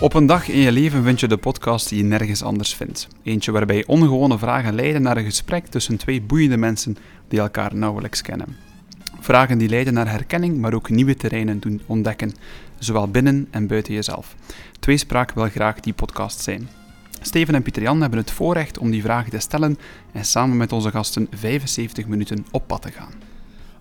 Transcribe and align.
Op 0.00 0.14
een 0.14 0.26
dag 0.26 0.48
in 0.48 0.58
je 0.58 0.72
leven 0.72 1.04
vind 1.04 1.20
je 1.20 1.28
de 1.28 1.36
podcast 1.36 1.88
die 1.88 1.98
je 1.98 2.04
nergens 2.04 2.42
anders 2.42 2.74
vindt. 2.74 3.08
Eentje 3.22 3.52
waarbij 3.52 3.86
ongewone 3.86 4.38
vragen 4.38 4.74
leiden 4.74 5.02
naar 5.02 5.16
een 5.16 5.24
gesprek 5.24 5.66
tussen 5.66 5.96
twee 5.96 6.22
boeiende 6.22 6.56
mensen 6.56 6.96
die 7.28 7.40
elkaar 7.40 7.74
nauwelijks 7.74 8.22
kennen. 8.22 8.56
Vragen 9.20 9.58
die 9.58 9.68
leiden 9.68 9.94
naar 9.94 10.10
herkenning, 10.10 10.58
maar 10.58 10.74
ook 10.74 10.90
nieuwe 10.90 11.16
terreinen 11.16 11.60
doen 11.60 11.80
ontdekken, 11.86 12.34
zowel 12.78 13.08
binnen 13.08 13.48
en 13.50 13.66
buiten 13.66 13.94
jezelf. 13.94 14.34
Tweespraak 14.80 15.32
wil 15.32 15.48
graag 15.48 15.80
die 15.80 15.92
podcast 15.92 16.40
zijn. 16.40 16.68
Steven 17.20 17.54
en 17.54 17.62
Pieter 17.62 17.82
Jan 17.82 18.00
hebben 18.00 18.18
het 18.18 18.30
voorrecht 18.30 18.78
om 18.78 18.90
die 18.90 19.02
vragen 19.02 19.30
te 19.30 19.38
stellen 19.38 19.78
en 20.12 20.24
samen 20.24 20.56
met 20.56 20.72
onze 20.72 20.90
gasten 20.90 21.26
75 21.30 22.06
minuten 22.06 22.46
op 22.50 22.66
pad 22.66 22.82
te 22.82 22.90
gaan. 22.90 23.28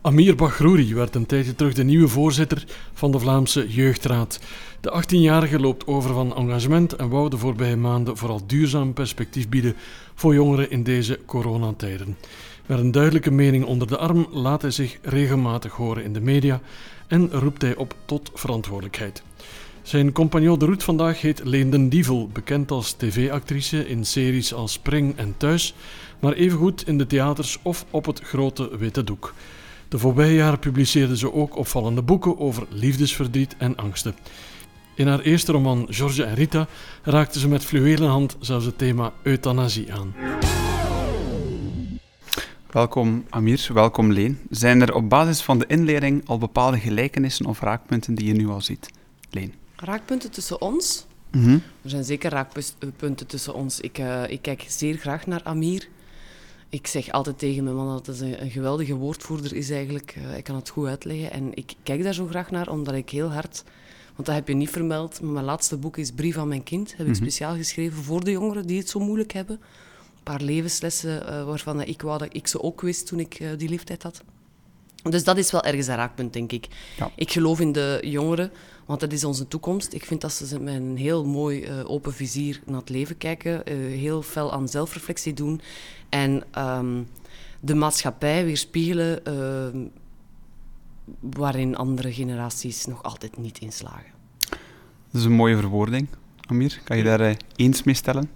Amir 0.08 0.36
Baghrouri 0.36 0.94
werd 0.94 1.16
een 1.16 1.26
tijdje 1.26 1.56
terug 1.56 1.74
de 1.74 1.84
nieuwe 1.84 2.08
voorzitter 2.08 2.66
van 2.94 3.12
de 3.12 3.20
Vlaamse 3.20 3.68
Jeugdraad. 3.68 4.40
De 4.88 5.04
18-jarige 5.04 5.60
loopt 5.60 5.88
over 5.88 6.14
van 6.14 6.36
engagement 6.36 6.96
en 6.96 7.10
wou 7.10 7.30
de 7.30 7.38
voorbije 7.38 7.76
maanden 7.76 8.18
vooral 8.18 8.42
duurzaam 8.46 8.94
perspectief 8.94 9.50
bieden 9.50 9.76
voor 10.16 10.34
jongeren 10.34 10.72
in 10.72 10.84
deze 10.84 11.20
coronatijden. 11.26 12.18
Met 12.66 12.80
een 12.80 12.92
duidelijke 12.92 13.32
mening 13.32 13.66
onder 13.66 13.88
de 13.88 13.98
arm 13.98 14.28
laat 14.32 14.62
hij 14.62 14.72
zich 14.72 14.98
regelmatig 15.02 15.74
horen 15.74 16.04
in 16.04 16.14
de 16.14 16.22
media 16.22 16.62
en 17.08 17.30
roept 17.32 17.62
hij 17.62 17.76
op 17.76 17.96
tot 18.06 18.32
verantwoordelijkheid. 18.34 19.24
Zijn 19.82 20.12
compagnon 20.12 20.60
de 20.60 20.66
route 20.66 20.86
vandaag 20.86 21.22
heet 21.22 21.42
Leen 21.44 21.70
den 21.70 21.90
Dievel, 21.90 22.30
bekend 22.34 22.72
als 22.72 22.92
tv-actrice 22.92 23.88
in 23.88 24.06
series 24.06 24.54
als 24.54 24.72
Spring 24.72 25.18
en 25.18 25.34
Thuis, 25.38 25.74
maar 26.20 26.34
evengoed 26.34 26.88
in 26.88 26.98
de 26.98 27.08
theaters 27.08 27.60
of 27.62 27.86
op 27.90 28.06
het 28.06 28.20
grote 28.20 28.78
witte 28.78 29.04
doek. 29.04 29.34
De 29.88 29.98
voorbije 29.98 30.34
jaren 30.34 30.60
publiceerde 30.60 31.18
ze 31.18 31.34
ook 31.34 31.58
opvallende 31.58 32.02
boeken 32.02 32.40
over 32.40 32.66
liefdesverdriet 32.70 33.56
en 33.58 33.76
angsten. 33.76 34.16
In 34.98 35.08
haar 35.08 35.20
eerste 35.20 35.52
roman 35.52 35.88
George 35.90 36.24
en 36.24 36.36
Rita 36.36 36.68
raakte 37.04 37.40
ze 37.40 37.48
met 37.48 37.66
fluwelen 37.66 38.10
hand 38.10 38.36
zelfs 38.40 38.66
het 38.66 38.78
thema 38.78 39.14
euthanasie 39.24 39.94
aan. 39.94 40.16
Welkom 42.72 43.26
Amir, 43.30 43.70
welkom 43.74 44.12
Leen. 44.12 44.40
Zijn 44.50 44.82
er 44.82 44.94
op 44.94 45.10
basis 45.10 45.42
van 45.42 45.60
de 45.60 45.66
inleiding 45.68 46.28
al 46.28 46.38
bepaalde 46.38 46.80
gelijkenissen 46.80 47.46
of 47.46 47.60
raakpunten 47.60 48.16
die 48.16 48.28
je 48.28 48.34
nu 48.34 48.48
al 48.48 48.62
ziet? 48.62 48.90
Leen. 49.30 49.54
Raakpunten 49.76 50.32
tussen 50.32 50.62
ons? 50.62 51.06
Mhm. 51.32 51.54
Er 51.82 51.90
zijn 51.90 52.04
zeker 52.04 52.32
raakpunten 52.32 53.28
tussen 53.28 53.54
ons. 53.54 53.80
Ik, 53.80 53.98
uh, 53.98 54.30
ik 54.30 54.42
kijk 54.42 54.66
zeer 54.68 54.98
graag 54.98 55.28
naar 55.28 55.42
Amir. 55.44 55.88
Ik 56.70 56.88
zeg 56.88 57.12
altijd 57.12 57.40
tegen 57.40 57.64
mijn 57.64 57.76
man 57.76 57.88
dat 57.88 58.06
het 58.06 58.20
een, 58.20 58.42
een 58.42 58.52
geweldige 58.52 58.96
woordvoerder 58.96 59.54
is 59.56 59.70
eigenlijk. 59.70 60.16
Uh, 60.18 60.24
hij 60.24 60.42
kan 60.42 60.56
het 60.56 60.70
goed 60.70 60.88
uitleggen. 60.88 61.32
En 61.32 61.52
ik 61.54 61.74
kijk 61.84 62.04
daar 62.04 62.14
zo 62.14 62.28
graag 62.28 62.52
naar, 62.52 62.70
omdat 62.70 62.94
ik 62.94 63.10
heel 63.10 63.32
hard... 63.32 63.64
Want 64.18 64.30
dat 64.30 64.36
heb 64.36 64.48
je 64.48 64.54
niet 64.54 64.70
vermeld. 64.70 65.22
Maar 65.22 65.32
mijn 65.32 65.46
laatste 65.46 65.78
boek 65.78 65.98
is 65.98 66.12
Brief 66.12 66.38
aan 66.38 66.48
mijn 66.48 66.64
kind. 66.64 66.90
Heb 66.90 67.00
ik 67.00 67.06
Mhm. 67.06 67.16
speciaal 67.16 67.56
geschreven 67.56 68.04
voor 68.04 68.24
de 68.24 68.32
jongeren 68.32 68.68
die 68.68 68.78
het 68.80 68.90
zo 68.90 69.00
moeilijk 69.00 69.32
hebben. 69.34 69.56
Een 70.16 70.24
paar 70.24 70.42
levenslessen 70.42 71.24
uh, 71.24 71.44
waarvan 71.46 71.82
ik 71.82 72.02
wou 72.02 72.18
dat 72.18 72.28
ik 72.32 72.48
ze 72.48 72.62
ook 72.62 72.82
wist 72.82 73.08
toen 73.08 73.20
ik 73.20 73.40
uh, 73.40 73.50
die 73.58 73.70
leeftijd 73.70 74.04
had. 74.04 74.24
Dus 75.04 75.24
dat 75.24 75.38
is 75.38 75.52
wel 75.52 75.64
ergens 75.64 75.88
een 75.88 75.96
raakpunt, 75.96 76.34
denk 76.34 76.52
ik. 76.52 76.68
Ja. 76.98 77.12
Ik 77.16 77.32
geloof 77.32 77.60
in 77.60 77.72
de 77.72 78.00
jongeren, 78.02 78.52
want 78.86 79.00
dat 79.00 79.12
is 79.12 79.24
onze 79.24 79.48
toekomst. 79.48 79.94
Ik 79.94 80.06
vind 80.06 80.22
dat 80.22 80.32
ze 80.34 80.60
met 80.60 80.74
een 80.76 80.98
heel 80.98 81.26
mooi 81.26 81.64
uh, 81.68 81.90
open 81.90 82.14
vizier 82.14 82.62
naar 82.66 82.80
het 82.80 82.90
leven 82.90 83.18
kijken, 83.18 83.62
heel 83.92 84.22
fel 84.22 84.52
aan 84.54 84.68
zelfreflectie 84.70 85.34
doen 85.34 85.62
en 86.10 86.44
um, 86.58 87.08
de 87.60 87.76
maatschappij 87.76 88.46
weerspiegelen 88.46 89.22
uh, 89.28 89.82
waarin 91.20 91.76
andere 91.76 92.14
generaties 92.14 92.86
nog 92.86 93.04
altijd 93.04 93.38
niet 93.38 93.60
inslagen. 93.60 94.16
Dat 95.18 95.26
is 95.26 95.32
een 95.32 95.38
mooie 95.38 95.58
verwoording, 95.58 96.08
Amir. 96.48 96.82
Kan 96.84 96.98
je 96.98 97.04
daar 97.04 97.22
uh, 97.22 97.36
eens 97.56 97.84
mee 97.84 97.96
stellen? 97.96 98.30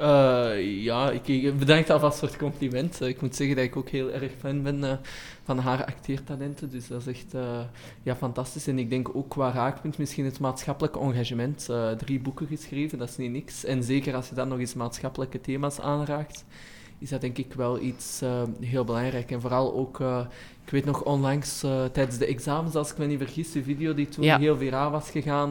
Uh, 0.00 0.82
ja, 0.84 1.10
ik, 1.10 1.28
ik 1.28 1.58
bedank 1.58 1.90
alvast 1.90 2.18
voor 2.18 2.28
het 2.28 2.36
compliment. 2.36 3.02
Uh, 3.02 3.08
ik 3.08 3.20
moet 3.20 3.36
zeggen 3.36 3.56
dat 3.56 3.64
ik 3.64 3.76
ook 3.76 3.88
heel 3.88 4.10
erg 4.10 4.32
fan 4.38 4.62
ben 4.62 4.78
uh, 4.78 4.92
van 5.44 5.58
haar 5.58 5.84
acteertalenten. 5.84 6.70
Dus 6.70 6.88
dat 6.88 7.00
is 7.00 7.06
echt 7.06 7.34
ja, 8.02 8.16
fantastisch. 8.16 8.66
En 8.66 8.78
ik 8.78 8.90
denk 8.90 9.16
ook 9.16 9.28
qua 9.28 9.52
raakpunt 9.52 9.98
misschien 9.98 10.24
het 10.24 10.40
maatschappelijke 10.40 10.98
engagement. 10.98 11.68
drie 11.98 12.20
boeken 12.20 12.46
geschreven, 12.46 12.98
dat 12.98 13.08
is 13.08 13.16
niet 13.16 13.32
niks. 13.32 13.64
En 13.64 13.82
zeker 13.82 14.14
als 14.14 14.28
je 14.28 14.34
dan 14.34 14.48
nog 14.48 14.58
eens 14.58 14.74
maatschappelijke 14.74 15.40
thema's 15.40 15.80
aanraakt, 15.80 16.44
is 16.98 17.08
dat 17.08 17.20
denk 17.20 17.38
ik 17.38 17.52
wel 17.52 17.80
iets 17.80 18.20
heel 18.60 18.84
belangrijk. 18.84 19.30
En 19.30 19.40
vooral 19.40 19.74
ook, 19.74 20.00
ik 20.64 20.70
weet 20.70 20.84
nog 20.84 21.02
onlangs 21.02 21.60
tijdens 21.92 22.18
de 22.18 22.26
examens, 22.26 22.74
als 22.74 22.90
ik 22.90 22.98
me 22.98 23.06
niet 23.06 23.18
vergis, 23.18 23.52
de 23.52 23.62
video 23.62 23.94
die 23.94 24.08
toen 24.08 24.24
Ja. 24.24 24.38
heel 24.38 24.56
viraal 24.56 24.90
was 24.90 25.10
gegaan, 25.10 25.50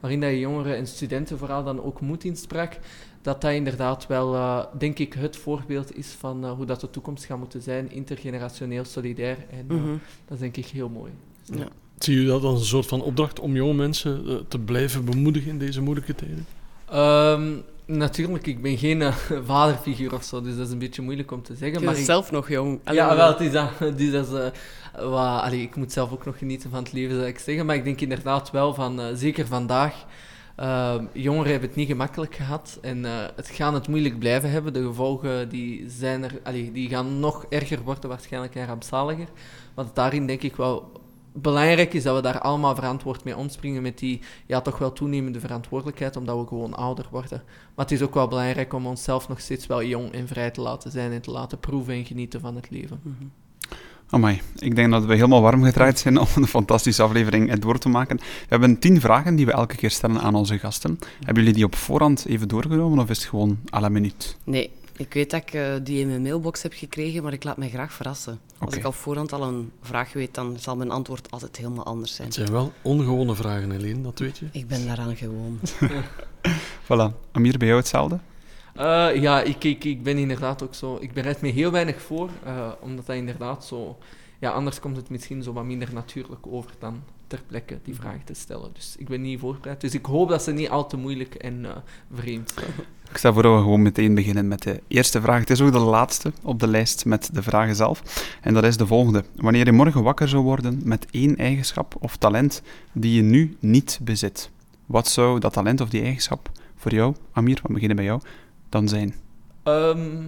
waarin 0.00 0.20
dat 0.20 0.30
je 0.30 0.38
jongeren 0.38 0.76
en 0.76 0.86
studenten 0.86 1.38
vooral 1.38 1.64
dan 1.64 1.82
ook 1.82 2.00
moed 2.00 2.24
insprak 2.24 2.78
dat 3.22 3.40
dat 3.40 3.52
inderdaad 3.52 4.06
wel, 4.06 4.34
uh, 4.34 4.64
denk 4.78 4.98
ik, 4.98 5.12
het 5.14 5.36
voorbeeld 5.36 5.96
is 5.96 6.06
van 6.06 6.44
uh, 6.44 6.50
hoe 6.52 6.66
dat 6.66 6.80
de 6.80 6.90
toekomst 6.90 7.24
gaat 7.24 7.38
moeten 7.38 7.62
zijn, 7.62 7.90
intergenerationeel 7.90 8.84
solidair. 8.84 9.36
En 9.50 9.64
uh, 9.68 9.76
Mhm. 9.82 9.88
dat 10.24 10.34
is 10.34 10.38
denk 10.38 10.56
ik 10.56 10.66
heel 10.66 10.88
mooi. 10.88 11.10
Ja. 11.44 11.68
Zie 11.98 12.20
je 12.20 12.26
dat 12.26 12.42
als 12.42 12.60
een 12.60 12.66
soort 12.66 12.86
van 12.86 13.02
opdracht 13.02 13.40
om 13.40 13.54
jonge 13.56 13.74
mensen 13.74 14.22
uh, 14.28 14.34
te 14.48 14.58
blijven 14.58 15.04
bemoedigen 15.04 15.50
in 15.50 15.58
deze 15.58 15.80
moeilijke 15.80 16.14
tijden? 16.14 16.46
Um, 16.94 17.62
natuurlijk, 17.86 18.46
ik 18.46 18.62
ben 18.62 18.78
geen 18.78 19.00
uh, 19.00 19.14
vaderfiguur 19.44 20.14
of 20.14 20.24
zo, 20.24 20.40
dus 20.40 20.56
dat 20.56 20.66
is 20.66 20.72
een 20.72 20.78
beetje 20.78 21.02
moeilijk 21.02 21.30
om 21.30 21.42
te 21.42 21.54
zeggen. 21.54 21.78
Je 21.78 21.84
maar 21.84 21.94
bent 21.94 21.98
ik... 21.98 22.04
zelf 22.04 22.30
nog 22.30 22.48
jong. 22.48 22.80
Allee, 22.84 23.00
Ja, 23.00 23.16
wel, 23.16 23.28
het 23.28 23.40
is 23.40 23.52
dat. 23.52 23.70
Dus 23.98 24.10
dat 24.10 24.26
is, 24.26 24.32
uh, 24.32 24.46
wat, 25.10 25.42
allee, 25.42 25.62
ik 25.62 25.76
moet 25.76 25.92
zelf 25.92 26.12
ook 26.12 26.24
nog 26.24 26.38
genieten 26.38 26.70
van 26.70 26.82
het 26.82 26.92
leven, 26.92 27.16
zou 27.16 27.26
ik 27.26 27.38
zeggen. 27.38 27.66
Maar 27.66 27.76
ik 27.76 27.84
denk 27.84 28.00
inderdaad 28.00 28.50
wel 28.50 28.74
van, 28.74 29.00
uh, 29.00 29.06
zeker 29.14 29.46
vandaag, 29.46 29.94
jongeren 31.12 31.50
hebben 31.50 31.68
het 31.68 31.76
niet 31.76 31.88
gemakkelijk 31.88 32.34
gehad 32.34 32.78
en 32.82 33.04
het 33.36 33.48
gaan 33.48 33.74
het 33.74 33.88
moeilijk 33.88 34.18
blijven 34.18 34.50
hebben. 34.50 34.72
De 34.72 34.82
gevolgen 34.82 35.48
die 35.48 35.84
zijn 35.88 36.24
er, 36.24 36.40
allee, 36.42 36.72
die 36.72 36.88
gaan 36.88 37.20
nog 37.20 37.46
erger 37.48 37.82
worden 37.82 38.08
waarschijnlijk 38.08 38.54
en 38.54 38.66
rampzaliger. 38.66 39.28
Wat 39.74 39.94
daarin 39.94 40.26
denk 40.26 40.42
ik 40.42 40.56
wel 40.56 41.03
belangrijk 41.34 41.94
is 41.94 42.02
dat 42.02 42.16
we 42.16 42.22
daar 42.22 42.38
allemaal 42.38 42.74
verantwoord 42.74 43.24
mee 43.24 43.36
omspringen 43.36 43.82
met 43.82 43.98
die 43.98 44.20
ja, 44.46 44.60
toch 44.60 44.78
wel 44.78 44.92
toenemende 44.92 45.40
verantwoordelijkheid, 45.40 46.16
omdat 46.16 46.38
we 46.38 46.46
gewoon 46.46 46.74
ouder 46.74 47.06
worden. 47.10 47.42
Maar 47.74 47.84
het 47.84 47.94
is 47.94 48.02
ook 48.02 48.14
wel 48.14 48.28
belangrijk 48.28 48.72
om 48.72 48.86
onszelf 48.86 49.28
nog 49.28 49.40
steeds 49.40 49.66
wel 49.66 49.82
jong 49.82 50.12
en 50.12 50.28
vrij 50.28 50.50
te 50.50 50.60
laten 50.60 50.90
zijn 50.90 51.12
en 51.12 51.20
te 51.20 51.30
laten 51.30 51.58
proeven 51.58 51.94
en 51.94 52.04
genieten 52.04 52.40
van 52.40 52.54
het 52.54 52.70
leven. 52.70 53.00
Mm 53.02 53.16
-hmm. 53.18 53.30
Amai, 54.08 54.40
ik 54.58 54.76
denk 54.76 54.90
dat 54.90 55.04
we 55.04 55.14
helemaal 55.14 55.42
warm 55.42 55.64
gedraaid 55.64 55.98
zijn 55.98 56.18
om 56.18 56.26
een 56.34 56.46
fantastische 56.46 57.02
aflevering 57.02 57.50
het 57.50 57.62
door 57.62 57.78
te 57.78 57.88
maken. 57.88 58.16
We 58.16 58.24
hebben 58.48 58.78
tien 58.78 59.00
vragen 59.00 59.36
die 59.36 59.46
we 59.46 59.52
elke 59.52 59.76
keer 59.76 59.90
stellen 59.90 60.20
aan 60.20 60.34
onze 60.34 60.58
gasten. 60.58 60.98
Hebben 61.18 61.42
jullie 61.42 61.58
die 61.58 61.64
op 61.64 61.74
voorhand 61.74 62.24
even 62.26 62.48
doorgenomen 62.48 62.98
of 62.98 63.10
is 63.10 63.18
het 63.18 63.26
gewoon 63.26 63.58
à 63.74 63.80
la 63.80 63.88
minuut? 63.88 64.36
Nee, 64.44 64.70
ik 64.96 65.14
weet 65.14 65.30
dat 65.30 65.42
ik 65.42 65.54
uh, 65.54 65.74
die 65.82 66.00
in 66.00 66.08
mijn 66.08 66.22
mailbox 66.22 66.62
heb 66.62 66.72
gekregen, 66.72 67.22
maar 67.22 67.32
ik 67.32 67.44
laat 67.44 67.56
mij 67.56 67.68
graag 67.68 67.92
verrassen. 67.92 68.40
Als 68.58 68.76
ik 68.76 68.84
al 68.84 68.92
voorhand 68.92 69.32
al 69.32 69.42
een 69.42 69.70
vraag 69.80 70.12
weet, 70.12 70.34
dan 70.34 70.56
zal 70.58 70.76
mijn 70.76 70.90
antwoord 70.90 71.30
altijd 71.30 71.56
helemaal 71.56 71.84
anders 71.84 72.14
zijn. 72.14 72.26
Het 72.26 72.36
zijn 72.36 72.50
wel 72.50 72.72
ongewone 72.82 73.34
vragen, 73.34 73.70
Helene, 73.70 74.02
dat 74.02 74.18
weet 74.18 74.38
je. 74.38 74.46
Ik 74.52 74.68
ben 74.68 74.86
daaraan 74.86 75.16
gewoon. 75.16 75.60
Voilà. 76.86 77.30
Amir, 77.32 77.58
bij 77.58 77.66
jou 77.66 77.80
hetzelfde? 77.80 78.18
Uh, 78.76 79.14
ja, 79.14 79.42
ik, 79.42 79.64
ik, 79.64 79.84
ik 79.84 80.02
ben 80.02 80.18
inderdaad 80.18 80.62
ook 80.62 80.74
zo... 80.74 80.98
Ik 81.00 81.12
bereid 81.12 81.40
me 81.40 81.48
heel 81.48 81.70
weinig 81.70 82.02
voor, 82.02 82.30
uh, 82.46 82.72
omdat 82.80 83.06
dat 83.06 83.16
inderdaad 83.16 83.64
zo... 83.64 83.98
Ja, 84.38 84.50
anders 84.50 84.80
komt 84.80 84.96
het 84.96 85.08
misschien 85.08 85.42
zo 85.42 85.52
wat 85.52 85.64
minder 85.64 85.92
natuurlijk 85.92 86.46
over 86.46 86.70
dan 86.78 87.02
ter 87.26 87.42
plekke 87.46 87.78
die 87.82 87.94
vraag 87.94 88.24
te 88.24 88.34
stellen. 88.34 88.70
Dus 88.72 88.94
ik 88.98 89.08
ben 89.08 89.20
niet 89.20 89.40
voorbereid. 89.40 89.80
Dus 89.80 89.94
ik 89.94 90.06
hoop 90.06 90.28
dat 90.28 90.42
ze 90.42 90.52
niet 90.52 90.68
al 90.68 90.86
te 90.86 90.96
moeilijk 90.96 91.34
en 91.34 91.64
uh, 91.64 91.76
vreemd 92.12 92.54
zijn. 92.54 92.72
Ik 93.14 93.20
stel 93.20 93.32
voor 93.32 93.42
gewoon 93.42 93.82
meteen 93.82 94.14
beginnen 94.14 94.48
met 94.48 94.62
de 94.62 94.82
eerste 94.88 95.20
vraag. 95.20 95.40
Het 95.40 95.50
is 95.50 95.60
ook 95.60 95.72
de 95.72 95.78
laatste 95.78 96.32
op 96.42 96.60
de 96.60 96.66
lijst 96.66 97.04
met 97.04 97.30
de 97.32 97.42
vragen 97.42 97.76
zelf. 97.76 98.02
En 98.40 98.54
dat 98.54 98.64
is 98.64 98.76
de 98.76 98.86
volgende. 98.86 99.24
Wanneer 99.36 99.64
je 99.64 99.72
morgen 99.72 100.02
wakker 100.02 100.28
zou 100.28 100.42
worden 100.42 100.80
met 100.84 101.06
één 101.10 101.36
eigenschap 101.36 101.94
of 102.00 102.16
talent 102.16 102.62
die 102.92 103.14
je 103.14 103.22
nu 103.22 103.56
niet 103.60 103.98
bezit, 104.02 104.50
wat 104.86 105.08
zou 105.08 105.40
dat 105.40 105.52
talent 105.52 105.80
of 105.80 105.88
die 105.88 106.02
eigenschap 106.02 106.50
voor 106.76 106.92
jou, 106.92 107.14
Amir, 107.32 107.60
we 107.62 107.72
beginnen 107.72 107.96
bij 107.96 108.04
jou, 108.04 108.20
dan 108.68 108.88
zijn? 108.88 109.14
Um, 109.64 110.26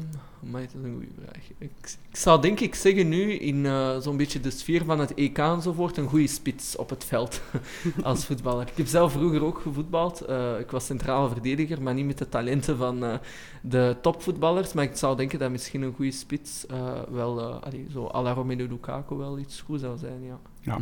maar 0.51 0.61
dat 0.61 0.71
is 0.71 0.85
een 0.85 0.93
goede 0.93 1.23
vraag. 1.23 1.43
Ik, 1.59 1.71
ik, 2.11 2.17
zou 2.17 2.43
denk 2.43 2.61
ik 2.61 2.75
zeggen 2.75 3.09
nu, 3.09 3.33
in 3.33 3.57
uh, 3.57 3.99
zo'n 3.99 4.17
beetje 4.17 4.41
de 4.41 4.51
sfeer 4.51 4.85
van 4.85 5.01
het 5.01 5.15
EK 5.15 5.39
enzovoort, 5.39 5.97
een 5.97 6.09
goede 6.09 6.27
spits 6.27 6.77
op 6.77 6.91
het 6.91 7.05
veld 7.05 7.41
als 8.03 8.25
voetballer. 8.25 8.67
Ik 8.67 8.77
heb 8.77 8.87
zelf 8.87 9.13
vroeger 9.13 9.45
ook 9.45 9.59
gevoetbald. 9.59 10.29
Uh, 10.29 10.59
ik 10.59 10.71
was 10.71 10.87
centrale 10.87 11.29
verdediger, 11.29 11.83
maar 11.83 11.95
niet 11.95 12.07
met 12.07 12.19
de 12.19 12.29
talenten 12.29 12.77
van 12.77 13.05
uh, 13.05 13.15
de 13.63 13.97
topvoetballers. 14.03 14.73
Maar 14.73 14.85
ik 14.85 14.97
zou 14.97 15.17
denken 15.17 15.39
dat 15.39 15.51
misschien 15.51 15.83
een 15.83 15.95
goede 15.95 16.13
spits 16.13 16.67
wel, 17.11 17.41
allee, 17.43 17.87
zo 17.93 18.09
à 18.15 18.23
la 18.23 18.43
Lukaku 18.45 19.15
wel 19.15 19.39
iets 19.39 19.61
goed 19.61 19.81
zou 19.81 19.99
zijn, 19.99 20.23
ja. 20.23 20.39
ja. 20.61 20.79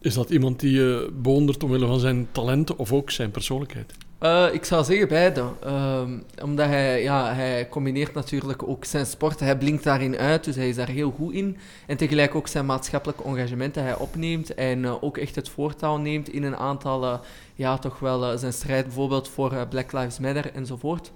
Is 0.00 0.14
dat 0.14 0.30
iemand 0.30 0.60
die 0.60 0.72
je 0.72 1.12
bewondert 1.22 1.62
omwille 1.62 1.86
van 1.86 2.00
zijn 2.00 2.28
talenten 2.32 2.78
of 2.78 2.92
ook 2.92 3.10
zijn 3.10 3.30
persoonlijkheid? 3.30 3.94
Uh, 4.20 4.46
ik 4.52 4.64
zou 4.64 4.84
zeggen 4.84 5.08
beide. 5.08 5.44
Uh, 5.66 6.00
omdat 6.42 6.66
hij, 6.66 7.02
ja, 7.02 7.34
hij 7.34 7.68
combineert 7.68 8.14
natuurlijk 8.14 8.68
ook 8.68 8.84
zijn 8.84 9.06
sport. 9.06 9.40
Hij 9.40 9.58
blinkt 9.58 9.84
daarin 9.84 10.16
uit, 10.16 10.44
dus 10.44 10.56
hij 10.56 10.68
is 10.68 10.76
daar 10.76 10.88
heel 10.88 11.10
goed 11.10 11.32
in. 11.32 11.56
En 11.86 11.96
tegelijk 11.96 12.34
ook 12.34 12.48
zijn 12.48 12.66
maatschappelijke 12.66 13.24
engagement 13.24 13.74
dat 13.74 13.84
hij 13.84 13.96
opneemt. 13.96 14.54
En 14.54 14.82
uh, 14.82 15.02
ook 15.02 15.18
echt 15.18 15.34
het 15.34 15.48
voortouw 15.48 15.96
neemt 15.96 16.28
in 16.28 16.42
een 16.42 16.56
aantal, 16.56 17.04
uh, 17.04 17.14
ja, 17.54 17.78
toch 17.78 17.98
wel 17.98 18.38
zijn 18.38 18.52
strijd 18.52 18.84
bijvoorbeeld 18.84 19.28
voor 19.28 19.66
Black 19.68 19.92
Lives 19.92 20.18
Matter 20.18 20.54
enzovoort. 20.54 21.10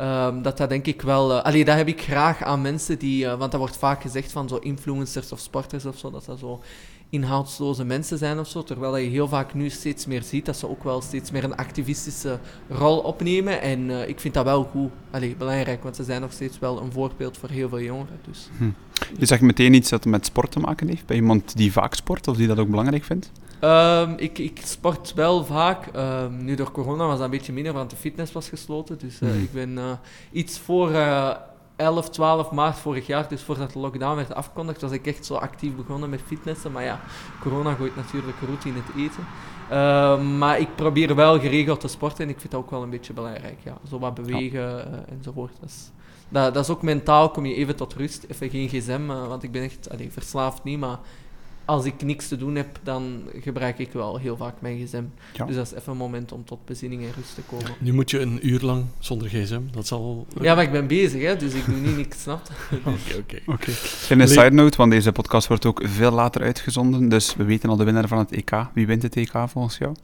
Um, 0.00 0.42
dat 0.42 0.56
dat 0.56 0.68
denk 0.68 0.86
ik 0.86 1.02
wel... 1.02 1.30
Uh, 1.30 1.64
dat 1.64 1.76
heb 1.76 1.88
ik 1.88 2.02
graag 2.02 2.42
aan 2.42 2.62
mensen 2.62 2.98
die... 2.98 3.26
Want 3.26 3.50
dat 3.50 3.60
wordt 3.60 3.76
vaak 3.76 4.02
gezegd 4.02 4.32
van 4.32 4.48
zo 4.48 4.56
influencers 4.56 5.32
of 5.32 5.38
sporters 5.38 5.84
of 5.84 5.98
zo, 5.98 6.10
dat 6.10 6.24
dat 6.24 6.38
zo 6.38 6.62
inhoudsloze 7.14 7.84
mensen 7.84 8.18
zijn 8.18 8.38
of 8.38 8.48
zo. 8.48 8.62
Terwijl 8.62 8.96
je 8.96 9.08
heel 9.08 9.28
vaak 9.28 9.54
nu 9.54 9.70
steeds 9.70 10.06
meer 10.06 10.22
ziet 10.22 10.46
dat 10.46 10.56
ze 10.56 10.68
ook 10.68 10.84
wel 10.84 11.00
steeds 11.00 11.30
meer 11.30 11.44
een 11.44 11.56
activistische 11.56 12.38
rol 12.68 12.98
opnemen. 12.98 13.60
En 13.60 13.80
uh, 13.80 14.08
ik 14.08 14.20
vind 14.20 14.34
dat 14.34 14.44
wel 14.44 14.64
goed. 14.64 14.90
Allee, 15.10 15.36
belangrijk, 15.36 15.82
want 15.82 15.96
ze 15.96 16.04
zijn 16.04 16.20
nog 16.20 16.32
steeds 16.32 16.58
wel 16.58 16.80
een 16.80 16.92
voorbeeld 16.92 17.38
voor 17.38 17.48
heel 17.48 17.68
veel 17.68 17.80
jongeren. 17.80 18.18
Dus. 18.26 18.48
Hm. 18.58 18.70
Je 19.18 19.26
zegt 19.26 19.42
meteen 19.42 19.74
iets 19.74 19.90
dat 19.90 20.04
met 20.04 20.26
sport 20.26 20.50
te 20.50 20.60
maken 20.60 20.88
heeft. 20.88 21.06
Bij 21.06 21.16
iemand 21.16 21.56
die 21.56 21.72
vaak 21.72 21.94
sport 21.94 22.28
of 22.28 22.36
die 22.36 22.46
dat 22.46 22.58
ook 22.58 22.68
belangrijk 22.68 23.04
vindt? 23.04 23.30
Um, 23.60 24.14
ik, 24.16 24.38
ik, 24.38 24.60
sport 24.64 25.12
wel 25.14 25.44
vaak. 25.44 25.86
Um, 25.96 26.44
nu 26.44 26.54
door 26.54 26.70
corona 26.70 27.06
was 27.06 27.16
dat 27.16 27.24
een 27.24 27.30
beetje 27.30 27.52
minder, 27.52 27.72
want 27.72 27.90
de 27.90 27.96
fitness 27.96 28.32
was 28.32 28.48
gesloten. 28.48 28.98
Dus 28.98 29.20
uh, 29.20 29.30
mm. 29.30 29.42
ik 29.42 29.52
ben 29.52 29.70
uh, 29.70 29.92
iets 30.32 30.58
voor 30.58 30.90
11, 31.76 32.10
12 32.10 32.50
maart 32.50 32.78
vorig 32.78 33.06
jaar, 33.06 33.28
dus 33.28 33.42
voordat 33.42 33.72
de 33.72 33.78
lockdown 33.78 34.16
werd 34.16 34.34
afgekondigd, 34.34 34.80
was 34.80 34.90
ik 34.90 35.06
echt 35.06 35.26
zo 35.26 35.34
actief 35.34 35.74
begonnen 35.74 36.10
met 36.10 36.20
fitnessen. 36.26 36.72
Maar 36.72 36.84
ja, 36.84 37.00
corona 37.40 37.74
gooit 37.74 37.96
natuurlijk 37.96 38.36
roet 38.46 38.64
in 38.64 38.74
het 38.74 38.96
eten. 38.96 39.26
Uh, 39.70 40.38
maar 40.38 40.58
ik 40.58 40.76
probeer 40.76 41.14
wel 41.14 41.40
geregeld 41.40 41.80
te 41.80 41.88
sporten 41.88 42.24
en 42.24 42.30
ik 42.30 42.40
vind 42.40 42.52
dat 42.52 42.60
ook 42.60 42.70
wel 42.70 42.82
een 42.82 42.90
beetje 42.90 43.12
belangrijk. 43.12 43.58
Ja. 43.62 43.76
Zo 43.88 43.98
wat 43.98 44.14
bewegen 44.14 44.62
uh, 44.62 45.14
enzovoort. 45.16 45.52
Dat 45.60 45.68
is, 45.68 45.90
dat, 46.28 46.54
dat, 46.54 46.64
is 46.64 46.70
ook 46.70 46.82
mentaal, 46.82 47.30
kom 47.30 47.46
je 47.46 47.54
even 47.54 47.76
tot 47.76 47.94
rust. 47.94 48.24
Even 48.28 48.50
geen 48.50 48.68
gsm, 48.68 49.10
uh, 49.10 49.26
want 49.26 49.42
ik 49.42 49.52
ben 49.52 49.62
echt 49.62 49.90
allee, 49.90 50.12
verslaafd 50.12 50.64
niet, 50.64 50.78
maar 50.78 50.98
als 51.64 51.84
ik 51.84 52.02
niks 52.02 52.28
te 52.28 52.36
doen 52.36 52.54
heb, 52.54 52.78
dan 52.82 53.22
gebruik 53.40 53.78
ik 53.78 53.92
wel 53.92 54.18
heel 54.18 54.36
vaak 54.36 54.54
mijn 54.60 54.84
gsm. 54.84 55.02
Ja. 55.32 55.44
Dus 55.44 55.56
dat 55.56 55.66
is 55.66 55.72
even 55.72 55.92
een 55.92 55.98
moment 55.98 56.32
om 56.32 56.44
tot 56.44 56.64
bezinning 56.64 57.02
en 57.02 57.12
rust 57.16 57.34
te 57.34 57.40
komen. 57.40 57.74
Nu 57.78 57.92
moet 57.92 58.10
je 58.10 58.20
een 58.20 58.48
uur 58.48 58.60
lang 58.60 58.84
zonder 58.98 59.28
gsm, 59.28 59.60
dat 59.70 59.86
zal... 59.86 60.26
Ja, 60.40 60.54
maar 60.54 60.64
ik 60.64 60.72
ben 60.72 60.86
bezig, 60.86 61.22
hè, 61.22 61.36
dus 61.36 61.54
ik 61.54 61.64
doe 61.64 61.76
niet 61.76 61.96
niks, 61.96 62.22
snapt? 62.22 62.50
Oké, 62.84 63.16
oké. 63.18 63.40
oké. 63.46 63.72
En 64.08 64.20
een 64.20 64.28
side 64.28 64.50
note, 64.50 64.76
want 64.76 64.90
deze 64.90 65.12
podcast 65.12 65.48
wordt 65.48 65.66
ook 65.66 65.82
veel 65.84 66.10
later 66.10 66.42
uitgezonden, 66.42 67.08
dus 67.08 67.34
we 67.34 67.44
weten 67.44 67.68
al 67.68 67.76
de 67.76 67.84
winnaar 67.84 68.08
van 68.08 68.18
het 68.18 68.32
EK. 68.32 68.50
Wie 68.74 68.86
wint 68.86 69.02
het 69.02 69.16
EK 69.16 69.32
volgens 69.46 69.78
jou? 69.78 69.94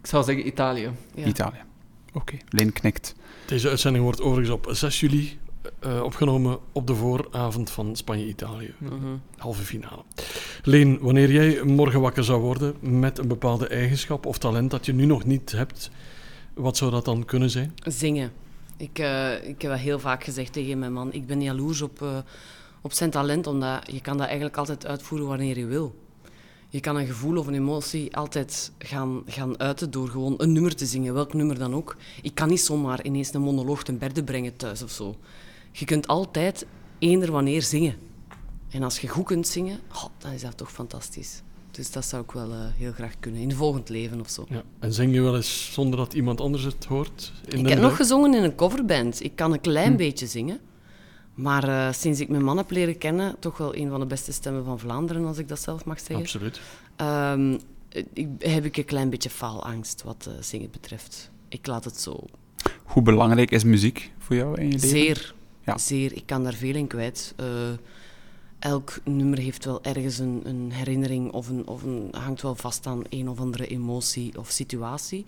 Ik 0.00 0.06
zou 0.06 0.24
zeggen 0.24 0.46
Italië. 0.46 0.90
Ja. 1.14 1.26
Italië. 1.26 1.62
Oké, 2.08 2.18
okay. 2.18 2.40
Leen 2.48 2.72
knikt. 2.72 3.14
Deze 3.46 3.68
uitzending 3.68 4.04
wordt 4.04 4.20
overigens 4.20 4.56
op 4.56 4.66
6 4.70 5.00
juli 5.00 5.38
uh, 5.86 6.02
opgenomen 6.02 6.58
op 6.72 6.86
de 6.86 6.94
vooravond 6.94 7.70
van 7.70 7.96
Spanje-Italië. 7.96 8.74
-hmm. 8.78 9.20
Halve 9.36 9.62
finale. 9.62 10.02
Leen, 10.62 10.98
wanneer 11.00 11.32
jij 11.32 11.62
morgen 11.64 12.00
wakker 12.00 12.24
zou 12.24 12.40
worden 12.40 12.74
met 12.80 13.18
een 13.18 13.28
bepaalde 13.28 13.66
eigenschap 13.66 14.26
of 14.26 14.38
talent 14.38 14.70
dat 14.70 14.86
je 14.86 14.92
nu 14.92 15.04
nog 15.04 15.24
niet 15.24 15.52
hebt, 15.52 15.90
wat 16.54 16.76
zou 16.76 16.90
dat 16.90 17.04
dan 17.04 17.24
kunnen 17.24 17.50
zijn? 17.50 17.74
Zingen. 17.84 18.32
Ik, 18.76 18.98
uh, 18.98 19.48
ik 19.48 19.62
heb 19.62 19.70
dat 19.70 19.80
heel 19.80 19.98
vaak 19.98 20.24
gezegd 20.24 20.52
tegen 20.52 20.78
mijn 20.78 20.92
man. 20.92 21.12
Ik 21.12 21.26
ben 21.26 21.42
jaloers 21.42 21.82
op, 21.82 22.00
uh, 22.02 22.18
op 22.80 22.92
zijn 22.92 23.10
talent, 23.10 23.46
omdat 23.46 23.92
je 23.92 24.00
kan 24.00 24.16
dat 24.16 24.26
eigenlijk 24.26 24.56
altijd 24.56 24.86
uitvoeren 24.86 25.28
wanneer 25.28 25.58
je 25.58 25.66
wil. 25.66 25.94
Je 26.68 26.80
kan 26.80 26.96
een 26.96 27.06
gevoel 27.06 27.36
of 27.36 27.46
een 27.46 27.54
emotie 27.54 28.16
altijd 28.16 28.72
gaan, 28.78 29.22
gaan 29.26 29.60
uiten 29.60 29.90
door 29.90 30.08
gewoon 30.08 30.34
een 30.36 30.52
nummer 30.52 30.76
te 30.76 30.86
zingen, 30.86 31.14
welk 31.14 31.34
nummer 31.34 31.58
dan 31.58 31.74
ook. 31.74 31.96
Ik 32.22 32.34
kan 32.34 32.48
niet 32.48 32.60
zomaar 32.60 33.04
ineens 33.04 33.34
een 33.34 33.40
monoloog 33.40 33.82
ten 33.82 33.98
berde 33.98 34.24
brengen 34.24 34.56
thuis 34.56 34.82
of 34.82 34.90
zo 34.90 35.16
je 35.70 35.84
kunt 35.84 36.06
altijd 36.06 36.66
eender 36.98 37.32
wanneer 37.32 37.62
zingen. 37.62 37.94
En 38.70 38.82
als 38.82 38.98
je 38.98 39.08
goed 39.08 39.24
kunt 39.24 39.48
zingen, 39.48 39.78
oh, 39.92 40.04
dan 40.18 40.32
is 40.32 40.40
dat 40.40 40.56
toch 40.56 40.72
fantastisch. 40.72 41.42
Dus 41.70 41.90
dat 41.90 42.04
zou 42.04 42.22
ik 42.22 42.30
wel 42.30 42.50
uh, 42.50 42.56
heel 42.76 42.92
graag 42.92 43.14
kunnen, 43.20 43.40
in 43.40 43.48
het 43.48 43.56
volgend 43.56 43.88
leven 43.88 44.20
of 44.20 44.30
zo. 44.30 44.46
Ja. 44.48 44.62
En 44.78 44.92
zing 44.92 45.14
je 45.14 45.20
wel 45.20 45.36
eens 45.36 45.72
zonder 45.72 45.98
dat 45.98 46.12
iemand 46.12 46.40
anders 46.40 46.62
het 46.62 46.84
hoort? 46.84 47.32
In 47.48 47.58
ik 47.58 47.68
heb 47.68 47.80
nog 47.80 47.96
gezongen 47.96 48.34
in 48.34 48.42
een 48.42 48.54
coverband. 48.54 49.24
Ik 49.24 49.36
kan 49.36 49.52
een 49.52 49.60
klein 49.60 49.90
hm. 49.90 49.96
beetje 49.96 50.26
zingen. 50.26 50.60
Maar 51.34 51.68
uh, 51.68 51.92
sinds 51.92 52.20
ik 52.20 52.28
mijn 52.28 52.44
man 52.44 52.56
heb 52.56 52.70
leren 52.70 52.98
kennen, 52.98 53.36
toch 53.38 53.56
wel 53.56 53.76
een 53.76 53.88
van 53.88 54.00
de 54.00 54.06
beste 54.06 54.32
stemmen 54.32 54.64
van 54.64 54.78
Vlaanderen, 54.78 55.24
als 55.24 55.38
ik 55.38 55.48
dat 55.48 55.60
zelf 55.60 55.84
mag 55.84 55.98
zeggen. 55.98 56.16
Absoluut. 56.16 56.60
Um, 56.96 57.60
ik, 58.12 58.28
heb 58.38 58.64
ik 58.64 58.76
een 58.76 58.84
klein 58.84 59.10
beetje 59.10 59.30
faalangst 59.30 60.02
wat 60.02 60.26
uh, 60.28 60.34
zingen 60.40 60.70
betreft. 60.70 61.30
Ik 61.48 61.66
laat 61.66 61.84
het 61.84 62.00
zo. 62.00 62.24
Hoe 62.84 63.02
belangrijk 63.02 63.50
is 63.50 63.64
muziek 63.64 64.12
voor 64.18 64.36
jou 64.36 64.60
in 64.60 64.66
je 64.66 64.72
leven? 64.72 64.88
Zeer. 64.88 65.34
Ja. 65.64 65.78
Zeer, 65.78 66.12
ik 66.12 66.26
kan 66.26 66.44
daar 66.44 66.54
veel 66.54 66.74
in 66.74 66.86
kwijt. 66.86 67.34
Uh, 67.40 67.46
elk 68.58 69.00
nummer 69.04 69.38
heeft 69.38 69.64
wel 69.64 69.82
ergens 69.82 70.18
een, 70.18 70.40
een 70.44 70.72
herinnering 70.72 71.32
of, 71.32 71.48
een, 71.48 71.66
of 71.66 71.82
een, 71.82 72.08
hangt 72.10 72.42
wel 72.42 72.54
vast 72.54 72.86
aan 72.86 73.02
een 73.08 73.28
of 73.28 73.38
andere 73.38 73.66
emotie 73.66 74.38
of 74.38 74.50
situatie. 74.50 75.26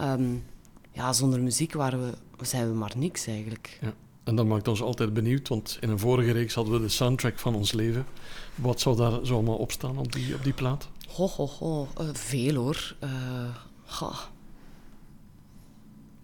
Um, 0.00 0.44
ja, 0.90 1.12
zonder 1.12 1.40
muziek 1.40 1.72
waren 1.72 2.00
we, 2.36 2.44
zijn 2.44 2.68
we 2.68 2.74
maar 2.74 2.92
niks 2.96 3.26
eigenlijk. 3.26 3.78
Ja. 3.80 3.94
En 4.24 4.36
dat 4.36 4.46
maakt 4.46 4.68
ons 4.68 4.82
altijd 4.82 5.12
benieuwd, 5.14 5.48
want 5.48 5.78
in 5.80 5.88
een 5.88 5.98
vorige 5.98 6.30
reeks 6.30 6.54
hadden 6.54 6.74
we 6.74 6.80
de 6.80 6.88
soundtrack 6.88 7.38
van 7.38 7.54
ons 7.54 7.72
leven. 7.72 8.06
Wat 8.54 8.80
zou 8.80 8.96
daar 8.96 9.26
zo 9.26 9.34
allemaal 9.34 9.56
op 9.56 9.72
staan 9.72 9.98
op 9.98 10.12
die, 10.12 10.34
op 10.34 10.44
die 10.44 10.52
plaat? 10.52 10.88
Ho, 11.08 11.26
ho, 11.26 11.46
ho. 11.46 11.88
Uh, 12.00 12.08
veel 12.12 12.54
hoor. 12.54 12.96
Uh, 13.04 14.18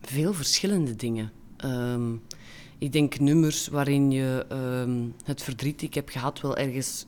veel 0.01 0.33
verschillende 0.33 0.97
dingen. 0.97 1.33
Um, 1.65 2.23
ik 2.79 2.93
denk 2.93 3.19
nummers 3.19 3.69
waarin 3.69 4.11
je 4.11 4.47
um, 4.53 5.15
het 5.25 5.43
verdriet 5.43 5.79
die 5.79 5.89
ik 5.89 5.95
heb 5.95 6.09
gehad 6.09 6.41
wel 6.41 6.57
ergens 6.57 7.07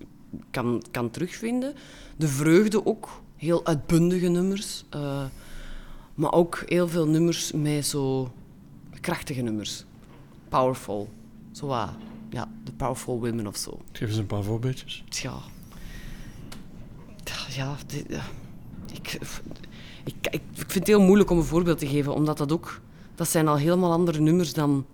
kan, 0.51 0.83
kan 0.91 1.11
terugvinden. 1.11 1.75
De 2.17 2.29
vreugde 2.29 2.87
ook, 2.87 3.23
heel 3.37 3.67
uitbundige 3.67 4.29
nummers. 4.29 4.85
Uh, 4.95 5.25
maar 6.15 6.33
ook 6.33 6.63
heel 6.67 6.89
veel 6.89 7.07
nummers 7.07 7.53
met 7.53 7.87
zo 7.87 8.33
krachtige 9.01 9.41
nummers. 9.41 9.85
Powerful. 10.49 11.09
Zo 11.53 11.67
wat, 11.67 11.91
ja, 12.31 12.49
de 12.65 12.73
Powerful 12.73 13.21
Women 13.21 13.47
of 13.47 13.57
zo. 13.57 13.81
Geef 13.93 14.09
eens 14.09 14.17
een 14.17 14.27
paar 14.27 14.43
voorbeeldjes. 14.43 15.05
Ja. 15.09 15.35
Ja, 17.51 17.77
dit. 17.87 18.07
Ik, 18.93 19.19
ik, 20.05 20.15
ik, 20.31 20.33
ik 20.33 20.41
vind 20.55 20.75
het 20.75 20.87
heel 20.87 21.01
moeilijk 21.01 21.31
om 21.31 21.39
een 21.39 21.45
voorbeeld 21.45 21.79
te 21.79 21.87
geven, 21.87 22.15
omdat 22.15 22.39
dat 22.39 22.53
ook... 22.53 22.81
Dat 23.15 23.29
zijn 23.29 23.49
al 23.49 23.57
helemaal 23.57 23.93
andere 23.93 24.21
nummers 24.21 24.53
dan 24.53 24.87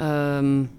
Um, 0.00 0.70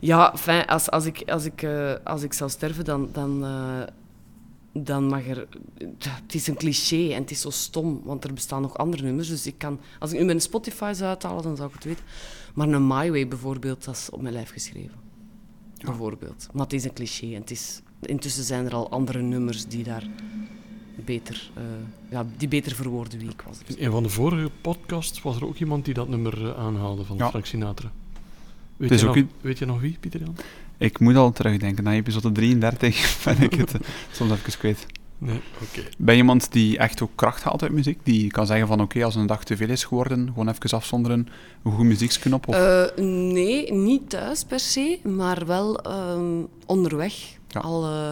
ja, 0.00 0.36
fijn, 0.36 0.66
als, 0.66 0.90
als, 0.90 1.04
ik, 1.04 1.30
als, 1.30 1.44
ik, 1.44 1.62
uh, 1.62 1.94
als 2.04 2.22
ik 2.22 2.32
zou 2.32 2.50
sterven, 2.50 2.84
dan, 2.84 3.08
dan, 3.12 3.44
uh, 3.44 3.82
dan 4.72 5.06
mag 5.06 5.26
er... 5.26 5.48
Het 5.98 6.34
is 6.34 6.46
een 6.46 6.56
cliché 6.56 7.12
en 7.12 7.20
het 7.20 7.30
is 7.30 7.40
zo 7.40 7.50
stom, 7.50 8.00
want 8.04 8.24
er 8.24 8.34
bestaan 8.34 8.62
nog 8.62 8.78
andere 8.78 9.02
nummers. 9.02 9.28
Dus 9.28 9.46
ik 9.46 9.58
kan... 9.58 9.80
Als 9.98 10.12
ik 10.12 10.18
nu 10.18 10.24
mijn 10.24 10.40
Spotify 10.40 10.92
zou 10.94 11.08
uithalen, 11.08 11.42
dan 11.42 11.56
zou 11.56 11.68
ik 11.68 11.74
het 11.74 11.84
weten. 11.84 12.04
Maar 12.54 12.68
een 12.68 12.86
My 12.86 13.10
Way 13.10 13.28
bijvoorbeeld, 13.28 13.84
dat 13.84 13.94
is 13.94 14.10
op 14.10 14.22
mijn 14.22 14.34
lijf 14.34 14.50
geschreven. 14.50 14.98
Ja. 15.74 15.86
Bijvoorbeeld. 15.86 16.48
Maar 16.52 16.62
het 16.62 16.72
is 16.72 16.84
een 16.84 16.92
cliché 16.92 17.26
en 17.34 17.40
het 17.40 17.50
is... 17.50 17.80
Intussen 18.00 18.44
zijn 18.44 18.66
er 18.66 18.74
al 18.74 18.90
andere 18.90 19.20
nummers 19.22 19.66
die 19.66 19.84
daar 19.84 20.06
beter, 20.94 21.50
uh, 21.58 21.62
ja, 22.10 22.26
die 22.36 22.48
beter 22.48 22.74
verwoorden 22.74 23.18
wie 23.18 23.30
ik 23.30 23.42
was. 23.46 23.58
In 23.66 23.84
een 23.84 23.90
van 23.90 24.02
de 24.02 24.08
vorige 24.08 24.50
podcasts 24.60 25.22
was 25.22 25.36
er 25.36 25.46
ook 25.46 25.56
iemand 25.56 25.84
die 25.84 25.94
dat 25.94 26.08
nummer 26.08 26.42
uh, 26.42 26.58
aanhaalde 26.58 27.04
van 27.04 27.16
ja. 27.16 27.28
Frank 27.28 27.46
Sinatra. 27.46 27.90
Weet 28.76 29.00
je, 29.00 29.06
nog, 29.06 29.16
weet 29.40 29.58
je 29.58 29.66
nog 29.66 29.80
wie, 29.80 29.96
Pieter 30.00 30.20
Jan? 30.20 30.36
Ik 30.78 30.98
moet 30.98 31.16
al 31.16 31.32
terugdenken. 31.32 31.84
Na 31.84 31.92
episode 31.92 32.32
33 32.32 33.18
ben 33.24 33.42
ik 33.42 33.54
het 33.54 33.74
uh, 33.74 33.80
soms 34.12 34.32
even 34.32 34.58
kwijt. 34.58 34.86
Nee, 35.18 35.40
okay. 35.62 35.88
Ben 35.98 36.14
je 36.14 36.20
iemand 36.20 36.52
die 36.52 36.78
echt 36.78 37.02
ook 37.02 37.10
kracht 37.14 37.42
haalt 37.42 37.62
uit 37.62 37.72
muziek? 37.72 37.98
Die 38.02 38.30
kan 38.30 38.46
zeggen 38.46 38.66
van 38.66 38.80
oké, 38.80 38.84
okay, 38.84 39.02
als 39.02 39.14
een 39.14 39.26
dag 39.26 39.44
te 39.44 39.56
veel 39.56 39.68
is 39.68 39.84
geworden, 39.84 40.26
gewoon 40.26 40.48
even 40.48 40.70
afzonderen, 40.70 41.28
een 41.62 41.70
goede 41.70 41.88
muzieksknop? 41.88 42.48
Of? 42.48 42.56
Uh, 42.56 42.84
nee, 43.32 43.72
niet 43.72 44.10
thuis 44.10 44.44
per 44.44 44.60
se, 44.60 44.98
maar 45.02 45.46
wel 45.46 45.86
um, 45.86 46.48
onderweg. 46.66 47.14
Ja. 47.48 47.60
Al, 47.60 47.84
uh, 47.84 48.10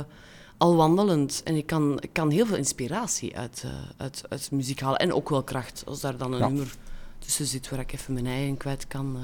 al 0.62 0.76
wandelend. 0.76 1.42
En 1.45 1.57
ik 1.57 1.66
kan, 1.66 2.00
ik 2.00 2.12
kan 2.12 2.31
heel 2.31 2.47
veel 2.47 2.57
inspiratie 2.57 3.37
uit, 3.37 3.62
uh, 3.66 3.73
uit, 3.97 4.23
uit 4.28 4.50
muziek 4.50 4.81
halen. 4.81 4.99
En 4.99 5.12
ook 5.12 5.28
wel 5.28 5.42
kracht. 5.42 5.83
Als 5.87 6.00
daar 6.00 6.16
dan 6.16 6.33
een 6.33 6.38
ja. 6.38 6.49
nummer 6.49 6.75
tussen 7.19 7.47
zit 7.47 7.69
waar 7.69 7.81
ik 7.81 7.92
even 7.92 8.14
mijn 8.14 8.26
eigen 8.26 8.57
kwijt 8.57 8.87
kan. 8.87 9.16
Uh, 9.16 9.23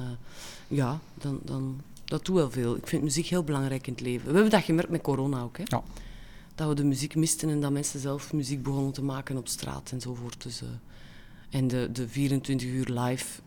ja, 0.68 1.00
dan, 1.14 1.40
dan, 1.44 1.80
dat 2.04 2.24
doet 2.24 2.36
wel 2.36 2.50
veel. 2.50 2.76
Ik 2.76 2.86
vind 2.86 3.02
muziek 3.02 3.26
heel 3.26 3.42
belangrijk 3.42 3.86
in 3.86 3.92
het 3.92 4.02
leven. 4.02 4.26
We 4.26 4.32
hebben 4.32 4.50
dat 4.50 4.62
gemerkt 4.62 4.90
met 4.90 5.00
corona 5.00 5.42
ook. 5.42 5.56
Hè? 5.56 5.62
Ja. 5.66 5.82
Dat 6.54 6.68
we 6.68 6.74
de 6.74 6.84
muziek 6.84 7.14
misten 7.14 7.48
en 7.48 7.60
dat 7.60 7.70
mensen 7.70 8.00
zelf 8.00 8.32
muziek 8.32 8.62
begonnen 8.62 8.92
te 8.92 9.02
maken 9.02 9.36
op 9.36 9.48
straat 9.48 9.90
enzovoort. 9.92 10.42
Dus, 10.42 10.62
uh, 10.62 10.68
en 11.50 11.68
de, 11.68 11.88
de 11.92 12.08
24 12.08 12.68
uur 12.68 12.88
live, 12.90 13.40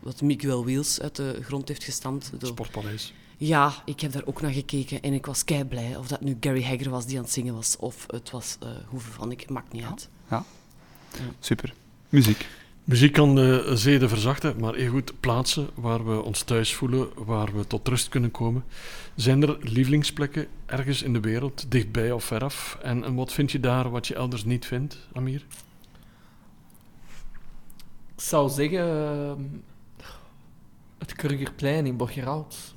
wat 0.00 0.20
Miguel 0.20 0.64
Wheels 0.64 1.00
uit 1.00 1.16
de 1.16 1.38
grond 1.42 1.68
heeft 1.68 1.84
gestampt. 1.84 2.32
Sportpaleis. 2.38 3.12
Ja, 3.36 3.72
ik 3.84 4.00
heb 4.00 4.12
daar 4.12 4.26
ook 4.26 4.40
naar 4.40 4.52
gekeken 4.52 5.02
en 5.02 5.12
ik 5.12 5.26
was 5.26 5.44
kei 5.44 5.64
blij. 5.64 5.96
Of 5.96 6.08
dat 6.08 6.20
nu 6.20 6.36
Gary 6.40 6.64
Hagger 6.64 6.90
was 6.90 7.06
die 7.06 7.16
aan 7.16 7.22
het 7.22 7.32
zingen 7.32 7.54
was, 7.54 7.76
of 7.76 8.04
het 8.06 8.30
was 8.30 8.58
uh, 8.62 8.68
Hoeve 8.86 9.10
van 9.10 9.30
ik, 9.30 9.50
maakt 9.50 9.72
niet 9.72 9.82
ja. 9.82 9.88
uit. 9.88 10.08
Ja. 10.30 10.44
Super. 11.40 11.74
Muziek. 12.08 12.46
Muziek 12.84 13.12
kan 13.12 13.34
de 13.34 13.70
zeden 13.74 14.08
verzachten, 14.08 14.60
maar 14.60 14.74
even 14.74 14.92
goed 14.92 15.20
plaatsen 15.20 15.68
waar 15.74 16.06
we 16.06 16.22
ons 16.22 16.42
thuis 16.42 16.74
voelen, 16.74 17.08
waar 17.14 17.56
we 17.56 17.66
tot 17.66 17.88
rust 17.88 18.08
kunnen 18.08 18.30
komen. 18.30 18.64
Zijn 19.14 19.42
er 19.42 19.58
lievelingsplekken 19.60 20.46
ergens 20.66 21.02
in 21.02 21.12
de 21.12 21.20
wereld, 21.20 21.70
dichtbij 21.70 22.12
of 22.12 22.24
veraf? 22.24 22.78
En, 22.82 23.04
en 23.04 23.14
wat 23.14 23.32
vind 23.32 23.52
je 23.52 23.60
daar 23.60 23.90
wat 23.90 24.06
je 24.06 24.14
elders 24.14 24.44
niet 24.44 24.66
vindt, 24.66 24.98
Amir? 25.12 25.46
Ik 28.14 28.22
zou 28.22 28.50
zeggen... 28.50 28.80
ehm, 28.80 29.42
het 30.98 31.12
Krugerplein 31.12 31.86
in 31.86 31.96
Borgerhout. 31.96 32.74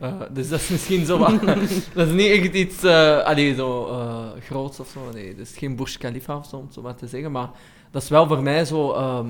Eh, 0.00 0.12
dus 0.30 0.48
dat 0.48 0.60
is 0.60 0.68
misschien 0.68 1.06
zo 1.06 1.18
wat... 1.18 1.40
dat 1.94 2.06
is 2.06 2.12
niet 2.12 2.30
echt 2.30 2.54
iets... 2.54 2.82
eh 2.82 3.18
allee, 3.24 3.54
zo 3.54 3.86
eh, 3.86 4.42
groots 4.44 4.80
of 4.80 4.88
zo. 4.88 5.00
Nee, 5.14 5.34
dat 5.34 5.46
is 5.46 5.56
geen 5.56 5.76
Burj 5.76 5.96
Khalifa 5.98 6.36
of 6.36 6.46
zo, 6.46 6.56
om 6.56 6.68
zo 6.70 6.82
maar 6.82 6.94
te 6.94 7.06
zeggen. 7.06 7.32
Maar 7.32 7.50
dat 7.90 8.02
is 8.02 8.08
wel 8.08 8.26
voor 8.26 8.42
mij 8.42 8.64
zo... 8.64 8.92
ehm, 8.92 9.26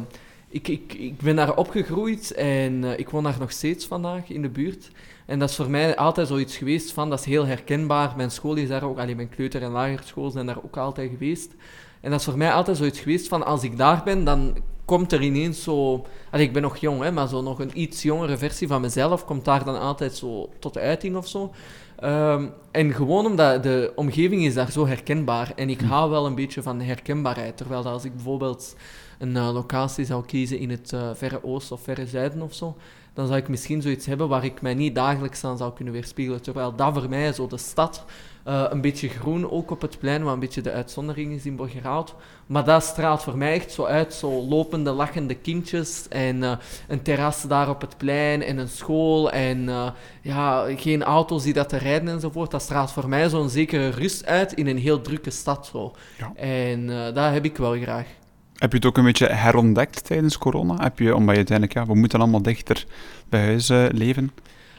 ik, 0.50 0.68
ik, 0.68 0.94
ik 0.94 1.16
ben 1.16 1.36
daar 1.36 1.56
opgegroeid 1.56 2.32
en 2.32 2.84
ik 2.98 3.08
woon 3.08 3.22
daar 3.22 3.36
nog 3.38 3.50
steeds 3.52 3.86
vandaag 3.86 4.28
in 4.28 4.42
de 4.42 4.48
buurt. 4.48 4.90
En 5.26 5.38
dat 5.38 5.50
is 5.50 5.56
voor 5.56 5.70
mij 5.70 5.96
altijd 5.96 6.28
zoiets 6.28 6.56
geweest 6.56 6.92
van, 6.92 7.10
dat 7.10 7.18
is 7.18 7.24
heel 7.24 7.46
herkenbaar. 7.46 8.12
Mijn 8.16 8.30
school 8.30 8.54
is 8.54 8.68
daar 8.68 8.82
ook, 8.84 8.98
allee, 8.98 9.16
mijn 9.16 9.28
kleuter- 9.28 9.62
en 9.62 9.70
lagerschool 9.70 10.30
zijn 10.30 10.46
daar 10.46 10.64
ook 10.64 10.76
altijd 10.76 11.10
geweest. 11.10 11.54
En 12.00 12.10
dat 12.10 12.18
is 12.20 12.26
voor 12.26 12.36
mij 12.36 12.52
altijd 12.52 12.76
zoiets 12.76 13.00
geweest 13.00 13.28
van, 13.28 13.44
als 13.44 13.62
ik 13.62 13.76
daar 13.76 14.02
ben, 14.04 14.24
dan 14.24 14.56
komt 14.88 15.12
er 15.12 15.22
ineens 15.22 15.62
zo... 15.62 16.04
Allee, 16.30 16.46
ik 16.46 16.52
ben 16.52 16.62
nog 16.62 16.76
jong, 16.76 17.02
hè, 17.02 17.12
maar 17.12 17.28
zo 17.28 17.42
nog 17.42 17.58
een 17.58 17.80
iets 17.80 18.02
jongere 18.02 18.36
versie 18.36 18.68
van 18.68 18.80
mezelf 18.80 19.24
komt 19.24 19.44
daar 19.44 19.64
dan 19.64 19.80
altijd 19.80 20.14
zo 20.14 20.48
tot 20.58 20.78
uiting 20.78 21.16
of 21.16 21.26
zo. 21.26 21.52
Ehm, 21.98 22.46
en 22.70 22.92
gewoon 22.92 23.26
omdat 23.26 23.62
de 23.62 23.92
omgeving 23.94 24.44
is 24.44 24.54
daar 24.54 24.70
zo 24.70 24.86
herkenbaar. 24.86 25.52
En 25.56 25.70
ik 25.70 25.80
hou 25.80 26.10
wel 26.10 26.26
een 26.26 26.34
beetje 26.34 26.62
van 26.62 26.78
de 26.78 26.84
herkenbaarheid. 26.84 27.56
Terwijl 27.56 27.82
dat 27.82 27.92
als 27.92 28.04
ik 28.04 28.14
bijvoorbeeld 28.14 28.76
een 29.18 29.36
eh, 29.36 29.52
locatie 29.52 30.04
zou 30.04 30.24
kiezen 30.24 30.58
in 30.58 30.70
het 30.70 30.92
eh, 30.92 31.10
verre 31.14 31.44
oosten 31.44 31.76
of 31.76 31.82
verre 31.82 32.06
zuiden 32.06 32.42
of 32.42 32.54
zo, 32.54 32.76
dan 33.14 33.26
zou 33.26 33.38
ik 33.38 33.48
misschien 33.48 33.82
zoiets 33.82 34.06
hebben 34.06 34.28
waar 34.28 34.44
ik 34.44 34.62
mij 34.62 34.74
niet 34.74 34.94
dagelijks 34.94 35.44
aan 35.44 35.56
zou 35.56 35.72
kunnen 35.72 35.94
weerspiegelen. 35.94 36.42
Terwijl 36.42 36.74
dat 36.76 36.92
voor 36.94 37.08
mij 37.08 37.32
zo 37.32 37.46
de 37.46 37.56
stad, 37.56 38.04
eh, 38.48 38.64
een 38.68 38.80
beetje 38.80 39.08
groen 39.08 39.50
ook 39.50 39.70
op 39.70 39.80
het 39.80 39.98
plein, 39.98 40.22
wat 40.22 40.32
een 40.32 40.40
beetje 40.40 40.60
de 40.60 40.72
uitzondering 40.72 41.32
is 41.32 41.46
in 41.46 41.56
Borgerhout. 41.56 42.14
Maar 42.46 42.64
dat 42.64 42.82
straalt 42.84 43.22
voor 43.22 43.36
mij 43.36 43.52
echt 43.52 43.72
zo 43.72 43.84
uit, 43.84 44.14
zo 44.14 44.30
lopende, 44.30 44.90
lachende 44.90 45.34
kindjes 45.34 46.06
en 46.08 46.42
eh, 46.42 46.52
een 46.88 47.02
terras 47.02 47.42
daar 47.42 47.68
op 47.68 47.80
het 47.80 47.96
plein 47.96 48.42
en 48.42 48.58
een 48.58 48.68
school 48.68 49.30
en 49.30 49.68
eh, 49.68 49.90
ja, 50.22 50.66
geen 50.76 51.02
auto's 51.02 51.42
die 51.42 51.52
dat 51.52 51.68
te 51.68 51.76
rijden 51.76 52.08
enzovoort. 52.08 52.50
Dat 52.50 52.62
straalt 52.62 52.92
voor 52.92 53.08
mij 53.08 53.28
zo'n 53.28 53.48
zekere 53.48 53.88
rust 53.88 54.26
uit 54.26 54.52
in 54.52 54.66
een 54.66 54.78
heel 54.78 55.00
drukke 55.00 55.30
stad. 55.30 55.66
Zo. 55.66 55.94
Ja. 56.18 56.32
En 56.34 56.86
dat 57.14 57.32
heb 57.32 57.44
ik 57.44 57.56
wel 57.56 57.72
graag. 57.72 58.06
Heb 58.54 58.70
je 58.70 58.76
het 58.76 58.86
ook 58.86 58.96
een 58.96 59.04
beetje 59.04 59.26
herontdekt 59.26 60.04
tijdens 60.04 60.38
corona? 60.38 60.76
Heb 60.82 60.98
je, 60.98 61.14
omdat 61.14 61.30
je 61.30 61.36
uiteindelijk, 61.36 61.78
ja, 61.78 61.86
we 61.86 61.94
moeten 61.94 62.20
allemaal 62.20 62.42
dichter 62.42 62.84
bij 63.28 63.44
huis 63.44 63.68
leven. 63.92 64.32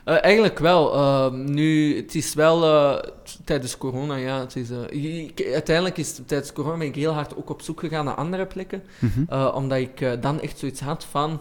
Eh, 0.10 0.24
eigenlijk 0.24 0.60
wel. 0.60 0.94
Ehm, 0.94 1.44
nu, 1.54 1.96
het 1.98 2.16
is 2.16 2.34
wel 2.34 2.63
eh, 2.63 3.10
tijdens 3.44 3.78
corona, 3.78 4.16
ja. 4.16 4.39
Het 4.39 4.56
is, 4.56 4.70
eh, 4.70 5.24
ik- 5.28 5.50
uiteindelijk 5.54 5.98
is 5.98 6.20
tijdens 6.25 6.54
corona 6.54 6.78
ben 6.78 6.88
ik 6.88 6.96
heel 6.96 7.13
hard 7.13 7.36
ook 7.38 7.50
op 7.50 7.62
zoek 7.62 7.80
gegaan 7.80 8.06
naar 8.06 8.13
andere 8.16 8.46
plekken. 8.46 8.84
Mhm. 9.00 9.48
Omdat 9.56 9.78
ik 9.78 10.22
dan 10.22 10.42
echt 10.42 10.60
zoiets 10.60 10.80
had 10.80 11.06
van... 11.12 11.39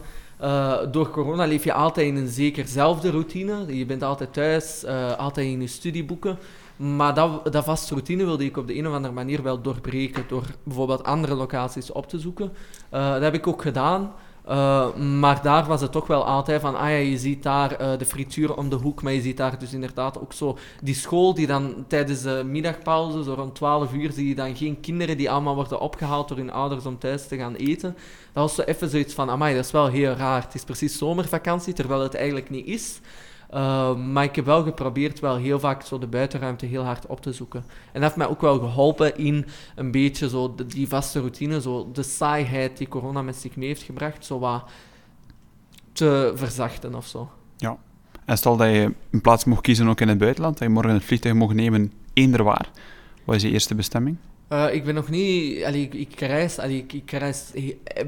door 0.91 1.09
corona 1.09 1.45
leef 1.45 1.63
je 1.63 1.73
altijd 1.73 2.07
in 2.07 2.15
een 2.15 2.27
zekerzelfde 2.27 3.09
routine. 3.11 3.77
Je 3.77 3.85
bent 3.85 4.03
altijd 4.03 4.33
thuis, 4.33 4.85
altijd 5.17 5.47
in 5.47 5.61
je 5.61 5.67
studieboeken. 5.67 6.37
Maar 6.75 7.13
dat, 7.13 7.53
dat 7.53 7.63
vaste 7.63 7.93
routine 7.93 8.25
wilde 8.25 8.45
ik 8.45 8.57
op 8.57 8.67
de 8.67 8.77
een 8.77 8.87
of 8.87 8.93
andere 8.93 9.13
manier 9.13 9.43
wel 9.43 9.61
doorbreken. 9.61 10.23
Door 10.27 10.43
bijvoorbeeld 10.63 11.03
andere 11.03 11.35
locaties 11.35 11.91
op 11.91 12.09
te 12.09 12.19
zoeken. 12.19 12.51
Dat 12.89 13.21
heb 13.21 13.33
ik 13.33 13.47
ook 13.47 13.61
gedaan. 13.61 14.11
Eh, 14.49 14.95
maar 14.95 15.41
daar 15.41 15.65
was 15.65 15.81
het 15.81 15.91
toch 15.91 16.07
wel 16.07 16.25
altijd 16.25 16.61
van, 16.61 16.75
ah 16.75 16.89
ja, 16.89 16.95
je 16.95 17.17
ziet 17.17 17.43
daar 17.43 17.71
eh, 17.71 17.97
de 17.97 18.05
frituur 18.05 18.57
om 18.57 18.69
de 18.69 18.75
hoek, 18.75 19.01
maar 19.01 19.13
je 19.13 19.21
ziet 19.21 19.37
daar 19.37 19.59
dus 19.59 19.73
inderdaad 19.73 20.19
ook 20.19 20.33
zo 20.33 20.57
die 20.81 20.95
school 20.95 21.33
die 21.33 21.47
dan 21.47 21.85
tijdens 21.87 22.21
de 22.21 22.43
middagpauze, 22.45 23.23
zo 23.23 23.33
rond 23.33 23.55
12 23.55 23.93
uur, 23.93 24.11
zie 24.11 24.27
je 24.27 24.35
dan 24.35 24.55
geen 24.55 24.79
kinderen 24.79 25.17
die 25.17 25.31
allemaal 25.31 25.55
worden 25.55 25.79
opgehaald 25.79 26.27
door 26.27 26.37
hun 26.37 26.51
ouders 26.51 26.85
om 26.85 26.99
thuis 26.99 27.27
te 27.27 27.37
gaan 27.37 27.55
eten. 27.55 27.95
Dat 28.33 28.43
was 28.43 28.55
zo 28.55 28.61
even 28.61 28.89
zoiets 28.89 29.13
van, 29.13 29.29
amai, 29.29 29.55
dat 29.55 29.65
is 29.65 29.71
wel 29.71 29.87
heel 29.87 30.13
raar. 30.13 30.41
Het 30.41 30.55
is 30.55 30.63
precies 30.63 30.97
zomervakantie, 30.97 31.73
terwijl 31.73 32.01
het 32.01 32.15
eigenlijk 32.15 32.49
niet 32.49 32.65
is. 32.65 32.99
Uh, 33.53 33.95
maar 33.95 34.23
ik 34.23 34.35
heb 34.35 34.45
wel 34.45 34.63
geprobeerd 34.63 35.19
wel 35.19 35.35
heel 35.35 35.59
vaak 35.59 35.81
zo 35.81 35.99
de 35.99 36.07
buitenruimte 36.07 36.65
heel 36.65 36.83
hard 36.83 37.05
op 37.05 37.21
te 37.21 37.33
zoeken. 37.33 37.63
En 37.85 37.91
dat 37.93 38.01
heeft 38.01 38.15
mij 38.15 38.27
ook 38.27 38.41
wel 38.41 38.59
geholpen 38.59 39.17
in 39.17 39.45
een 39.75 39.91
beetje 39.91 40.29
zo 40.29 40.55
die 40.67 40.87
vaste 40.87 41.19
routine, 41.19 41.61
zo 41.61 41.89
de 41.93 42.03
saaiheid 42.03 42.77
die 42.77 42.87
corona 42.87 43.21
met 43.21 43.35
zich 43.35 43.55
mee 43.55 43.67
heeft 43.67 43.81
gebracht, 43.81 44.25
zo 44.25 44.39
wat 44.39 44.63
te 45.91 46.31
verzachten 46.35 46.95
of 46.95 47.07
zo. 47.07 47.29
En 48.29 48.37
stel 48.37 48.57
dat 48.57 48.67
je 48.67 48.93
een 49.11 49.21
plaats 49.21 49.43
mocht 49.43 49.61
kiezen 49.61 49.87
ook 49.87 50.01
in 50.01 50.07
het 50.07 50.17
buitenland, 50.17 50.57
dat 50.57 50.67
je 50.67 50.73
morgen 50.73 50.93
het 50.93 51.03
vliegtuig 51.03 51.35
mocht 51.35 51.53
nemen, 51.53 51.91
eender 52.13 52.43
waar. 52.43 52.69
Wat 53.23 53.35
is 53.35 53.41
je 53.41 53.49
eerste 53.49 53.75
bestemming? 53.75 54.17
Eh, 54.49 54.73
ik 54.73 54.83
ben 54.83 54.95
nog 54.95 55.09
niet... 55.09 55.63
Allee, 55.63 55.81
ik, 55.81 55.93
ik 55.93 56.19
reis, 56.19 56.59
allee, 56.59 56.77
ik, 56.77 56.93
ik 56.93 57.11
reis 57.11 57.43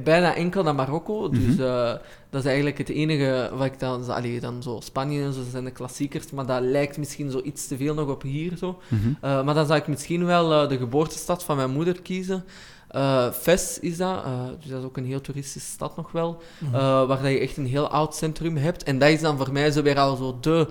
bijna 0.04 0.36
enkel 0.36 0.64
naar 0.64 0.76
Marokko. 0.76 1.30
Dus 1.30 1.40
Mhm. 1.56 1.62
eh, 1.62 1.94
dat 2.30 2.42
is 2.42 2.46
eigenlijk 2.46 2.78
het 2.78 2.90
enige 2.90 3.50
wat 3.54 3.66
ik 3.66 3.80
dan... 3.80 4.10
Allee, 4.10 4.40
dan 4.40 4.64
zo 4.64 4.80
Spanje 4.84 5.24
en 5.24 5.34
zo 5.34 5.42
zijn 5.52 5.64
de 5.64 5.72
klassiekers, 5.72 6.32
maar 6.32 6.46
dat 6.46 6.62
lijkt 6.62 6.98
misschien 6.98 7.32
zo 7.32 7.42
iets 7.44 7.68
te 7.68 7.78
veel 7.78 7.94
nog 7.94 8.10
op 8.10 8.22
hier. 8.22 8.58
Zo. 8.58 8.80
Mhm. 8.88 9.08
Eh, 9.22 9.44
maar 9.44 9.54
dan 9.54 9.66
zou 9.66 9.80
ik 9.80 9.88
misschien 9.88 10.26
wel 10.26 10.68
de 10.68 10.78
geboortestad 10.78 11.44
van 11.44 11.56
mijn 11.56 11.72
moeder 11.72 12.02
kiezen. 12.02 12.44
Eh 12.92 13.32
Fes 13.32 13.80
is 13.80 13.98
dat, 13.98 14.24
eh, 14.24 14.32
dus 14.60 14.70
dat 14.70 14.80
is 14.80 14.86
ook 14.86 14.98
een 14.98 15.06
heel 15.06 15.22
toeristische 15.22 15.70
stad 15.70 15.96
nog 15.96 16.12
wel, 16.12 16.42
Mhm. 16.60 16.76
eh, 16.76 16.82
waar 16.82 17.22
dat 17.22 17.32
je 17.32 17.40
echt 17.40 17.58
een 17.58 17.66
heel 17.66 17.88
oud 17.88 18.16
centrum 18.16 18.58
hebt. 18.58 18.84
En 18.84 19.00
dat 19.00 19.10
is 19.10 19.22
dan 19.22 19.38
voor 19.38 19.52
mij 19.52 19.72
zo 19.72 19.82
weer 19.82 20.00
al 20.00 20.16
zo 20.16 20.38
de 20.42 20.68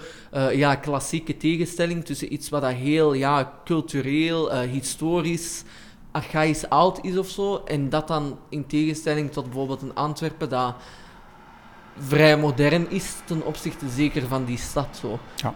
ja, 0.52 0.74
klassieke 0.74 1.36
tegenstelling 1.36 2.04
tussen 2.04 2.32
iets 2.32 2.48
wat 2.48 2.62
dat 2.62 2.72
heel 2.72 3.12
ja, 3.12 3.52
cultureel, 3.64 4.52
historisch, 4.60 5.62
archaïs 6.12 6.68
oud 6.68 6.98
is 7.04 7.18
of 7.18 7.28
zo, 7.28 7.62
en 7.64 7.88
dat 7.88 8.08
dan 8.08 8.38
in 8.48 8.66
tegenstelling 8.66 9.32
tot 9.32 9.44
bijvoorbeeld 9.44 9.82
een 9.82 9.94
Antwerpen 9.94 10.48
dat 10.48 10.74
vrij 11.98 12.36
modern 12.36 12.90
is 12.90 13.14
ten 13.24 13.46
opzichte 13.46 13.88
zeker 13.88 14.26
van 14.26 14.44
die 14.44 14.58
stad. 14.58 14.86
Zo. 15.00 15.18
Ja. 15.36 15.54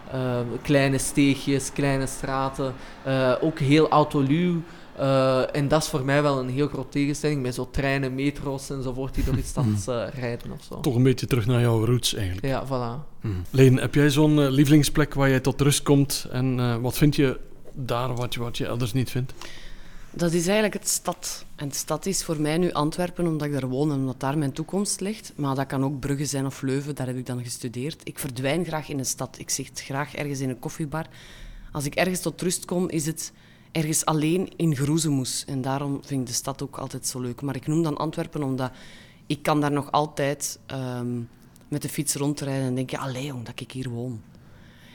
Kleine 0.61 0.97
steegjes, 0.97 1.71
kleine 1.73 2.07
straten, 2.07 2.73
ook 3.41 3.59
heel 3.59 3.89
autoluw. 3.89 4.61
Eh, 4.97 5.55
en 5.55 5.67
dat 5.67 5.83
is 5.83 5.89
voor 5.89 6.05
mij 6.05 6.21
wel 6.21 6.39
een 6.39 6.49
heel 6.49 6.67
groot 6.67 6.91
tegenstelling 6.91 7.41
met 7.41 7.55
zo 7.55 7.69
treinen, 7.71 8.15
metro's 8.15 8.69
enzovoort 8.69 9.15
die 9.15 9.23
door 9.23 9.35
die 9.35 9.43
stad 9.43 9.65
eh, 9.87 10.03
rijden 10.19 10.51
of 10.51 10.63
zo. 10.63 10.79
Toch 10.79 10.95
een 10.95 11.03
beetje 11.03 11.27
terug 11.27 11.45
naar 11.45 11.61
jouw 11.61 11.85
roots 11.85 12.13
eigenlijk. 12.13 12.45
Ja, 12.45 12.65
voilà. 12.65 13.21
Mhm. 13.21 13.33
Leen, 13.49 13.77
heb 13.77 13.95
jij 13.95 14.09
zo'n 14.09 14.41
eh, 14.41 14.49
lievelingsplek 14.49 15.13
waar 15.13 15.29
jij 15.29 15.39
tot 15.39 15.61
rust 15.61 15.83
komt? 15.83 16.27
En 16.31 16.59
eh, 16.59 16.75
wat 16.75 16.97
vind 16.97 17.15
je 17.15 17.39
daar 17.73 18.15
wat 18.15 18.33
je, 18.33 18.39
wat 18.39 18.57
je 18.57 18.65
elders 18.65 18.93
niet 18.93 19.09
vindt? 19.09 19.33
Dat 20.11 20.31
is 20.31 20.45
eigenlijk 20.45 20.73
het 20.73 20.87
stad. 20.87 21.45
En 21.55 21.67
de 21.67 21.75
stad 21.75 22.05
is 22.05 22.23
voor 22.23 22.41
mij 22.41 22.57
nu 22.57 22.71
Antwerpen, 22.71 23.27
omdat 23.27 23.47
ik 23.47 23.53
daar 23.53 23.67
woon 23.69 23.91
en 23.91 23.97
omdat 23.97 24.19
daar 24.19 24.37
mijn 24.37 24.51
toekomst 24.51 24.99
ligt. 24.99 25.33
Maar 25.35 25.55
dat 25.55 25.65
kan 25.67 25.83
ook 25.83 25.99
Brugge 25.99 26.25
zijn 26.25 26.45
of 26.45 26.61
Leuven, 26.61 26.95
daar 26.95 27.07
heb 27.07 27.17
ik 27.17 27.25
dan 27.25 27.43
gestudeerd. 27.43 28.01
Ik 28.03 28.19
verdwijn 28.19 28.65
graag 28.65 28.89
in 28.89 28.99
een 28.99 29.05
stad. 29.05 29.39
Ik 29.39 29.49
zit 29.49 29.81
graag 29.81 30.15
ergens 30.15 30.39
in 30.39 30.49
een 30.49 30.59
koffiebar. 30.59 31.05
Als 31.71 31.85
ik 31.85 31.95
ergens 31.95 32.21
tot 32.21 32.41
rust 32.41 32.65
kom, 32.65 32.89
is 32.89 33.05
het 33.05 33.31
ergens 33.75 34.05
alleen 34.05 34.49
in 34.55 34.75
Groezemoes. 34.75 35.45
En 35.45 35.61
daarom 35.61 35.99
vind 36.03 36.21
ik 36.21 36.27
de 36.27 36.33
stad 36.33 36.61
ook 36.61 36.77
altijd 36.77 37.07
zo 37.07 37.19
leuk. 37.19 37.41
Maar 37.41 37.55
ik 37.55 37.67
noem 37.67 37.83
dan 37.83 37.97
Antwerpen 37.97 38.43
omdat 38.43 38.71
ik 39.25 39.43
kan 39.43 39.61
daar 39.61 39.71
nog 39.71 39.91
altijd 39.91 40.59
ehm, 40.65 41.19
met 41.67 41.81
de 41.81 41.89
fiets 41.89 42.15
rondrijden 42.15 42.65
en 42.65 42.75
denk, 42.75 42.89
ja, 42.89 42.99
allee, 42.99 43.33
omdat 43.33 43.59
ik 43.59 43.71
hier 43.71 43.89
woon. 43.89 44.21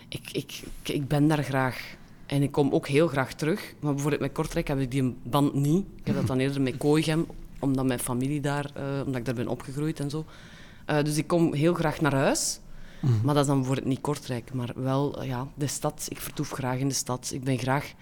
Ik, 0.09 0.31
ik, 0.33 0.63
ik, 0.83 1.09
ben 1.09 1.29
daar 1.29 1.45
graag. 1.45 1.97
En 2.27 2.43
ik 2.43 2.53
kom 2.53 2.71
ook 2.71 2.89
heel 2.89 3.09
graag 3.09 3.35
terug. 3.35 3.75
Maar 3.81 3.93
bijvoorbeeld 3.93 4.23
met 4.23 4.33
Kortrijk 4.33 4.69
heb 4.69 4.79
ik 4.79 4.91
die 4.91 5.17
band 5.23 5.55
niet. 5.55 5.87
Ik 5.97 6.07
heb 6.07 6.15
dat 6.15 6.27
dan 6.27 6.39
eerder 6.39 6.61
met 6.61 6.77
Kooigem, 6.77 7.27
omdat 7.59 7.87
mijn 7.87 7.99
familie 7.99 8.41
daar, 8.41 8.71
eh, 8.75 8.85
omdat 8.99 9.17
ik 9.17 9.25
daar 9.25 9.35
ben 9.35 9.49
opgegroeid 9.49 10.01
en 10.01 10.11
zo. 10.11 10.25
Eh, 10.87 11.03
dus 11.03 11.17
ik 11.17 11.27
kom 11.27 11.55
heel 11.55 11.75
graag 11.75 12.01
naar 12.01 12.15
huis. 12.15 12.61
Maar 13.01 13.35
dat 13.35 13.43
is 13.43 13.47
dan 13.47 13.57
bijvoorbeeld 13.57 13.87
niet 13.87 14.01
Kortrijk, 14.01 14.55
maar 14.55 14.73
wel 14.75 15.21
eh, 15.21 15.29
ja, 15.29 15.49
de 15.55 15.67
stad. 15.67 16.07
Ik 16.09 16.21
vertoef 16.21 16.51
graag 16.51 16.79
in 16.79 16.89
de 16.89 16.95
stad. 16.95 17.31
Ik 17.33 17.45
ben 17.45 17.59
graag... 17.59 17.95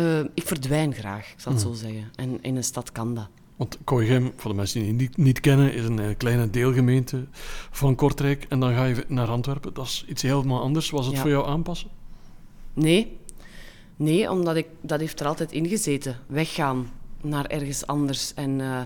eh, 0.00 0.30
ik 0.34 0.46
verdwijn 0.46 0.94
graag, 0.94 1.32
ik 1.32 1.40
zal 1.40 1.52
het 1.52 1.60
zo 1.60 1.72
zeggen. 1.72 2.10
En 2.14 2.38
in 2.42 2.56
een 2.56 2.64
stad 2.64 2.92
kan 2.92 3.14
dat. 3.14 3.28
Want 3.56 3.78
Kooigem, 3.84 4.32
voor 4.36 4.50
de 4.50 4.56
mensen 4.56 4.80
die 4.80 4.88
het 4.90 5.00
niet, 5.00 5.16
niet 5.16 5.40
kennen, 5.40 5.74
is 5.74 5.84
een 5.84 5.98
eh, 5.98 6.16
kleine 6.16 6.50
deelgemeente 6.50 7.26
van 7.70 7.94
Kortrijk. 7.94 8.46
En 8.48 8.60
dan 8.60 8.74
ga 8.74 8.84
je 8.84 9.04
naar 9.08 9.28
Antwerpen. 9.28 9.74
Dat 9.74 9.86
is 9.86 10.04
iets 10.08 10.22
helemaal 10.22 10.60
anders. 10.60 10.90
Was 10.90 11.06
het 11.06 11.14
Ja. 11.14 11.20
voor 11.20 11.30
jou 11.30 11.46
aanpassen? 11.46 11.88
Nee. 12.72 13.18
Nee, 13.96 14.30
omdat 14.30 14.56
ik, 14.56 14.66
dat 14.80 15.00
heeft 15.00 15.20
er 15.20 15.26
altijd 15.26 15.52
in 15.52 15.68
gezeten. 15.68 16.18
Weggaan 16.26 16.90
naar 17.20 17.46
ergens 17.46 17.86
anders. 17.86 18.34
En 18.34 18.60
eh, 18.60 18.80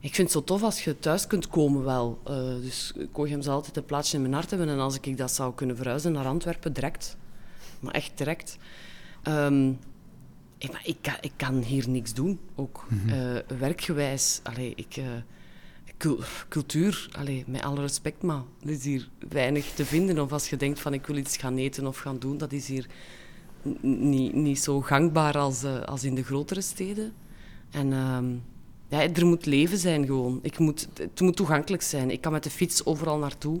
ik 0.00 0.14
vind 0.14 0.32
het 0.32 0.36
zo 0.36 0.44
tof 0.44 0.62
als 0.62 0.84
je 0.84 0.98
thuis 0.98 1.26
kunt 1.26 1.48
komen 1.48 1.84
wel. 1.84 2.20
Dus 2.62 2.92
Koogem 3.12 3.42
zal 3.42 3.54
altijd 3.54 3.76
een 3.76 3.84
plaatsje 3.84 4.16
in 4.16 4.22
mijn 4.22 4.34
hart 4.34 4.50
hebben. 4.50 4.68
En 4.68 4.78
als 4.78 4.98
ik 5.00 5.16
dat 5.16 5.32
zou 5.32 5.54
kunnen 5.54 5.76
verhuizen 5.76 6.12
naar 6.12 6.26
Antwerpen, 6.26 6.72
direct. 6.72 7.16
Maar 7.80 7.94
echt 7.94 8.12
direct. 8.14 8.58
Ehm, 9.22 9.72
ik, 10.58 10.72
maar 10.72 10.82
ik, 10.84 10.96
kan, 11.00 11.14
ik 11.20 11.32
kan 11.36 11.62
hier 11.62 11.88
niks 11.88 12.14
doen, 12.14 12.38
ook 12.54 12.86
eh, 13.08 13.56
werkgewijs. 13.58 14.40
Allee, 14.42 14.72
ik, 14.76 14.96
eh, 14.96 15.04
cul- 15.96 16.20
cultuur, 16.48 17.08
allee, 17.18 17.44
met 17.46 17.62
alle 17.62 17.80
respect, 17.80 18.22
maar 18.22 18.42
er 18.64 18.70
is 18.70 18.84
hier 18.84 19.08
weinig 19.28 19.66
te 19.74 19.84
vinden. 19.84 20.18
Of 20.18 20.32
als 20.32 20.50
je 20.50 20.56
denkt 20.56 20.80
van 20.80 20.94
ik 20.94 21.06
wil 21.06 21.16
iets 21.16 21.36
gaan 21.36 21.56
eten 21.56 21.86
of 21.86 21.98
gaan 21.98 22.18
doen, 22.18 22.38
dat 22.38 22.52
is 22.52 22.68
hier 22.68 22.86
niet, 23.80 24.34
niet 24.34 24.58
zo 24.60 24.80
gangbaar 24.80 25.38
als, 25.38 25.62
eh, 25.62 25.80
als 25.82 26.04
in 26.04 26.14
de 26.14 26.24
grotere 26.24 26.60
steden. 26.60 27.12
En 27.70 27.92
ehm, 27.92 28.26
ja, 28.88 29.14
er 29.14 29.26
moet 29.26 29.46
leven 29.46 29.78
zijn 29.78 30.06
gewoon. 30.06 30.38
Ik 30.42 30.58
moet, 30.58 30.88
het 30.94 31.20
moet 31.20 31.36
toegankelijk 31.36 31.82
zijn. 31.82 32.10
Ik 32.10 32.20
kan 32.20 32.32
met 32.32 32.42
de 32.42 32.50
fiets 32.50 32.84
overal 32.84 33.18
naartoe. 33.18 33.60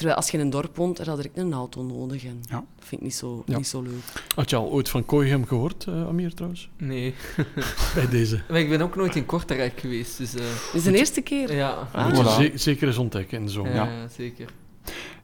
Terwijl 0.00 0.18
als 0.18 0.30
je 0.30 0.38
in 0.38 0.44
een 0.44 0.50
dorp 0.50 0.76
woont, 0.76 0.96
dan 0.96 1.06
had 1.06 1.24
ik 1.24 1.30
een 1.34 1.52
auto 1.52 1.82
nodig. 1.82 2.24
En 2.24 2.40
Ja. 2.48 2.54
Dat 2.76 2.86
vind 2.88 3.00
ik 3.00 3.06
niet 3.06 3.14
zo, 3.14 3.42
Ja. 3.46 3.56
niet 3.56 3.66
zo 3.66 3.82
leuk. 3.82 4.24
Had 4.34 4.50
je 4.50 4.56
al 4.56 4.68
ooit 4.70 4.88
van 4.88 5.04
Kooihem 5.04 5.46
gehoord, 5.46 5.84
eh, 5.88 6.06
Amir, 6.06 6.34
trouwens? 6.34 6.70
Nee. 6.76 7.14
Bij 7.94 8.08
deze. 8.08 8.40
Maar 8.50 8.60
ik 8.60 8.68
ben 8.68 8.80
ook 8.80 8.96
nooit 8.96 9.16
in 9.16 9.26
Kortrijk 9.26 9.80
geweest, 9.80 10.18
dus... 10.18 10.34
eh, 10.34 10.44
is 10.74 10.82
de 10.82 10.96
eerste 10.96 11.20
keer. 11.20 11.54
ja. 11.54 11.88
Ah. 11.92 12.06
Moet 12.06 12.16
je 12.16 12.22
Voilà. 12.22 12.52
ze- 12.52 12.58
zeker 12.58 12.86
eens 12.88 12.96
ontdekken 12.98 13.38
in 13.38 13.44
de 13.44 13.50
zomer. 13.50 13.74
Ja, 13.74 13.84
Ja. 13.84 14.08
zeker. 14.16 14.48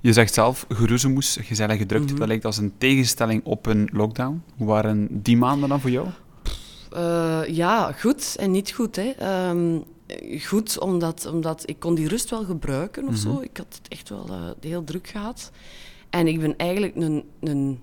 Je 0.01 0.13
zegt 0.13 0.35
zelf, 0.35 0.67
geroezemoes, 0.69 1.39
gezellige 1.41 1.87
drukte, 1.87 2.09
Mhm. 2.11 2.19
dat 2.19 2.29
lijkt 2.29 2.45
als 2.45 2.57
een 2.59 2.73
tegenstelling 2.79 3.45
op 3.45 3.67
een 3.67 3.89
lockdown. 3.93 4.43
Hoe 4.57 4.67
waren 4.67 5.09
die 5.23 5.37
maanden 5.37 5.69
dan 5.69 5.81
voor 5.81 5.91
jou? 5.91 6.07
Eh, 6.93 7.41
ja, 7.49 7.93
goed 7.93 8.37
en 8.39 8.51
niet 8.51 8.71
goed. 8.71 8.97
Hè. 8.97 9.11
Ehm, 9.19 9.79
goed, 10.47 10.79
omdat, 10.81 11.27
omdat 11.27 11.63
ik 11.69 11.79
kon 11.79 11.95
die 11.95 12.09
rust 12.09 12.31
wel 12.31 12.45
gebruiken 12.45 13.05
of 13.05 13.11
Mhm. 13.11 13.21
zo. 13.21 13.41
Ik 13.41 13.57
had 13.57 13.67
het 13.83 13.89
echt 13.89 14.09
wel 14.09 14.27
eh, 14.29 14.51
heel 14.61 14.85
druk 14.85 15.09
gehad. 15.09 15.51
En 16.11 16.27
ik 16.27 16.41
ben 16.41 16.57
eigenlijk 16.57 16.97
een, 16.97 17.25
een 17.41 17.79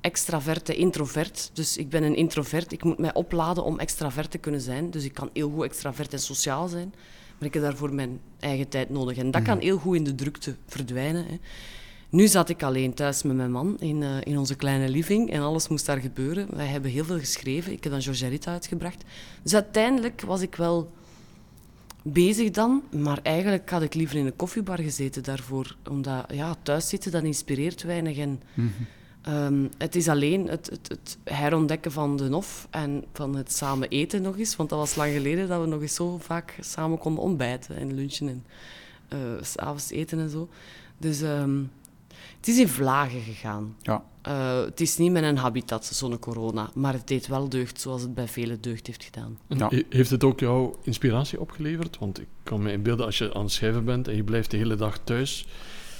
extraverte 0.00 0.74
introvert. 0.76 1.50
Dus 1.52 1.76
ik 1.76 1.88
ben 1.88 2.02
een 2.02 2.14
introvert. 2.16 2.72
Ik 2.72 2.84
moet 2.84 2.98
mij 2.98 3.14
opladen 3.14 3.64
om 3.64 3.78
extravert 3.78 4.30
te 4.30 4.38
kunnen 4.38 4.60
zijn. 4.60 4.90
Dus 4.90 5.04
ik 5.04 5.14
kan 5.14 5.30
heel 5.32 5.50
goed 5.50 5.64
extravert 5.64 6.12
en 6.12 6.18
sociaal 6.18 6.68
zijn. 6.68 6.94
Maar 7.38 7.48
ik 7.48 7.54
heb 7.54 7.62
daarvoor 7.62 7.94
mijn 7.94 8.20
eigen 8.40 8.68
tijd 8.68 8.90
nodig. 8.90 9.16
En 9.16 9.30
dat 9.30 9.42
kan 9.42 9.58
heel 9.58 9.78
goed 9.78 9.96
in 9.96 10.04
de 10.04 10.14
drukte 10.14 10.56
verdwijnen. 10.66 11.26
Hè. 11.26 11.34
Nu 12.10 12.26
zat 12.26 12.48
ik 12.48 12.62
alleen 12.62 12.94
thuis 12.94 13.22
met 13.22 13.36
mijn 13.36 13.50
man 13.50 13.76
in, 13.80 14.02
eh, 14.02 14.16
in 14.22 14.38
onze 14.38 14.54
kleine 14.54 14.88
living 14.88 15.30
en 15.30 15.40
alles 15.40 15.68
moest 15.68 15.86
daar 15.86 15.98
gebeuren. 16.00 16.48
Wij 16.56 16.66
hebben 16.66 16.90
heel 16.90 17.04
veel 17.04 17.18
geschreven. 17.18 17.72
Ik 17.72 17.82
heb 17.82 17.92
dan 17.92 18.02
Georgerita 18.02 18.52
uitgebracht. 18.52 19.04
Dus 19.42 19.54
uiteindelijk 19.54 20.20
was 20.20 20.40
ik 20.40 20.54
wel 20.54 20.90
bezig 22.12 22.50
dan, 22.50 22.82
maar 22.90 23.18
eigenlijk 23.22 23.70
had 23.70 23.82
ik 23.82 23.94
liever 23.94 24.16
in 24.16 24.26
een 24.26 24.36
koffiebar 24.36 24.78
gezeten 24.78 25.22
daarvoor. 25.22 25.76
Omdat 25.90 26.24
ja, 26.32 26.56
thuis 26.62 26.88
zitten, 26.88 27.10
dat 27.10 27.22
inspireert 27.22 27.82
weinig. 27.82 28.18
En, 28.18 28.42
ehm, 29.22 29.66
het 29.78 29.96
is 29.96 30.08
alleen 30.08 30.48
het, 30.48 30.70
het, 30.70 30.88
het 30.88 31.18
herontdekken 31.24 31.92
van 31.92 32.16
de 32.16 32.28
nof 32.28 32.66
en 32.70 33.04
van 33.12 33.36
het 33.36 33.52
samen 33.52 33.88
eten 33.88 34.22
nog 34.22 34.38
eens. 34.38 34.56
Want 34.56 34.68
dat 34.68 34.78
was 34.78 34.94
lang 34.94 35.12
geleden 35.12 35.48
dat 35.48 35.60
we 35.60 35.66
nog 35.66 35.80
eens 35.80 35.94
zo 35.94 36.18
vaak 36.18 36.58
samen 36.60 36.98
konden 36.98 37.22
ontbijten 37.22 37.76
en 37.76 37.94
lunchen 37.94 38.28
en 38.28 38.44
eh, 39.08 39.18
s 39.42 39.50
s'avonds 39.50 39.90
eten 39.90 40.18
en 40.18 40.30
zo. 40.30 40.48
Dus 40.98 41.22
ehm, 41.22 41.62
het 42.36 42.48
is 42.48 42.58
in 42.58 42.68
vlagen 42.68 43.20
gegaan. 43.20 43.76
Ja. 43.82 44.04
Eh, 44.26 44.60
het 44.64 44.80
is 44.80 44.96
niet 44.96 45.12
met 45.12 45.22
een 45.22 45.36
habitat, 45.36 45.84
zo'n 45.84 46.18
corona, 46.18 46.70
maar 46.74 46.92
het 46.92 47.08
deed 47.08 47.26
wel 47.26 47.48
deugd 47.48 47.80
zoals 47.80 48.02
het 48.02 48.14
bij 48.14 48.28
velen 48.28 48.60
deugd 48.60 48.86
heeft 48.86 49.04
gedaan. 49.04 49.38
En 49.48 49.58
Ja. 49.58 49.68
he- 49.68 49.82
Heeft 49.90 50.10
het 50.10 50.24
ook 50.24 50.40
jouw 50.40 50.78
inspiratie 50.82 51.40
opgeleverd? 51.40 51.98
Want 51.98 52.20
ik 52.20 52.26
kan 52.42 52.62
me 52.62 52.72
inbeelden, 52.72 53.06
als 53.06 53.18
je 53.18 53.34
aan 53.34 53.42
het 53.42 53.52
schrijven 53.52 53.84
bent 53.84 54.08
en 54.08 54.16
je 54.16 54.24
blijft 54.24 54.50
de 54.50 54.56
hele 54.56 54.74
dag 54.74 54.98
thuis, 55.04 55.46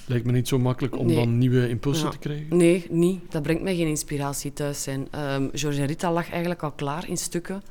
lijkt 0.06 0.26
me 0.26 0.32
niet 0.32 0.48
zo 0.48 0.58
makkelijk 0.58 0.98
om 0.98 1.06
Nee. 1.06 1.16
dan 1.16 1.38
nieuwe 1.38 1.68
impulsen 1.68 2.04
Ja. 2.04 2.10
te 2.10 2.18
krijgen. 2.18 2.56
Nee, 2.56 2.86
niet. 2.90 3.20
Dat 3.32 3.42
brengt 3.42 3.62
mij 3.62 3.76
geen 3.76 3.86
inspiratie 3.88 4.52
thuis 4.52 4.82
zijn. 4.82 5.08
Ehm 5.10 5.48
George 5.52 5.80
en 5.80 5.86
Rita 5.86 6.12
lag 6.12 6.30
eigenlijk 6.30 6.62
al 6.62 6.72
klaar 6.72 7.08
in 7.08 7.16
stukken. 7.18 7.62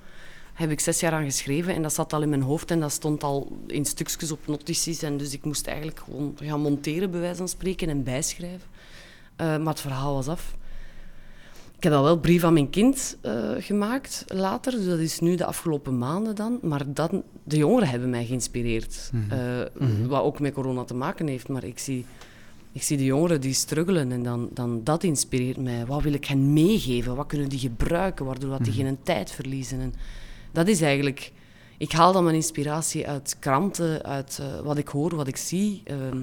Heb 0.53 0.71
ik 0.71 0.79
zes 0.79 0.99
jaar 0.99 1.11
aan 1.11 1.23
geschreven 1.23 1.73
en 1.75 1.81
dat 1.81 1.93
zat 1.93 2.13
al 2.13 2.21
in 2.21 2.29
mijn 2.29 2.41
hoofd 2.41 2.71
en 2.71 2.79
dat 2.79 2.91
stond 2.91 3.23
al 3.23 3.57
in 3.67 3.85
stukjes 3.85 4.31
op 4.31 4.47
notities. 4.47 5.01
En 5.03 5.17
dus 5.17 5.33
ik 5.33 5.43
moest 5.45 5.67
eigenlijk 5.67 5.99
gewoon 5.99 6.37
gaan 6.41 6.61
monteren, 6.61 7.11
bij 7.11 7.19
wijze 7.19 7.35
van 7.37 7.47
spreken, 7.47 7.89
en 7.89 8.03
bijschrijven. 8.03 8.67
Eh, 9.35 9.47
maar 9.57 9.73
het 9.73 9.81
verhaal 9.81 10.13
was 10.13 10.27
af. 10.27 10.55
Ik 11.77 11.83
heb 11.83 11.93
al 11.93 12.03
wel 12.03 12.19
brief 12.19 12.43
aan 12.43 12.53
mijn 12.53 12.69
kind 12.69 13.17
eh, 13.21 13.49
gemaakt 13.59 14.25
later, 14.27 14.71
dus 14.71 14.85
dat 14.85 14.99
is 14.99 15.19
nu 15.19 15.35
de 15.35 15.45
afgelopen 15.45 15.97
maanden 15.97 16.35
dan. 16.35 16.59
Maar 16.61 16.81
dan, 16.93 17.23
de 17.43 17.57
jongeren 17.57 17.87
hebben 17.89 18.09
mij 18.09 18.25
geïnspireerd. 18.25 19.11
Eh, 19.29 19.39
Mhm. 19.73 20.07
Wat 20.07 20.21
ook 20.23 20.39
met 20.39 20.53
corona 20.53 20.83
te 20.83 20.93
maken 20.93 21.27
heeft, 21.27 21.47
maar 21.47 21.63
ik 21.63 21.79
zie 21.79 22.05
ik 22.71 22.83
zie 22.83 22.97
de 22.97 23.03
jongeren 23.05 23.41
die 23.41 23.53
struggelen 23.53 24.11
en 24.11 24.23
dan, 24.23 24.49
dan 24.53 24.81
dat 24.83 25.03
inspireert 25.03 25.57
mij. 25.57 25.85
Wat 25.85 26.01
wil 26.01 26.13
ik 26.13 26.25
hen 26.25 26.53
meegeven? 26.53 27.15
Wat 27.15 27.27
kunnen 27.27 27.49
die 27.49 27.59
gebruiken, 27.59 28.25
waardoor 28.25 28.49
dat 28.49 28.63
die 28.63 28.73
geen 28.73 28.97
tijd 29.03 29.31
verliezen? 29.31 29.79
En 29.79 29.93
dat 30.51 30.67
is 30.67 30.81
eigenlijk... 30.81 31.31
Ik 31.77 31.91
haal 31.91 32.13
dan 32.13 32.23
mijn 32.23 32.35
inspiratie 32.35 33.07
uit 33.07 33.35
kranten, 33.39 34.03
uit 34.03 34.41
wat 34.63 34.77
ik 34.77 34.87
hoor, 34.87 35.15
wat 35.15 35.27
ik 35.27 35.37
zie. 35.37 35.81
ehm, 35.85 36.17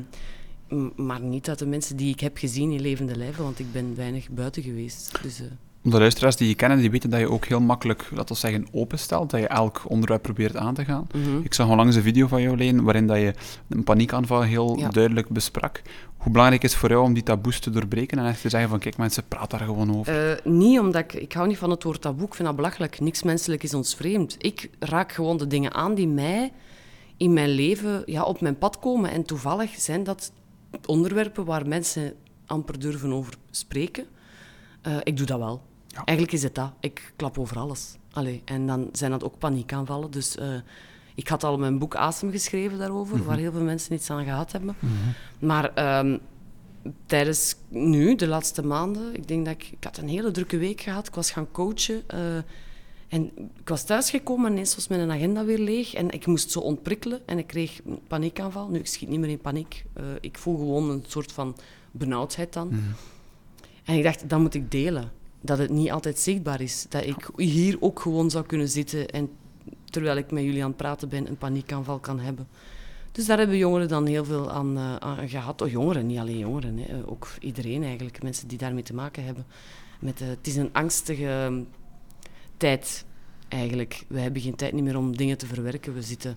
maar 0.97 1.21
niet 1.21 1.49
uit 1.49 1.59
de 1.59 1.67
mensen 1.67 1.97
die 1.97 2.13
ik 2.13 2.21
heb 2.21 2.37
gezien 2.39 2.71
in 2.73 2.81
levende 2.81 3.17
lijven, 3.17 3.45
want 3.45 3.59
ik 3.59 3.73
ben 3.73 3.97
weinig 3.97 4.31
buiten 4.31 4.63
geweest. 4.63 5.19
Dus, 5.23 5.41
eh, 5.41 5.47
De 5.85 5.99
luisteraars 5.99 6.37
die 6.37 6.49
je 6.49 6.55
kennen, 6.55 6.79
die 6.79 6.91
weten 6.91 7.11
dat 7.11 7.21
je 7.21 7.31
ook 7.31 7.45
heel 7.45 7.61
makkelijk, 7.61 8.09
laten 8.15 8.35
we 8.35 8.41
zeggen, 8.41 8.67
openstelt. 8.73 9.31
Dat 9.31 9.41
je 9.41 9.47
elk 9.47 9.83
onderwerp 9.87 10.23
probeert 10.23 10.57
aan 10.57 10.75
te 10.75 10.85
gaan. 10.85 11.07
mhm. 11.15 11.39
Ik 11.43 11.55
zag 11.55 11.69
onlangs 11.69 11.97
een 11.97 12.03
video 12.03 12.27
van 12.27 12.43
jou, 12.43 12.57
Leen, 12.57 12.83
waarin 12.83 13.07
dat 13.07 13.17
je 13.17 13.35
een 13.69 13.85
paniekaanval 13.85 14.43
heel 14.43 14.79
Ja. 14.79 14.89
duidelijk 14.89 15.29
besprak. 15.29 15.83
Hoe 16.17 16.33
belangrijk 16.33 16.63
is 16.63 16.71
het 16.71 16.81
voor 16.81 16.89
jou 16.91 17.03
om 17.05 17.13
die 17.15 17.23
taboes 17.23 17.59
te 17.61 17.71
doorbreken 17.71 18.19
en 18.19 18.27
echt 18.27 18.41
te 18.41 18.49
zeggen 18.49 18.69
van, 18.71 18.79
kijk 18.79 18.97
mensen, 18.97 19.23
praat 19.29 19.51
daar 19.51 19.61
gewoon 19.61 19.97
over. 19.99 20.31
Eh, 20.31 20.45
niet 20.53 20.79
omdat 20.81 21.03
ik... 21.03 21.13
Ik 21.15 21.33
hou 21.33 21.49
niet 21.49 21.59
van 21.59 21.71
het 21.71 21.83
woord 21.83 22.01
taboe, 22.01 22.27
ik 22.27 22.35
vind 22.35 22.47
dat 22.49 22.57
belachelijk. 22.57 23.01
Niks 23.01 23.23
menselijk 23.23 23.63
is 23.63 23.75
ons 23.75 23.95
vreemd. 23.95 24.37
Ik 24.39 24.71
raak 24.79 25.13
gewoon 25.13 25.37
de 25.37 25.47
dingen 25.47 25.75
aan 25.75 25.95
die 25.95 26.09
mij 26.09 26.53
in 27.17 27.33
mijn 27.33 27.49
leven 27.51 28.03
ja, 28.07 28.23
op 28.23 28.41
mijn 28.41 28.59
pad 28.59 28.79
komen. 28.79 29.11
En 29.11 29.23
toevallig 29.25 29.71
zijn 29.81 30.05
dat 30.05 30.33
onderwerpen 30.87 31.45
waar 31.45 31.69
mensen 31.69 32.15
amper 32.47 32.79
durven 32.79 33.13
over 33.13 33.35
spreken. 33.51 34.07
Eh, 34.83 34.97
ik 35.03 35.17
doe 35.17 35.27
dat 35.27 35.39
wel. 35.39 35.63
Ja. 35.87 36.05
Eigenlijk 36.05 36.37
is 36.37 36.43
het 36.43 36.55
dat. 36.55 36.73
Ik 36.81 37.13
klap 37.17 37.39
over 37.39 37.59
alles. 37.59 37.97
Allee, 38.13 38.43
en 38.45 38.67
dan 38.67 38.89
zijn 38.93 39.11
dat 39.11 39.25
ook 39.25 39.39
paniekaanvallen. 39.39 40.11
Dus 40.11 40.37
eh, 40.37 40.49
ik 41.15 41.29
had 41.29 41.45
al 41.45 41.59
mijn 41.59 41.79
boek 41.79 41.95
Asem 41.95 42.31
geschreven 42.31 42.79
daarover, 42.79 43.25
waar 43.25 43.37
heel 43.37 43.53
veel 43.53 43.63
mensen 43.63 43.95
iets 43.95 44.11
aan 44.11 44.25
gehad 44.25 44.53
hebben. 44.53 44.77
Maar 45.39 45.75
ehm, 45.75 46.19
tijdens 47.07 47.55
nu, 47.69 48.15
de 48.15 48.27
laatste 48.27 48.63
maanden, 48.67 49.15
ik 49.15 49.29
denk 49.29 49.45
dat 49.45 49.55
ik... 49.55 49.69
Ik 49.71 49.85
had 49.85 49.97
een 49.99 50.09
hele 50.09 50.31
drukke 50.31 50.57
week 50.57 50.81
gehad. 50.81 51.07
Ik 51.09 51.15
was 51.15 51.31
gaan 51.31 51.51
coachen. 51.51 52.03
eh, 52.07 52.19
en 53.13 53.31
ik 53.37 53.69
was 53.69 53.85
thuisgekomen 53.85 54.47
en 54.47 54.53
ineens 54.53 54.75
was 54.75 54.89
mijn 54.89 55.11
agenda 55.11 55.45
weer 55.45 55.59
leeg. 55.59 55.95
En 55.95 56.11
ik 56.11 56.27
moest 56.27 56.51
zo 56.51 56.61
ontprikkelen 56.61 57.21
en 57.27 57.39
ik 57.39 57.47
kreeg 57.47 57.81
een 57.85 58.01
paniekaanval. 58.09 58.69
Nu, 58.69 58.79
ik 58.79 58.87
schiet 58.87 59.09
niet 59.09 59.21
meer 59.21 59.29
in 59.29 59.41
paniek. 59.41 59.85
Eh, 59.93 60.05
ik 60.21 60.39
voel 60.39 60.57
gewoon 60.57 60.91
een 60.91 61.05
soort 61.07 61.33
van 61.33 61.57
benauwdheid 61.91 62.53
dan. 62.53 62.73
En 63.85 63.97
ik 63.97 64.03
dacht, 64.03 64.29
dat 64.29 64.41
moet 64.41 64.55
ik 64.55 64.71
delen. 64.71 65.13
Dat 65.41 65.59
het 65.59 65.71
niet 65.71 65.91
altijd 65.91 66.19
zichtbaar 66.19 66.61
is. 66.61 66.87
Dat 66.89 67.07
ik 67.07 67.31
hier 67.37 67.77
ook 67.81 68.01
gewoon 68.01 68.31
zou 68.31 68.47
kunnen 68.47 68.69
zitten 68.69 69.09
en 69.09 69.31
terwijl 69.85 70.17
ik 70.17 70.31
met 70.31 70.43
jullie 70.43 70.63
aan 70.63 70.69
het 70.69 70.77
praten 70.77 71.09
ben, 71.09 71.29
een 71.29 71.39
paniekaanval 71.39 71.99
kan 71.99 72.21
hebben. 72.21 72.49
Dus 73.13 73.27
daar 73.27 73.39
hebben 73.39 73.57
jongeren 73.57 73.89
dan 73.89 74.07
heel 74.07 74.25
veel 74.25 74.51
aan, 74.51 74.77
eh, 74.77 74.97
aan 74.97 75.29
gehad. 75.29 75.63
Oh, 75.63 75.71
jongeren, 75.71 76.07
niet 76.07 76.19
alleen 76.19 76.39
jongeren. 76.39 76.79
Hè. 76.79 76.85
Eh, 76.85 77.11
Ook 77.11 77.29
iedereen 77.41 77.83
eigenlijk. 77.83 78.23
Mensen 78.23 78.49
die 78.49 78.59
daarmee 78.59 78.83
te 78.83 78.95
maken 78.95 79.25
hebben. 79.25 79.47
Met, 80.01 80.19
het 80.19 80.47
is 80.47 80.57
een 80.57 80.73
angstige 80.73 81.65
tijd 82.63 83.05
eigenlijk. 83.49 84.05
We 84.09 84.21
hebben 84.21 84.43
geen 84.43 84.55
tijd 84.55 84.73
niet 84.73 84.85
meer 84.85 84.97
om 84.97 85.17
dingen 85.17 85.39
te 85.39 85.47
verwerken. 85.47 85.95
We 85.95 86.03
zitten 86.03 86.37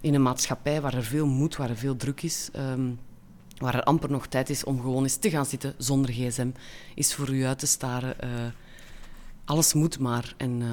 in 0.00 0.14
een 0.14 0.22
maatschappij 0.22 0.80
waar 0.80 0.94
er 0.94 1.02
veel 1.04 1.26
moet, 1.26 1.56
waar 1.56 1.68
er 1.70 1.76
veel 1.76 1.96
druk 1.96 2.22
is. 2.22 2.48
ehm, 2.52 2.90
waar 3.58 3.74
er 3.74 3.82
amper 3.82 4.10
nog 4.10 4.26
tijd 4.26 4.50
is 4.50 4.64
om 4.64 4.80
gewoon 4.80 5.02
eens 5.02 5.16
te 5.16 5.30
gaan 5.30 5.46
zitten 5.46 5.74
zonder 5.78 6.10
gsm. 6.12 6.50
Is 6.94 7.14
voor 7.14 7.28
u 7.34 7.44
uit 7.44 7.58
te 7.58 7.66
staren. 7.66 8.20
eh, 8.20 8.28
alles 9.44 9.74
moet 9.74 9.98
maar. 9.98 10.34
En... 10.36 10.62
eh, 10.62 10.68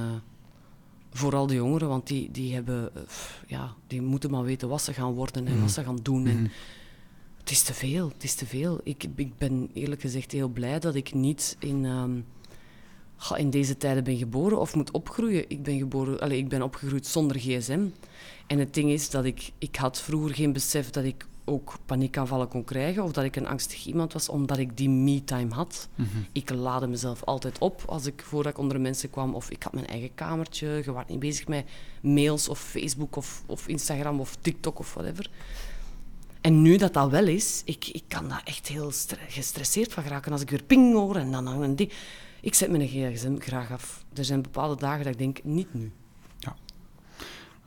Vooral 1.11 1.47
de 1.47 1.53
jongeren, 1.53 1.87
want 1.87 2.07
die, 2.07 2.31
die, 2.31 2.53
hebben, 2.53 2.95
eh, 2.95 3.01
ja, 3.47 3.73
die 3.87 4.01
moeten 4.01 4.31
maar 4.31 4.43
weten 4.43 4.69
wat 4.69 4.81
ze 4.81 4.93
gaan 4.93 5.13
worden 5.13 5.47
en 5.47 5.59
wat 5.59 5.71
ze 5.71 5.83
gaan 5.83 5.99
doen. 6.01 6.27
En 6.27 6.51
het 7.39 7.51
is 7.51 7.61
te 7.63 7.73
veel, 7.73 8.07
het 8.13 8.23
is 8.23 8.33
te 8.35 8.45
veel. 8.45 8.79
Ik, 8.83 9.03
ik 9.15 9.37
ben 9.37 9.69
eerlijk 9.73 10.01
gezegd 10.01 10.31
heel 10.31 10.47
blij 10.47 10.79
dat 10.79 10.95
ik 10.95 11.13
niet 11.13 11.55
in, 11.59 11.85
ehm, 11.85 12.19
ga- 13.17 13.35
in 13.35 13.49
deze 13.49 13.77
tijden 13.77 14.03
ben 14.03 14.17
geboren 14.17 14.59
of 14.59 14.75
moet 14.75 14.91
opgroeien. 14.91 15.45
Ik 15.49 15.63
ben, 15.63 15.77
geboren, 15.77 16.19
allez, 16.19 16.37
ik 16.37 16.47
ben 16.49 16.61
opgegroeid 16.61 17.07
zonder 17.07 17.39
gsm. 17.39 17.85
En 18.47 18.59
het 18.59 18.73
ding 18.73 18.89
is 18.91 19.09
dat 19.09 19.25
ik, 19.25 19.51
ik 19.57 19.75
had 19.75 20.01
vroeger 20.01 20.35
geen 20.35 20.53
besef 20.53 20.89
dat 20.89 21.03
ik 21.03 21.25
ook 21.49 21.73
paniekaanvallen 21.85 22.47
kon 22.47 22.63
krijgen 22.63 23.03
of 23.03 23.11
dat 23.11 23.23
ik 23.23 23.35
een 23.35 23.47
angstig 23.47 23.85
iemand 23.85 24.13
was, 24.13 24.29
omdat 24.29 24.57
ik 24.57 24.77
die 24.77 24.89
me-time 24.89 25.53
had. 25.53 25.87
Ik 26.31 26.49
laadde 26.49 26.87
mezelf 26.87 27.23
altijd 27.23 27.57
op 27.59 27.83
als 27.85 28.05
ik, 28.05 28.21
voordat 28.25 28.51
ik 28.51 28.57
onder 28.57 28.81
mensen 28.81 29.09
kwam. 29.09 29.35
Of 29.35 29.49
ik 29.49 29.63
had 29.63 29.73
mijn 29.73 29.87
eigen 29.87 30.13
kamertje. 30.15 30.81
Je 30.85 30.91
was 30.91 31.03
niet 31.07 31.19
bezig 31.19 31.47
met 31.47 31.65
mails 32.01 32.49
of 32.49 32.59
Facebook 32.59 33.15
of, 33.15 33.43
of 33.45 33.67
Instagram 33.67 34.19
of 34.19 34.37
TikTok 34.41 34.79
of 34.79 34.93
whatever. 34.93 35.29
En 36.41 36.61
nu 36.61 36.77
dat 36.77 36.93
dat 36.93 37.09
wel 37.09 37.27
is, 37.27 37.61
ik, 37.65 37.87
ik 37.87 38.03
kan 38.07 38.29
daar 38.29 38.41
echt 38.45 38.67
heel 38.67 38.91
stre- 38.91 39.17
gestresseerd 39.27 39.93
van 39.93 40.03
geraken. 40.03 40.31
Als 40.31 40.41
ik 40.41 40.49
weer 40.49 40.63
ping 40.63 40.93
hoor 40.93 41.15
en 41.15 41.31
dan, 41.31 41.45
dan 41.45 41.61
een 41.61 41.75
ding. 41.75 41.91
Ik 42.41 42.53
zet 42.53 42.69
mijn 42.69 42.87
gsm 42.87 43.39
graag 43.39 43.71
af. 43.71 44.03
Er 44.13 44.25
zijn 44.25 44.41
bepaalde 44.41 44.81
dagen 44.81 45.03
dat 45.03 45.13
ik 45.13 45.19
denk, 45.19 45.39
niet 45.43 45.73
nu. 45.73 45.91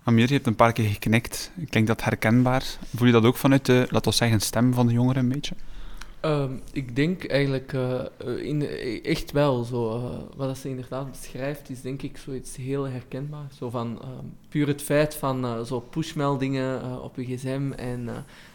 Amir, 0.02 0.26
je 0.28 0.34
hebt 0.34 0.46
een 0.46 0.54
paar 0.54 0.72
keer 0.72 0.88
geknikt. 0.88 1.50
Klinkt 1.68 1.88
dat 1.88 2.04
herkenbaar? 2.04 2.78
Voel 2.96 3.06
je 3.06 3.12
dat 3.12 3.24
ook 3.24 3.36
vanuit 3.36 3.66
de, 3.66 3.86
laten 3.90 4.10
we 4.10 4.16
zeggen, 4.16 4.40
stem 4.40 4.74
van 4.74 4.86
de 4.86 4.92
jongeren 4.92 5.22
een 5.22 5.28
beetje? 5.28 5.54
Ehm, 6.20 6.52
ik 6.72 6.96
denk 6.96 7.24
eigenlijk 7.24 7.72
uh, 7.72 8.02
in, 8.36 8.66
echt 9.02 9.32
wel. 9.32 9.64
Zo, 9.64 9.96
uh, 9.96 10.04
wat 10.36 10.46
dat 10.46 10.58
ze 10.58 10.68
inderdaad 10.68 11.10
beschrijft, 11.10 11.70
is 11.70 11.80
denk 11.80 12.02
ik 12.02 12.16
zoiets 12.16 12.56
heel 12.56 12.84
herkenbaar. 12.84 13.46
Zo 13.58 13.70
van 13.70 14.02
uh, 14.02 14.08
puur 14.48 14.66
het 14.66 14.82
feit 14.82 15.14
van 15.14 15.44
uh, 15.44 15.60
zo 15.60 15.80
pushmeldingen 15.80 17.02
op 17.02 17.16
je 17.16 17.24
gsm 17.24 17.72
en 17.76 18.08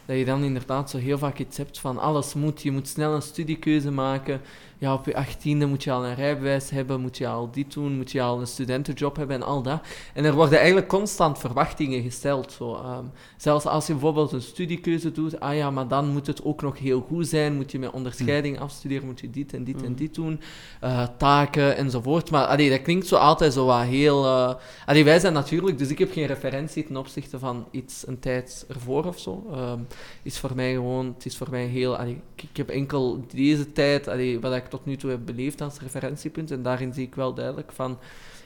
dat 0.05 0.17
je 0.17 0.25
dan 0.25 0.43
inderdaad 0.43 0.89
zo 0.89 0.97
heel 0.97 1.17
vaak 1.17 1.39
iets 1.39 1.57
hebt 1.57 1.79
van 1.79 1.97
alles 1.97 2.33
moet, 2.33 2.61
je 2.61 2.71
moet 2.71 2.87
snel 2.87 3.15
een 3.15 3.21
studiekeuze 3.21 3.91
maken. 3.91 4.41
Ja, 4.85 4.93
op 4.93 5.05
je 5.05 5.15
achttiende 5.15 5.65
moet 5.65 5.83
je 5.83 5.91
al 5.91 6.05
een 6.05 6.15
rijbewijs 6.15 6.69
hebben, 6.69 7.01
moet 7.01 7.17
je 7.17 7.27
al 7.27 7.51
dit 7.51 7.73
doen, 7.73 7.95
moet 7.95 8.11
je 8.11 8.21
al 8.21 8.39
een 8.39 8.47
studentenjob 8.47 9.15
hebben 9.15 9.35
en 9.35 9.43
al 9.43 9.61
dat. 9.61 9.81
En 10.13 10.25
er 10.25 10.33
worden 10.33 10.57
eigenlijk 10.57 10.87
constant 10.87 11.39
verwachtingen 11.39 12.01
gesteld. 12.01 12.51
Zo. 12.51 12.75
Um, 12.75 13.11
zelfs 13.37 13.65
als 13.65 13.87
je 13.87 13.93
bijvoorbeeld 13.93 14.31
een 14.31 14.41
studiekeuze 14.41 15.11
doet, 15.11 15.39
ah 15.39 15.55
ja, 15.55 15.71
maar 15.71 15.87
dan 15.87 16.07
moet 16.09 16.27
het 16.27 16.43
ook 16.43 16.61
nog 16.61 16.79
heel 16.79 17.05
goed 17.07 17.27
zijn, 17.27 17.55
moet 17.55 17.71
je 17.71 17.79
met 17.79 17.91
onderscheiding 17.91 18.59
afstuderen, 18.59 19.05
moet 19.05 19.19
je 19.19 19.29
dit 19.29 19.53
en 19.53 19.63
dit 19.63 19.75
en 19.75 19.91
Mhm. 19.91 19.95
dit 19.95 20.15
doen, 20.15 20.39
uh, 20.83 21.07
taken 21.17 21.77
enzovoort. 21.77 22.31
Maar 22.31 22.45
allee, 22.45 22.69
dat 22.69 22.81
klinkt 22.81 23.07
zo 23.07 23.15
altijd 23.15 23.53
zo 23.53 23.65
wat 23.65 23.83
heel... 23.83 24.25
Uh, 24.25 24.53
allee, 24.85 25.03
wij 25.03 25.19
zijn 25.19 25.33
natuurlijk, 25.33 25.77
dus 25.77 25.89
ik 25.89 25.97
heb 25.99 26.11
geen 26.11 26.25
referentie 26.25 26.83
ten 26.83 26.97
opzichte 26.97 27.39
van 27.39 27.65
iets 27.71 28.07
een 28.07 28.19
tijd 28.19 28.65
ervoor 28.67 29.05
of 29.05 29.19
zo. 29.19 29.43
Um, 29.55 29.87
is 30.23 30.39
voor 30.39 30.51
mij 30.55 30.73
gewoon, 30.73 31.05
het 31.05 31.25
is 31.25 31.37
voor 31.37 31.49
mij 31.49 31.65
heel, 31.65 31.97
allee, 31.97 32.21
ik, 32.35 32.43
ik, 32.43 32.57
heb 32.57 32.69
enkel 32.69 33.25
deze 33.33 33.71
tijd, 33.71 34.07
allee, 34.07 34.39
wat 34.39 34.55
ik 34.55 34.67
tot 34.75 34.85
nu 34.85 34.95
toe 34.95 35.09
heb 35.09 35.25
beleefd 35.25 35.61
als 35.61 35.79
referentiepunt, 35.79 36.51
en 36.51 36.61
daarin 36.61 36.93
zie 36.93 37.05
ik 37.05 37.15
wel 37.15 37.33
duidelijk 37.33 37.71
van, 37.71 37.99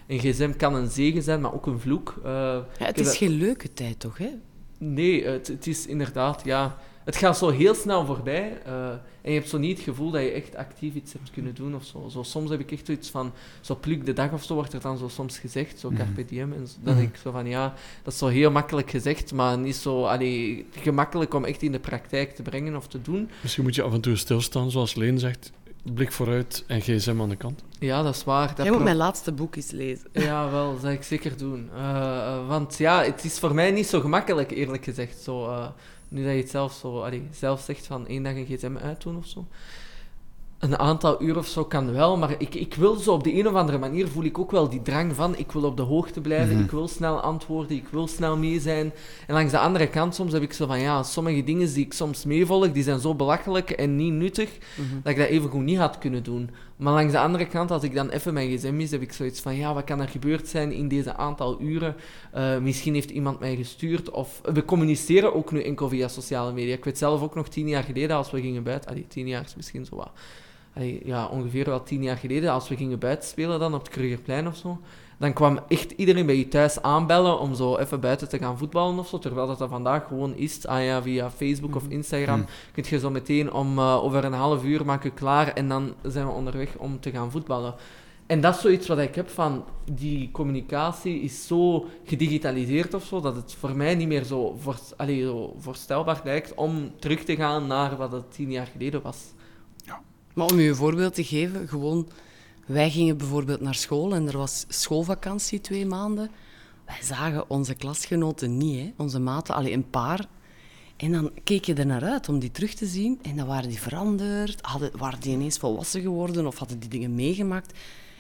een 0.08 0.20
gsm 0.20 0.52
kan 0.52 0.76
een 0.76 0.90
zegen 0.90 1.24
zijn, 1.24 1.42
maar 1.42 1.54
ook 1.54 1.66
een 1.66 1.80
vloek. 1.80 2.16
Uh, 2.18 2.32
ja, 2.80 2.86
het 2.86 3.00
is 3.00 3.06
dat... 3.06 3.16
geen 3.16 3.32
leuke 3.32 3.74
tijd 3.74 4.00
toch, 4.00 4.18
hè? 4.18 4.30
Nee, 4.78 5.26
het, 5.26 5.48
het, 5.48 5.68
is 5.68 5.88
inderdaad, 5.88 6.42
ja, 6.46 6.78
het 7.04 7.16
gaat 7.16 7.38
zo 7.38 7.50
heel 7.50 7.76
snel 7.76 8.06
voorbij, 8.06 8.62
uh, 8.68 8.90
en 9.22 9.32
je 9.32 9.38
hebt 9.38 9.50
zo 9.50 9.58
niet 9.58 9.78
het 9.78 9.86
gevoel 9.86 10.12
dat 10.12 10.22
je 10.22 10.32
echt 10.32 10.56
actief 10.56 10.94
iets 10.94 11.14
hebt 11.14 11.32
kunnen 11.32 11.56
doen 11.56 11.76
of 11.76 11.84
zo. 11.84 12.10
zo 12.10 12.24
soms 12.24 12.50
heb 12.50 12.60
ik 12.60 12.72
echt 12.72 12.86
zoiets 12.86 13.10
van, 13.10 13.32
zo 13.62 13.78
pluk 13.80 14.06
de 14.06 14.14
dag 14.14 14.32
of 14.32 14.44
zo 14.44 14.54
wordt 14.54 14.74
er 14.74 14.82
dan 14.82 14.98
zo 14.98 15.08
soms 15.08 15.38
gezegd, 15.38 15.80
zo 15.80 15.92
carpe 15.96 16.26
diem, 16.26 16.54
en 16.54 16.68
zo, 16.68 16.76
dan 16.84 16.96
denk 16.96 17.10
ik 17.10 17.16
zo 17.16 17.32
van, 17.32 17.48
ja, 17.48 17.74
dat 18.04 18.14
is 18.14 18.20
zo 18.20 18.28
heel 18.28 18.52
makkelijk 18.52 18.90
gezegd, 18.90 19.34
maar 19.34 19.58
niet 19.58 19.76
zo, 19.76 20.04
allee, 20.04 20.66
gemakkelijk 20.72 21.34
om 21.34 21.46
echt 21.46 21.62
in 21.62 21.72
de 21.72 21.80
praktijk 21.80 22.36
te 22.36 22.42
brengen 22.42 22.76
of 22.76 22.88
te 22.88 23.02
doen. 23.02 23.30
Misschien 23.42 23.64
moet 23.64 23.76
je 23.76 23.82
af 23.82 23.94
en 23.94 24.02
toe 24.02 24.16
stilstaan, 24.16 24.72
zoals 24.72 24.96
Leen 24.96 25.20
zegt, 25.20 25.52
blik 25.84 26.12
vooruit 26.12 26.64
en 26.68 26.82
gsm 26.82 27.22
aan 27.22 27.30
de 27.30 27.36
kant. 27.36 27.64
Ja, 27.80 28.04
dat 28.04 28.16
is 28.16 28.24
waar. 28.24 28.48
Dat 28.56 28.66
Jij 28.66 28.76
moet 28.76 28.84
mijn 28.84 28.96
laatste 28.96 29.32
boek 29.32 29.56
eens 29.56 29.72
lezen. 29.72 30.08
Ja, 30.14 30.50
wel, 30.52 30.72
dat 30.72 30.82
zal 30.82 30.92
ik 30.92 31.04
zeker 31.04 31.38
doen. 31.38 31.70
Uh, 31.76 32.48
want 32.48 32.78
ja, 32.78 33.04
het 33.04 33.24
is 33.24 33.40
voor 33.40 33.54
mij 33.54 33.72
niet 33.72 33.88
zo 33.88 34.00
gemakkelijk, 34.00 34.52
eerlijk 34.52 34.84
gezegd. 34.84 35.22
Zo, 35.22 35.50
uh, 35.50 35.68
nu 36.08 36.24
dat 36.24 36.32
je 36.32 36.38
het 36.38 36.50
zelf, 36.50 36.74
zo, 36.74 37.02
allee, 37.02 37.28
zelf 37.32 37.62
zegt 37.62 37.86
van 37.88 38.08
één 38.08 38.24
dag 38.24 38.34
een 38.34 38.46
gsm 38.46 38.78
uitdoen 38.82 39.18
of 39.18 39.26
zo. 39.26 39.48
Een 40.60 40.80
aantal 40.80 41.22
uur 41.22 41.38
of 41.38 41.48
zo 41.48 41.66
kan 41.66 41.92
wel, 41.92 42.18
maar 42.18 42.36
ik, 42.38 42.56
ik 42.56 42.74
wil 42.74 42.96
zo 42.96 43.14
op 43.14 43.24
de 43.24 43.34
een 43.40 43.48
of 43.48 43.54
andere 43.54 43.78
manier 43.78 44.08
voel 44.08 44.24
ik 44.24 44.40
ook 44.40 44.52
wel 44.52 44.70
die 44.70 44.82
drang 44.82 45.16
van 45.16 45.38
ik 45.38 45.52
wil 45.52 45.64
op 45.64 45.78
de 45.78 45.84
hoogte 45.84 46.22
blijven, 46.22 46.46
Mhm. 46.48 46.54
mm 46.54 46.60
-hmm. 46.60 46.66
ik 46.66 46.72
wil 46.72 46.88
snel 46.88 47.20
antwoorden, 47.22 47.78
ik 47.78 47.88
wil 47.92 48.08
snel 48.08 48.38
mee 48.38 48.60
zijn. 48.60 48.94
En 49.28 49.34
langs 49.34 49.52
de 49.52 49.60
andere 49.60 49.88
kant 49.88 50.16
soms 50.16 50.34
heb 50.34 50.42
ik 50.42 50.54
zo 50.54 50.66
van 50.68 50.80
ja, 50.80 51.04
sommige 51.04 51.44
dingen 51.44 51.74
die 51.74 51.86
ik 51.86 51.94
soms 51.94 52.26
meevolg, 52.26 52.72
die 52.72 52.84
zijn 52.84 53.00
zo 53.00 53.16
belachelijk 53.16 53.70
en 53.70 53.96
niet 53.96 54.14
nuttig, 54.14 54.50
Mhm. 54.78 54.88
dat 55.04 55.12
ik 55.12 55.18
dat 55.18 55.28
even 55.28 55.50
goed 55.50 55.62
niet 55.64 55.78
had 55.78 55.98
kunnen 55.98 56.24
doen. 56.24 56.50
Maar 56.76 56.94
langs 56.94 57.12
de 57.12 57.20
andere 57.20 57.46
kant, 57.48 57.72
als 57.72 57.84
ik 57.84 57.94
dan 57.94 58.10
even 58.10 58.34
mijn 58.34 58.50
gsm 58.58 58.76
mis, 58.76 58.92
heb 58.92 59.02
ik 59.02 59.14
zoiets 59.14 59.40
van 59.42 59.56
ja, 59.56 59.74
wat 59.74 59.84
kan 59.84 60.02
er 60.02 60.08
gebeurd 60.10 60.48
zijn 60.48 60.72
in 60.72 60.88
deze 60.88 61.16
aantal 61.16 61.62
uren? 61.62 61.96
Uh, 62.36 62.58
misschien 62.58 62.94
heeft 62.94 63.10
iemand 63.10 63.40
mij 63.40 63.56
gestuurd 63.56 64.10
of 64.10 64.42
we 64.54 64.66
communiceren 64.66 65.36
ook 65.36 65.52
nu 65.52 65.62
enkel 65.64 65.90
via 65.90 66.08
sociale 66.08 66.52
media. 66.54 66.74
Ik 66.76 66.84
weet 66.86 66.98
zelf 66.98 67.22
ook 67.22 67.36
nog 67.36 67.48
tien 67.48 67.68
jaar 67.68 67.84
geleden 67.84 68.16
als 68.16 68.32
we 68.32 68.42
gingen 68.42 68.64
buiten, 68.64 68.90
allee, 68.90 69.06
tien 69.08 69.28
jaar 69.28 69.44
is 69.46 69.56
misschien 69.56 69.86
zo 69.86 69.96
wat 69.96 70.12
Allee, 70.74 71.02
ja, 71.04 71.28
ongeveer 71.28 71.66
wel 71.66 71.84
tien 71.84 72.04
jaar 72.04 72.18
geleden, 72.18 72.52
als 72.52 72.70
we 72.70 72.76
gingen 72.76 73.00
buiten 73.00 73.30
spelen 73.30 73.60
dan 73.60 73.74
op 73.74 73.80
het 73.80 73.90
Krugerplein 73.90 74.48
of 74.48 74.56
zo, 74.56 74.80
dan 75.18 75.34
kwam 75.34 75.60
echt 75.68 75.92
iedereen 75.92 76.26
bij 76.26 76.38
je 76.38 76.48
thuis 76.48 76.82
aanbellen 76.82 77.40
om 77.40 77.56
zo 77.56 77.78
even 77.78 78.00
buiten 78.00 78.30
te 78.30 78.38
gaan 78.38 78.58
voetballen 78.58 79.00
of 79.00 79.08
zo, 79.08 79.20
terwijl 79.20 79.48
dat, 79.48 79.58
dat 79.58 79.70
vandaag 79.70 80.08
gewoon 80.08 80.36
is. 80.36 80.68
Ah 80.68 80.84
ja, 80.84 81.02
via 81.02 81.32
Facebook 81.32 81.76
of 81.76 81.88
Instagram 81.88 82.40
Mm. 82.40 82.46
kun 82.72 82.84
je 82.88 83.00
zo 83.00 83.10
meteen 83.10 83.54
om 83.54 83.80
uh, 83.80 84.04
over 84.04 84.24
een 84.24 84.34
half 84.34 84.64
uur 84.64 84.86
maken 84.86 85.14
klaar 85.14 85.54
en 85.54 85.68
dan 85.68 85.94
zijn 86.04 86.26
we 86.26 86.32
onderweg 86.32 86.76
om 86.78 87.00
te 87.00 87.12
gaan 87.12 87.32
voetballen. 87.32 87.76
En 88.26 88.42
dat 88.42 88.56
is 88.56 88.62
zoiets 88.62 88.88
wat 88.88 89.00
ik 89.00 89.16
heb 89.16 89.30
van, 89.30 89.64
die 89.92 90.32
communicatie 90.32 91.22
is 91.22 91.48
zo 91.48 91.86
gedigitaliseerd 92.06 92.94
of 92.94 93.04
zo, 93.04 93.22
dat 93.22 93.36
het 93.36 93.54
voor 93.54 93.76
mij 93.76 93.96
niet 93.96 94.08
meer 94.08 94.24
zo, 94.24 94.56
voor, 94.60 94.78
zo 95.08 95.56
voorstelbaar 95.60 96.22
lijkt 96.24 96.54
om 96.54 96.92
terug 97.00 97.24
te 97.24 97.36
gaan 97.36 97.68
naar 97.68 97.98
wat 97.98 98.12
het 98.12 98.32
tien 98.34 98.52
jaar 98.52 98.68
geleden 98.68 99.02
was. 99.02 99.18
Maar 100.40 100.48
om 100.48 100.60
je 100.60 100.70
een 100.70 100.76
voorbeeld 100.76 101.14
te 101.14 101.24
geven, 101.24 101.68
gewoon, 101.68 102.08
wij 102.66 102.90
gingen 102.90 103.18
bijvoorbeeld 103.18 103.62
naar 103.62 103.76
school 103.76 104.16
en 104.16 104.28
er 104.28 104.38
was 104.38 104.66
schoolvakantie 104.68 105.62
twee 105.62 105.86
maanden. 105.86 106.30
Wij 106.86 107.04
zagen 107.04 107.50
onze 107.50 107.74
klasgenoten 107.74 108.58
niet, 108.58 108.80
hè? 108.80 108.94
onze 108.98 109.20
maten, 109.20 109.56
alleen 109.56 109.74
een 109.74 109.90
paar. 109.90 110.26
En 110.98 111.12
dan 111.12 111.32
keek 111.44 111.66
je 111.66 111.74
er 111.74 111.86
naar 111.86 112.04
uit 112.04 112.30
om 112.30 112.40
die 112.40 112.52
terug 112.52 112.74
te 112.74 112.86
zien. 112.86 113.20
En 113.22 113.36
dan 113.36 113.48
waren 113.48 113.70
die 113.70 113.82
veranderd, 113.82 114.62
hadden, 114.62 114.92
waren 114.98 115.20
die 115.20 115.34
ineens 115.34 115.58
volwassen 115.58 116.02
geworden 116.02 116.48
of 116.48 116.58
hadden 116.58 116.80
die 116.80 116.90
dingen 116.90 117.16
meegemaakt. 117.16 117.72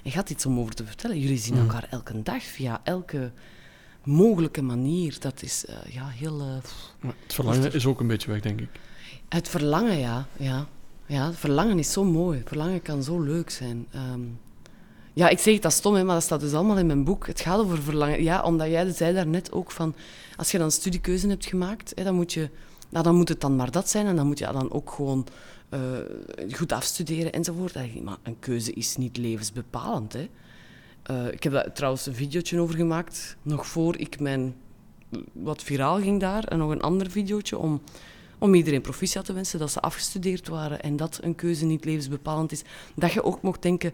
En 0.03 0.09
je 0.09 0.15
had 0.15 0.29
iets 0.29 0.45
om 0.45 0.59
over 0.59 0.75
te 0.75 0.85
vertellen. 0.85 1.19
Jullie 1.19 1.37
zien 1.37 1.57
elkaar 1.57 1.87
elke 1.89 2.23
dag 2.23 2.43
via 2.43 2.81
elke 2.83 3.31
mogelijke 4.03 4.61
manier. 4.61 5.17
Dat 5.19 5.41
is 5.41 5.65
uh, 5.69 5.93
ja, 5.93 6.07
heel... 6.07 6.39
Uh, 6.39 6.47
maar 6.99 7.13
het 7.23 7.33
verlangen 7.33 7.73
is 7.73 7.85
ook 7.85 7.99
een 7.99 8.07
beetje 8.07 8.31
weg, 8.31 8.41
denk 8.41 8.59
ik. 8.59 8.69
Het 9.29 9.49
verlangen, 9.49 9.97
ja. 9.97 10.27
ja. 10.37 10.67
Ja, 11.09 11.33
verlangen 11.33 11.79
is 11.79 11.91
zo 11.91 12.03
mooi. 12.03 12.41
Verlangen 12.45 12.81
kan 12.81 13.03
zo 13.03 13.19
leuk 13.19 13.49
zijn. 13.49 13.87
Um, 14.13 14.39
ja, 15.13 15.29
ik 15.29 15.39
zeg 15.39 15.53
het, 15.53 15.63
dat 15.63 15.73
stom, 15.73 15.93
hè, 15.93 16.03
maar 16.03 16.13
dat 16.13 16.23
staat 16.23 16.39
dus 16.39 16.53
allemaal 16.53 16.77
in 16.77 16.85
mijn 16.85 17.03
boek. 17.03 17.27
Het 17.27 17.41
gaat 17.41 17.59
over 17.59 17.81
verlangen. 17.81 18.23
Ja, 18.23 18.41
omdat 18.41 18.67
jij 18.67 18.91
zei 18.91 19.13
daar 19.13 19.27
net 19.27 19.51
ook 19.51 19.71
van... 19.71 19.95
Als 20.35 20.51
je 20.51 20.57
dan 20.57 20.71
studiekeuze 20.71 21.27
hebt 21.27 21.45
gemaakt, 21.45 21.91
hè, 21.95 22.03
dan, 22.03 22.15
moet 22.15 22.33
je, 22.33 22.49
nou, 22.89 23.03
dan 23.03 23.15
moet 23.15 23.29
het 23.29 23.41
dan 23.41 23.55
maar 23.55 23.71
dat 23.71 23.89
zijn. 23.89 24.05
En 24.05 24.15
dan 24.15 24.27
moet 24.27 24.39
je 24.39 24.45
dan 24.45 24.71
ook 24.71 24.91
gewoon 24.91 25.27
uh, 25.69 25.79
goed 26.51 26.71
afstuderen 26.71 27.31
enzovoort. 27.31 28.03
Maar 28.03 28.17
een 28.23 28.39
keuze 28.39 28.73
is 28.73 28.97
niet 28.97 29.17
levensbepalend. 29.17 30.13
Hè. 30.13 30.29
Uh, 31.11 31.31
ik 31.31 31.43
heb 31.43 31.53
daar 31.53 31.73
trouwens 31.73 32.05
een 32.05 32.15
videootje 32.15 32.59
over 32.59 32.75
gemaakt. 32.75 33.37
Nog 33.41 33.67
voor 33.67 33.97
ik 33.97 34.19
mijn... 34.19 34.55
Wat 35.31 35.63
viraal 35.63 35.99
ging 35.99 36.19
daar. 36.19 36.43
En 36.43 36.57
nog 36.57 36.71
een 36.71 36.81
ander 36.81 37.09
videootje 37.09 37.57
om 37.57 37.81
om 38.39 38.53
iedereen 38.53 38.81
proficiat 38.81 39.25
te 39.25 39.33
wensen, 39.33 39.59
dat 39.59 39.71
ze 39.71 39.79
afgestudeerd 39.79 40.47
waren 40.47 40.81
en 40.81 40.95
dat 40.95 41.19
een 41.21 41.35
keuze 41.35 41.65
niet 41.65 41.85
levensbepalend 41.85 42.51
is. 42.51 42.61
Dat 42.95 43.11
je 43.11 43.23
ook 43.23 43.41
mocht 43.41 43.61
denken, 43.61 43.93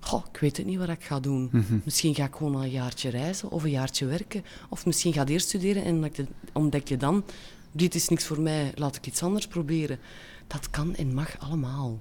goh, 0.00 0.24
ik 0.32 0.40
weet 0.40 0.56
het 0.56 0.66
niet 0.66 0.78
wat 0.78 0.88
ik 0.88 1.04
ga 1.04 1.20
doen. 1.20 1.48
Mm 1.52 1.64
-hmm. 1.68 1.82
Misschien 1.84 2.14
ga 2.14 2.24
ik 2.24 2.34
gewoon 2.34 2.62
een 2.62 2.70
jaartje 2.70 3.10
reizen 3.10 3.50
of 3.50 3.62
een 3.62 3.70
jaartje 3.70 4.06
werken. 4.06 4.44
Of 4.68 4.86
misschien 4.86 5.12
ga 5.12 5.22
ik 5.22 5.28
eerst 5.28 5.48
studeren 5.48 5.84
en 5.84 6.12
ontdek 6.52 6.88
je 6.88 6.96
dan, 6.96 7.24
dit 7.72 7.94
is 7.94 8.08
niks 8.08 8.24
voor 8.24 8.40
mij, 8.40 8.72
laat 8.74 8.96
ik 8.96 9.06
iets 9.06 9.22
anders 9.22 9.46
proberen. 9.46 9.98
Dat 10.46 10.70
kan 10.70 10.94
en 10.94 11.14
mag 11.14 11.38
allemaal. 11.38 12.00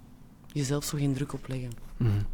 Jezelf 0.53 0.83
zo 0.83 0.97
geen 0.97 1.13
druk 1.13 1.33
opleggen. 1.33 1.71
Mm 1.97 2.07
-hmm. 2.07 2.25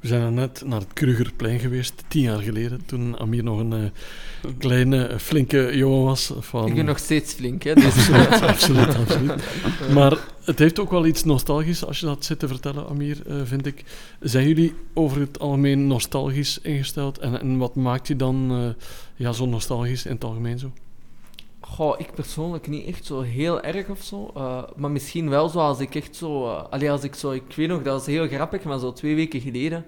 We 0.00 0.06
zijn 0.06 0.34
net 0.34 0.62
naar 0.66 0.80
het 0.80 0.92
Krugerplein 0.92 1.58
geweest, 1.58 2.04
tien 2.08 2.22
jaar 2.22 2.38
geleden, 2.38 2.86
toen 2.86 3.18
Amir 3.18 3.44
nog 3.44 3.58
een 3.58 3.72
uh, 3.72 4.50
kleine, 4.58 5.18
flinke 5.18 5.70
jongen 5.76 6.04
was. 6.04 6.32
Van... 6.38 6.66
Ik 6.66 6.74
ben 6.74 6.84
nog 6.84 6.98
steeds 6.98 7.32
flink, 7.32 7.62
hè? 7.62 7.74
Dus... 7.74 8.10
absoluut, 8.10 8.94
absoluut, 8.94 8.94
absoluut. 8.94 9.42
Maar 9.92 10.18
het 10.44 10.58
heeft 10.58 10.78
ook 10.78 10.90
wel 10.90 11.06
iets 11.06 11.24
nostalgisch 11.24 11.84
als 11.84 12.00
je 12.00 12.06
dat 12.06 12.24
zit 12.24 12.38
te 12.38 12.48
vertellen, 12.48 12.88
Amir, 12.88 13.18
uh, 13.26 13.40
vind 13.44 13.66
ik. 13.66 13.84
Zijn 14.20 14.48
jullie 14.48 14.74
over 14.94 15.20
het 15.20 15.38
algemeen 15.38 15.86
nostalgisch 15.86 16.58
ingesteld? 16.62 17.18
En, 17.18 17.40
en 17.40 17.56
wat 17.56 17.74
maakt 17.74 18.08
je 18.08 18.16
dan 18.16 18.52
uh, 18.52 18.68
ja, 19.16 19.32
zo 19.32 19.46
nostalgisch 19.46 20.06
in 20.06 20.12
het 20.12 20.24
algemeen 20.24 20.58
zo? 20.58 20.72
Goh, 21.74 21.94
ik 21.98 22.14
persoonlijk 22.14 22.66
niet 22.66 22.86
echt 22.86 23.04
zo 23.04 23.20
heel 23.20 23.60
erg 23.60 23.88
of 23.88 24.02
zo. 24.02 24.30
Uh, 24.36 24.62
maar 24.76 24.90
misschien 24.90 25.28
wel 25.28 25.48
zo 25.48 25.58
als 25.58 25.80
ik 25.80 25.94
echt 25.94 26.16
zo... 26.16 26.60
Uh, 26.72 26.90
als 26.90 27.04
ik 27.04 27.14
zo... 27.14 27.30
Ik 27.30 27.54
weet 27.54 27.68
nog, 27.68 27.82
dat 27.82 27.94
was 27.94 28.06
heel 28.06 28.28
grappig, 28.28 28.62
maar 28.62 28.78
zo 28.78 28.92
twee 28.92 29.14
weken 29.14 29.40
geleden 29.40 29.84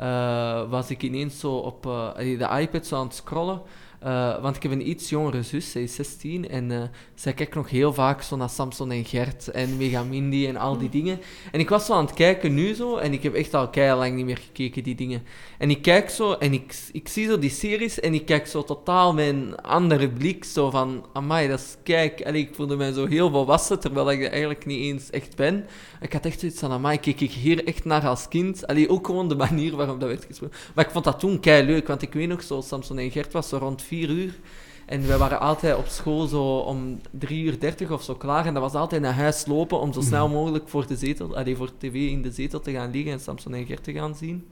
uh, 0.00 0.70
was 0.70 0.90
ik 0.90 1.02
ineens 1.02 1.40
zo 1.40 1.52
op 1.52 1.82
de 2.16 2.48
iPad 2.60 2.86
zo 2.86 2.96
aan 2.96 3.06
het 3.06 3.14
scrollen. 3.14 3.62
Eh, 4.04 4.42
want 4.42 4.56
ik 4.56 4.62
heb 4.62 4.72
een 4.72 4.88
iets 4.88 5.08
jongere 5.08 5.42
zus, 5.42 5.70
zij 5.70 5.82
is 5.82 5.94
16. 5.94 6.48
En 6.48 6.70
uh, 6.70 6.82
zij 7.14 7.32
kijkt 7.32 7.54
nog 7.54 7.70
heel 7.70 7.92
vaak 7.92 8.22
zo 8.22 8.36
naar 8.36 8.48
Samson 8.50 8.90
en 8.90 9.04
Gert 9.04 9.48
en 9.48 9.76
Megamindy 9.76 10.46
en 10.46 10.56
al 10.56 10.78
die 10.78 10.88
dingen. 10.88 11.20
En 11.52 11.60
ik 11.60 11.68
was 11.68 11.86
zo 11.86 11.92
aan 11.92 12.04
het 12.04 12.14
kijken 12.14 12.54
nu 12.54 12.74
zo. 12.74 12.96
En 12.96 13.12
ik 13.12 13.22
heb 13.22 13.34
echt 13.34 13.54
al 13.54 13.68
keihard 13.68 13.98
lang 13.98 14.14
niet 14.14 14.24
meer 14.24 14.36
gekeken, 14.36 14.82
die 14.82 14.94
dingen. 14.94 15.22
En 15.58 15.70
ik 15.70 15.82
kijk 15.82 16.10
zo 16.10 16.32
en 16.32 16.52
ik, 16.52 16.74
ik 16.92 17.08
zie 17.08 17.26
zo 17.26 17.38
die 17.38 17.50
series. 17.50 18.00
En 18.00 18.14
ik 18.14 18.26
kijk 18.26 18.46
zo 18.46 18.64
totaal 18.64 19.14
met 19.14 19.28
een 19.28 19.56
andere 19.56 20.08
blik. 20.08 20.44
Zo 20.44 20.70
van, 20.70 21.06
amai, 21.12 21.48
dat 21.48 21.58
is 21.58 21.76
kijk. 21.82 22.20
En 22.20 22.34
ik 22.34 22.54
voelde 22.54 22.76
mij 22.76 22.92
zo 22.92 23.06
heel 23.06 23.30
volwassen, 23.30 23.80
terwijl 23.80 24.10
ik 24.10 24.22
er 24.22 24.30
eigenlijk 24.30 24.66
niet 24.66 24.80
eens 24.80 25.10
echt 25.10 25.36
ben. 25.36 25.66
Ik 26.04 26.12
had 26.12 26.24
echt 26.24 26.40
zoiets 26.40 26.58
van, 26.60 26.70
amai, 26.72 26.98
keek 26.98 27.20
ik 27.20 27.30
hier 27.30 27.66
echt 27.66 27.84
naar 27.84 28.06
als 28.06 28.28
kind. 28.28 28.66
Allee, 28.66 28.88
ook 28.88 29.06
gewoon 29.06 29.28
de 29.28 29.34
manier 29.36 29.76
waarop 29.76 30.00
dat 30.00 30.08
werd 30.08 30.24
gesproken. 30.24 30.56
Maar 30.74 30.84
ik 30.84 30.90
vond 30.90 31.04
dat 31.04 31.18
toen 31.20 31.40
kei 31.40 31.66
leuk, 31.66 31.86
want 31.86 32.02
ik 32.02 32.12
weet 32.12 32.28
nog 32.28 32.42
zo, 32.42 32.60
Samson 32.60 32.98
en 32.98 33.10
Gert 33.10 33.32
was 33.32 33.48
zo 33.48 33.56
rond 33.56 33.82
vier 33.82 34.08
uur. 34.10 34.38
En 34.86 35.06
we 35.06 35.16
waren 35.16 35.40
altijd 35.40 35.76
op 35.76 35.86
school 35.86 36.26
zo 36.26 36.56
om 36.56 37.00
drie 37.10 37.44
uur 37.44 37.60
dertig 37.60 37.90
of 37.90 38.02
zo 38.02 38.14
klaar. 38.14 38.46
En 38.46 38.54
dat 38.54 38.62
was 38.62 38.74
altijd 38.74 39.02
naar 39.02 39.14
huis 39.14 39.46
lopen 39.46 39.80
om 39.80 39.92
zo 39.92 39.98
Mhm. 39.98 40.08
snel 40.08 40.28
mogelijk 40.28 40.68
voor 40.68 40.86
de 40.86 40.96
zetel, 40.96 41.36
allee, 41.36 41.56
voor 41.56 41.70
tv 41.78 41.94
in 41.94 42.22
de 42.22 42.30
zetel 42.30 42.60
te 42.60 42.70
gaan 42.72 42.90
liggen 42.90 43.12
en 43.12 43.20
Samson 43.20 43.54
en 43.54 43.66
Gert 43.66 43.84
te 43.84 43.92
gaan 43.92 44.14
zien. 44.14 44.46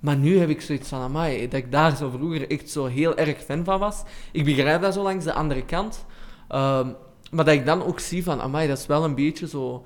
Maar 0.00 0.16
nu 0.16 0.38
heb 0.38 0.48
ik 0.48 0.60
zoiets 0.60 0.88
van, 0.88 1.00
amai, 1.00 1.48
dat 1.48 1.58
ik 1.60 1.72
daar 1.72 1.96
zo 1.96 2.10
vroeger 2.10 2.50
echt 2.50 2.70
zo 2.70 2.84
heel 2.86 3.16
erg 3.16 3.42
fan 3.42 3.64
van 3.64 3.78
was. 3.78 4.02
Ik 4.32 4.44
begrijp 4.44 4.80
dat 4.82 4.94
zo 4.94 5.02
langs 5.02 5.24
de 5.24 5.32
andere 5.32 5.64
kant. 5.64 6.04
Ehm, 6.48 6.88
maar 7.30 7.44
dat 7.44 7.54
ik 7.54 7.66
dan 7.66 7.82
ook 7.84 8.00
zie 8.00 8.22
van, 8.24 8.40
amai, 8.40 8.68
dat 8.68 8.78
is 8.78 8.86
wel 8.86 9.04
een 9.04 9.14
beetje 9.14 9.48
zo 9.48 9.84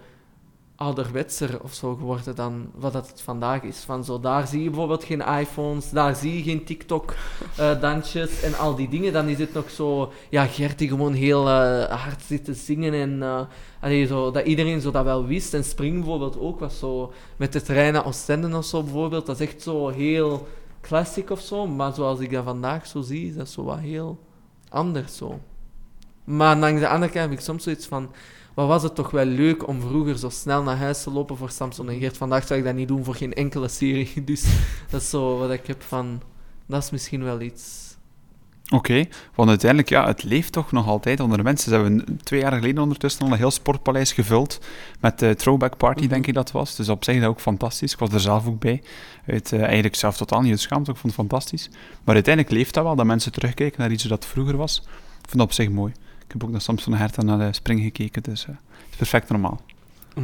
ouderwetser 0.77 1.63
of 1.63 1.75
zo 1.75 1.95
geworden 1.95 2.35
dan 2.35 2.71
wat 2.75 2.93
dat 2.93 3.09
het 3.09 3.21
vandaag 3.21 3.63
is. 3.63 3.79
Van 3.79 4.05
zo, 4.05 4.21
daar 4.21 4.47
zie 4.47 4.63
je 4.63 4.69
bijvoorbeeld 4.69 5.05
geen 5.05 5.21
iPhones, 5.21 5.91
daar 5.91 6.17
zie 6.17 6.37
je 6.37 6.43
geen 6.43 6.65
TikTok-dansjes 6.65 8.43
en 8.47 8.59
al 8.59 8.75
die 8.75 8.89
dingen. 8.89 9.13
Dan 9.13 9.29
is 9.29 9.39
het 9.39 9.55
nog 9.55 9.71
zo, 9.71 10.13
ja, 10.31 10.47
Gert 10.47 10.79
die 10.79 10.89
gewoon 10.89 11.13
heel 11.13 11.49
eh, 11.49 12.03
hard 12.03 12.23
zit 12.23 12.45
te 12.45 12.55
zingen 12.55 12.93
en 12.93 13.23
eh, 13.23 13.41
allee, 13.81 14.07
zo, 14.07 14.31
dat 14.31 14.47
iedereen 14.47 14.81
zo 14.81 14.91
dat 14.91 15.05
wel 15.05 15.27
wist. 15.27 15.55
En 15.55 15.65
Spring 15.65 15.95
bijvoorbeeld 15.95 16.39
ook 16.39 16.61
was 16.61 16.79
zo, 16.79 17.13
met 17.37 17.53
de 17.53 17.63
trein 17.63 17.93
naar 17.93 18.07
Oostende 18.07 18.57
of 18.57 18.65
zo 18.65 18.83
bijvoorbeeld, 18.83 19.27
dat 19.27 19.41
is 19.41 19.47
echt 19.47 19.63
zo 19.63 19.89
heel 19.89 20.49
classic 20.81 21.31
of 21.31 21.41
zo. 21.41 21.67
Maar 21.67 21.95
zoals 21.95 22.21
ik 22.21 22.31
dat 22.33 22.45
vandaag 22.45 22.87
zo 22.87 23.01
zie, 23.01 23.29
is 23.29 23.35
dat 23.35 23.49
zo 23.49 23.65
wat 23.65 23.79
heel 23.79 24.19
anders 24.69 25.17
zo. 25.17 25.41
Maar 26.25 26.57
langs 26.57 26.81
de 26.81 26.89
andere 26.89 27.13
kant 27.13 27.25
heb 27.25 27.39
ik 27.39 27.45
soms 27.45 27.63
zoiets 27.63 27.87
van... 27.87 28.11
Wat 28.55 28.69
was 28.69 28.83
het 28.83 28.95
toch 28.95 29.11
wel 29.11 29.25
leuk 29.25 29.69
om 29.69 29.81
vroeger 29.81 30.19
zo 30.19 30.29
snel 30.29 30.63
naar 30.63 30.77
huis 30.77 31.03
te 31.03 31.11
lopen 31.11 31.37
voor 31.37 31.51
Samson 31.51 31.91
en 31.91 31.99
Geert. 31.99 32.17
Vandaag 32.17 32.47
zou 32.47 32.59
ik 32.59 32.65
dat 32.65 32.75
niet 32.75 32.89
doen 32.89 33.05
voor 33.05 33.15
geen 33.15 33.35
enkele 33.35 33.69
serie. 33.69 34.13
Dus 34.25 34.45
dat 34.91 35.01
is 35.01 35.11
zo 35.11 35.39
wat 35.39 35.51
ik 35.51 35.67
heb 35.67 35.83
van... 35.83 36.21
Dat 36.67 36.83
is 36.83 36.91
misschien 36.91 37.23
wel 37.25 37.41
iets... 37.41 37.83
Oké, 38.73 39.05
want 39.35 39.49
uiteindelijk, 39.49 39.91
ja, 39.91 40.07
het 40.07 40.23
leeft 40.23 40.53
toch 40.53 40.73
nog 40.73 40.87
altijd 40.87 41.21
onder 41.21 41.39
de 41.39 41.45
mensen. 41.45 41.71
Ze 41.71 41.77
hebben 41.77 42.19
twee 42.23 42.41
jaar 42.41 42.53
geleden 42.53 42.83
ondertussen 42.83 43.23
al 43.27 43.33
een 43.33 43.39
heel 43.39 43.51
sportpaleis 43.51 44.13
gevuld 44.13 44.61
met 45.01 45.19
de 45.19 45.35
throwback 45.35 45.77
party, 45.77 46.01
Mhm. 46.01 46.09
denk 46.09 46.27
ik 46.27 46.35
dat 46.35 46.51
was. 46.53 46.77
Dus 46.77 46.89
op 46.89 47.05
zich 47.05 47.21
dat 47.21 47.29
ook 47.29 47.41
fantastisch. 47.41 47.93
Ik 47.93 47.99
was 47.99 48.13
er 48.13 48.21
zelf 48.21 48.47
ook 48.47 48.59
bij. 48.61 48.83
Uit, 49.27 49.53
eh, 49.53 49.63
eigenlijk 49.63 49.95
zelf 49.95 50.17
totaal 50.17 50.41
niet 50.41 50.53
geschaamd, 50.53 50.89
ik 50.89 50.97
vond 50.97 51.17
het 51.17 51.29
fantastisch. 51.29 51.69
Maar 52.05 52.15
uiteindelijk 52.15 52.55
leeft 52.55 52.75
dat 52.75 52.85
wel, 52.85 52.97
dat 52.97 53.07
mensen 53.07 53.33
terugkijken 53.33 53.81
naar 53.81 53.91
iets 53.93 54.05
dat 54.05 54.27
vroeger 54.27 54.57
was. 54.57 54.79
Ik 55.23 55.29
vind 55.29 55.39
dat 55.39 55.47
op 55.47 55.53
zich 55.53 55.71
mooi. 55.71 55.93
Ik 56.27 56.33
heb 56.33 56.45
ook 56.45 56.51
naar 56.51 56.61
Samson 56.61 56.93
en 56.93 56.99
Herta 56.99 57.23
naar 57.23 57.39
de 57.39 57.53
Spring 57.53 57.81
gekeken, 57.81 58.23
dus 58.23 58.43
eh, 58.43 58.49
het 58.49 58.91
is 58.91 58.97
perfect 58.97 59.29
normaal. 59.29 59.61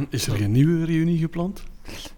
Is 0.09 0.27
er 0.27 0.35
geen 0.37 0.51
nieuwe 0.51 0.85
reunie 0.85 1.17
gepland? 1.17 1.63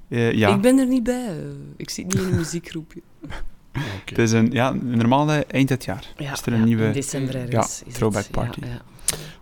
Eh, 0.07 0.31
ja, 0.31 0.55
Ik 0.55 0.61
ben 0.61 0.77
er 0.79 0.87
niet 0.87 1.03
bij. 1.03 1.27
eh. 1.27 1.35
Ik 1.77 1.89
zit 1.89 2.05
niet 2.05 2.13
in 2.15 2.25
een 2.25 2.35
muziekgroepje. 2.35 3.01
Oké. 3.73 3.83
het 4.05 4.17
is 4.17 4.31
een, 4.31 4.51
ja, 4.51 4.71
normaal 4.81 5.31
eh, 5.31 5.39
eind 5.47 5.67
dit 5.67 5.85
jaar. 5.85 6.13
Ja, 6.17 6.31
Is 6.31 6.41
er 6.45 6.53
een 6.53 6.59
ja, 6.59 6.65
nieuwe- 6.65 6.85
in 6.85 6.91
december 6.93 7.35
ergens. 7.35 7.65
is 7.79 7.79
het. 7.85 7.93
throwback 7.93 8.29
party. 8.31 8.59
Ja, 8.61 8.67
ja. 8.67 8.81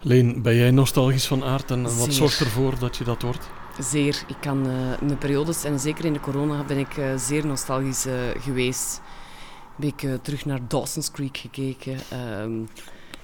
Leen, 0.01 0.41
ben 0.41 0.55
jij 0.55 0.71
nostalgisch 0.71 1.27
van 1.27 1.43
aard 1.43 1.71
en 1.71 1.83
wat 1.83 1.91
Zeer. 1.91 2.11
zorgt 2.11 2.39
ervoor 2.39 2.79
dat 2.79 2.97
je 2.97 3.03
dat 3.03 3.21
wordt? 3.21 3.49
Zeer. 3.79 4.23
Ik 4.27 4.35
kan 4.39 4.67
eh, 4.69 4.71
mijn 5.01 5.17
periodes, 5.17 5.63
en 5.63 5.79
zeker 5.79 6.05
in 6.05 6.13
de 6.13 6.19
corona, 6.19 6.63
ben 6.63 6.77
ik 6.77 6.97
eh, 6.97 7.15
zeer 7.17 7.45
nostalgisch 7.45 8.05
eh, 8.05 8.13
geweest. 8.39 9.01
Ben 9.75 9.87
ik 9.87 10.03
eh, 10.03 10.13
terug 10.21 10.45
naar 10.45 10.59
Dawson's 10.67 11.11
Creek 11.11 11.37
gekeken. 11.37 11.97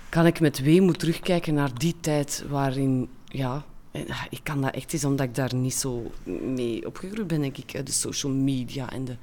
Kan 0.09 0.25
ik 0.25 0.39
met 0.39 0.59
weemoed 0.59 0.99
terugkijken 0.99 1.53
naar 1.53 1.79
die 1.79 1.95
tijd 1.99 2.43
waarin, 2.49 3.09
ja, 3.25 3.65
eh, 3.91 4.01
ik 4.29 4.39
kan 4.43 4.61
dat 4.61 4.73
echt 4.73 4.93
eens 4.93 5.05
omdat 5.05 5.25
ik 5.27 5.35
daar 5.35 5.55
niet 5.55 5.73
zo 5.73 6.11
mee 6.41 6.85
opgegroeid 6.85 7.27
ben, 7.27 7.41
denk 7.41 7.57
ik. 7.57 7.73
eh, 7.73 7.85
De 7.85 7.91
social 7.91 8.31
media 8.31 8.91
en 8.91 9.05
de, 9.05 9.15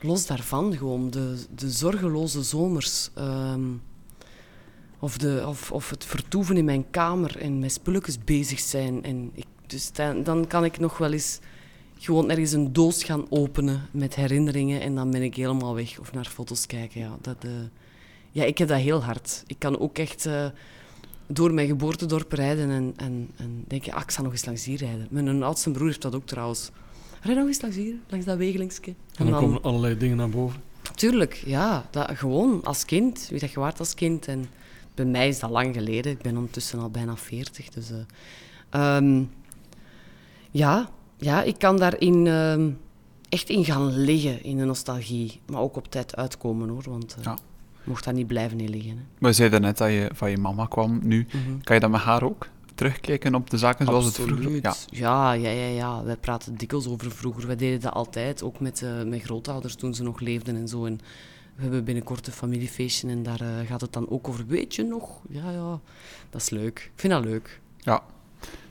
los 0.00 0.26
daarvan 0.26 0.76
gewoon, 0.76 1.10
de, 1.10 1.44
de 1.54 1.70
zorgeloze 1.70 2.42
zomers. 2.42 3.10
ehm, 3.14 3.62
of, 5.00 5.18
de, 5.18 5.44
of, 5.46 5.72
of 5.72 5.90
het 5.90 6.04
vertoeven 6.04 6.56
in 6.56 6.64
mijn 6.64 6.90
kamer 6.90 7.38
en 7.40 7.58
met 7.58 7.72
spulletjes 7.72 8.18
bezig 8.24 8.58
zijn. 8.60 9.04
En 9.04 9.30
ik, 9.34 9.46
dus 9.66 9.92
dan, 9.92 10.22
dan 10.22 10.46
kan 10.46 10.64
ik 10.64 10.78
nog 10.78 10.98
wel 10.98 11.12
eens 11.12 11.38
gewoon 11.98 12.30
ergens 12.30 12.52
een 12.52 12.72
doos 12.72 13.04
gaan 13.04 13.26
openen 13.30 13.88
met 13.90 14.14
herinneringen 14.14 14.80
en 14.80 14.94
dan 14.94 15.10
ben 15.10 15.22
ik 15.22 15.34
helemaal 15.36 15.74
weg. 15.74 15.98
Of 15.98 16.12
naar 16.12 16.24
foto's 16.26 16.66
kijken. 16.66 17.00
Ja, 17.00 17.16
dat, 17.20 17.36
eh, 17.44 17.50
ja 18.30 18.44
ik 18.44 18.58
heb 18.58 18.68
dat 18.68 18.78
heel 18.78 19.04
hard. 19.04 19.42
Ik 19.46 19.58
kan 19.58 19.78
ook 19.78 19.98
echt 19.98 20.26
eh, 20.26 20.46
door 21.26 21.54
mijn 21.54 21.66
geboortedorp 21.66 22.32
rijden 22.32 22.70
en, 22.70 22.92
en, 22.96 23.30
en 23.36 23.64
denken, 23.66 23.92
ah, 23.92 24.02
ik 24.02 24.10
zal 24.10 24.24
nog 24.24 24.32
eens 24.32 24.44
langs 24.44 24.64
hier 24.64 24.78
rijden. 24.78 25.06
Mijn 25.10 25.42
oudste 25.42 25.70
broer 25.70 25.86
heeft 25.86 26.02
dat 26.02 26.14
ook 26.14 26.26
trouwens. 26.26 26.70
Rijd 27.22 27.36
nog 27.36 27.46
eens 27.46 27.60
langs 27.60 27.76
hier, 27.76 27.94
langs 28.08 28.26
dat 28.26 28.36
wegelingsje. 28.36 28.94
En 29.14 29.26
dan 29.26 29.40
komen 29.40 29.62
allerlei 29.62 29.96
dingen 29.96 30.16
naar 30.16 30.28
boven. 30.28 30.60
Tuurlijk, 30.94 31.34
ja. 31.34 31.88
Dat, 31.90 32.10
gewoon 32.14 32.64
als 32.64 32.84
kind. 32.84 33.26
Wie 33.30 33.40
dat 33.40 33.50
je 33.50 33.60
waard 33.60 33.78
als 33.78 33.94
kind. 33.94 34.26
En 34.26 34.46
bij 34.94 35.04
mij 35.04 35.28
is 35.28 35.38
dat 35.38 35.50
lang 35.50 35.74
geleden. 35.74 36.12
Ik 36.12 36.22
ben 36.22 36.36
ondertussen 36.36 36.78
al 36.78 36.90
bijna 36.90 37.16
40. 37.16 37.68
Dus, 37.68 37.90
eh, 37.90 37.96
ehm, 38.70 39.24
ja, 40.50 40.90
ja, 41.16 41.42
ik 41.42 41.58
kan 41.58 41.76
daarin 41.76 42.26
ehm, 42.26 42.70
echt 43.28 43.48
in 43.48 43.64
gaan 43.64 43.86
liggen, 43.96 44.42
in 44.42 44.56
de 44.56 44.64
nostalgie. 44.64 45.40
Maar 45.46 45.60
ook 45.60 45.76
op 45.76 45.90
tijd 45.90 46.16
uitkomen 46.16 46.68
hoor. 46.68 46.84
Want 46.86 47.16
eh 47.18 47.24
Ja. 47.24 47.38
Mocht 47.84 48.04
daar 48.04 48.14
niet 48.14 48.26
blijven 48.26 48.60
in 48.60 48.70
liggen. 48.70 48.96
Hè. 48.96 49.26
We 49.26 49.32
zeiden 49.32 49.60
net 49.60 49.78
dat 49.78 49.88
je 49.88 50.10
van 50.14 50.30
je 50.30 50.38
mama 50.38 50.66
kwam 50.66 51.00
nu. 51.02 51.26
Kan 51.62 51.74
je 51.74 51.80
dat 51.80 51.90
met 51.90 52.00
haar 52.00 52.22
ook? 52.22 52.48
Terugkijken 52.74 53.34
op 53.34 53.50
de 53.50 53.58
zaken 53.58 53.86
zoals 53.86 54.04
het 54.04 54.14
vroeger 54.14 54.36
Absoluut. 54.36 54.86
Ja, 54.90 55.32
Ja, 55.32 55.32
ja, 55.32 55.50
ja, 55.50 55.66
ja. 55.66 56.04
Wij 56.04 56.16
praten 56.16 56.56
dikwijls 56.56 56.88
over 56.88 57.10
vroeger. 57.10 57.46
Wij 57.46 57.56
deden 57.56 57.80
dat 57.80 57.92
altijd, 57.92 58.42
ook 58.42 58.60
met 58.60 58.82
eh, 58.82 59.02
mijn 59.02 59.20
grootouders 59.20 59.74
toen 59.74 59.94
ze 59.94 60.02
nog 60.02 60.20
leefden 60.20 60.56
en 60.56 60.68
zo. 60.68 60.84
En 60.84 61.00
we 61.54 61.62
hebben 61.62 61.84
binnenkort 61.84 62.26
een 62.26 62.32
familiefeestje 62.32 63.08
en 63.08 63.22
daar 63.22 63.40
eh, 63.40 63.66
gaat 63.66 63.80
het 63.80 63.92
dan 63.92 64.08
ook 64.08 64.28
over. 64.28 64.46
Weet 64.46 64.74
je 64.74 64.82
nog? 64.82 65.20
Ja, 65.28 65.50
ja. 65.50 65.80
Dat 66.30 66.40
is 66.40 66.50
leuk. 66.50 66.90
Ik 66.94 67.00
vind 67.00 67.12
dat 67.12 67.24
leuk. 67.24 67.60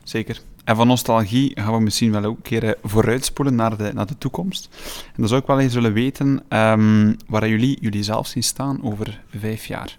zeker. 0.04 0.42
En 0.68 0.76
van 0.76 0.88
nostalgie 0.88 1.52
gaan 1.56 1.74
we 1.74 1.80
misschien 1.80 2.12
wel 2.12 2.24
ook 2.24 2.36
een 2.36 2.42
keer 2.42 2.64
eh, 2.64 2.72
vooruitspoelen 2.84 3.56
naar 3.56 3.78
de, 3.78 3.92
naar 3.94 4.06
de 4.08 4.18
toekomst. 4.18 4.70
En 5.06 5.14
dan 5.16 5.28
zou 5.28 5.42
ik 5.42 5.48
wel 5.48 5.60
eens 5.60 5.74
willen 5.74 5.94
weten 5.94 6.44
ehm, 6.48 7.14
waar 7.28 7.48
jullie, 7.50 7.78
jullie 7.82 8.04
zelf 8.04 8.28
zien 8.28 8.44
staan 8.44 8.84
over 8.84 9.22
vijf 9.38 9.66
jaar. 9.66 9.98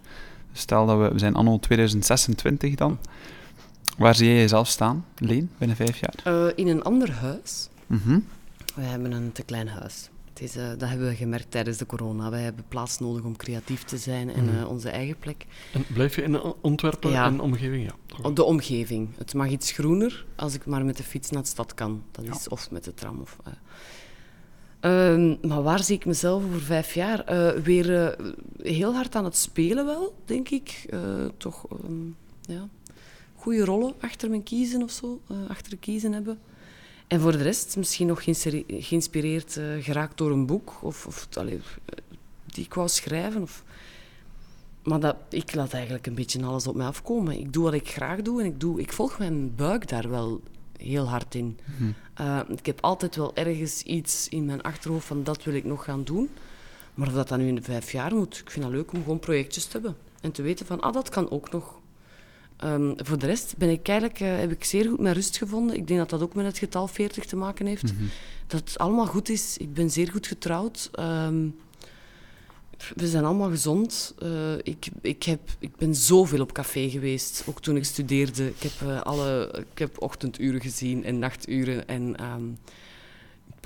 Stel 0.53 0.87
dat 0.87 0.99
we, 0.99 1.09
we 1.13 1.19
zijn 1.19 1.35
anno 1.35 1.59
2026 1.59 2.75
dan. 2.75 2.99
Waar 3.99 4.15
zie 4.15 4.27
jij 4.29 4.37
jezelf 4.37 4.69
staan, 4.69 5.05
Leen, 5.19 5.51
binnen 5.59 5.77
vijf 5.77 6.01
jaar? 6.01 6.15
Eh, 6.25 6.47
in 6.55 6.69
een 6.69 6.83
ander 6.83 7.13
huis. 7.13 7.69
Mhm. 7.87 8.19
We 8.75 8.83
hebben 8.83 9.13
een 9.13 9.33
te 9.33 9.43
klein 9.43 9.69
huis. 9.69 10.09
Het 10.33 10.43
is, 10.49 10.57
eh, 10.57 10.69
dat 10.79 10.89
hebben 10.89 11.09
we 11.09 11.15
gemerkt 11.15 11.51
tijdens 11.51 11.77
de 11.77 11.87
corona. 11.87 12.31
Wij 12.31 12.43
hebben 12.43 12.65
plaats 12.69 12.99
nodig 12.99 13.23
om 13.25 13.37
creatief 13.37 13.83
te 13.85 13.97
zijn 13.97 14.33
en 14.35 14.45
Mhm. 14.45 14.59
eh, 14.59 14.69
onze 14.69 14.91
eigen 14.91 15.17
plek. 15.19 15.47
En 15.73 15.85
blijf 15.93 16.15
je 16.17 16.23
in 16.23 16.41
Antwerpen 16.63 17.11
Ja. 17.11 17.25
en 17.27 17.41
omgeving? 17.41 17.85
Ja. 17.85 18.08
De 18.35 18.43
omgeving. 18.45 19.09
Het 19.19 19.35
mag 19.35 19.49
iets 19.51 19.73
groener 19.73 20.25
als 20.37 20.55
ik 20.55 20.67
maar 20.67 20.85
met 20.85 20.97
de 20.97 21.03
fiets 21.03 21.31
naar 21.31 21.43
de 21.43 21.49
stad 21.49 21.75
kan. 21.75 22.03
Dat 22.11 22.25
Ja. 22.25 22.35
is 22.35 22.49
of 22.49 22.71
met 22.71 22.85
de 22.85 22.95
tram. 22.95 23.21
Of, 23.21 23.37
eh. 23.45 23.53
Ehm, 24.81 25.37
maar 25.49 25.63
waar 25.63 25.83
zie 25.85 25.97
ik 25.97 26.05
mezelf 26.07 26.45
over 26.45 26.61
vijf 26.61 26.95
jaar? 26.95 27.25
Eh, 27.25 27.63
weer 27.63 28.05
eh, 28.07 28.27
heel 28.63 28.95
hard 28.95 29.15
aan 29.15 29.25
het 29.25 29.37
spelen 29.37 29.87
wel, 29.87 30.15
denk 30.25 30.49
ik. 30.49 30.89
Toch 31.37 31.67
ehm, 31.71 32.07
ja, 32.41 32.69
goede 33.35 33.65
rollen 33.65 33.95
achter 34.01 34.29
mijn 34.31 34.43
kiezen 34.43 34.83
of 34.83 34.91
zo. 34.91 35.21
achter 35.49 35.71
de 35.71 35.77
kiezen 35.79 36.13
hebben. 36.13 36.39
En 37.07 37.21
voor 37.21 37.33
de 37.33 37.43
rest 37.43 37.77
misschien 37.77 38.07
nog 38.07 38.25
geïnspireerd 38.69 39.61
geraakt 39.81 40.19
door 40.19 40.31
een 40.31 40.47
boek. 40.47 40.79
Of, 40.83 41.07
of 41.07 41.29
allee, 41.37 41.61
die 42.47 42.65
ik 42.65 42.75
wou 42.75 42.89
schrijven. 42.89 43.43
Of, 43.43 43.65
maar 44.89 45.01
dat, 45.01 45.17
ik 45.29 45.55
laat 45.55 45.73
eigenlijk 45.73 46.07
een 46.07 46.15
beetje 46.15 46.45
alles 46.45 46.67
op 46.67 46.75
mij 46.75 46.87
afkomen. 46.87 47.39
Ik 47.39 47.53
doe 47.53 47.65
wat 47.65 47.73
ik 47.73 47.89
graag 47.89 48.23
doe 48.23 48.41
en 48.41 48.47
ik, 48.47 48.61
doe, 48.61 48.81
ik 48.81 48.93
volg 48.93 49.19
mijn 49.19 49.55
buik 49.55 49.89
daar 49.89 50.11
wel 50.11 50.41
heel 50.77 51.09
hard 51.09 51.35
in. 51.35 51.59
Mhm. 51.65 51.91
Uh, 52.21 52.41
ik 52.57 52.67
heb 52.67 52.81
altijd 52.81 53.17
wel 53.17 53.37
ergens 53.37 53.83
iets 53.83 54.29
in 54.29 54.45
mijn 54.45 54.63
achterhoofd 54.63 55.07
van 55.07 55.25
dat 55.25 55.45
wil 55.45 55.55
ik 55.55 55.65
nog 55.65 55.85
gaan 55.85 56.05
doen. 56.05 56.29
Maar 56.95 57.07
of 57.07 57.13
dat 57.13 57.29
dan 57.29 57.39
nu 57.39 57.47
in 57.47 57.55
de 57.55 57.63
vijf 57.63 57.93
jaar 57.93 58.15
moet, 58.15 58.39
ik 58.39 58.51
vind 58.51 58.65
het 58.65 58.75
leuk 58.75 58.93
om 58.93 59.03
gewoon 59.03 59.19
projectjes 59.19 59.65
te 59.65 59.73
hebben. 59.73 59.97
En 60.21 60.33
te 60.33 60.43
weten 60.43 60.67
van, 60.67 60.81
ah, 60.81 60.93
dat 60.93 61.09
kan 61.09 61.31
ook 61.31 61.51
nog. 61.51 61.77
Um, 62.65 62.95
voor 62.97 63.19
de 63.19 63.27
rest 63.27 63.57
ben 63.57 63.71
ik 63.71 63.89
eigenlijk, 63.89 64.21
uh, 64.21 64.37
heb 64.37 64.51
ik 64.51 64.65
zeer 64.65 64.89
goed 64.89 65.01
mijn 65.01 65.15
rust 65.15 65.37
gevonden. 65.37 65.77
Ik 65.77 65.87
denk 65.87 65.99
dat 65.99 66.11
dat 66.11 66.23
ook 66.23 66.35
met 66.35 66.47
het 66.47 66.59
getal 66.59 66.89
40 66.89 67.25
te 67.25 67.37
maken 67.37 67.67
heeft. 67.67 67.93
Mhm. 67.93 68.05
Dat 68.47 68.61
het 68.61 68.79
allemaal 68.79 69.07
goed 69.07 69.29
is. 69.29 69.57
Ik 69.57 69.75
ben 69.75 69.91
zeer 69.91 70.11
goed 70.11 70.27
getrouwd. 70.27 70.91
Um, 70.99 71.57
We 72.95 73.09
zijn 73.09 73.25
allemaal 73.25 73.51
gezond. 73.51 74.15
Uh, 74.23 74.53
ik, 74.63 74.89
ik, 75.01 75.23
heb, 75.23 75.41
ik 75.59 75.77
ben 75.77 75.95
zoveel 75.95 76.41
op 76.41 76.53
café 76.53 76.91
geweest, 76.91 77.43
ook 77.47 77.61
toen 77.61 77.77
ik 77.77 77.85
studeerde. 77.85 78.49
Ik 78.49 78.63
heb, 78.63 78.89
uh, 78.89 79.01
alle, 79.01 79.65
ik 79.73 79.79
heb 79.79 80.03
ochtenduren 80.03 80.61
gezien 80.61 81.05
en 81.05 81.19
nachturen. 81.19 81.89
En 81.89 82.25
um, 82.25 82.59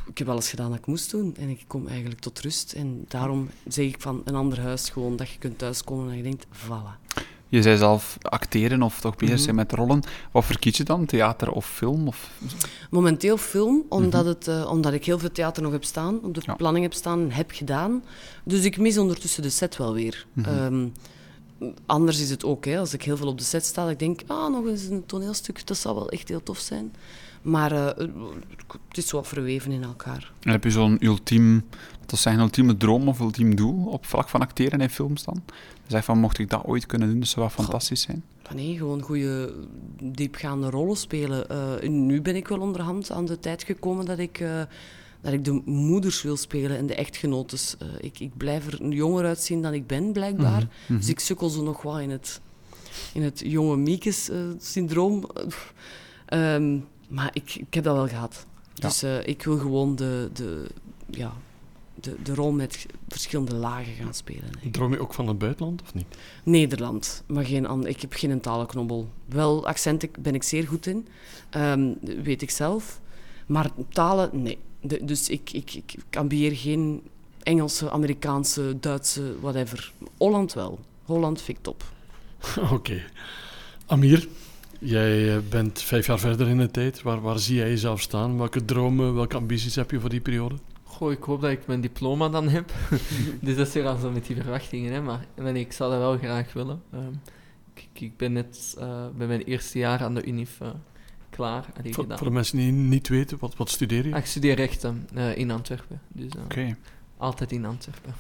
ik 0.07 0.19
heb 0.19 0.29
alles 0.29 0.51
gedaan 0.51 0.71
dat 0.71 0.79
ik 0.79 0.87
moest 0.87 1.11
doen. 1.11 1.37
En 1.37 1.49
ik 1.49 1.65
kom 1.67 1.87
eigenlijk 1.87 2.21
tot 2.21 2.41
rust. 2.41 2.73
En 2.73 3.05
daarom 3.09 3.49
zeg 3.69 3.87
ik 3.87 4.01
van 4.01 4.23
een 4.25 4.35
ander 4.35 4.61
huis 4.61 4.91
gewoon 4.91 5.17
dat 5.17 5.31
je 5.31 5.39
kunt 5.39 5.59
thuiskomen 5.59 6.11
en 6.11 6.17
je 6.17 6.23
denkt, 6.23 6.47
voilà. 6.47 7.15
Je 7.53 7.63
zei 7.63 7.77
zelf 7.77 8.19
acteren 8.21 8.83
of 8.83 9.01
toch 9.01 9.17
bezig 9.17 9.39
zijn 9.39 9.55
mhm. 9.55 9.65
met 9.65 9.73
rollen. 9.73 10.03
Wat 10.31 10.45
verkies 10.45 10.77
je 10.77 10.85
dan? 10.85 11.07
Theater 11.07 11.51
of 11.51 11.67
film? 11.67 12.09
Of... 12.09 12.31
Momenteel 12.91 13.37
film, 13.37 13.83
omdat, 13.89 14.25
mhm. 14.25 14.33
het, 14.33 14.49
uh, 14.49 14.71
omdat 14.71 14.93
ik 14.93 15.05
heel 15.05 15.19
veel 15.19 15.33
theater 15.33 15.63
nog 15.63 15.73
heb 15.73 15.85
staan, 15.85 16.21
op 16.23 16.35
de 16.35 16.55
planning 16.57 16.85
heb 16.85 16.95
staan 16.95 17.21
en 17.21 17.31
heb 17.31 17.51
gedaan. 17.51 18.03
Dus 18.45 18.65
ik 18.65 18.79
mis 18.79 18.99
ondertussen 18.99 19.43
de 19.43 19.51
set 19.51 19.77
wel 19.77 19.93
weer. 19.93 20.27
Mhm. 20.33 20.49
Ehm, 20.49 20.89
anders 21.87 22.21
is 22.21 22.31
het 22.31 22.45
ook, 22.45 22.65
hè, 22.65 22.79
als 22.79 22.93
ik 22.93 23.03
heel 23.03 23.17
veel 23.17 23.29
op 23.29 23.39
de 23.39 23.45
set 23.45 23.65
sta, 23.65 23.91
ik 23.91 23.99
denk, 23.99 24.21
ah, 24.27 24.51
nog 24.51 24.67
eens 24.67 24.85
een 24.85 25.07
toneelstuk, 25.07 25.67
dat 25.67 25.77
zou 25.77 25.95
wel 25.95 26.11
echt 26.11 26.29
heel 26.29 26.43
tof 26.43 26.59
zijn. 26.59 26.95
Maar 27.43 27.73
uh, 27.73 27.87
het 28.89 28.97
is 28.97 29.07
zo 29.07 29.17
wat 29.17 29.29
verweven 29.29 29.73
in 29.73 29.83
elkaar. 29.83 30.33
En 30.41 30.51
heb 30.51 30.65
je 30.65 30.71
zo'n 30.71 31.05
ultiem, 31.05 31.65
dat 32.07 32.25
een 32.25 32.39
ultieme 32.39 32.77
droom 32.77 33.09
of 33.09 33.21
ultiem 33.21 33.57
doel 33.57 33.87
op 33.87 34.07
vlak 34.07 34.29
van 34.29 34.41
acteren 34.41 34.81
in 34.81 34.91
films 34.91 35.25
dan? 35.25 35.43
Zeg 35.93 36.05
van, 36.05 36.19
mocht 36.19 36.39
ik 36.39 36.51
dat 36.51 36.65
ooit 36.65 36.87
kunnen 36.87 37.09
doen, 37.09 37.19
dat 37.19 37.29
zou 37.29 37.41
wel 37.41 37.65
fantastisch 37.65 38.01
zijn. 38.01 38.25
Nee, 38.55 38.77
gewoon 38.77 39.03
goede, 39.03 39.55
diepgaande 40.03 40.71
rollen 40.71 40.97
spelen. 40.97 41.47
Uh, 41.83 41.89
nu 41.89 42.23
ben 42.23 42.37
ik 42.37 42.49
wel 42.49 42.61
onderhand 42.61 43.11
aan 43.11 43.25
de 43.25 43.39
tijd 43.39 43.63
gekomen 43.63 44.05
dat 44.05 44.19
ik, 44.19 44.41
uh, 44.41 44.63
dat 45.21 45.33
ik 45.33 45.45
de 45.45 45.63
moeders 45.65 46.23
wil 46.23 46.37
spelen 46.37 46.77
en 46.77 46.87
de 46.87 46.95
echtgenotes. 46.95 47.77
Uh, 47.83 47.89
ik, 48.01 48.21
ik 48.21 48.37
blijf 48.37 48.67
er 48.67 48.87
jonger 48.89 49.25
uitzien 49.25 49.63
dan 49.63 49.75
ik 49.75 49.87
ben, 49.87 50.13
blijkbaar. 50.13 50.61
Mhm, 50.61 50.69
mhm. 50.87 50.97
Dus 50.97 51.09
ik 51.09 51.21
sukkel 51.21 51.49
zo 51.49 51.63
nog 51.63 51.83
wel 51.83 52.01
in 52.01 52.11
het, 52.11 52.41
in 53.13 53.23
het 53.23 53.43
jonge 53.45 53.77
Miekes-syndroom. 53.77 55.27
Ehm, 56.27 56.79
maar 57.09 57.31
ik, 57.33 57.55
ik 57.55 57.75
heb 57.75 57.85
dat 57.85 57.97
wel 57.97 58.09
gehad. 58.09 58.47
Dus 58.75 59.03
ik 59.03 59.43
wil 59.43 59.59
gewoon 59.59 59.97
de, 59.97 60.31
de, 60.33 60.67
ja, 61.11 61.33
de, 62.03 62.17
de 62.23 62.35
rol 62.35 62.53
met 62.53 62.87
verschillende 63.09 63.55
lagen 63.55 63.93
gaan 63.93 64.15
spelen. 64.15 64.51
Droom 64.71 64.93
je 64.93 65.01
ook 65.01 65.15
van 65.15 65.29
het 65.29 65.39
buitenland 65.39 65.83
of 65.83 65.95
niet? 65.95 66.07
Nederland, 66.43 67.23
maar 67.27 67.45
geen 67.45 67.87
ik 67.87 68.01
heb 68.01 68.13
geen 68.13 68.41
talenknobbel. 68.41 69.09
Wel, 69.27 69.67
accenten 69.67 70.11
ben 70.19 70.35
ik 70.35 70.43
zeer 70.43 70.67
goed 70.67 70.87
in, 70.87 71.07
um, 71.57 71.99
weet 72.23 72.43
ik 72.43 72.51
zelf. 72.51 73.01
Maar 73.47 73.71
talen, 73.89 74.43
nee. 74.43 74.59
dus 75.03 75.29
ik, 75.29 75.53
ik, 75.53 75.75
ik, 75.75 75.93
ik 75.93 76.17
ambieer 76.17 76.57
geen 76.57 77.03
Engelse, 77.43 77.91
Amerikaanse, 77.91 78.77
Duitse, 78.81 79.41
whatever. 79.41 79.93
Holland 80.17 80.53
wel. 80.53 80.79
Holland 81.05 81.43
vind 81.43 81.59
ik 81.59 81.65
top. 81.65 81.85
Oké. 82.73 83.03
Amir, 83.87 84.29
jij 84.79 85.35
eh, 85.35 85.43
bent 85.51 85.83
vijf 85.83 86.07
jaar 86.07 86.19
verder 86.19 86.49
in 86.49 86.59
de 86.59 86.71
tijd. 86.71 87.03
Waar, 87.03 87.21
waar 87.21 87.39
zie 87.39 87.57
jij 87.57 87.69
jezelf 87.69 88.01
staan? 88.01 88.39
Welke 88.39 88.65
dromen, 88.65 89.15
welke 89.15 89.37
ambities 89.37 89.75
heb 89.75 89.91
je 89.91 90.01
voor 90.01 90.11
die 90.11 90.21
periode? 90.21 90.55
Goh, 91.03 91.13
ik 91.13 91.23
hoop 91.23 91.41
dat 91.41 91.51
ik 91.51 91.67
mijn 91.67 91.81
diploma 91.81 92.29
dan 92.29 92.49
heb. 92.49 92.73
dus 93.41 93.57
dat 93.57 93.67
is 93.67 93.73
weer 93.73 93.87
al 93.87 93.97
zo 93.97 94.11
met 94.11 94.27
die 94.27 94.37
verwachtingen. 94.37 94.93
Hè. 94.93 95.03
Maar 95.03 95.57
ik 95.57 95.73
zou 95.73 95.91
dat 95.91 96.01
wel 96.01 96.19
graag 96.19 96.53
willen. 96.53 96.83
Um, 96.95 97.21
ik, 97.75 98.01
ik, 98.01 98.17
ben 98.17 98.33
net 98.33 98.77
uh, 98.79 99.07
bij 99.17 99.27
mijn 99.27 99.43
eerste 99.43 99.79
jaar 99.79 100.03
aan 100.03 100.15
de 100.15 100.27
UNIF 100.27 100.59
uh, 100.63 100.69
klaar. 101.31 101.65
Voor, 101.91 102.07
voor, 102.09 102.27
de 102.27 102.31
mensen 102.31 102.59
die 102.59 102.73
niet 102.73 103.09
weten, 103.09 103.39
wat, 103.41 103.57
wat 103.57 103.71
studeer 103.71 104.07
je? 104.07 104.13
Ah, 104.13 104.19
ik 104.19 104.27
studeer 104.27 104.55
rechten 104.55 105.09
uh, 105.15 105.37
in 105.37 105.51
Antwerpen. 105.51 106.01
Dus, 106.09 106.31
Oké. 106.45 106.77
Altijd 107.17 107.53
in 107.53 107.65
Antwerpen. 107.65 108.15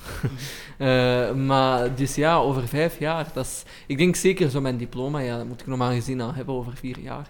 maar 1.47 1.95
dus 1.95 2.14
ja, 2.14 2.37
over 2.37 2.68
vijf 2.68 2.99
jaar, 2.99 3.31
dat 3.35 3.45
is, 3.45 3.62
ik 3.87 3.99
denk 3.99 4.16
zeker 4.16 4.51
zo 4.51 4.61
mijn 4.61 4.77
diploma, 4.77 5.18
ja, 5.18 5.37
dat 5.37 5.47
moet 5.47 5.61
ik 5.61 5.66
normaal 5.66 5.92
gezien 5.92 6.21
al 6.21 6.35
hebben 6.35 6.55
over 6.55 6.77
vier 6.77 6.99
jaar. 6.99 7.29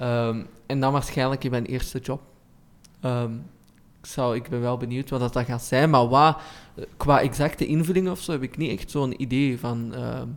Um, 0.00 0.46
en 0.66 0.80
dan 0.80 0.92
waarschijnlijk 0.92 1.44
in 1.44 1.50
mijn 1.50 1.66
eerste 1.66 1.98
job. 1.98 2.22
Um, 3.04 3.42
ik, 4.02 4.08
zou, 4.08 4.36
ik 4.36 4.48
ben 4.48 4.60
wel 4.60 4.76
benieuwd 4.76 5.10
wat 5.10 5.20
dat, 5.20 5.32
dat 5.32 5.44
gaat 5.44 5.62
zijn. 5.62 5.90
Maar 5.90 6.08
wat, 6.08 6.40
qua 6.96 7.20
exacte 7.20 7.66
invulling 7.66 8.08
of 8.08 8.20
zo 8.20 8.32
heb 8.32 8.42
ik 8.42 8.56
niet 8.56 8.78
echt 8.78 8.90
zo'n 8.90 9.22
idee 9.22 9.58
van. 9.58 9.94
Ehm, 9.94 10.28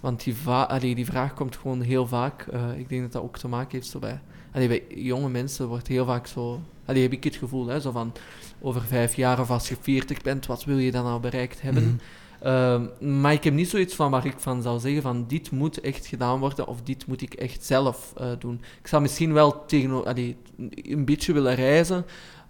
want 0.00 0.24
die, 0.24 0.34
allee, 0.46 0.94
die 0.94 1.06
vraag 1.06 1.34
komt 1.34 1.56
gewoon 1.56 1.80
heel 1.80 2.06
vaak. 2.06 2.46
Uh, 2.54 2.78
ik 2.78 2.88
denk 2.88 3.02
dat 3.02 3.12
dat 3.12 3.22
ook 3.22 3.38
te 3.38 3.48
maken 3.48 3.70
heeft 3.70 3.86
zo 3.86 3.98
bij, 3.98 4.20
allee, 4.52 4.68
bij 4.68 4.82
jonge 4.88 5.28
mensen 5.28 5.68
wordt 5.68 5.86
heel 5.86 6.04
vaak 6.04 6.26
zo. 6.26 6.60
Allee, 6.84 7.02
heb 7.02 7.12
ik 7.12 7.24
het 7.24 7.36
gevoel, 7.36 7.66
hè, 7.66 7.80
zo 7.80 7.90
van 7.90 8.12
over 8.60 8.82
vijf 8.82 9.14
jaar 9.14 9.40
of 9.40 9.50
als 9.50 9.68
je 9.68 9.76
veertig 9.80 10.22
bent, 10.22 10.46
wat 10.46 10.64
wil 10.64 10.78
je 10.78 10.90
dan 10.90 11.06
al 11.06 11.20
bereikt 11.20 11.62
hebben? 11.62 11.84
Mhm. 11.84 11.96
Ehm, 12.40 13.20
maar 13.20 13.32
ik 13.32 13.44
heb 13.44 13.54
niet 13.54 13.68
zoiets 13.68 13.94
van 13.94 14.10
waar 14.10 14.26
ik 14.26 14.38
van 14.38 14.62
zou 14.62 14.78
zeggen 14.78 15.02
van 15.02 15.24
dit 15.28 15.50
moet 15.50 15.80
echt 15.80 16.06
gedaan 16.06 16.38
worden 16.38 16.66
of 16.66 16.82
dit 16.82 17.06
moet 17.06 17.22
ik 17.22 17.34
echt 17.34 17.64
zelf 17.64 18.12
uh, 18.20 18.26
doen. 18.38 18.60
Ik 18.80 18.86
zou 18.86 19.02
misschien 19.02 19.32
wel 19.32 19.64
tegen, 19.66 20.04
allee, 20.04 20.36
een 20.72 21.04
beetje 21.04 21.32
willen 21.32 21.54
reizen, 21.54 22.04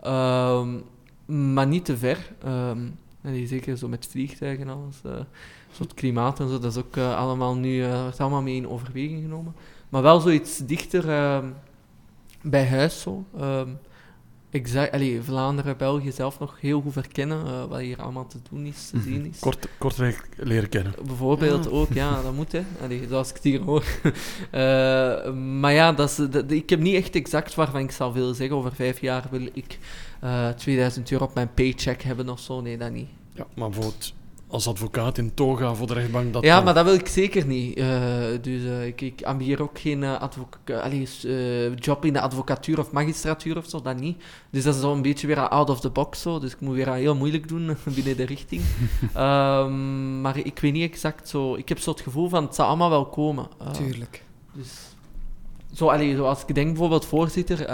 Um, 0.06 0.82
maar 1.52 1.66
niet 1.66 1.84
te 1.84 1.96
ver. 1.96 2.32
Um, 2.46 2.98
zeker 3.46 3.76
zo 3.76 3.88
met 3.88 4.06
vliegtuigen 4.06 4.68
en 4.68 4.74
alles. 4.74 5.00
Uh, 5.06 5.12
zo 5.70 5.82
het 5.82 5.94
klimaat 5.94 6.40
en 6.40 6.48
zo, 6.48 6.58
dat 6.58 6.72
is 6.72 6.78
ook 6.78 6.96
uh, 6.96 7.16
allemaal 7.16 7.56
nu 7.56 7.86
wordt 7.86 8.20
allemaal 8.20 8.42
mee 8.42 8.56
in 8.56 8.68
overweging 8.68 9.22
genomen. 9.22 9.54
Maar 9.88 10.02
wel 10.02 10.20
zoiets 10.20 10.58
dichter 10.58 11.08
uh, 11.08 11.38
bij 12.42 12.66
huis 12.66 13.00
zo. 13.00 13.24
Exact, 14.50 14.92
allee, 14.92 15.22
Vlaanderen, 15.22 15.76
België 15.76 16.12
zelf 16.12 16.38
nog 16.38 16.60
heel 16.60 16.80
goed 16.80 16.92
verkennen, 16.92 17.46
uh, 17.46 17.64
wat 17.64 17.80
hier 17.80 18.02
allemaal 18.02 18.26
te 18.26 18.38
doen 18.50 18.66
is, 18.66 18.88
te 18.88 18.96
mhm. 18.96 19.04
zien 19.04 19.26
is. 19.26 19.38
Kort, 19.38 19.68
Kortrijk 19.78 20.28
leren 20.36 20.68
kennen. 20.68 20.94
Bijvoorbeeld 21.06 21.70
ook, 21.70 21.92
ja, 21.92 22.22
dat 22.22 22.34
moet, 22.34 22.52
hè. 22.52 22.62
Allee, 22.82 23.06
zoals 23.08 23.28
ik 23.28 23.34
het 23.34 23.44
hier 23.44 23.60
hoor. 23.60 23.84
uh, 24.02 25.32
maar 25.60 25.72
ja, 25.72 25.92
dat 25.92 26.10
is, 26.10 26.16
dat, 26.30 26.50
ik 26.50 26.70
heb 26.70 26.80
niet 26.80 26.94
echt 26.94 27.14
exact 27.14 27.54
waarvan 27.54 27.80
ik 27.80 27.90
zou 27.90 28.12
willen 28.12 28.34
zeggen, 28.34 28.56
over 28.56 28.74
vijf 28.74 29.00
jaar 29.00 29.24
wil 29.30 29.48
ik 29.52 29.78
uh, 30.24 30.48
eh, 30.48 30.54
2000 30.54 31.10
euro 31.10 31.24
op 31.24 31.34
mijn 31.34 31.54
paycheck 31.54 32.02
hebben 32.02 32.28
of 32.28 32.40
zo. 32.40 32.60
Nee, 32.60 32.78
dat 32.78 32.90
niet. 32.90 33.08
Ja, 33.34 33.46
maar 33.54 33.68
bijvoorbeeld 33.70 34.14
als 34.48 34.68
advocaat 34.68 35.18
in 35.18 35.34
toga 35.34 35.74
voor 35.74 35.86
de 35.86 35.94
rechtbank. 35.94 36.32
Dat 36.32 36.44
ja, 36.44 36.60
maar 36.60 36.74
dat 36.74 36.84
wil 36.84 36.94
ik 36.94 37.08
zeker 37.08 37.46
niet. 37.46 37.78
Uh, 37.78 37.86
dus 38.40 38.62
uh, 38.62 38.86
ik, 38.86 39.00
ik 39.00 39.22
ambieer 39.22 39.62
ook 39.62 39.78
geen 39.78 40.02
uh, 40.02 41.74
job 41.74 42.04
in 42.04 42.12
de 42.12 42.20
advocatuur 42.20 42.78
of 42.78 42.90
magistratuur 42.90 43.56
of 43.56 43.68
zo, 43.68 43.82
dat 43.82 44.00
niet. 44.00 44.22
Dus 44.50 44.64
dat 44.64 44.74
is 44.74 44.80
zo 44.80 44.92
een 44.92 45.02
beetje 45.02 45.26
weer 45.26 45.48
out 45.48 45.70
of 45.70 45.80
the 45.80 45.90
box 45.90 46.20
zo. 46.20 46.38
Dus 46.38 46.52
ik 46.52 46.60
moet 46.60 46.74
weer 46.74 46.92
heel 46.92 47.14
moeilijk 47.14 47.48
doen 47.48 47.76
binnen 47.94 48.16
de 48.16 48.24
richting. 48.24 48.62
um, 49.16 50.20
maar 50.22 50.36
ik 50.36 50.58
weet 50.58 50.72
niet 50.72 50.90
exact 50.90 51.28
zo. 51.28 51.54
Ik 51.54 51.68
heb 51.68 51.78
zo 51.78 51.90
het 51.90 52.00
gevoel 52.00 52.28
van 52.28 52.44
het 52.44 52.54
zal 52.54 52.66
allemaal 52.66 52.90
wel 52.90 53.06
komen. 53.06 53.46
Tuurlijk. 53.72 54.24
Dus 54.52 54.70
zo, 55.74 55.88
allee, 55.88 56.16
zo 56.16 56.24
als 56.24 56.42
ik 56.46 56.54
denk 56.54 56.68
bijvoorbeeld 56.68 57.06
voorzitter 57.06 57.66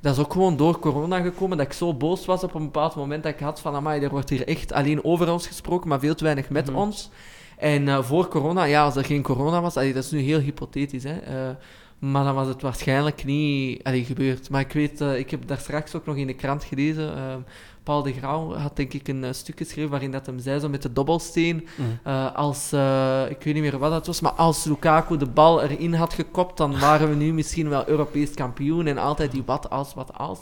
dat 0.00 0.12
is 0.12 0.22
ook 0.22 0.32
gewoon 0.32 0.56
door 0.56 0.78
corona 0.78 1.20
gekomen 1.20 1.56
dat 1.56 1.66
ik 1.66 1.72
zo 1.72 1.94
boos 1.94 2.24
was 2.24 2.44
op 2.44 2.54
een 2.54 2.64
bepaald 2.64 2.94
moment 2.94 3.22
dat 3.22 3.32
ik 3.32 3.40
had 3.40 3.60
van, 3.60 3.74
amai, 3.74 4.02
er 4.02 4.10
wordt 4.10 4.30
hier 4.30 4.48
echt 4.48 4.72
alleen 4.72 5.04
over 5.04 5.32
ons 5.32 5.46
gesproken, 5.46 5.88
maar 5.88 6.00
veel 6.00 6.14
te 6.14 6.24
weinig 6.24 6.48
met 6.50 6.66
mhm. 6.66 6.76
ons. 6.76 7.10
En 7.58 7.82
uh, 7.82 8.02
voor 8.02 8.28
corona, 8.28 8.64
ja, 8.64 8.84
als 8.84 8.96
er 8.96 9.04
geen 9.04 9.22
corona 9.22 9.60
was, 9.60 9.76
allee, 9.76 9.92
dat 9.92 10.04
is 10.04 10.10
nu 10.10 10.20
heel 10.20 10.38
hypothetisch, 10.40 11.04
hè, 11.04 11.48
uh, 11.48 11.54
maar 11.98 12.24
dan 12.24 12.34
was 12.34 12.46
het 12.46 12.62
waarschijnlijk 12.62 13.24
niet 13.24 13.82
allee, 13.82 14.04
gebeurd. 14.04 14.50
Maar 14.50 14.60
ik 14.60 14.72
weet, 14.72 15.00
uh, 15.00 15.18
ik 15.18 15.30
heb 15.30 15.46
daar 15.46 15.58
straks 15.58 15.94
ook 15.94 16.06
nog 16.06 16.16
in 16.16 16.26
de 16.26 16.34
krant 16.34 16.64
gelezen, 16.64 17.44
Paul 17.86 18.02
de 18.02 18.12
Grauw 18.12 18.54
had 18.54 18.76
denk 18.76 18.92
ik 18.92 19.08
een 19.08 19.22
uh, 19.22 19.32
stuk 19.32 19.58
geschreven 19.58 19.90
waarin 19.90 20.10
dat 20.10 20.26
hem 20.26 20.38
zei, 20.38 20.60
zo 20.60 20.68
met 20.68 20.82
de 20.82 20.92
dobbelsteen, 20.92 21.66
uh, 22.06 22.34
als, 22.34 22.72
uh, 22.72 23.30
ik 23.30 23.42
weet 23.42 23.54
niet 23.54 23.62
meer 23.62 23.78
wat 23.78 23.90
dat 23.90 24.06
was, 24.06 24.20
maar 24.20 24.32
als 24.32 24.64
Lukaku 24.64 25.16
de 25.16 25.26
bal 25.26 25.62
erin 25.62 25.94
had 25.94 26.12
gekopt, 26.12 26.56
dan 26.56 26.78
waren 26.86 27.08
we 27.08 27.14
nu 27.14 27.32
misschien 27.32 27.68
wel 27.68 27.88
Europees 27.88 28.34
kampioen 28.34 28.86
en 28.86 28.98
altijd 28.98 29.32
die 29.32 29.42
wat 29.46 29.70
als, 29.70 29.94
wat 29.94 30.18
als. 30.18 30.40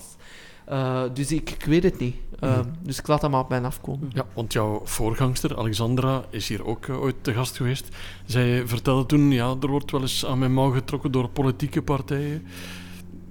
dus 1.14 1.32
ik, 1.32 1.50
ik, 1.50 1.64
weet 1.64 1.82
het 1.82 1.98
niet. 1.98 2.16
Mm. 2.40 2.72
Dus 2.82 2.98
ik 2.98 3.06
laat 3.06 3.22
hem 3.22 3.30
maar 3.30 3.40
op 3.40 3.48
mij 3.48 3.62
afkomen. 3.62 4.10
Ja, 4.14 4.26
want 4.34 4.52
jouw 4.52 4.80
voorgangster, 4.84 5.58
Alexandra, 5.58 6.24
is 6.30 6.48
hier 6.48 6.66
ook 6.66 6.88
ooit 6.88 7.16
te 7.20 7.32
gast 7.32 7.56
geweest. 7.56 7.88
Zij 8.24 8.66
vertelde 8.66 9.06
toen, 9.06 9.30
ja, 9.30 9.54
er 9.60 9.68
wordt 9.68 9.90
wel 9.90 10.00
eens 10.00 10.26
aan 10.26 10.38
mijn 10.38 10.52
mouw 10.52 10.70
getrokken 10.70 11.12
door 11.12 11.28
politieke 11.28 11.82
partijen. 11.82 12.46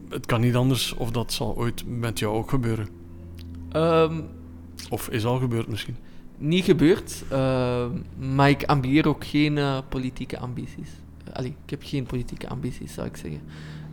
Het 0.10 0.26
kan 0.26 0.42
niet 0.42 0.56
anders, 0.56 0.94
of 0.94 1.12
dat 1.12 1.34
zal 1.34 1.56
ooit 1.56 1.84
met 1.88 2.20
jou 2.20 2.36
ook 2.36 2.50
gebeuren. 2.50 3.03
Um, 3.76 4.26
of 4.90 5.10
is 5.10 5.26
al 5.26 5.38
gebeurd 5.38 5.68
misschien? 5.68 5.96
Niet 6.38 6.64
gebeurd, 6.64 7.24
uh, 7.32 7.86
maar 8.18 8.50
ik 8.50 8.64
ambieer 8.64 9.08
ook 9.08 9.26
geen 9.26 9.58
uh, 9.58 9.78
politieke 9.90 10.40
ambities. 10.40 10.90
Allee, 11.34 11.56
ik 11.64 11.70
heb 11.70 11.82
geen 11.84 12.06
politieke 12.06 12.50
ambities, 12.50 12.94
zou 12.94 13.08
ik 13.08 13.18
zeggen. 13.18 13.42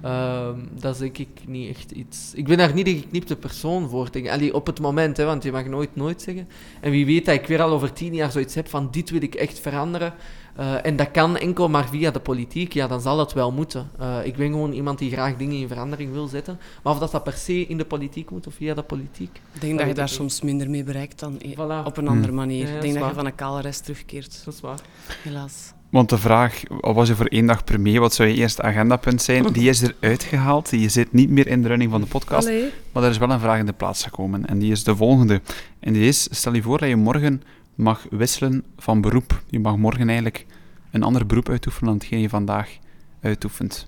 Uh, 0.04 0.48
dat 0.80 0.94
is 0.94 1.00
denk 1.00 1.18
ik 1.18 1.28
niet 1.46 1.68
echt 1.68 1.90
iets. 1.90 2.34
Ik 2.34 2.44
ben 2.44 2.58
daar 2.58 2.74
niet 2.74 2.84
de 2.84 2.96
geknipte 2.96 3.36
persoon 3.36 3.88
voor. 3.88 4.10
Allee, 4.30 4.54
op 4.54 4.66
het 4.66 4.80
moment, 4.80 5.16
hè, 5.16 5.24
want 5.24 5.42
je 5.42 5.52
mag 5.52 5.66
nooit 5.66 5.96
nooit 5.96 6.22
zeggen. 6.22 6.48
En 6.80 6.90
wie 6.90 7.06
weet 7.06 7.24
dat 7.24 7.34
ik 7.34 7.46
weer 7.46 7.62
al 7.62 7.70
over 7.70 7.92
tien 7.92 8.14
jaar 8.14 8.32
zoiets 8.32 8.54
heb 8.54 8.68
van 8.68 8.88
dit 8.90 9.10
wil 9.10 9.22
ik 9.22 9.34
echt 9.34 9.60
veranderen. 9.60 10.14
Eh, 10.56 10.86
en 10.86 10.96
dat 10.96 11.10
kan 11.10 11.36
enkel 11.36 11.68
maar 11.68 11.88
via 11.88 12.10
de 12.10 12.20
politiek, 12.20 12.72
ja, 12.72 12.86
dan 12.86 13.00
zal 13.00 13.16
dat 13.16 13.32
wel 13.32 13.52
moeten. 13.52 13.90
Eh, 13.98 14.16
ik 14.24 14.36
ben 14.36 14.46
gewoon 14.50 14.72
iemand 14.72 14.98
die 14.98 15.10
graag 15.10 15.36
dingen 15.36 15.56
in 15.56 15.68
verandering 15.68 16.12
wil 16.12 16.26
zetten. 16.26 16.58
Maar 16.82 16.92
of 16.92 16.98
dat, 16.98 17.10
dat 17.10 17.24
per 17.24 17.32
se 17.32 17.66
in 17.66 17.78
de 17.78 17.84
politiek 17.84 18.30
moet 18.30 18.46
of 18.46 18.54
via 18.54 18.74
de 18.74 18.82
politiek. 18.82 19.40
Ik 19.52 19.60
denk 19.60 19.78
dat 19.78 19.86
je 19.86 19.94
daar 19.94 20.08
soms 20.08 20.40
minder 20.42 20.70
mee 20.70 20.84
bereikt 20.84 21.18
dan 21.20 21.38
Voilà. 21.42 21.84
op 21.84 21.96
een 21.96 22.08
andere 22.08 22.26
Hmm. 22.26 22.34
manier. 22.34 22.58
Ja, 22.66 22.68
ja, 22.68 22.68
ik 22.68 22.72
dat 22.74 22.82
denk 22.82 22.98
dat 22.98 23.08
je 23.08 23.14
van 23.14 23.26
een 23.26 23.34
kale 23.34 23.60
rest 23.60 23.82
terugkeert, 23.82 24.42
Dat 24.44 24.54
is 24.54 24.60
waar. 24.60 24.78
helaas. 25.22 25.72
Want 25.90 26.08
de 26.08 26.18
vraag, 26.18 26.62
al 26.80 26.94
was 26.94 27.08
je 27.08 27.14
voor 27.14 27.26
één 27.26 27.46
dag 27.46 27.64
premier, 27.64 28.00
wat 28.00 28.14
zou 28.14 28.28
je 28.28 28.34
eerste 28.34 28.62
agendapunt 28.62 29.22
zijn? 29.22 29.52
Die 29.52 29.68
is 29.68 29.82
eruit 29.82 30.22
gehaald. 30.22 30.70
Die 30.70 30.88
zit 30.88 31.12
niet 31.12 31.30
meer 31.30 31.46
in 31.46 31.62
de 31.62 31.68
running 31.68 31.90
van 31.90 32.00
de 32.00 32.06
podcast. 32.06 32.46
Allee. 32.46 32.70
Maar 32.92 33.02
er 33.02 33.10
is 33.10 33.18
wel 33.18 33.30
een 33.30 33.40
vraag 33.40 33.58
in 33.58 33.66
de 33.66 33.72
plaats 33.72 34.02
gekomen. 34.04 34.46
En 34.46 34.58
die 34.58 34.72
is 34.72 34.84
de 34.84 34.96
volgende. 34.96 35.40
En 35.80 35.92
die 35.92 36.02
is, 36.08 36.28
stel 36.30 36.52
je 36.54 36.62
voor 36.62 36.78
dat 36.78 36.88
je 36.88 36.96
morgen 36.96 37.42
mag 37.80 38.06
wisselen 38.10 38.64
van 38.76 39.00
beroep. 39.00 39.42
Je 39.46 39.60
mag 39.60 39.76
morgen 39.76 40.06
eigenlijk 40.06 40.46
een 40.90 41.02
ander 41.02 41.26
beroep 41.26 41.48
uitoefenen 41.48 41.88
dan 41.88 41.98
hetgeen 41.98 42.20
je 42.20 42.28
vandaag 42.28 42.78
uitoefent. 43.20 43.86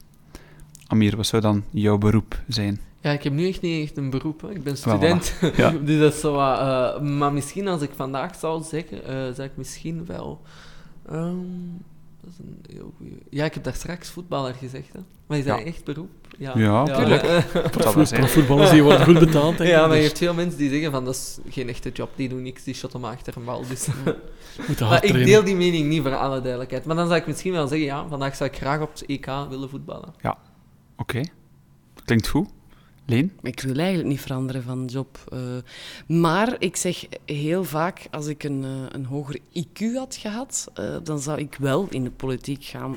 Amir, 0.86 1.16
wat 1.16 1.26
zou 1.26 1.42
dan 1.42 1.64
jouw 1.70 1.98
beroep 1.98 2.40
zijn? 2.48 2.80
Ja, 3.00 3.10
ik 3.10 3.22
heb 3.22 3.32
nu 3.32 3.48
echt 3.48 3.60
niet 3.60 3.88
echt 3.88 3.96
een 3.96 4.10
beroep. 4.10 4.40
Hè. 4.40 4.50
Ik 4.50 4.64
ben 4.64 4.76
student. 4.76 5.34
Ja. 5.56 5.70
dus 5.84 5.98
dat 5.98 6.12
is 6.14 6.20
zo 6.20 6.32
wat, 6.32 6.58
eh, 6.58 7.00
maar 7.00 7.32
misschien 7.32 7.68
als 7.68 7.82
ik 7.82 7.90
vandaag 7.96 8.34
zou 8.34 8.62
zeggen, 8.62 9.04
eh 9.04 9.14
zou 9.14 9.42
ik 9.42 9.56
misschien 9.56 10.06
wel... 10.06 10.40
ehm, 11.08 11.36
dat 12.22 12.30
is 12.32 12.38
een 12.38 12.74
heel 12.74 12.92
goeie... 12.96 13.18
Ja, 13.30 13.44
ik 13.44 13.54
heb 13.54 13.64
daar 13.64 13.74
straks 13.74 14.10
voetballer 14.10 14.54
gezegd. 14.54 14.92
Hè. 14.92 15.00
Maar 15.26 15.38
is 15.38 15.44
dat 15.44 15.58
Ja. 15.58 15.64
echt 15.64 15.84
beroep? 15.84 16.10
Ja, 16.38 16.84
tuurlijk. 16.84 17.22
Dat 17.72 17.82
zal 17.82 17.94
wel 17.94 18.06
zijn. 18.06 18.20
Profvoetballers 18.20 18.70
die 18.70 18.82
worden 18.82 19.04
goed 19.04 19.18
betaald, 19.18 19.58
denk 19.58 19.70
ik. 19.70 19.76
ja, 19.76 19.80
maar 19.86 19.88
je 19.96 19.96
dus 19.96 20.04
hebt 20.06 20.18
veel 20.18 20.34
mensen 20.34 20.58
die 20.58 20.70
zeggen 20.70 20.90
van 20.90 21.04
dat 21.04 21.14
is 21.14 21.38
geen 21.48 21.68
echte 21.68 21.90
job, 21.90 22.10
die 22.16 22.28
doen 22.28 22.42
niks, 22.42 22.64
die 22.64 22.74
shotten 22.74 23.00
maar 23.00 23.12
achter 23.12 23.36
een 23.36 23.44
bal. 23.44 23.66
Dus. 23.68 23.88
maar 24.80 25.04
ik 25.04 25.24
deel 25.24 25.44
die 25.44 25.56
mening 25.56 25.88
niet 25.88 26.02
voor 26.02 26.16
alle 26.16 26.40
duidelijkheid. 26.40 26.84
Maar 26.84 26.96
dan 26.96 27.06
zou 27.06 27.20
ik 27.20 27.26
misschien 27.26 27.52
wel 27.52 27.66
zeggen, 27.68 27.86
ja, 27.86 28.08
vandaag 28.08 28.36
zou 28.36 28.50
ik 28.50 28.56
graag 28.56 28.80
op 28.80 28.92
het 28.92 29.06
EK 29.06 29.26
willen 29.48 29.68
voetballen. 29.68 30.14
Oké. 30.96 31.20
Klinkt 32.04 32.28
goed. 32.28 32.48
Leen? 33.06 33.32
Ik 33.42 33.60
wil 33.60 33.76
eigenlijk 33.76 34.08
niet 34.08 34.20
veranderen 34.20 34.62
van 34.62 34.84
job. 34.84 35.24
eh, 35.32 35.56
maar 36.16 36.56
ik 36.58 36.76
zeg 36.76 37.06
heel 37.24 37.64
vaak, 37.64 38.06
als 38.10 38.26
ik 38.26 38.42
een, 38.42 38.64
eh, 38.64 38.70
een 38.88 39.04
hoger 39.04 39.38
IQ 39.52 39.94
had 39.94 40.16
gehad, 40.16 40.70
eh, 40.74 40.96
dan 41.02 41.20
zou 41.20 41.38
ik 41.38 41.54
wel 41.54 41.86
in 41.90 42.04
de 42.04 42.10
politiek 42.10 42.64
gaan. 42.64 42.96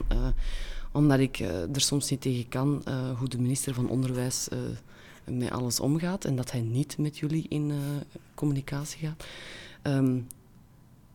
omdat 0.92 1.20
ik 1.20 1.40
er 1.40 1.82
soms 1.82 2.10
niet 2.10 2.22
tegen 2.22 2.48
kan 2.48 2.84
hoe 3.18 3.28
de 3.28 3.42
minister 3.42 3.74
van 3.74 3.90
Onderwijs 3.90 4.48
met 5.24 5.52
alles 5.52 5.80
omgaat. 5.80 6.26
En 6.26 6.36
dat 6.36 6.52
hij 6.52 6.62
niet 6.62 6.98
met 6.98 7.18
jullie 7.18 7.46
in 7.50 7.72
communicatie 8.34 9.08
gaat. 9.08 9.26
Ehm, 9.82 10.18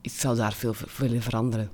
ik 0.01 0.11
zou 0.11 0.37
daar 0.37 0.53
veel 0.53 0.75
willen 0.97 1.23
veranderen. 1.23 1.71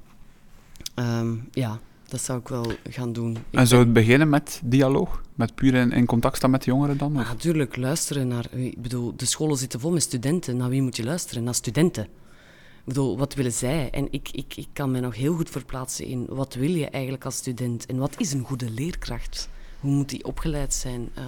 Ehm, 0.94 1.36
ja, 1.50 1.80
dat 2.08 2.20
zou 2.20 2.38
ik 2.40 2.48
wel 2.48 2.72
gaan 2.90 3.12
doen. 3.12 3.30
Ik 3.30 3.58
En 3.58 3.66
zou 3.66 3.82
het 3.82 3.92
beginnen 3.92 4.28
met 4.28 4.60
dialoog? 4.64 5.22
Met 5.34 5.54
puur 5.54 5.74
in, 5.74 5.92
in 5.92 6.06
contact 6.06 6.36
staan 6.36 6.50
met 6.50 6.62
de 6.64 6.70
jongeren 6.70 6.98
dan? 6.98 7.16
Of? 7.18 7.26
natuurlijk, 7.26 7.76
luisteren 7.76 8.28
naar... 8.28 8.46
Ik 8.54 8.82
bedoel, 8.82 9.12
de 9.16 9.24
scholen 9.24 9.56
zitten 9.56 9.80
vol 9.80 9.90
met 9.92 10.02
studenten. 10.02 10.56
Naar 10.56 10.68
wie 10.68 10.82
moet 10.82 10.96
je 10.96 11.04
luisteren? 11.04 11.44
Naar 11.44 11.54
studenten. 11.54 12.04
Ik 12.04 12.92
bedoel, 12.92 13.18
wat 13.18 13.34
willen 13.34 13.52
zij? 13.52 13.90
En 13.90 14.08
ik, 14.10 14.28
ik, 14.32 14.56
ik 14.56 14.66
kan 14.72 14.90
me 14.90 15.00
nog 15.00 15.16
heel 15.16 15.34
goed 15.34 15.50
verplaatsen 15.50 16.06
in 16.06 16.26
wat 16.28 16.54
wil 16.54 16.70
je 16.70 16.86
eigenlijk 16.88 17.24
als 17.24 17.36
student? 17.36 17.86
En 17.86 17.96
wat 17.96 18.14
is 18.18 18.32
een 18.32 18.44
goede 18.44 18.70
leerkracht? 18.70 19.48
Hoe 19.80 19.90
moet 19.92 20.08
die 20.08 20.24
opgeleid 20.24 20.74
zijn? 20.74 21.08
Eh, 21.14 21.24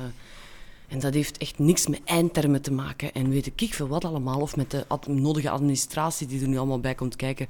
en 0.89 0.99
dat 0.99 1.15
heeft 1.15 1.39
echt 1.39 1.59
niks 1.59 1.87
met 1.87 2.01
eindtermen 2.05 2.63
te 2.63 2.73
maken. 2.73 3.13
En 3.13 3.29
weet 3.29 3.53
ik 3.57 3.75
veel 3.75 3.89
wat 3.89 4.05
allemaal. 4.05 4.41
Of 4.41 4.57
met 4.57 4.71
de 4.71 4.85
ad- 4.89 5.07
nodige 5.07 5.51
administratie 5.51 6.27
die 6.27 6.41
er 6.43 6.49
nu 6.49 6.57
allemaal 6.59 6.81
bij 6.81 6.95
komt 6.95 7.17
kijken. 7.17 7.47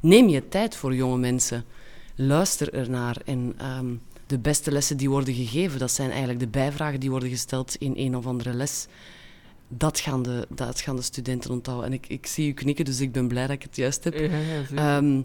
Neem 0.00 0.28
je 0.28 0.48
tijd 0.48 0.76
voor 0.76 0.94
jonge 0.94 1.18
mensen. 1.18 1.64
Luister 2.14 2.74
ernaar. 2.74 3.16
En 3.24 3.54
ehm, 3.58 3.94
de 4.26 4.38
beste 4.38 4.72
lessen 4.72 4.96
die 4.96 5.10
worden 5.10 5.34
gegeven, 5.34 5.78
dat 5.78 5.90
zijn 5.90 6.10
eigenlijk 6.10 6.40
de 6.40 6.48
bijvragen 6.48 7.00
die 7.00 7.10
worden 7.10 7.28
gesteld 7.28 7.76
in 7.76 7.92
een 7.96 8.16
of 8.16 8.26
andere 8.26 8.52
les. 8.52 8.86
Dat 9.68 10.00
gaan 10.00 10.22
de, 10.22 10.46
dat 10.48 10.80
gaan 10.80 10.96
de 10.96 11.02
studenten 11.02 11.50
onthouden. 11.50 11.86
En 11.86 11.92
ik, 11.92 12.06
ik 12.08 12.26
zie 12.26 12.48
u 12.48 12.52
knikken, 12.52 12.84
dus 12.84 13.00
ik 13.00 13.12
ben 13.12 13.28
blij 13.28 13.46
dat 13.46 13.56
ik 13.56 13.62
het 13.62 13.76
juist 13.76 14.04
heb. 14.04 14.14
Ja, 14.14 14.38
ja. 14.38 14.96
Ehm, 14.96 15.22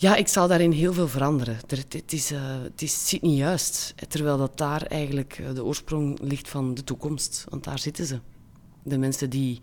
ja, 0.00 0.16
ik 0.16 0.28
zal 0.28 0.48
daarin 0.48 0.72
heel 0.72 0.92
veel 0.92 1.08
veranderen. 1.08 1.56
Er, 1.66 1.84
het, 1.88 2.12
is, 2.12 2.30
eh, 2.30 2.62
het 2.62 2.82
is, 2.82 3.08
zit 3.08 3.22
niet 3.22 3.38
juist. 3.38 3.94
Terwijl 4.08 4.38
dat 4.38 4.58
daar 4.58 4.82
eigenlijk 4.82 5.38
eh, 5.38 5.54
de 5.54 5.64
oorsprong 5.64 6.18
ligt 6.22 6.48
van 6.48 6.74
de 6.74 6.84
toekomst. 6.84 7.46
Want 7.48 7.64
daar 7.64 7.78
zitten 7.78 8.06
ze. 8.06 8.18
De 8.82 8.98
mensen 8.98 9.30
die 9.30 9.58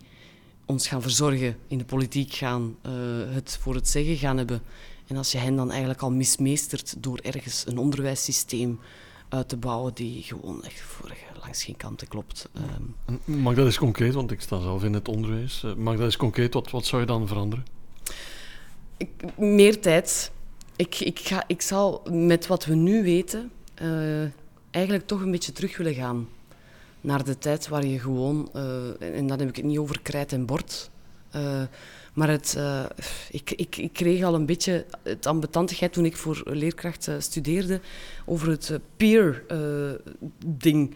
ons 0.66 0.88
gaan 0.88 1.02
verzorgen, 1.02 1.56
in 1.66 1.78
de 1.78 1.84
politiek 1.84 2.32
gaan, 2.34 2.76
eh, 2.82 2.92
het 3.28 3.58
voor 3.60 3.74
het 3.74 3.88
zeggen 3.88 4.16
gaan 4.16 4.36
hebben. 4.36 4.62
En 5.08 5.16
als 5.16 5.32
je 5.32 5.38
hen 5.38 5.56
dan 5.56 5.70
eigenlijk 5.70 6.00
al 6.02 6.10
mismeestert 6.10 7.02
door 7.02 7.18
ergens 7.18 7.64
een 7.66 7.78
onderwijssysteem 7.78 8.80
uit 9.28 9.48
te 9.48 9.56
bouwen 9.56 9.94
die 9.94 10.22
gewoon 10.22 10.64
echt 10.64 10.80
voor 10.80 11.16
langs 11.40 11.64
geen 11.64 11.76
kanten 11.76 12.08
klopt. 12.08 12.48
Ehm, 12.54 13.40
Mag 13.42 13.54
dat 13.54 13.66
eens 13.66 13.78
concreet, 13.78 14.14
want 14.14 14.30
ik 14.30 14.40
sta 14.40 14.60
zelf 14.60 14.84
in 14.84 14.92
het 14.92 15.08
onderwijs. 15.08 15.62
Eh, 15.64 15.74
Mag 15.74 15.96
dat 15.96 16.04
eens 16.04 16.16
concreet, 16.16 16.54
wat, 16.54 16.70
wat 16.70 16.86
zou 16.86 17.00
je 17.00 17.06
dan 17.06 17.26
veranderen? 17.26 17.64
Ik, 18.96 19.10
meer 19.36 19.80
tijd. 19.80 20.30
Ik, 20.76 21.00
ik, 21.00 21.18
ga, 21.18 21.44
ik 21.46 21.62
zal 21.62 22.02
met 22.10 22.46
wat 22.46 22.64
we 22.64 22.74
nu 22.74 23.02
weten 23.02 23.50
eh, 23.74 24.22
eigenlijk 24.70 25.06
toch 25.06 25.20
een 25.20 25.30
beetje 25.30 25.52
terug 25.52 25.76
willen 25.76 25.94
gaan 25.94 26.28
naar 27.00 27.24
de 27.24 27.38
tijd 27.38 27.68
waar 27.68 27.86
je 27.86 27.98
gewoon, 27.98 28.48
eh, 28.52 28.86
en, 28.86 29.12
en 29.14 29.26
dan 29.26 29.38
heb 29.38 29.48
ik 29.48 29.56
het 29.56 29.64
niet 29.64 29.78
over 29.78 30.00
krijt 30.02 30.32
en 30.32 30.46
bord, 30.46 30.90
eh, 31.30 31.62
maar 32.18 32.28
het, 32.28 32.54
eh, 32.56 32.84
ik, 33.30 33.50
ik, 33.50 33.76
ik 33.76 33.92
kreeg 33.92 34.22
al 34.22 34.34
een 34.34 34.46
beetje 34.46 34.86
het 35.02 35.26
ambetantigheid 35.26 35.92
toen 35.92 36.04
ik 36.04 36.16
voor 36.16 36.42
leerkracht 36.44 37.08
eh, 37.08 37.14
studeerde 37.18 37.80
over 38.26 38.48
het 38.48 38.70
eh, 38.70 38.76
peer-ding. 38.96 40.94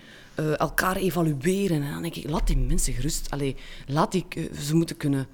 elkaar 0.57 0.97
evalueren. 0.97 1.83
En 1.83 1.93
dan 1.93 2.03
denk 2.03 2.15
ik, 2.15 2.31
laat 2.31 2.47
die 2.47 2.57
mensen 2.57 2.93
gerust. 2.93 3.31
Allee, 3.31 3.57
laat 3.87 4.13
die, 4.13 4.27
ze 4.61 4.75
moeten 4.75 4.97
kunnen 4.97 5.27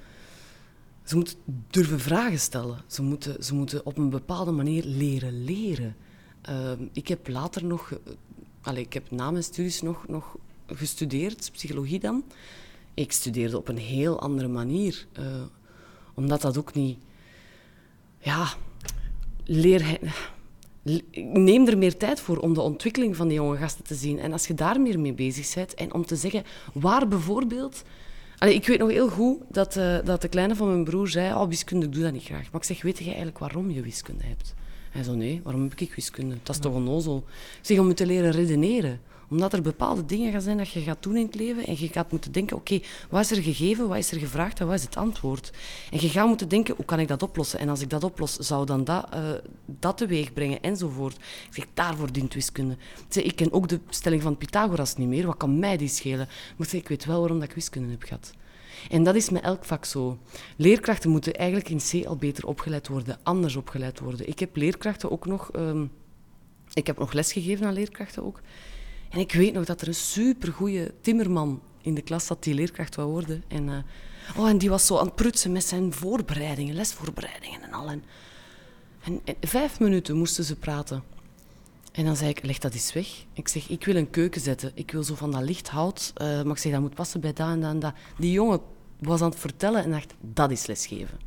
ze 1.05 1.17
moeten 1.17 1.37
durven 1.71 2.01
vragen 2.01 2.39
stellen. 2.39 2.83
Ze 2.87 3.03
moeten, 3.03 3.45
ze 3.45 3.55
moeten 3.55 3.87
op 3.87 3.99
een 3.99 4.11
bepaalde 4.11 4.51
manier 4.51 4.85
leren 4.85 5.45
leren. 5.45 5.97
Ehm, 6.43 6.83
ik 6.93 7.09
heb 7.09 7.29
later 7.29 7.65
nog, 7.65 7.93
allee, 8.63 8.83
ik 8.83 8.93
heb 8.93 9.11
na 9.11 9.31
mijn 9.31 9.45
studies 9.45 9.83
nog, 9.83 10.09
nog 10.09 10.37
gestudeerd, 10.67 11.51
psychologie 11.53 12.01
dan. 12.01 12.25
Ik 12.95 13.13
studeerde 13.13 13.57
op 13.57 13.69
een 13.69 13.79
heel 13.79 14.21
andere 14.21 14.49
manier. 14.49 15.07
Omdat 16.19 16.41
dat 16.41 16.59
ook 16.59 16.75
niet... 16.75 16.99
Ja, 18.19 18.49
leer... 19.45 19.99
Neem 21.13 21.67
er 21.67 21.79
meer 21.79 21.97
tijd 21.97 22.21
voor 22.21 22.39
om 22.39 22.55
de 22.55 22.61
ontwikkeling 22.61 23.17
van 23.17 23.29
die 23.29 23.37
jonge 23.37 23.57
gasten 23.57 23.85
te 23.85 23.95
zien. 23.95 24.19
En 24.19 24.33
als 24.33 24.47
je 24.47 24.55
daar 24.55 24.81
meer 24.81 25.01
mee 25.01 25.13
bezig 25.13 25.55
bent 25.55 25.75
en 25.75 25.95
om 25.95 26.07
te 26.07 26.17
zeggen 26.17 26.45
waar 26.73 27.09
bijvoorbeeld 27.09 27.85
ik 28.47 28.67
weet 28.67 28.79
nog 28.79 28.91
heel 28.91 29.09
goed 29.09 29.39
dat, 29.49 29.77
eh, 29.77 29.99
dat 30.05 30.23
de 30.23 30.29
kleine 30.29 30.55
van 30.55 30.69
mijn 30.69 30.85
broer 30.85 31.09
zei, 31.09 31.35
oh, 31.35 31.49
wiskunde, 31.49 31.89
doe 31.89 32.03
dat 32.03 32.13
niet 32.13 32.25
graag. 32.25 32.51
Maar 32.53 32.61
ik 32.61 32.67
zeg, 32.67 32.83
weet 32.83 32.99
je 32.99 33.05
eigenlijk 33.05 33.39
waarom 33.39 33.71
je 33.71 33.83
wiskunde 33.83 34.25
hebt? 34.25 34.55
Hij 34.91 35.03
zo, 35.03 35.15
nee, 35.15 35.41
waarom 35.45 35.63
heb 35.63 35.81
ik 35.81 35.95
wiskunde? 35.95 36.37
Dat 36.43 36.55
is 36.55 36.61
toch 36.61 36.75
onnozel? 36.75 37.25
Ik 37.27 37.67
zeg, 37.67 37.79
om 37.79 37.95
te 37.95 38.07
leren 38.07 38.31
redeneren. 38.31 39.01
Omdat 39.31 39.53
er 39.53 39.63
bepaalde 39.63 40.05
dingen 40.05 40.33
gaan 40.33 40.41
zijn 40.41 40.57
dat 40.57 40.71
je 40.71 40.81
gaat 40.81 41.03
doen 41.03 41.17
in 41.17 41.27
het 41.27 41.35
leven 41.35 41.67
en 41.67 41.77
je 41.79 41.89
gaat 41.89 42.11
moeten 42.11 42.33
denken, 42.33 42.57
oké, 42.57 42.81
wat 43.11 43.21
is 43.21 43.31
er 43.31 43.43
gegeven, 43.43 43.89
wat 43.89 43.97
is 43.97 44.13
er 44.13 44.19
gevraagd 44.19 44.61
en 44.61 44.67
wat 44.67 44.75
is 44.75 44.83
het 44.83 44.97
antwoord? 44.97 45.53
En 45.91 46.01
je 46.01 46.09
gaat 46.09 46.27
moeten 46.27 46.49
denken, 46.49 46.75
hoe 46.77 46.85
kan 46.85 47.01
ik 47.01 47.09
dat 47.09 47.23
oplossen? 47.23 47.59
En 47.59 47.69
als 47.69 47.81
ik 47.81 47.91
dat 47.91 48.05
oplos, 48.05 48.37
zou 48.37 48.67
dan 48.67 48.85
dat, 48.85 49.07
eh, 49.11 49.31
dat 49.67 49.97
teweeg 49.97 50.33
brengen 50.33 50.63
enzovoort. 50.63 51.17
Ik 51.17 51.55
zeg, 51.55 51.67
daarvoor 51.75 52.13
dient 52.13 52.35
wiskunde. 52.35 52.77
Zeg, 53.09 53.25
ik 53.25 53.37
ken 53.37 53.53
ook 53.53 53.69
de 53.69 53.81
stelling 53.89 54.23
van 54.23 54.37
Pythagoras 54.37 54.97
niet 54.97 55.09
meer, 55.09 55.27
wat 55.27 55.37
kan 55.37 55.59
mij 55.59 55.77
die 55.77 55.89
schelen? 55.89 56.29
Maar 56.57 56.67
zeg, 56.67 56.81
ik 56.81 56.89
weet 56.89 57.05
wel 57.05 57.21
waarom 57.21 57.39
dat 57.39 57.49
ik 57.49 57.55
wiskunde 57.55 57.91
heb 57.91 58.03
gehad. 58.03 58.33
En 58.91 59.03
dat 59.03 59.15
is 59.15 59.31
met 59.31 59.43
elk 59.43 59.65
vak 59.65 59.85
zo. 59.85 60.19
Leerkrachten 60.57 61.11
moeten 61.11 61.35
eigenlijk 61.35 61.69
in 61.69 62.03
C 62.03 62.07
al 62.07 62.17
beter 62.17 62.47
opgeleid 62.47 62.89
worden, 62.89 63.19
anders 63.23 63.57
opgeleid 63.57 64.01
worden. 64.01 64.29
Ik 64.29 64.39
heb 64.39 64.57
leerkrachten 64.57 65.11
ook 65.11 65.27
nog... 65.27 65.51
ehm, 65.51 65.85
ik 66.73 66.87
heb 66.87 66.99
nog 66.99 67.13
lesgegeven 67.13 67.67
aan 67.67 67.73
leerkrachten 67.73 68.25
ook. 68.25 68.41
En 69.11 69.19
ik 69.19 69.33
weet 69.33 69.53
nog 69.53 69.65
dat 69.65 69.81
er 69.81 69.89
een 69.89 69.95
supergoeie 69.95 70.95
timmerman 71.01 71.63
in 71.81 71.95
de 71.95 72.03
klas 72.03 72.27
zat 72.27 72.43
die 72.43 72.55
leerkracht 72.55 72.95
wou 72.95 73.11
worden. 73.11 73.45
En, 73.49 73.69
eh, 73.69 74.41
oh, 74.41 74.49
en 74.49 74.59
die 74.59 74.71
was 74.71 74.87
zo 74.87 74.99
aan 74.99 75.07
het 75.07 75.15
prutsen 75.15 75.53
met 75.53 75.65
zijn 75.65 75.93
voorbereidingen, 75.93 76.75
lesvoorbereidingen 76.75 77.63
en 77.63 77.73
al. 77.73 77.89
En, 77.89 78.03
en, 79.03 79.21
vijf 79.41 79.81
minuten 79.81 80.17
moesten 80.17 80.45
ze 80.45 80.57
praten. 80.57 81.03
En 81.93 82.05
dan 82.05 82.17
zei 82.17 82.31
ik, 82.31 82.45
leg 82.45 82.59
dat 82.59 82.75
eens 82.75 82.93
weg. 82.93 83.25
Ik 83.33 83.49
zeg, 83.49 83.69
ik 83.69 83.85
wil 83.85 83.97
een 83.97 84.11
keuken 84.11 84.41
zetten. 84.41 84.73
Ik 84.75 84.91
wil 84.91 85.03
zo 85.03 85.15
van 85.15 85.31
dat 85.31 85.43
licht 85.43 85.69
hout. 85.69 86.13
eh, 86.15 86.27
maar 86.27 86.47
ik 86.47 86.59
zeg, 86.59 86.73
dat 86.73 86.81
moet 86.81 86.95
passen 86.95 87.21
bij 87.21 87.33
dat 87.33 87.49
en 87.49 87.61
dat 87.61 87.71
en 87.71 87.79
dat. 87.79 87.95
Die 88.19 88.33
jongen 88.33 88.61
was 88.99 89.21
aan 89.21 89.31
het 89.31 89.39
vertellen 89.39 89.85
en 89.85 89.91
dacht, 89.91 90.15
dat 90.21 90.51
is 90.51 90.67
lesgeven. 90.67 91.19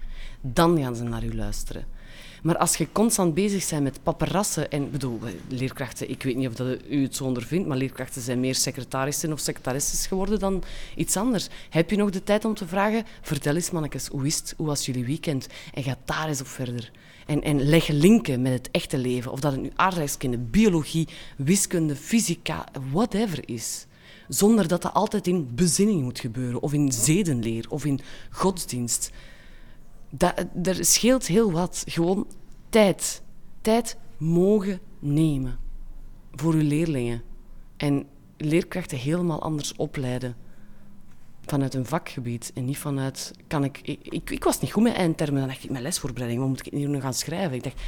Dan 0.41 0.77
gaan 0.79 0.95
ze 0.95 1.03
naar 1.03 1.23
u 1.23 1.35
luisteren. 1.35 1.85
Maar 2.41 2.57
als 2.57 2.75
je 2.75 2.87
constant 2.91 3.33
bezig 3.33 3.69
bent 3.69 3.83
met 3.83 4.03
paparassen 4.03 4.71
en 4.71 4.91
bedoel, 4.91 5.19
leerkrachten, 5.47 6.09
ik 6.09 6.23
weet 6.23 6.35
niet 6.35 6.47
of 6.47 6.53
dat 6.53 6.77
u 6.89 7.03
het 7.03 7.15
zo 7.15 7.23
ondervindt, 7.23 7.67
maar 7.67 7.77
leerkrachten 7.77 8.21
zijn 8.21 8.39
meer 8.39 8.55
secretarissen 8.55 9.31
of 9.31 9.39
secretaresses 9.39 10.07
geworden 10.07 10.39
dan 10.39 10.63
iets 10.95 11.17
anders. 11.17 11.47
Heb 11.69 11.89
je 11.89 11.95
nog 11.95 12.09
de 12.09 12.23
tijd 12.23 12.45
om 12.45 12.53
te 12.53 12.67
vragen, 12.67 13.05
vertel 13.21 13.55
eens 13.55 13.71
mannetjes, 13.71 14.07
hoe 14.07 14.25
is 14.25 14.43
hoe 14.57 14.67
was 14.67 14.85
jullie 14.85 15.05
weekend? 15.05 15.47
En 15.73 15.83
ga 15.83 15.97
daar 16.05 16.27
eens 16.27 16.41
op 16.41 16.47
verder. 16.47 16.91
En, 17.25 17.41
en 17.41 17.63
leg 17.63 17.87
linken 17.87 18.41
met 18.41 18.53
het 18.53 18.71
echte 18.71 18.97
leven, 18.97 19.31
of 19.31 19.39
dat 19.39 19.51
het 19.51 19.61
nu 19.61 19.71
aardrijkskunde, 19.75 20.37
biologie, 20.37 21.07
wiskunde, 21.37 21.95
fysica, 21.95 22.65
whatever 22.91 23.49
is. 23.49 23.85
Zonder 24.27 24.67
dat 24.67 24.81
dat 24.81 24.93
altijd 24.93 25.27
in 25.27 25.55
bezinning 25.55 26.01
moet 26.01 26.19
gebeuren, 26.19 26.61
of 26.61 26.73
in 26.73 26.91
zedenleer, 26.91 27.65
of 27.69 27.85
in 27.85 27.99
godsdienst. 28.29 29.11
Dat, 30.11 30.45
er 30.63 30.85
scheelt 30.85 31.27
heel 31.27 31.51
wat. 31.51 31.83
Gewoon 31.87 32.27
tijd. 32.69 33.21
Tijd 33.61 33.97
mogen 34.17 34.79
nemen 34.99 35.59
voor 36.31 36.53
uw 36.53 36.67
leerlingen. 36.67 37.21
En 37.77 38.05
leerkrachten 38.37 38.97
helemaal 38.97 39.41
anders 39.41 39.75
opleiden. 39.75 40.35
Vanuit 41.45 41.73
een 41.73 41.85
vakgebied 41.85 42.51
en 42.53 42.65
niet 42.65 42.77
vanuit... 42.77 43.31
Kan 43.47 43.63
ik, 43.63 43.79
ik, 43.83 44.29
ik, 44.29 44.43
was 44.43 44.59
niet 44.59 44.71
goed 44.71 44.83
met 44.83 44.93
eindtermen. 44.93 45.39
Dan 45.39 45.49
dacht 45.49 45.63
ik, 45.63 45.69
mijn 45.69 45.83
lesvoorbereiding, 45.83 46.41
wat 46.41 46.49
moet 46.49 46.65
ik 46.65 46.73
hier 46.73 46.89
nu 46.89 47.01
gaan 47.01 47.13
schrijven? 47.13 47.53
Ik 47.53 47.63
dacht, 47.63 47.81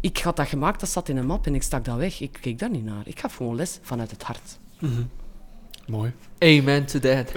ik 0.00 0.18
had 0.18 0.36
dat 0.36 0.48
gemaakt, 0.48 0.80
dat 0.80 0.88
zat 0.88 1.08
in 1.08 1.16
een 1.16 1.26
map 1.26 1.46
en 1.46 1.54
ik 1.54 1.62
stak 1.62 1.84
dat 1.84 1.96
weg. 1.96 2.20
Ik 2.20 2.38
keek 2.40 2.58
daar 2.58 2.70
niet 2.70 2.84
naar. 2.84 3.08
Ik 3.08 3.20
gaf 3.20 3.34
gewoon 3.34 3.56
les 3.56 3.78
vanuit 3.82 4.10
het 4.10 4.22
hart. 4.22 4.58
Mhm. 4.78 5.02
Mooi. 5.90 6.12
Amen 6.38 6.86
to 6.86 6.98
that. 6.98 7.32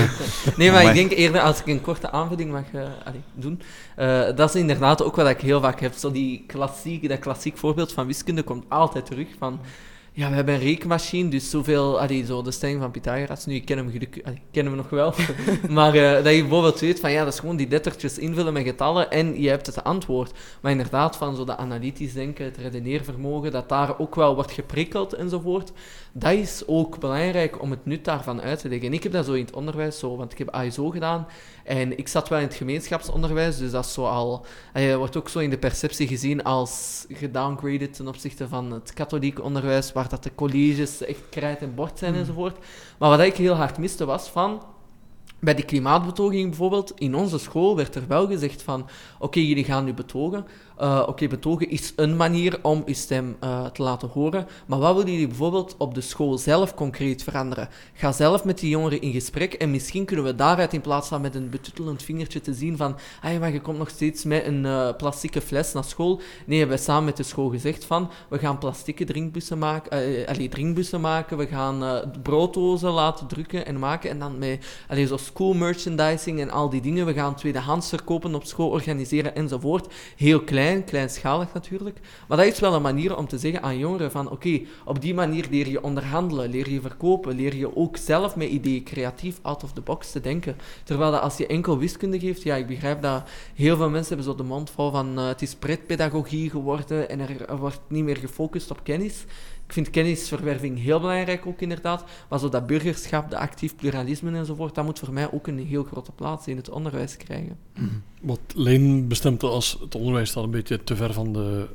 nee, 0.56 0.70
maar 0.70 0.84
ik 0.84 0.94
denk 0.94 1.10
eerder, 1.10 1.40
als 1.40 1.60
ik 1.60 1.66
een 1.66 1.80
korte 1.80 2.10
aanvulling 2.10 2.50
mag 2.50 2.64
uh, 2.74 2.88
doen, 3.34 3.60
uh, 3.98 4.24
dat 4.36 4.48
is 4.48 4.60
inderdaad 4.60 5.02
ook 5.02 5.16
wat 5.16 5.28
ik 5.28 5.40
heel 5.40 5.60
vaak 5.60 5.80
heb. 5.80 5.92
Zo 5.92 6.10
die 6.10 6.44
klassiek, 6.46 7.08
dat 7.08 7.18
klassiek 7.18 7.56
voorbeeld 7.56 7.92
van 7.92 8.06
wiskunde 8.06 8.42
komt 8.42 8.64
altijd 8.68 9.06
terug 9.06 9.28
van... 9.38 9.60
Ja, 10.16 10.28
we 10.28 10.34
hebben 10.34 10.54
een 10.54 10.60
rekenmachine, 10.60 11.28
dus 11.28 11.50
zoveel... 11.50 12.00
Allee, 12.00 12.24
zo 12.24 12.42
de 12.42 12.50
stelling 12.50 12.80
van 12.80 12.90
Pythagoras, 12.90 13.46
nu, 13.46 13.54
ik 13.54 13.64
ken 13.64 13.76
hem, 13.76 13.86
allee, 14.24 14.42
kennen 14.50 14.72
we 14.72 14.78
nog 14.78 14.90
wel. 14.90 15.14
maar 15.68 15.96
uh, 15.96 16.12
dat 16.12 16.34
je 16.34 16.40
bijvoorbeeld 16.40 16.80
weet 16.80 17.00
van, 17.00 17.12
ja, 17.12 17.24
dat 17.24 17.32
is 17.32 17.38
gewoon 17.38 17.56
die 17.56 17.68
lettertjes 17.68 18.18
invullen 18.18 18.52
met 18.52 18.64
getallen 18.64 19.10
en 19.10 19.40
je 19.40 19.48
hebt 19.48 19.66
het 19.66 19.84
antwoord. 19.84 20.32
Maar 20.60 20.70
inderdaad, 20.70 21.16
van 21.16 21.36
zo 21.36 21.44
dat 21.44 21.56
analytisch 21.56 22.12
denken, 22.12 22.44
het 22.44 22.56
redeneervermogen, 22.56 23.50
dat 23.50 23.68
daar 23.68 23.98
ook 23.98 24.14
wel 24.14 24.34
wordt 24.34 24.52
geprikkeld 24.52 25.12
enzovoort 25.12 25.72
dat 26.18 26.32
is 26.32 26.62
ook 26.66 26.98
belangrijk 26.98 27.62
om 27.62 27.70
het 27.70 27.86
nut 27.86 28.04
daarvan 28.04 28.40
uit 28.40 28.58
te 28.58 28.68
leggen. 28.68 28.88
En 28.88 28.94
ik 28.94 29.02
heb 29.02 29.12
dat 29.12 29.24
zo 29.24 29.32
in 29.32 29.44
het 29.44 29.54
onderwijs 29.54 29.98
zo, 29.98 30.16
want 30.16 30.32
ik 30.32 30.38
heb 30.38 30.48
ASO 30.50 30.90
gedaan 30.90 31.26
en 31.64 31.98
ik 31.98 32.08
zat 32.08 32.28
wel 32.28 32.38
in 32.38 32.44
het 32.44 32.54
gemeenschapsonderwijs, 32.54 33.58
dus 33.58 33.70
dat 33.70 33.84
is 33.84 33.92
zo 33.92 34.04
al, 34.04 34.46
je 34.74 34.96
wordt 34.96 35.16
ook 35.16 35.28
zo 35.28 35.38
in 35.38 35.50
de 35.50 35.58
perceptie 35.58 36.06
gezien 36.06 36.42
als 36.42 37.04
gedowngraded 37.08 37.94
ten 37.94 38.08
opzichte 38.08 38.48
van 38.48 38.72
het 38.72 38.92
katholieke 38.92 39.42
onderwijs, 39.42 39.92
waar 39.92 40.05
dat 40.10 40.22
de 40.22 40.34
colleges 40.34 41.04
echt 41.04 41.28
krijt 41.30 41.60
en 41.60 41.74
bord 41.74 41.98
zijn 41.98 42.10
hmm. 42.12 42.20
enzovoort. 42.20 42.58
Maar 42.98 43.10
wat 43.10 43.20
ik 43.20 43.36
heel 43.36 43.54
hard 43.54 43.78
miste 43.78 44.04
was 44.04 44.28
van, 44.28 44.62
bij 45.40 45.54
die 45.54 45.64
klimaatbetoging 45.64 46.48
bijvoorbeeld, 46.48 46.92
in 46.96 47.14
onze 47.14 47.38
school 47.38 47.76
werd 47.76 47.94
er 47.94 48.06
wel 48.08 48.26
gezegd 48.26 48.62
van, 48.62 48.88
oké, 49.18 49.40
jullie 49.40 49.64
gaan 49.64 49.84
nu 49.84 49.94
betogen, 49.94 50.46
uh, 50.80 51.02
Oké, 51.06 51.28
betogen 51.28 51.70
is 51.70 51.92
een 51.96 52.16
manier 52.16 52.58
om 52.62 52.82
je 52.86 52.94
stem 52.94 53.36
uh, 53.44 53.66
te 53.66 53.82
laten 53.82 54.08
horen. 54.08 54.46
Maar 54.66 54.78
wat 54.78 54.94
willen 54.96 55.12
jullie 55.12 55.26
bijvoorbeeld 55.26 55.74
op 55.78 55.94
de 55.94 56.00
school 56.00 56.38
zelf 56.38 56.74
concreet 56.74 57.22
veranderen? 57.22 57.68
Ga 57.92 58.12
zelf 58.12 58.44
met 58.44 58.58
die 58.58 58.70
jongeren 58.70 59.00
in 59.00 59.12
gesprek 59.12 59.52
en 59.52 59.70
misschien 59.70 60.04
kunnen 60.04 60.24
we 60.24 60.34
daaruit 60.34 60.72
in 60.72 60.80
plaats 60.80 61.08
van 61.08 61.20
met 61.20 61.34
een 61.34 61.50
betuttelend 61.50 62.02
vingertje 62.02 62.40
te 62.40 62.54
zien 62.54 62.76
van 62.76 62.96
ah, 63.22 63.38
maar 63.38 63.52
je 63.52 63.60
komt 63.60 63.78
nog 63.78 63.90
steeds 63.90 64.24
met 64.24 64.46
een 64.46 64.64
uh, 64.64 64.88
plastieke 64.96 65.40
fles 65.40 65.72
naar 65.72 65.84
school. 65.84 66.20
Nee, 66.46 66.58
hebben 66.58 66.76
we 66.76 66.82
samen 66.82 67.04
met 67.04 67.16
de 67.16 67.22
school 67.22 67.48
gezegd 67.48 67.84
van 67.84 68.10
we 68.28 68.38
gaan 68.38 68.58
plastieke 68.58 69.04
drinkbussen 69.04 69.58
maken, 69.58 69.90
allee, 70.26 70.48
drinkbussen 70.48 71.00
maken, 71.00 71.36
we 71.36 71.46
gaan 71.46 72.10
brooddozen 72.22 72.90
laten 72.90 73.26
drukken 73.26 73.66
en 73.66 73.78
maken 73.78 74.10
en 74.10 74.18
dan 74.18 74.38
met 74.38 74.66
allee, 74.88 75.06
zo 75.06 75.16
school 75.16 75.54
merchandising 75.54 76.40
en 76.40 76.50
al 76.50 76.68
die 76.68 76.80
dingen. 76.80 77.06
We 77.06 77.12
gaan 77.12 77.34
tweedehands 77.34 77.88
verkopen 77.88 78.34
op 78.34 78.44
school 78.44 78.70
organiseren 78.70 79.34
enzovoort. 79.34 79.94
Heel 80.16 80.40
klein 80.40 80.65
klein, 80.66 80.84
kleinschalig 80.84 81.52
natuurlijk. 81.52 81.98
Maar 82.28 82.36
dat 82.36 82.46
is 82.46 82.60
wel 82.60 82.74
een 82.74 82.82
manier 82.82 83.16
om 83.16 83.28
te 83.28 83.38
zeggen 83.38 83.62
aan 83.62 83.78
jongeren 83.78 84.10
van 84.10 84.30
oké, 84.30 84.60
op 84.84 85.00
die 85.00 85.14
manier 85.14 85.46
leer 85.50 85.68
je 85.68 85.82
onderhandelen, 85.82 86.50
leer 86.50 86.70
je 86.70 86.80
verkopen, 86.80 87.34
leer 87.34 87.56
je 87.56 87.76
ook 87.76 87.96
zelf 87.96 88.36
met 88.36 88.48
ideeën 88.48 88.82
creatief 88.82 89.38
out 89.42 89.64
of 89.64 89.72
the 89.72 89.80
box 89.80 90.12
te 90.12 90.20
denken. 90.20 90.56
Terwijl 90.84 91.10
dat 91.10 91.20
als 91.20 91.36
je 91.36 91.46
enkel 91.46 91.78
wiskunde 91.78 92.18
geeft, 92.18 92.42
ja, 92.42 92.54
ik 92.56 92.66
begrijp 92.66 93.02
dat 93.02 93.28
heel 93.54 93.76
veel 93.76 93.90
mensen 93.90 94.14
hebben 94.14 94.32
zo 94.32 94.38
de 94.38 94.48
mond 94.48 94.70
vol 94.70 94.90
van 94.90 95.18
uh, 95.18 95.26
het 95.26 95.42
is 95.42 95.54
pretpedagogie 95.54 96.50
geworden 96.50 97.08
en 97.08 97.20
er 97.20 97.56
wordt 97.56 97.80
niet 97.88 98.04
meer 98.04 98.16
gefocust 98.16 98.70
op 98.70 98.80
kennis. 98.82 99.24
Ik 99.66 99.72
vind 99.72 99.90
kennisverwerving 99.90 100.82
heel 100.82 101.00
belangrijk 101.00 101.46
ook 101.46 101.60
inderdaad, 101.60 102.04
maar 102.28 102.38
zo 102.38 102.48
dat 102.48 102.66
burgerschap, 102.66 103.30
de 103.30 103.38
actief 103.38 103.76
pluralisme 103.76 104.38
enzovoort, 104.38 104.74
dat 104.74 104.84
moet 104.84 104.98
voor 104.98 105.12
mij 105.12 105.32
ook 105.32 105.46
een 105.46 105.66
heel 105.66 105.84
grote 105.84 106.12
plaats 106.12 106.46
in 106.46 106.56
het 106.56 106.70
onderwijs 106.70 107.16
krijgen. 107.16 107.58
Mhm. 107.74 107.86
Wat 108.20 108.40
Leen 108.54 109.08
bestemt 109.08 109.42
als 109.42 109.78
het 109.80 109.94
onderwijs 109.94 110.30
staat 110.30 110.44
een 110.44 110.50
beetje 110.50 110.84
te 110.84 110.96
ver 110.96 111.12
van 111.12 111.32
de 111.32 111.66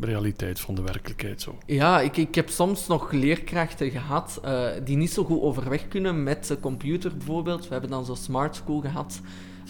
realiteit, 0.00 0.60
van 0.60 0.74
de 0.74 0.82
werkelijkheid 0.82 1.42
zo. 1.42 1.58
Ja, 1.66 2.00
ik, 2.00 2.16
ik 2.16 2.34
heb 2.34 2.48
soms 2.48 2.86
nog 2.86 3.12
leerkrachten 3.12 3.90
gehad 3.90 4.40
uh, 4.44 4.68
die 4.84 4.96
niet 4.96 5.10
zo 5.10 5.24
goed 5.24 5.40
overweg 5.40 5.88
kunnen 5.88 6.22
met 6.22 6.46
de 6.46 6.60
computer 6.60 7.16
bijvoorbeeld. 7.16 7.64
We 7.64 7.72
hebben 7.72 7.90
dan 7.90 8.04
zo'n 8.04 8.16
smart 8.16 8.56
school 8.56 8.80
gehad. 8.80 9.20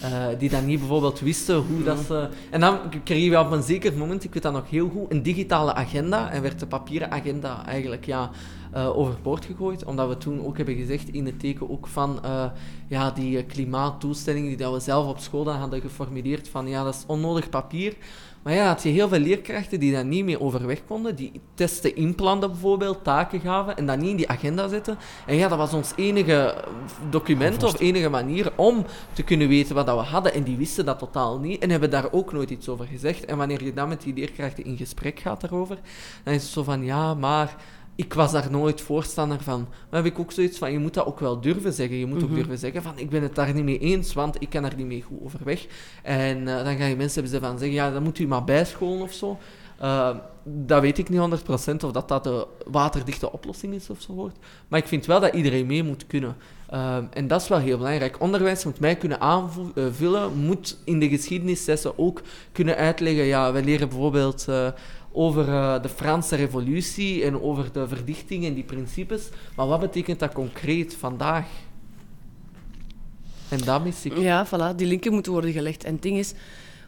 Uh, 0.01 0.39
die 0.39 0.49
dan 0.49 0.65
niet 0.65 0.79
bijvoorbeeld 0.79 1.19
wisten 1.19 1.55
hoe 1.55 1.83
dat 1.83 1.99
ze... 1.99 2.29
En 2.49 2.59
dan 2.59 2.79
kreeg 3.03 3.23
je 3.23 3.39
op 3.39 3.51
een 3.51 3.63
zeker 3.63 3.97
moment, 3.97 4.23
ik 4.23 4.33
weet 4.33 4.43
dat 4.43 4.53
nog 4.53 4.69
heel 4.69 4.89
goed, 4.89 5.11
een 5.11 5.23
digitale 5.23 5.73
agenda. 5.73 6.31
En 6.31 6.41
werd 6.41 6.59
de 6.59 6.67
papieren 6.67 7.11
agenda 7.11 7.65
eigenlijk 7.65 8.05
ja, 8.05 8.29
uh, 8.75 8.97
overboord 8.97 9.45
gegooid. 9.45 9.85
Omdat 9.85 10.07
we 10.07 10.17
toen 10.17 10.45
ook 10.45 10.57
hebben 10.57 10.75
gezegd, 10.75 11.09
in 11.09 11.25
het 11.25 11.39
teken 11.39 11.69
ook 11.69 11.87
van 11.87 12.19
uh, 12.25 12.45
ja, 12.87 13.11
die 13.11 13.43
klimaattoestelling 13.43 14.47
die 14.47 14.57
dat 14.57 14.73
we 14.73 14.79
zelf 14.79 15.07
op 15.07 15.19
school 15.19 15.43
dan 15.43 15.55
hadden 15.55 15.81
geformuleerd, 15.81 16.49
van 16.49 16.67
ja, 16.67 16.83
dat 16.83 16.93
is 16.93 17.03
onnodig 17.07 17.49
papier. 17.49 17.95
Maar 18.43 18.53
ja, 18.53 18.67
had 18.67 18.83
je 18.83 18.89
heel 18.89 19.07
veel 19.07 19.19
leerkrachten 19.19 19.79
die 19.79 19.91
daar 19.91 20.05
niet 20.05 20.25
mee 20.25 20.41
overweg 20.41 20.85
konden, 20.85 21.15
die 21.15 21.41
testen 21.53 21.95
inplannen 21.95 22.51
bijvoorbeeld, 22.51 23.03
taken 23.03 23.39
gaven 23.39 23.77
en 23.77 23.85
dat 23.85 23.97
niet 23.97 24.09
in 24.09 24.15
die 24.15 24.29
agenda 24.29 24.67
zetten. 24.67 24.97
En 25.25 25.35
ja, 25.35 25.47
dat 25.47 25.57
was 25.57 25.73
ons 25.73 25.91
enige 25.95 26.63
document 27.09 27.63
of 27.63 27.79
enige 27.79 28.09
manier 28.09 28.51
om 28.55 28.85
te 29.13 29.23
kunnen 29.23 29.47
weten 29.47 29.75
wat 29.75 29.85
dat 29.85 29.99
we 29.99 30.05
hadden. 30.05 30.33
En 30.33 30.43
die 30.43 30.57
wisten 30.57 30.85
dat 30.85 30.99
totaal 30.99 31.39
niet 31.39 31.61
en 31.61 31.69
hebben 31.69 31.89
daar 31.89 32.11
ook 32.11 32.33
nooit 32.33 32.49
iets 32.49 32.69
over 32.69 32.85
gezegd. 32.85 33.25
En 33.25 33.37
wanneer 33.37 33.63
je 33.63 33.73
dan 33.73 33.89
met 33.89 34.01
die 34.01 34.13
leerkrachten 34.13 34.65
in 34.65 34.77
gesprek 34.77 35.19
gaat 35.19 35.41
daarover, 35.41 35.79
dan 36.23 36.33
is 36.33 36.43
het 36.43 36.51
zo 36.51 36.63
van, 36.63 36.83
ja, 36.83 37.13
maar 37.13 37.55
ik 37.95 38.13
was 38.13 38.31
daar 38.31 38.51
nooit 38.51 38.81
voorstander 38.81 39.41
van. 39.41 39.67
Maar 39.89 40.03
heb 40.03 40.13
ik 40.13 40.19
ook 40.19 40.31
zoiets 40.31 40.57
van, 40.57 40.71
je 40.71 40.79
moet 40.79 40.93
dat 40.93 41.05
ook 41.05 41.19
wel 41.19 41.41
durven 41.41 41.73
zeggen. 41.73 41.97
Je 41.97 42.05
moet 42.05 42.23
ook 42.23 42.29
mhm. 42.29 42.37
durven 42.37 42.57
zeggen 42.57 42.83
van, 42.83 42.93
ik 42.95 43.09
ben 43.09 43.21
het 43.21 43.35
daar 43.35 43.53
niet 43.53 43.63
mee 43.63 43.79
eens, 43.79 44.13
want 44.13 44.41
ik 44.41 44.49
kan 44.49 44.63
er 44.63 44.75
niet 44.75 44.87
mee 44.87 45.01
goed 45.01 45.17
overweg. 45.23 45.65
En 46.03 46.37
uh, 46.37 46.63
dan 46.63 46.77
ga 46.77 46.85
je 46.85 46.95
mensen 46.95 47.23
hebben 47.23 47.41
van 47.41 47.57
zeggen, 47.57 47.77
ja, 47.77 47.91
dan 47.91 48.03
moet 48.03 48.19
u 48.19 48.27
maar 48.27 48.43
bijscholen 48.43 49.01
of 49.01 49.13
zo. 49.13 49.37
Uh, 49.81 50.09
dat 50.43 50.81
weet 50.81 50.97
ik 50.97 51.09
niet 51.09 51.19
100% 51.19 51.85
of 51.85 51.91
dat 51.91 52.07
dat 52.07 52.23
de 52.23 52.47
waterdichte 52.65 53.31
oplossing 53.31 53.73
is 53.73 53.89
of 53.89 54.01
zo 54.01 54.13
wordt. 54.13 54.37
Maar 54.67 54.79
ik 54.79 54.87
vind 54.87 55.05
wel 55.05 55.19
dat 55.19 55.33
iedereen 55.33 55.65
mee 55.65 55.83
moet 55.83 56.07
kunnen. 56.07 56.35
Uh, 56.73 56.97
en 57.09 57.27
dat 57.27 57.41
is 57.41 57.47
wel 57.47 57.59
heel 57.59 57.77
belangrijk. 57.77 58.21
Onderwijs 58.21 58.65
moet 58.65 58.79
mij 58.79 58.95
kunnen 58.95 59.21
aanvullen, 59.21 60.37
moet 60.37 60.77
in 60.83 60.99
de 60.99 61.09
geschiedenislessen 61.09 61.97
ook 61.97 62.21
kunnen 62.51 62.75
uitleggen. 62.75 63.23
Ja, 63.23 63.51
we 63.51 63.63
leren 63.63 63.89
bijvoorbeeld 63.89 64.47
over 65.13 65.47
uh, 65.47 65.81
de 65.81 65.89
Franse 65.89 66.35
revolutie 66.35 67.23
en 67.23 67.41
over 67.41 67.71
de 67.71 67.87
verdichting 67.87 68.45
en 68.45 68.53
die 68.53 68.63
principes. 68.63 69.29
Maar 69.55 69.67
wat 69.67 69.79
betekent 69.79 70.19
dat 70.19 70.33
concreet 70.33 70.95
vandaag? 70.95 71.45
En 73.49 73.57
dat 73.57 73.83
mis 73.83 74.05
ik. 74.05 74.17
Ja, 74.17 74.47
voilà, 74.47 74.75
die 74.75 74.87
linken 74.87 75.13
moeten 75.13 75.31
worden 75.31 75.51
gelegd. 75.51 75.83
En 75.83 75.93
het 75.93 76.01
ding 76.01 76.17
is, 76.17 76.33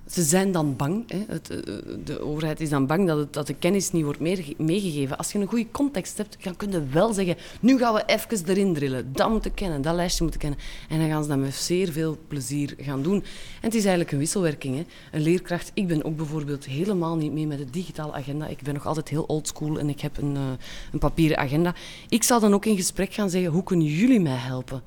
ze 0.09 0.23
zijn 0.23 0.51
dan 0.51 0.75
bang. 0.75 1.03
Hè. 1.11 1.23
Het, 1.27 1.49
eh, 1.49 1.75
de 2.03 2.21
overheid 2.21 2.61
is 2.61 2.69
dan 2.69 2.85
bang 2.85 3.07
dat, 3.07 3.33
dat 3.33 3.47
de 3.47 3.53
kennis 3.53 3.91
niet 3.91 4.03
wordt 4.03 4.19
meegegeven. 4.57 5.17
Als 5.17 5.31
je 5.31 5.39
een 5.39 5.47
goede 5.47 5.71
context 5.71 6.17
hebt, 6.17 6.37
dan 6.43 6.55
kun 6.55 6.71
je 6.71 6.85
wel 6.85 7.13
zeggen... 7.13 7.35
Nu 7.59 7.77
gaan 7.77 7.93
we 7.93 8.03
even 8.05 8.47
erin 8.47 8.73
drillen. 8.73 9.13
Dat 9.13 9.29
moeten 9.29 9.53
kennen, 9.53 9.81
dat 9.81 9.95
lijstje 9.95 10.23
moeten 10.23 10.41
kennen. 10.41 10.59
En 10.89 10.99
dan 10.99 11.09
gaan 11.09 11.23
ze 11.23 11.29
dat 11.29 11.37
met 11.37 11.55
zeer 11.55 11.91
veel 11.91 12.17
plezier 12.27 12.75
gaan 12.77 13.01
doen. 13.01 13.15
En 13.15 13.23
het 13.61 13.73
is 13.73 13.81
eigenlijk 13.81 14.11
een 14.11 14.17
wisselwerking. 14.17 14.75
Hè. 14.75 14.85
Een 15.11 15.21
leerkracht... 15.21 15.71
Ik 15.73 15.87
ben 15.87 16.03
ook 16.03 16.15
bijvoorbeeld 16.15 16.65
helemaal 16.65 17.15
niet 17.15 17.31
mee 17.31 17.47
met 17.47 17.57
de 17.57 17.69
digitale 17.69 18.13
agenda. 18.13 18.47
Ik 18.47 18.61
ben 18.61 18.73
nog 18.73 18.85
altijd 18.85 19.09
heel 19.09 19.23
oldschool 19.23 19.79
en 19.79 19.89
ik 19.89 20.01
heb 20.01 20.17
een, 20.17 20.35
uh, 20.35 20.41
een 20.91 20.99
papieren 20.99 21.37
agenda. 21.37 21.75
Ik 22.09 22.23
zal 22.23 22.39
dan 22.39 22.53
ook 22.53 22.65
in 22.65 22.75
gesprek 22.75 23.13
gaan 23.13 23.29
zeggen... 23.29 23.51
Hoe 23.51 23.63
kunnen 23.63 23.87
jullie 23.87 24.19
mij 24.19 24.35
helpen? 24.35 24.81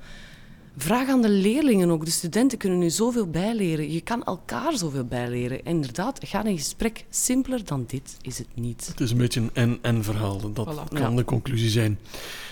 Vraag 0.81 1.07
aan 1.07 1.21
de 1.21 1.29
leerlingen 1.29 1.89
ook. 1.89 2.05
De 2.05 2.11
studenten 2.11 2.57
kunnen 2.57 2.79
nu 2.79 2.89
zoveel 2.89 3.27
bijleren. 3.27 3.91
Je 3.91 4.01
kan 4.01 4.23
elkaar 4.23 4.77
zoveel 4.77 5.05
bijleren. 5.05 5.65
En 5.65 5.71
inderdaad, 5.71 6.19
ga 6.23 6.43
in 6.43 6.57
gesprek. 6.57 7.05
Simpeler 7.09 7.65
dan 7.65 7.83
dit 7.87 8.17
is 8.21 8.37
het 8.37 8.47
niet. 8.53 8.87
Het 8.87 8.99
is 8.99 9.11
een 9.11 9.17
beetje 9.17 9.41
een 9.41 9.49
en-en 9.53 10.03
verhaal. 10.03 10.53
Dat 10.53 10.89
kan 10.93 11.15
de 11.15 11.23
conclusie 11.23 11.69
zijn. 11.69 11.99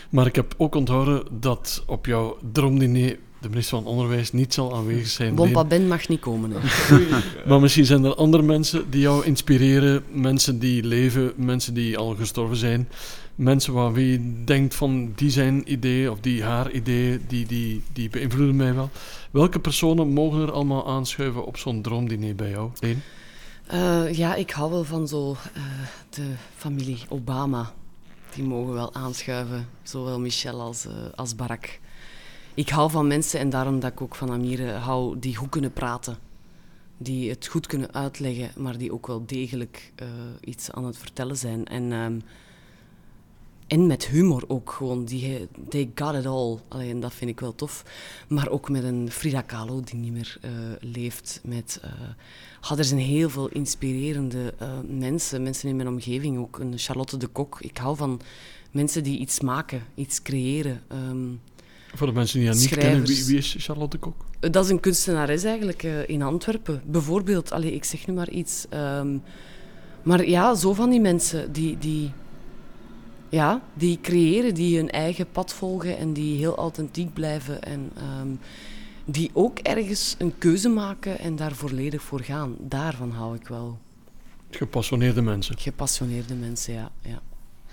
Maar 0.09 0.25
ik 0.25 0.35
heb 0.35 0.53
ook 0.57 0.75
onthouden 0.75 1.23
dat 1.39 1.83
op 1.85 2.05
jouw 2.05 2.37
droomdiner 2.51 3.17
de 3.41 3.49
minister 3.49 3.77
van 3.77 3.87
Onderwijs 3.87 4.31
niet 4.31 4.53
zal 4.53 4.75
aanwezig 4.75 5.07
zijn. 5.07 5.35
Bompa. 5.35 5.65
Ben 5.65 5.87
mag 5.87 6.07
niet 6.07 6.19
komen. 6.19 6.51
Hè. 6.53 6.97
Maar 7.49 7.59
misschien 7.59 7.85
zijn 7.85 8.03
er 8.03 8.15
andere 8.15 8.43
mensen 8.43 8.89
die 8.89 9.01
jou 9.01 9.25
inspireren. 9.25 10.03
Mensen 10.11 10.59
die 10.59 10.83
leven, 10.83 11.33
mensen 11.35 11.73
die 11.73 11.97
al 11.97 12.15
gestorven 12.15 12.57
zijn. 12.57 12.87
Mensen 13.37 13.73
waar 13.73 13.93
wie 13.93 14.43
denkt 14.43 14.75
van 14.75 15.13
die 15.15 15.29
zijn 15.29 15.71
ideeën 15.71 16.09
of 16.09 16.19
die 16.19 16.43
haar 16.43 16.71
ideeën, 16.71 17.25
die, 17.27 17.45
die, 17.45 17.83
die 17.93 18.09
beïnvloeden 18.09 18.55
mij 18.55 18.73
wel. 18.73 18.89
Welke 19.31 19.59
personen 19.59 20.07
mogen 20.07 20.41
er 20.41 20.51
allemaal 20.51 20.87
aanschuiven 20.87 21.45
op 21.45 21.57
zo'n 21.57 21.81
droomdiner 21.81 22.35
bij 22.35 22.49
jou? 22.49 22.71
Leen? 22.79 23.01
Eh, 23.67 24.13
ja, 24.13 24.35
ik 24.35 24.51
hou 24.51 24.71
wel 24.71 24.83
van 24.83 25.07
zo 25.07 25.31
eh, 25.31 25.61
de 26.09 26.33
familie 26.55 26.99
Obama. 27.09 27.73
Die 28.35 28.43
mogen 28.43 28.73
wel 28.73 28.93
aanschuiven, 28.93 29.67
zowel 29.83 30.19
Michelle 30.19 30.61
als, 30.61 30.85
eh, 30.85 30.93
als 31.15 31.35
Barack. 31.35 31.79
Ik 32.53 32.69
hou 32.69 32.91
van 32.91 33.07
mensen 33.07 33.39
en 33.39 33.49
daarom 33.49 33.79
dat 33.79 33.91
ik 33.91 34.01
ook 34.01 34.15
van 34.15 34.31
Amire 34.31 34.71
hou 34.71 35.19
die 35.19 35.35
goed 35.35 35.49
kunnen 35.49 35.73
praten. 35.73 36.17
Die 36.97 37.29
het 37.29 37.47
goed 37.47 37.67
kunnen 37.67 37.93
uitleggen, 37.93 38.51
maar 38.55 38.77
die 38.77 38.93
ook 38.93 39.07
wel 39.07 39.25
degelijk 39.25 39.93
iets 40.41 40.71
aan 40.71 40.85
het 40.85 40.97
vertellen 40.97 41.37
zijn. 41.37 41.65
En, 41.65 41.91
ehm, 41.91 42.19
en 43.67 43.87
met 43.87 44.07
humor 44.07 44.43
ook 44.47 44.71
gewoon. 44.71 45.05
Die, 45.05 45.47
they 45.69 45.91
got 45.95 46.15
it 46.15 46.25
all. 46.25 46.57
Allee, 46.67 46.89
en 46.89 46.99
dat 46.99 47.13
vind 47.13 47.31
ik 47.31 47.39
wel 47.39 47.55
tof. 47.55 47.83
Maar 48.27 48.49
ook 48.49 48.69
met 48.69 48.83
een 48.83 49.11
Frida 49.11 49.41
Kahlo 49.41 49.81
die 49.81 49.99
niet 49.99 50.11
meer 50.11 50.37
eh, 50.41 50.51
leeft. 50.79 51.39
Met, 51.43 51.79
eh, 51.81 51.91
ah, 52.61 52.77
er 52.77 52.85
zijn 52.85 52.99
heel 52.99 53.29
veel 53.29 53.47
inspirerende 53.47 54.53
eh, 54.57 54.69
mensen. 54.87 55.43
Mensen 55.43 55.69
in 55.69 55.75
mijn 55.75 55.87
omgeving 55.87 56.37
ook. 56.37 56.59
Een 56.59 56.73
Charlotte 56.77 57.17
de 57.17 57.27
Kok. 57.27 57.57
Ik 57.61 57.77
hou 57.77 57.95
van 57.97 58.21
mensen 58.71 59.03
die 59.03 59.19
iets 59.19 59.39
maken, 59.39 59.83
iets 59.95 60.21
creëren. 60.21 60.81
Ehm, 60.87 61.27
Voor 61.95 62.07
de 62.07 62.13
mensen 62.13 62.39
die 62.39 62.47
haar 62.47 62.57
niet 62.57 62.69
kennen, 62.69 63.05
wie, 63.05 63.25
wie 63.25 63.37
is 63.37 63.55
Charlotte 63.59 63.97
Kok? 63.97 64.25
dat 64.39 64.63
is 64.63 64.69
een 64.69 64.79
kunstenares 64.79 65.43
eigenlijk 65.43 65.83
eh, 65.83 66.07
in 66.09 66.21
Antwerpen. 66.21 66.81
Bijvoorbeeld, 66.85 67.51
allee, 67.51 67.73
ik 67.73 67.83
zeg 67.83 68.07
nu 68.07 68.13
maar 68.13 68.29
iets. 68.29 68.65
ehm, 68.69 69.17
maar 70.03 70.27
ja, 70.27 70.55
zo 70.55 70.73
van 70.73 70.89
die 70.89 71.01
mensen 71.01 71.51
die, 71.51 71.77
die, 71.77 72.11
ja, 73.29 73.61
die 73.73 73.99
creëren, 74.01 74.53
die 74.53 74.77
hun 74.77 74.89
eigen 74.89 75.31
pad 75.31 75.53
volgen 75.53 75.97
en 75.97 76.13
die 76.13 76.37
heel 76.37 76.55
authentiek 76.55 77.13
blijven. 77.13 77.61
En 77.63 77.91
ehm, 77.95 78.27
die 79.05 79.29
ook 79.33 79.59
ergens 79.59 80.15
een 80.17 80.37
keuze 80.37 80.69
maken 80.69 81.19
en 81.19 81.35
daar 81.35 81.55
volledig 81.55 82.01
voor 82.01 82.21
gaan. 82.21 82.55
Daarvan 82.59 83.11
hou 83.11 83.35
ik 83.35 83.47
wel. 83.47 83.79
Gepassioneerde 84.49 85.21
mensen. 85.21 85.57
Gepassioneerde 85.57 86.33
mensen, 86.33 86.73
ja. 86.73 86.91
ja. 87.01 87.21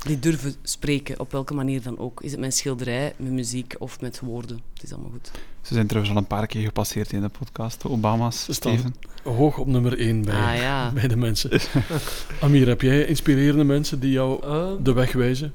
Die 0.05 0.19
durven 0.19 0.55
spreken, 0.63 1.21
op 1.21 1.33
welke 1.33 1.55
manier 1.55 1.83
dan 1.83 1.99
ook. 1.99 2.23
Is 2.23 2.31
het 2.31 2.41
met 2.41 2.55
schilderij, 2.57 3.15
met 3.17 3.33
muziek 3.33 3.75
of 3.79 4.01
met 4.01 4.21
woorden. 4.21 4.61
Het 4.73 4.83
is 4.83 4.93
allemaal 4.93 5.11
goed. 5.11 5.31
Ze 5.61 5.75
zijn 5.75 5.87
trouwens 5.87 6.15
al 6.15 6.21
een 6.21 6.27
paar 6.29 6.47
keer 6.47 6.65
gepasseerd 6.65 7.13
in 7.13 7.21
de 7.21 7.29
podcast, 7.29 7.83
de 7.83 7.89
Obama's. 7.89 8.45
Ze 8.45 8.53
staan 8.53 8.79
Steven. 8.79 8.95
hoog 9.37 9.59
op 9.59 9.67
nummer 9.67 9.99
1 9.99 10.25
bij, 10.25 10.35
Ah 10.35 10.57
ja. 10.57 10.91
bij 10.95 11.09
de 11.09 11.17
mensen. 11.17 11.61
Amir, 12.41 12.69
heb 12.69 12.81
jij 12.81 13.05
inspirerende 13.05 13.65
mensen 13.65 14.01
die 14.01 14.11
jou 14.11 14.43
Eh, 14.43 14.73
de 14.83 14.93
weg 14.93 15.13
wijzen? 15.13 15.53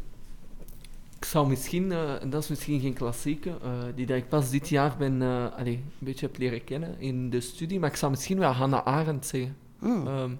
Ik 1.19 1.25
zou 1.25 1.47
misschien, 1.47 1.91
eh, 1.91 2.21
en 2.21 2.29
dat 2.29 2.43
is 2.43 2.49
misschien 2.49 2.79
geen 2.79 2.93
klassieke, 2.93 3.49
eh, 3.49 3.71
die 3.95 4.05
dat 4.05 4.17
ik 4.17 4.29
pas 4.29 4.49
dit 4.49 4.69
jaar 4.69 4.95
ben, 4.97 5.21
eh, 5.21 5.45
allee, 5.57 5.75
een 5.75 5.83
beetje 5.97 6.25
heb 6.25 6.37
leren 6.37 6.63
kennen 6.63 6.95
in 6.99 7.29
de 7.29 7.41
studie, 7.41 7.79
maar 7.79 7.89
ik 7.89 7.95
zou 7.95 8.11
misschien 8.11 8.39
wel 8.39 8.51
Hannah 8.51 8.85
Arendt 8.85 9.25
zeggen. 9.25 9.55
Hmm. 9.79 10.07
Ehm, 10.07 10.31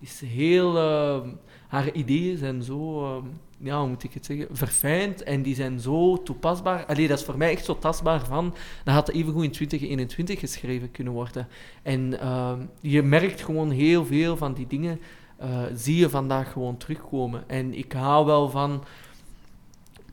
is 0.00 0.20
heel, 0.24 0.78
ehm, 0.78 1.28
haar 1.70 1.92
ideeën 1.92 2.38
zijn 2.38 2.62
zo, 2.62 3.04
ehm, 3.04 3.26
ja, 3.58 3.86
moet 3.86 4.04
ik 4.04 4.12
het 4.12 4.26
zeggen, 4.26 4.46
verfijnd 4.52 5.22
en 5.22 5.42
die 5.42 5.54
zijn 5.54 5.80
zo 5.80 6.22
toepasbaar. 6.22 6.84
Allee, 6.86 7.08
dat 7.08 7.18
is 7.18 7.24
voor 7.24 7.36
mij 7.36 7.50
echt 7.50 7.64
zo 7.64 7.78
tastbaar 7.78 8.24
van, 8.24 8.54
dat 8.84 8.94
had 8.94 9.08
evengoed 9.08 9.44
in 9.44 9.50
2021 9.50 10.38
geschreven 10.40 10.90
kunnen 10.90 11.12
worden. 11.12 11.48
En 11.82 12.20
ehm, 12.20 12.58
je 12.80 13.02
merkt 13.02 13.42
gewoon 13.42 13.70
heel 13.70 14.04
veel 14.04 14.36
van 14.36 14.54
die 14.54 14.66
dingen, 14.66 15.00
eh, 15.36 15.62
zie 15.74 15.96
je 15.96 16.08
vandaag 16.08 16.52
gewoon 16.52 16.76
terugkomen. 16.76 17.48
En 17.48 17.74
ik 17.74 17.92
hou 17.92 18.26
wel 18.26 18.50
van 18.50 18.84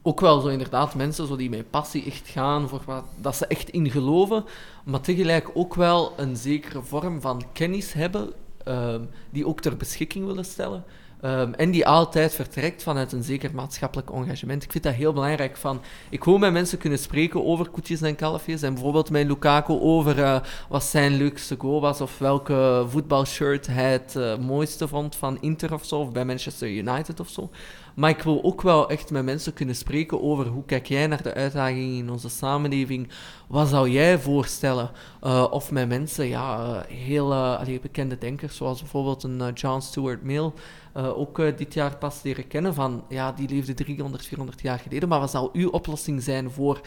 ook 0.02 0.20
wel 0.20 0.40
zo 0.40 0.48
inderdaad 0.48 0.96
mensen 0.96 1.28
zo 1.28 1.36
die 1.36 1.50
met 1.50 1.70
passie 1.70 2.06
echt 2.06 2.28
gaan 2.28 2.70
voor 2.70 2.82
wat 2.86 3.04
dat 3.22 3.36
ze 3.36 3.48
echt 3.48 3.70
in 3.70 3.92
geloven, 3.92 4.46
maar 4.84 5.02
tegelijk 5.02 5.50
ook 5.54 5.76
wel 5.76 6.14
een 6.18 6.36
zekere 6.36 6.82
vorm 6.82 7.22
van 7.22 7.44
kennis 7.54 7.94
hebben 7.94 8.34
ehm, 8.64 9.02
die 9.30 9.48
ook 9.48 9.62
ter 9.62 9.78
beschikking 9.78 10.26
willen 10.26 10.46
stellen. 10.46 10.84
Ehm, 11.22 11.54
en 11.54 11.72
die 11.72 11.88
altijd 11.88 12.34
vertrekt 12.34 12.84
vanuit 12.84 13.12
een 13.12 13.24
zeker 13.24 13.50
maatschappelijk 13.54 14.10
engagement. 14.12 14.64
Ik 14.64 14.72
vind 14.72 14.84
dat 14.84 14.94
heel 14.94 15.14
belangrijk. 15.14 15.58
Van, 15.58 15.82
ik 16.10 16.24
wil 16.24 16.38
met 16.38 16.52
mensen 16.52 16.78
kunnen 16.78 17.00
spreken 17.00 17.46
over 17.46 17.70
koetjes 17.70 18.02
en 18.02 18.16
kalfjes. 18.16 18.62
En 18.62 18.74
bijvoorbeeld 18.74 19.10
met 19.10 19.28
Lukaku 19.28 19.74
over 19.74 20.24
eh, 20.24 20.40
wat 20.70 20.84
zijn 20.84 21.18
leukste 21.18 21.56
goal 21.58 21.82
was. 21.82 22.02
Of 22.02 22.18
welke 22.18 22.86
voetbalshirt 22.88 23.68
hij 23.68 23.92
het 23.92 24.16
eh, 24.16 24.38
mooiste 24.38 24.88
vond 24.88 25.16
van 25.16 25.38
Inter 25.42 25.74
of 25.74 25.86
zo. 25.86 26.00
Of 26.00 26.12
bij 26.12 26.26
Manchester 26.26 26.70
United 26.70 27.20
of 27.20 27.30
zo. 27.30 27.50
Maar 27.96 28.10
ik 28.10 28.22
wil 28.22 28.44
ook 28.44 28.62
wel 28.62 28.90
echt 28.90 29.12
met 29.12 29.26
mensen 29.26 29.54
kunnen 29.54 29.76
spreken 29.76 30.22
over 30.24 30.48
hoe 30.48 30.66
kijk 30.66 30.88
jij 30.88 31.08
naar 31.08 31.24
de 31.24 31.34
uitdagingen 31.34 31.98
in 31.98 32.10
onze 32.10 32.30
samenleving. 32.30 33.10
Wat 33.48 33.68
zou 33.68 33.90
jij 33.90 34.20
voorstellen? 34.20 34.92
Eh, 35.22 35.48
of 35.50 35.72
met 35.72 35.88
mensen, 35.88 36.28
ja, 36.28 36.84
heel 36.88 37.60
bekende 37.82 38.18
denkers, 38.18 38.56
zoals 38.56 38.80
bijvoorbeeld 38.80 39.24
een 39.24 39.52
John 39.54 39.80
Stuart 39.80 40.24
Mill, 40.24 40.52
eh, 40.98 41.20
ook 41.20 41.40
eh, 41.40 41.58
dit 41.58 41.74
jaar 41.74 41.98
pas 41.98 42.24
leren 42.24 42.48
kennen 42.48 42.74
van, 42.74 43.04
ja, 43.10 43.32
die 43.32 43.50
leefde 43.50 43.74
300, 43.74 44.26
400 44.26 44.62
jaar 44.62 44.80
geleden. 44.80 45.10
Maar 45.10 45.20
wat 45.20 45.32
zou 45.32 45.50
uw 45.54 45.70
oplossing 45.70 46.24
zijn 46.24 46.52
voor, 46.52 46.82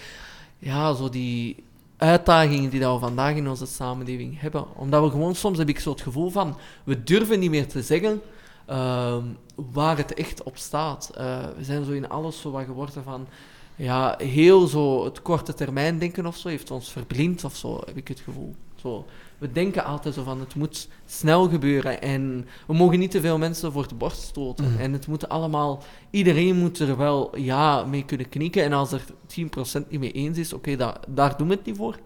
ja, 0.59 0.95
zo 0.95 1.09
die 1.09 1.65
uitdagingen 1.97 2.71
die 2.71 2.81
we 2.81 2.99
vandaag 2.99 3.35
in 3.35 3.49
onze 3.49 3.67
samenleving 3.67 4.41
hebben? 4.41 4.77
Omdat 4.77 5.03
we 5.03 5.11
gewoon, 5.11 5.35
soms 5.35 5.59
heb 5.59 5.69
ik 5.69 5.79
zo 5.79 5.91
het 5.91 6.01
gevoel 6.01 6.31
van, 6.31 6.57
we 6.85 7.03
durven 7.03 7.39
niet 7.39 7.51
meer 7.51 7.69
te 7.69 7.83
zeggen 7.83 8.21
ehm, 8.67 9.25
waar 9.55 9.97
het 9.97 10.15
echt 10.15 10.43
op 10.43 10.57
staat. 10.57 11.11
Eh, 11.15 11.39
we 11.57 11.65
zijn 11.65 11.85
zo 11.85 11.93
in 11.93 12.09
alles 12.09 12.41
zo 12.41 12.51
wat 12.51 12.65
geworden 12.65 13.03
van, 13.05 13.27
ja, 13.77 14.15
heel 14.19 14.67
zo 14.67 15.05
het 15.05 15.23
korte 15.23 15.55
termijn 15.55 15.99
denken 15.99 16.27
of 16.27 16.37
zo 16.37 16.49
heeft 16.49 16.71
ons 16.71 16.91
verblind 16.93 17.45
of 17.45 17.57
zo, 17.57 17.81
heb 17.85 17.97
ik 17.97 18.09
het 18.09 18.21
gevoel. 18.21 18.55
Zo, 18.77 19.07
we 19.41 19.53
denken 19.53 19.85
altijd 19.85 20.15
zo 20.15 20.23
van 20.23 20.41
het 20.41 20.55
moet 20.55 20.89
snel 21.07 21.49
gebeuren 21.49 22.03
en 22.03 22.47
we 22.67 22.75
mogen 22.75 22.99
niet 22.99 23.11
te 23.11 23.21
veel 23.21 23.39
mensen 23.39 23.73
voor 23.73 23.89
de 23.89 23.95
borst 23.95 24.23
stoten. 24.23 24.73
Mhm. 24.73 24.81
En 24.81 24.93
het 24.93 25.07
moet 25.07 25.29
allemaal, 25.29 25.83
iedereen 26.11 26.57
moet 26.57 26.79
er 26.79 26.97
wel 26.97 27.39
ja 27.39 27.85
mee 27.85 28.05
kunnen 28.05 28.29
knikken. 28.29 28.65
En 28.65 28.73
als 28.73 28.93
er 28.93 29.03
10% 29.27 29.91
niet 29.91 30.01
mee 30.01 30.13
eens 30.13 30.39
is, 30.39 30.53
oké, 30.53 30.77
da- 30.77 31.01
daar 31.09 31.37
doen 31.37 31.49
we 31.49 31.55
het 31.55 31.65
niet 31.65 31.77
voor. 31.77 31.99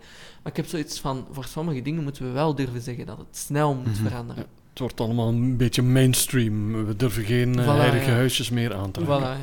Maar 0.42 0.52
ik 0.52 0.56
heb 0.56 0.66
zoiets 0.66 1.00
van, 1.00 1.26
voor 1.30 1.44
sommige 1.44 1.82
dingen 1.82 2.02
moeten 2.02 2.24
we 2.26 2.30
wel 2.30 2.54
durven 2.54 2.80
zeggen 2.80 3.06
dat 3.06 3.18
het 3.18 3.36
snel 3.36 3.74
moet 3.74 3.84
Mhm. 4.00 4.06
veranderen. 4.08 4.44
Het 4.70 4.78
wordt 4.78 5.00
allemaal 5.00 5.28
een 5.28 5.56
beetje 5.56 5.82
mainstream. 5.82 6.86
We 6.86 6.96
durven 6.96 7.24
geen 7.24 7.58
eh, 7.58 7.64
Voilà, 7.64 7.78
heilige 7.78 8.10
ja. 8.10 8.14
huisjes 8.16 8.50
meer 8.50 8.74
aan 8.74 8.90
te 8.90 9.00
Voilà, 9.00 9.06
ja. 9.06 9.36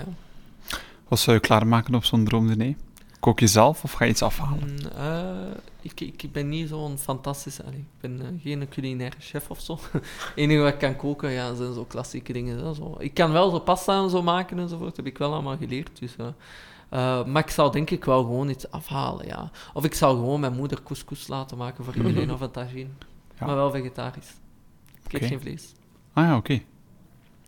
Wat 1.08 1.20
zou 1.20 1.36
je 1.36 1.42
klaarmaken 1.42 1.96
op 1.96 2.04
zo'n 2.06 2.24
droomdiner? 2.26 2.76
Kook 3.22 3.39
je 3.39 3.47
zelf 3.47 3.84
of 3.84 3.91
ga 3.91 4.05
je 4.05 4.11
iets 4.11 4.22
afhalen? 4.22 4.69
Mm, 4.69 4.91
eh, 4.97 5.55
ik, 5.82 6.01
ik 6.01 6.32
ben 6.32 6.49
niet 6.49 6.69
zo'n 6.69 6.97
fantastische... 6.97 7.63
allee, 7.63 7.80
ik 7.80 7.99
ben 7.99 8.22
eh, 8.22 8.41
geen 8.41 8.69
culinaire 8.69 9.15
chef 9.19 9.49
of 9.49 9.59
zo. 9.59 9.80
Het 9.91 10.32
enige 10.36 10.59
wat 10.59 10.74
ik 10.74 10.80
kan 10.80 10.95
koken 10.95 11.32
ja, 11.32 11.53
zijn 11.53 11.74
zo 11.74 11.86
klassieke 11.86 12.34
dingen. 12.34 12.65
hè, 12.65 12.74
Zo. 12.74 12.95
Ik 12.99 13.13
kan 13.13 13.32
wel 13.32 13.49
zo 13.49 13.59
pasta 13.59 14.03
en 14.03 14.09
zo 14.09 14.22
maken 14.22 14.59
enzovoort. 14.59 14.95
heb 14.95 15.05
ik 15.05 15.17
wel 15.17 15.34
allemaal 15.34 15.57
geleerd. 15.57 15.99
Dus, 15.99 16.15
eh, 16.89 17.26
maar 17.26 17.43
ik 17.43 17.49
zou 17.49 17.72
denk 17.72 17.89
ik 17.89 18.05
wel 18.05 18.24
gewoon 18.24 18.49
iets 18.49 18.72
afhalen, 18.72 19.28
ja. 19.28 19.51
Of 19.74 19.86
ik 19.86 19.93
zou 19.93 20.17
gewoon 20.17 20.39
mijn 20.39 20.55
moeder 20.55 20.84
couscous 20.84 21.28
laten 21.28 21.57
maken 21.57 21.84
voor 21.84 21.95
iedereen 21.95 22.32
of 22.32 22.41
een 22.41 22.51
tagine. 22.51 22.89
Ja. 23.39 23.45
Maar 23.45 23.55
wel 23.55 23.72
vegetarisch. 23.72 24.34
Ik 25.07 25.22
eet 25.22 25.28
geen 25.28 25.41
vlees. 25.41 25.74
Ah 26.13 26.26
ja, 26.26 26.38
oké. 26.38 26.61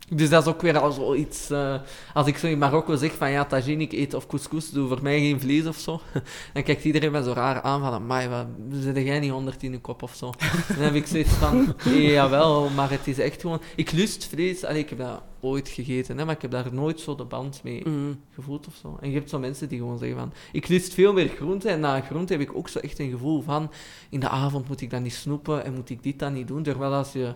Dus 0.08 0.28
dat 0.28 0.42
is 0.46 0.52
ook 0.52 0.62
weer 0.62 0.78
al 0.78 0.92
zoiets... 0.92 1.50
eh 1.50 1.74
als 2.14 2.26
ik 2.26 2.36
zo 2.36 2.46
in 2.46 2.58
Marokko 2.58 2.96
zeg 2.96 3.12
van 3.12 3.30
ja, 3.30 3.44
tagine, 3.44 3.82
ik 3.82 3.92
eet 3.92 4.14
of 4.14 4.26
couscous, 4.26 4.70
doe 4.70 4.88
voor 4.88 5.02
mij 5.02 5.18
geen 5.18 5.40
vlees 5.40 5.66
of 5.66 5.76
zo. 5.76 6.00
Dan 6.54 6.62
kijkt 6.62 6.84
iedereen 6.84 7.12
me 7.12 7.22
zo 7.22 7.32
raar 7.32 7.60
aan 7.62 7.80
van, 7.80 7.92
amai, 7.92 8.28
wat, 8.28 8.46
zit 8.70 8.96
jij 8.96 9.20
niet 9.20 9.30
honderd 9.30 9.62
in 9.62 9.70
je 9.72 9.80
kop 9.80 10.02
of 10.02 10.14
zo? 10.14 10.32
Dan 10.68 10.84
heb 10.84 10.94
ik 10.94 11.06
zoiets 11.06 11.32
van, 11.32 11.74
eh, 11.84 12.10
jawel, 12.12 12.68
maar 12.70 12.90
het 12.90 13.06
is 13.06 13.18
echt 13.18 13.40
gewoon... 13.40 13.60
Ik 13.76 13.92
lust 13.92 14.26
vlees, 14.26 14.64
allee, 14.64 14.82
ik 14.82 14.88
heb 14.88 14.98
dat 14.98 15.22
ooit 15.40 15.68
gegeten, 15.68 16.18
hè, 16.18 16.24
maar 16.24 16.34
ik 16.34 16.42
heb 16.42 16.50
daar 16.50 16.74
nooit 16.74 17.00
zo 17.00 17.14
de 17.14 17.24
band 17.24 17.60
mee 17.62 17.82
Mm. 17.88 18.20
gevoeld 18.34 18.66
of 18.66 18.74
zo. 18.74 18.98
En 19.00 19.08
je 19.10 19.14
hebt 19.16 19.30
zo 19.30 19.38
mensen 19.38 19.68
die 19.68 19.78
gewoon 19.78 19.98
zeggen 19.98 20.18
van, 20.18 20.32
ik 20.52 20.68
lust 20.68 20.94
veel 20.94 21.12
meer 21.12 21.28
groente 21.28 21.68
en 21.68 21.80
na 21.80 22.00
groente 22.00 22.32
heb 22.32 22.42
ik 22.42 22.56
ook 22.56 22.68
zo 22.68 22.78
echt 22.78 22.98
een 22.98 23.10
gevoel 23.10 23.42
van, 23.42 23.70
in 24.10 24.20
de 24.20 24.28
avond 24.28 24.68
moet 24.68 24.80
ik 24.80 24.90
dat 24.90 25.00
niet 25.00 25.14
snoepen 25.14 25.64
en 25.64 25.74
moet 25.74 25.90
ik 25.90 26.02
dit 26.02 26.18
dan 26.18 26.32
niet 26.32 26.48
doen. 26.48 26.62
Terwijl 26.62 26.92
als 26.92 27.12
je 27.12 27.34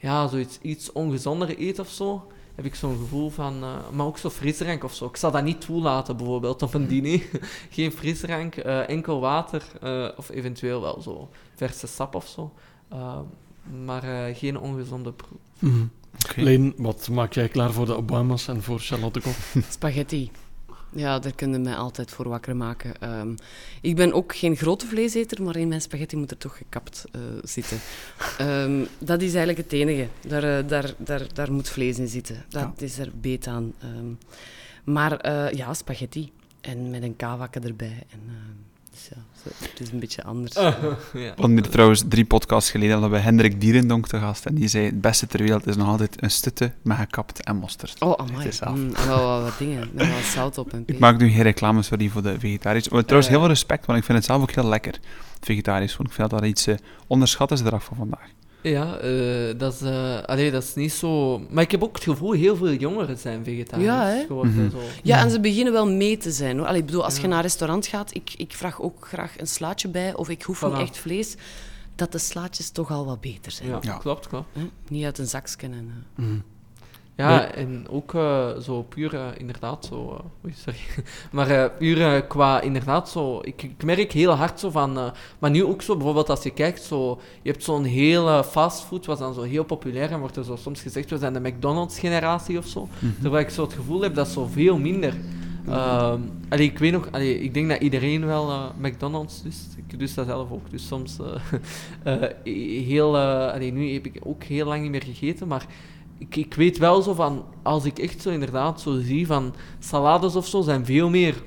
ja, 0.00 0.28
zoiets 0.28 0.58
iets 0.62 0.92
ongezonder 0.92 1.60
eet 1.60 1.78
of 1.78 1.88
zo, 1.88 2.26
heb 2.54 2.64
ik 2.64 2.74
zo'n 2.74 2.98
gevoel 2.98 3.30
van, 3.30 3.62
eh, 3.62 3.76
maar 3.92 4.06
ook 4.06 4.18
zo 4.18 4.30
frisdrank 4.30 4.84
of 4.84 4.94
zo. 4.94 5.06
Ik 5.06 5.16
zal 5.16 5.30
dat 5.30 5.44
niet 5.44 5.60
toelaten 5.60 6.16
bijvoorbeeld 6.16 6.62
op 6.62 6.74
een 6.74 6.86
diner. 6.86 7.20
Geen 7.70 7.92
frisdrank, 7.92 8.56
eh, 8.56 8.88
enkel 8.88 9.20
water 9.20 9.62
eh, 9.80 10.08
of 10.16 10.28
eventueel 10.30 10.80
wel 10.80 11.00
zo 11.02 11.28
verse 11.54 11.86
sap 11.86 12.14
of 12.14 12.26
zo. 12.26 12.52
Eh, 12.88 13.18
maar 13.84 14.02
eh, 14.04 14.36
geen 14.36 14.58
ongezonde 14.58 15.12
proef. 15.12 15.38
Mhm. 15.58 15.84
Oké. 16.24 16.40
Leen, 16.42 16.74
wat 16.76 17.08
maak 17.08 17.32
jij 17.32 17.48
klaar 17.48 17.72
voor 17.72 17.86
de 17.86 17.96
Obama's 17.96 18.48
en 18.48 18.62
voor 18.62 18.78
Charlotte? 18.78 19.20
Spaghetti. 19.70 20.30
Ja, 20.92 21.18
daar 21.18 21.34
kunnen 21.34 21.62
mij 21.62 21.74
altijd 21.74 22.10
voor 22.10 22.28
wakker 22.28 22.56
maken. 22.56 23.00
Ehm, 23.00 23.34
ik 23.80 23.96
ben 23.96 24.12
ook 24.12 24.36
geen 24.36 24.56
grote 24.56 24.86
vleeseter, 24.86 25.42
maar 25.42 25.56
in 25.56 25.68
mijn 25.68 25.80
spaghetti 25.80 26.16
moet 26.16 26.30
er 26.30 26.38
toch 26.38 26.56
gekapt 26.56 27.04
eh, 27.12 27.20
zitten. 27.42 27.78
Ehm, 28.38 28.84
dat 28.98 29.22
is 29.22 29.28
eigenlijk 29.34 29.58
het 29.58 29.72
enige. 29.72 30.08
Daar, 30.28 30.58
eh, 30.58 30.68
daar, 30.68 30.94
daar, 30.98 31.26
daar 31.34 31.52
moet 31.52 31.68
vlees 31.68 31.98
in 31.98 32.08
zitten. 32.08 32.44
Dat 32.48 32.62
Ja. 32.76 32.84
is 32.84 32.98
er 32.98 33.10
beet 33.20 33.46
aan. 33.46 33.72
Ehm, 33.80 34.12
maar 34.84 35.16
eh, 35.16 35.52
ja, 35.52 35.74
spaghetti. 35.74 36.32
En 36.60 36.90
met 36.90 37.02
een 37.02 37.16
kavakke 37.16 37.60
erbij. 37.60 38.02
En, 38.10 38.20
ja, 39.10 39.16
het 39.70 39.80
is 39.80 39.90
een 39.90 39.98
beetje 39.98 40.24
anders. 40.24 40.54
ja. 40.54 40.76
Hadden 41.36 41.50
hier 41.50 41.68
trouwens 41.68 42.02
drie 42.08 42.24
podcasts 42.24 42.70
geleden 42.70 42.92
hadden 42.92 43.10
we 43.10 43.18
Hendrik 43.18 43.60
Dierendonk 43.60 44.06
te 44.08 44.18
gast. 44.18 44.46
En 44.46 44.54
die 44.54 44.68
zei, 44.68 44.84
het 44.84 45.00
beste 45.00 45.26
ter 45.26 45.42
wereld 45.42 45.66
is 45.66 45.76
nog 45.76 45.88
altijd 45.88 46.22
een 46.22 46.30
stutte 46.30 46.72
met 46.82 46.96
gekapt 46.96 47.44
en 47.44 47.56
mosterd. 47.56 47.96
Oh, 48.02 48.14
amai. 48.16 48.36
Het 48.36 48.52
is 48.52 48.60
af. 48.60 48.74
Mm, 48.74 48.94
en 48.94 49.06
wel 49.06 49.42
wat, 49.42 49.58
dingen. 49.58 49.88
Met 49.92 50.12
wat 50.14 50.22
zout 50.24 50.58
op 50.58 50.72
en 50.72 50.82
Ik 50.86 50.98
maak 50.98 51.18
nu 51.18 51.28
geen 51.30 51.42
reclame, 51.42 51.82
sorry, 51.82 52.08
voor 52.08 52.22
de 52.22 52.38
vegetarisch. 52.40 52.88
Maar 52.88 53.00
trouwens, 53.00 53.26
Eh. 53.26 53.32
heel 53.32 53.40
veel 53.44 53.54
respect, 53.54 53.86
want 53.86 53.98
ik 53.98 54.04
vind 54.04 54.18
het 54.18 54.26
zelf 54.26 54.42
ook 54.42 54.50
heel 54.50 54.68
lekker, 54.68 54.98
vegetarisch. 55.40 55.96
Want 55.96 56.08
ik 56.08 56.14
vind 56.14 56.30
dat 56.30 56.40
dat 56.40 56.48
iets 56.48 56.66
eh, 56.66 56.74
onderschat 57.06 57.50
is 57.50 57.62
de 57.62 57.70
dag 57.70 57.84
van 57.84 57.96
vandaag. 57.96 58.28
Ja, 58.62 58.96
eh, 58.98 59.58
dat, 59.58 59.72
is, 59.74 59.80
eh, 59.80 60.22
allee, 60.22 60.50
dat 60.50 60.62
is 60.62 60.74
niet 60.74 60.92
zo... 60.92 61.38
Maar 61.50 61.62
ik 61.62 61.70
heb 61.70 61.82
ook 61.82 61.94
het 61.94 62.04
gevoel, 62.04 62.32
heel 62.32 62.56
veel 62.56 62.72
jongeren 62.72 63.18
zijn 63.18 63.44
vegetarisch 63.44 63.84
Ja, 63.84 64.06
hè? 64.06 64.24
geworden. 64.26 64.54
Mhm. 64.54 64.70
Zo. 64.70 64.78
Ja, 65.02 65.18
en 65.20 65.30
ze 65.30 65.40
beginnen 65.40 65.72
wel 65.72 65.86
mee 65.90 66.16
te 66.16 66.30
zijn. 66.30 66.58
Hoor. 66.58 66.66
Allee, 66.66 66.80
ik 66.80 66.86
bedoel, 66.86 67.04
als 67.04 67.16
je 67.20 67.26
naar 67.26 67.36
een 67.36 67.42
restaurant 67.42 67.86
gaat, 67.86 68.14
ik, 68.14 68.34
ik 68.36 68.52
vraag 68.52 68.80
ook 68.80 69.06
graag 69.06 69.38
een 69.40 69.46
slaatje 69.46 69.88
bij, 69.88 70.14
of 70.14 70.28
ik 70.28 70.42
hoef 70.42 70.62
niet 70.62 70.74
Voilà. 70.76 70.80
echt 70.80 70.98
vlees, 70.98 71.34
dat 71.94 72.12
de 72.12 72.18
slaatjes 72.18 72.70
toch 72.70 72.90
al 72.90 73.04
wat 73.06 73.20
beter 73.20 73.52
zijn. 73.52 73.68
Ja, 73.68 73.78
Ja. 73.80 73.96
klopt, 73.96 74.26
klopt. 74.28 74.48
Niet 74.88 75.04
uit 75.04 75.18
een 75.18 75.26
eh. 75.28 76.24
Ja, 77.20 77.38
Nee. 77.38 77.46
en 77.46 77.86
ook 77.88 78.14
eh, 78.14 78.48
zo 78.58 78.82
puur, 78.82 79.14
eh, 79.14 79.26
inderdaad, 79.36 79.84
zo... 79.84 80.10
eh, 80.10 80.44
oei, 80.44 80.54
sorry. 80.56 80.78
maar 81.36 81.70
puur 81.70 82.22
qua, 82.22 82.60
inderdaad, 82.60 83.08
zo... 83.08 83.38
Ik, 83.42 83.62
ik 83.62 83.84
merk 83.84 84.12
heel 84.12 84.32
hard 84.32 84.60
zo 84.60 84.70
van... 84.70 85.12
maar 85.38 85.50
nu 85.50 85.64
ook 85.64 85.82
zo, 85.82 85.94
bijvoorbeeld 85.96 86.30
als 86.30 86.42
je 86.42 86.50
kijkt, 86.50 86.82
zo... 86.82 87.20
Je 87.42 87.50
hebt 87.50 87.64
zo'n 87.64 87.84
hele 87.84 88.44
fastfood, 88.44 89.06
was 89.06 89.18
dan 89.18 89.34
zo 89.34 89.42
heel 89.42 89.64
populair 89.64 90.10
en 90.10 90.18
wordt 90.18 90.36
er 90.36 90.44
zo 90.44 90.56
soms 90.56 90.80
gezegd, 90.80 91.10
we 91.10 91.18
zijn 91.18 91.32
de 91.32 91.40
McDonald's-generatie 91.40 92.58
of 92.58 92.66
zo. 92.66 92.88
Terwijl 93.20 93.44
ik 93.44 93.50
zo 93.50 93.62
het 93.62 93.72
gevoel 93.72 94.00
heb 94.00 94.14
dat 94.14 94.28
zo 94.28 94.46
veel 94.46 94.78
minder... 94.78 95.14
Ehm 95.68 96.20
allee, 96.48 96.66
ik 96.66 96.78
weet 96.78 96.92
nog, 96.92 97.08
allee, 97.10 97.40
ik 97.40 97.54
denk 97.54 97.68
dat 97.68 97.80
iedereen 97.80 98.26
wel 98.26 98.72
McDonald's 98.80 99.42
dus. 99.42 99.66
Ik 99.76 99.98
dus 99.98 100.14
dat 100.14 100.26
zelf 100.26 100.50
ook. 100.50 100.70
Dus 100.70 100.86
soms 100.86 101.16
heel, 102.92 103.18
allee, 103.18 103.72
nu 103.72 103.92
heb 103.92 104.06
ik 104.06 104.20
ook 104.22 104.44
heel 104.44 104.66
lang 104.66 104.82
niet 104.82 104.90
meer 104.90 105.02
gegeten, 105.02 105.48
maar 105.48 105.66
ik, 106.20 106.36
ik 106.36 106.54
weet 106.54 106.78
wel 106.78 107.02
zo 107.02 107.14
van, 107.14 107.44
als 107.62 107.84
ik 107.84 107.98
echt 107.98 108.22
zo 108.22 108.30
inderdaad 108.30 108.80
zo 108.80 109.00
zie 109.00 109.26
van 109.26 109.54
salades 109.78 110.36
of 110.36 110.46
zo 110.46 110.60
zijn 110.60 110.84
veel 110.84 111.10
meer, 111.10 111.42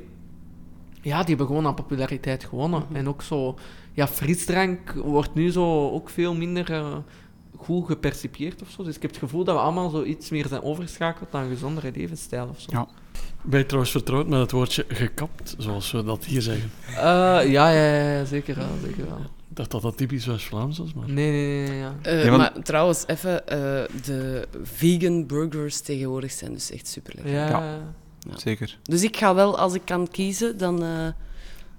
ja, 1.02 1.20
die 1.20 1.28
hebben 1.28 1.48
gewoon 1.48 1.66
aan 1.66 1.76
populariteit 1.76 2.44
gewonnen. 2.44 2.84
En 2.92 3.08
ook 3.08 3.22
zo, 3.22 3.56
ja, 3.92 4.08
frisdrank 4.08 4.94
wordt 4.94 5.34
nu 5.34 5.52
zo 5.52 5.90
ook 5.90 6.10
veel 6.10 6.36
minder 6.36 6.72
eh, 6.72 6.98
goed 7.58 7.86
gepercipieerd 7.86 8.62
of 8.62 8.70
zo. 8.70 8.84
Dus 8.84 8.96
ik 8.96 9.02
heb 9.02 9.12
het 9.12 9.20
gevoel 9.20 9.44
dat 9.44 9.56
we 9.56 9.62
allemaal 9.62 9.90
zo 9.90 10.04
iets 10.04 10.30
meer 10.30 10.48
zijn 10.48 10.64
overgeschakeld 10.64 11.32
naar 11.32 11.44
een 11.44 11.50
gezondere 11.50 11.92
levensstijl 11.96 12.48
of 12.48 12.60
zo. 12.60 12.72
Ja. 12.72 12.88
Ben 13.42 13.60
je 13.60 13.66
trouwens 13.66 13.92
vertrouwd 13.92 14.28
met 14.28 14.40
het 14.40 14.52
woordje 14.52 14.86
gekapt, 14.88 15.56
zoals 15.58 15.92
we 15.92 16.04
dat 16.04 16.26
hier 16.26 16.42
zeggen? 16.42 16.72
Eh, 16.88 16.96
ja, 16.96 17.70
ja, 17.70 17.70
ja, 17.70 18.12
ja, 18.12 18.26
zeker 18.26 18.56
wel, 18.56 18.68
zeker 18.84 19.06
wel. 19.06 19.20
Ik 19.54 19.60
dacht 19.60 19.72
dat 19.72 19.82
dat 19.82 19.98
typisch 19.98 20.26
West-Vlaams 20.26 20.78
was, 20.78 20.94
maar... 20.94 21.10
Nee, 21.10 21.32
nee, 21.32 21.58
nee, 21.58 21.68
nee, 21.68 21.78
ja. 21.78 21.96
Eh, 22.02 22.26
Ja, 22.26 22.38
Maar 22.38 22.62
trouwens, 22.62 23.04
even, 23.08 23.48
eh, 23.48 23.58
de 24.06 24.48
vegan 24.64 25.26
burgers 25.26 25.82
tegenwoordig 25.82 26.32
zijn 26.32 26.54
dus 26.54 26.72
echt 26.72 26.88
super 26.88 27.14
lekker. 27.16 27.34
Ja, 27.34 27.48
Ja. 27.50 27.80
Ja. 28.20 28.38
Zeker. 28.38 28.80
Dus 28.84 29.04
ik 29.04 29.18
ga 29.18 29.36
wel, 29.36 29.58
als 29.58 29.74
ik 29.74 29.82
kan 29.86 30.08
kiezen, 30.08 30.58
dan, 30.58 30.84
eh, 30.84 31.08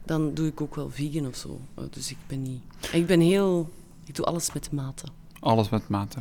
dan 0.05 0.35
doe 0.35 0.47
ik 0.47 0.61
ook 0.61 0.75
wel 0.75 0.91
vegan 0.91 1.27
of 1.27 1.37
zo. 1.37 1.61
Dus 1.91 2.11
ik 2.11 2.17
ben 2.27 2.43
niet... 2.43 2.63
Ik 2.93 3.07
ben 3.07 3.21
heel... 3.21 3.71
Ik 4.05 4.15
doe 4.15 4.27
alles 4.27 4.53
met 4.53 4.73
mate. 4.73 5.05
Alles 5.41 5.69
met 5.69 5.89
mate. 5.89 6.19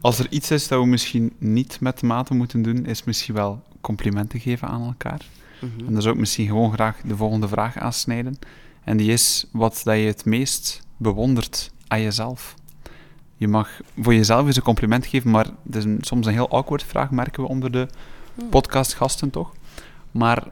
Als 0.00 0.18
er 0.18 0.26
iets 0.30 0.50
is 0.50 0.68
dat 0.68 0.80
we 0.80 0.86
misschien 0.86 1.32
niet 1.38 1.80
met 1.80 2.02
mate 2.02 2.34
moeten 2.34 2.62
doen, 2.62 2.86
is 2.86 3.04
misschien 3.04 3.34
wel 3.34 3.62
complimenten 3.80 4.40
geven 4.40 4.68
aan 4.68 4.82
elkaar. 4.82 5.26
Mhm. 5.60 5.86
En 5.86 5.92
daar 5.92 6.02
zou 6.02 6.14
ik 6.14 6.20
misschien 6.20 6.46
gewoon 6.46 6.72
graag 6.72 7.00
de 7.04 7.16
volgende 7.16 7.48
vraag 7.48 7.76
aansnijden. 7.76 8.38
En 8.84 8.96
die 8.96 9.12
is 9.12 9.46
wat 9.52 9.80
dat 9.84 9.96
je 9.96 10.02
het 10.02 10.24
meest 10.24 10.86
bewondert 10.98 11.70
aan 11.86 12.00
jezelf. 12.02 12.54
Je 13.36 13.48
mag 13.48 13.80
voor 14.00 14.14
jezelf 14.14 14.46
eens 14.46 14.56
een 14.56 14.62
compliment 14.62 15.06
geven, 15.06 15.30
maar 15.30 15.46
het 15.66 15.76
is 15.76 15.84
een- 15.84 15.98
soms 16.00 16.26
een 16.26 16.32
heel 16.32 16.48
awkward 16.50 16.82
vraag, 16.82 17.10
merken 17.10 17.42
we 17.42 17.48
onder 17.48 17.72
de 17.72 17.88
Hmm. 18.34 18.48
podcastgasten 18.48 19.30
toch. 19.30 19.52
Maar 20.10 20.46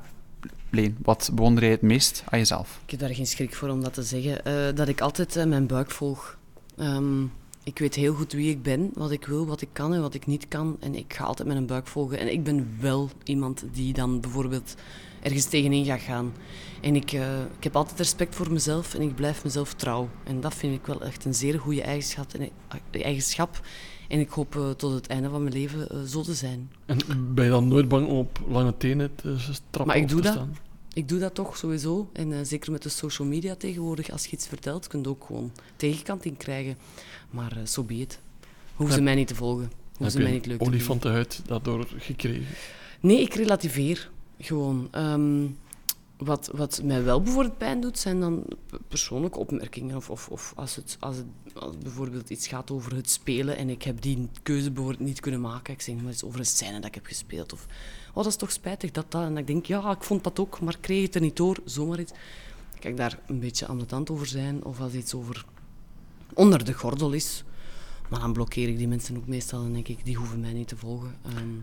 Leen, 0.70 0.96
wat 1.02 1.30
bewonder 1.34 1.62
jij 1.62 1.72
het 1.72 1.82
meest 1.82 2.24
aan 2.28 2.38
jezelf? 2.38 2.80
Ik 2.84 2.90
heb 2.90 3.00
daar 3.00 3.14
geen 3.14 3.26
schrik 3.26 3.54
voor 3.54 3.68
om 3.68 3.82
dat 3.82 3.94
te 3.94 4.02
zeggen. 4.02 4.44
eh, 4.44 4.74
dat 4.74 4.88
ik 4.88 5.00
altijd 5.00 5.36
eh, 5.36 5.44
mijn 5.44 5.66
buik 5.66 5.90
volg. 5.90 6.36
Ehm, 6.76 7.22
ik 7.62 7.78
weet 7.78 7.94
heel 7.94 8.14
goed 8.14 8.32
wie 8.32 8.50
ik 8.50 8.62
ben, 8.62 8.90
wat 8.94 9.10
ik 9.10 9.26
wil, 9.26 9.46
wat 9.46 9.60
ik 9.60 9.68
kan 9.72 9.94
en 9.94 10.00
wat 10.00 10.14
ik 10.14 10.26
niet 10.26 10.48
kan. 10.48 10.76
En 10.80 10.94
ik 10.94 11.14
ga 11.14 11.24
altijd 11.24 11.48
mijn 11.48 11.66
buik 11.66 11.86
volgen. 11.86 12.18
En 12.18 12.32
ik 12.32 12.44
ben 12.44 12.76
wel 12.80 13.10
iemand 13.24 13.64
die 13.72 13.92
dan 13.92 14.20
bijvoorbeeld 14.20 14.74
ergens 15.26 15.44
tegenin 15.44 15.84
gaat 15.84 16.00
gaan. 16.00 16.32
En 16.80 16.96
ik, 16.96 17.12
eh, 17.12 17.40
ik 17.40 17.64
heb 17.64 17.76
altijd 17.76 17.98
respect 17.98 18.34
voor 18.34 18.52
mezelf 18.52 18.94
en 18.94 19.02
ik 19.02 19.14
blijf 19.14 19.44
mezelf 19.44 19.74
trouw. 19.74 20.08
En 20.24 20.40
dat 20.40 20.54
vind 20.54 20.74
ik 20.74 20.86
wel 20.86 21.02
echt 21.02 21.24
een 21.24 21.34
zeer 21.34 21.60
goede 21.60 21.82
eigenschap. 21.82 22.32
En, 22.32 22.50
eh, 22.90 23.04
eigenschap. 23.04 23.60
En 24.08 24.20
ik 24.20 24.28
hoop 24.30 24.56
eh, 24.56 24.70
tot 24.70 24.92
het 24.92 25.06
einde 25.06 25.28
van 25.28 25.42
mijn 25.42 25.54
leven 25.54 26.08
zo 26.08 26.22
te 26.22 26.34
zijn. 26.34 26.70
En 26.86 26.98
ben 27.34 27.44
je 27.44 27.50
dan 27.50 27.68
nooit 27.68 27.88
bang 27.88 28.06
om 28.06 28.16
op 28.18 28.40
lange 28.48 28.76
tenen 28.76 29.14
te 29.14 29.36
trappen 29.70 29.86
Maar 29.86 29.96
ik 29.96 30.08
doe 30.08 30.20
te 30.20 30.26
dat. 30.26 30.32
staan? 30.32 30.56
Ik 30.92 31.08
doe 31.08 31.18
dat 31.18 31.34
toch 31.34 31.56
sowieso. 31.56 32.08
En 32.12 32.46
zeker 32.46 32.72
met 32.72 32.82
de 32.82 32.88
social 32.88 33.28
media 33.28 33.54
tegenwoordig, 33.54 34.10
als 34.10 34.24
je 34.24 34.30
iets 34.30 34.46
vertelt, 34.46 34.86
kun 34.86 35.02
je 35.02 35.08
ook 35.08 35.24
gewoon 35.26 35.52
tegenkant 35.76 36.24
in 36.24 36.36
krijgen. 36.36 36.76
Maar 37.30 37.52
zo 37.54 37.64
so 37.64 37.82
be 37.82 37.94
it. 37.94 38.20
Hoeven 38.74 38.96
ze 38.96 39.02
mij 39.02 39.14
niet 39.14 39.28
te 39.28 39.34
volgen. 39.34 39.70
Hoeven 39.88 40.10
ze 40.10 40.18
mij 40.18 40.32
niet 40.32 40.46
leuk 40.46 40.58
te 40.58 40.64
vinden. 40.64 40.80
olifantenhuid 40.80 41.42
daardoor 41.46 41.86
gekregen? 41.98 42.46
Nee, 43.00 43.20
ik 43.20 43.34
relativeer 43.34 44.10
gewoon. 44.38 44.88
Ehm, 44.90 45.46
wat, 46.16 46.50
wat 46.52 46.82
mij 46.82 47.04
wel 47.04 47.22
bijvoorbeeld 47.22 47.58
pijn 47.58 47.80
doet, 47.80 47.98
zijn 47.98 48.20
dan 48.20 48.44
persoonlijke 48.88 49.38
opmerkingen. 49.38 49.96
Of, 49.96 50.28
of, 50.28 50.52
als, 50.56 50.76
het, 50.76 50.96
als 51.00 51.16
het 51.16 51.26
bijvoorbeeld 51.82 52.30
iets 52.30 52.46
gaat 52.46 52.70
over 52.70 52.94
het 52.94 53.10
spelen 53.10 53.56
en 53.56 53.68
ik 53.68 53.82
heb 53.82 54.00
die 54.00 54.28
keuze 54.42 54.70
bijvoorbeeld 54.70 55.08
niet 55.08 55.20
kunnen 55.20 55.40
maken. 55.40 55.74
Ik 55.74 55.80
zeg 55.80 55.94
maar 55.96 56.06
eens 56.06 56.24
over 56.24 56.38
een 56.38 56.46
scène 56.46 56.74
dat 56.74 56.84
ik 56.84 56.94
heb 56.94 57.06
gespeeld. 57.06 57.52
Of, 57.52 57.66
oh, 58.14 58.26
is 58.26 58.36
toch 58.36 58.52
spijtig 58.52 58.90
dat 58.90 59.10
dat. 59.12 59.22
En 59.22 59.36
ik 59.36 59.46
denk, 59.46 59.66
ja, 59.66 59.90
ik 59.90 60.02
vond 60.02 60.24
dat 60.24 60.38
ook, 60.38 60.60
maar 60.60 60.78
kreeg 60.80 61.02
het 61.02 61.14
er 61.14 61.20
niet 61.20 61.36
door. 61.36 61.58
Zomaar 61.64 62.00
iets. 62.00 62.12
Kijk, 62.78 62.96
daar 62.96 63.18
een 63.26 63.40
beetje 63.40 63.66
aan 63.66 63.78
de 63.78 63.86
tand 63.86 64.10
over 64.10 64.26
zijn. 64.26 64.64
Of 64.64 64.80
als 64.80 64.92
iets 64.92 65.14
over 65.14 65.44
onder 66.34 66.64
de 66.64 66.72
gordel 66.72 67.12
is. 67.12 67.44
Maar 68.08 68.20
dan 68.20 68.32
blokkeer 68.32 68.68
ik 68.68 68.78
die 68.78 68.88
mensen 68.88 69.16
ook 69.16 69.26
meestal 69.26 69.64
en 69.64 69.72
denk 69.72 69.88
ik, 69.88 70.04
die 70.04 70.16
hoeven 70.16 70.40
mij 70.40 70.52
niet 70.52 70.68
te 70.68 70.76
volgen. 70.76 71.14
Ehm, 71.22 71.58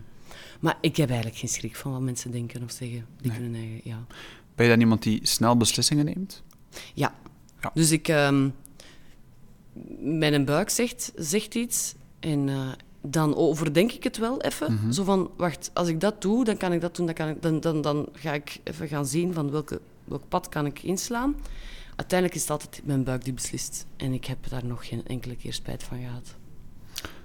maar 0.60 0.78
ik 0.80 0.96
heb 0.96 1.08
eigenlijk 1.08 1.38
geen 1.38 1.48
schrik 1.48 1.76
van 1.76 1.92
wat 1.92 2.00
mensen 2.00 2.30
denken 2.30 2.62
of 2.62 2.70
zeggen. 2.70 3.06
Die 3.20 3.30
Nee. 3.30 3.40
kunnen 3.40 3.60
eigen, 3.60 3.80
ja. 3.84 4.06
Ben 4.54 4.64
je 4.66 4.72
dan 4.72 4.80
iemand 4.80 5.02
die 5.02 5.20
snel 5.22 5.56
beslissingen 5.56 6.04
neemt? 6.04 6.42
Ja. 6.94 7.14
Ja. 7.60 7.70
Dus 7.74 7.90
ik... 7.90 8.08
ehm 8.08 8.48
mijn 10.00 10.44
buik 10.44 10.70
zegt, 10.70 11.12
zegt 11.16 11.54
iets 11.54 11.94
en 12.20 12.48
eh, 12.48 12.68
dan 13.02 13.34
overdenk 13.36 13.92
ik 13.92 14.04
het 14.04 14.16
wel 14.18 14.40
even. 14.40 14.72
Mhm. 14.74 14.92
Zo 14.92 15.04
van, 15.04 15.30
wacht, 15.36 15.70
als 15.74 15.88
ik 15.88 16.00
dat 16.00 16.22
doe, 16.22 16.44
dan 16.44 16.56
kan 16.56 16.72
ik 16.72 16.80
dat 16.80 16.96
doen. 16.96 17.06
Dan, 17.06 17.14
kan 17.14 17.28
ik, 17.28 17.42
dan, 17.42 17.60
dan, 17.60 17.80
dan 17.80 18.08
ga 18.12 18.32
ik 18.32 18.60
even 18.64 18.88
gaan 18.88 19.06
zien 19.06 19.32
van 19.32 19.50
welke, 19.50 19.80
welk 20.04 20.22
pad 20.28 20.48
kan 20.48 20.66
ik 20.66 20.82
inslaan. 20.82 21.36
Uiteindelijk 21.96 22.38
is 22.38 22.42
het 22.42 22.50
altijd 22.50 22.80
mijn 22.84 23.04
buik 23.04 23.24
die 23.24 23.32
beslist. 23.32 23.86
En 23.96 24.12
ik 24.12 24.24
heb 24.24 24.48
daar 24.48 24.64
nog 24.64 24.88
geen 24.88 25.06
enkele 25.06 25.36
keer 25.36 25.52
spijt 25.52 25.82
van 25.82 25.98
gehad. 25.98 26.34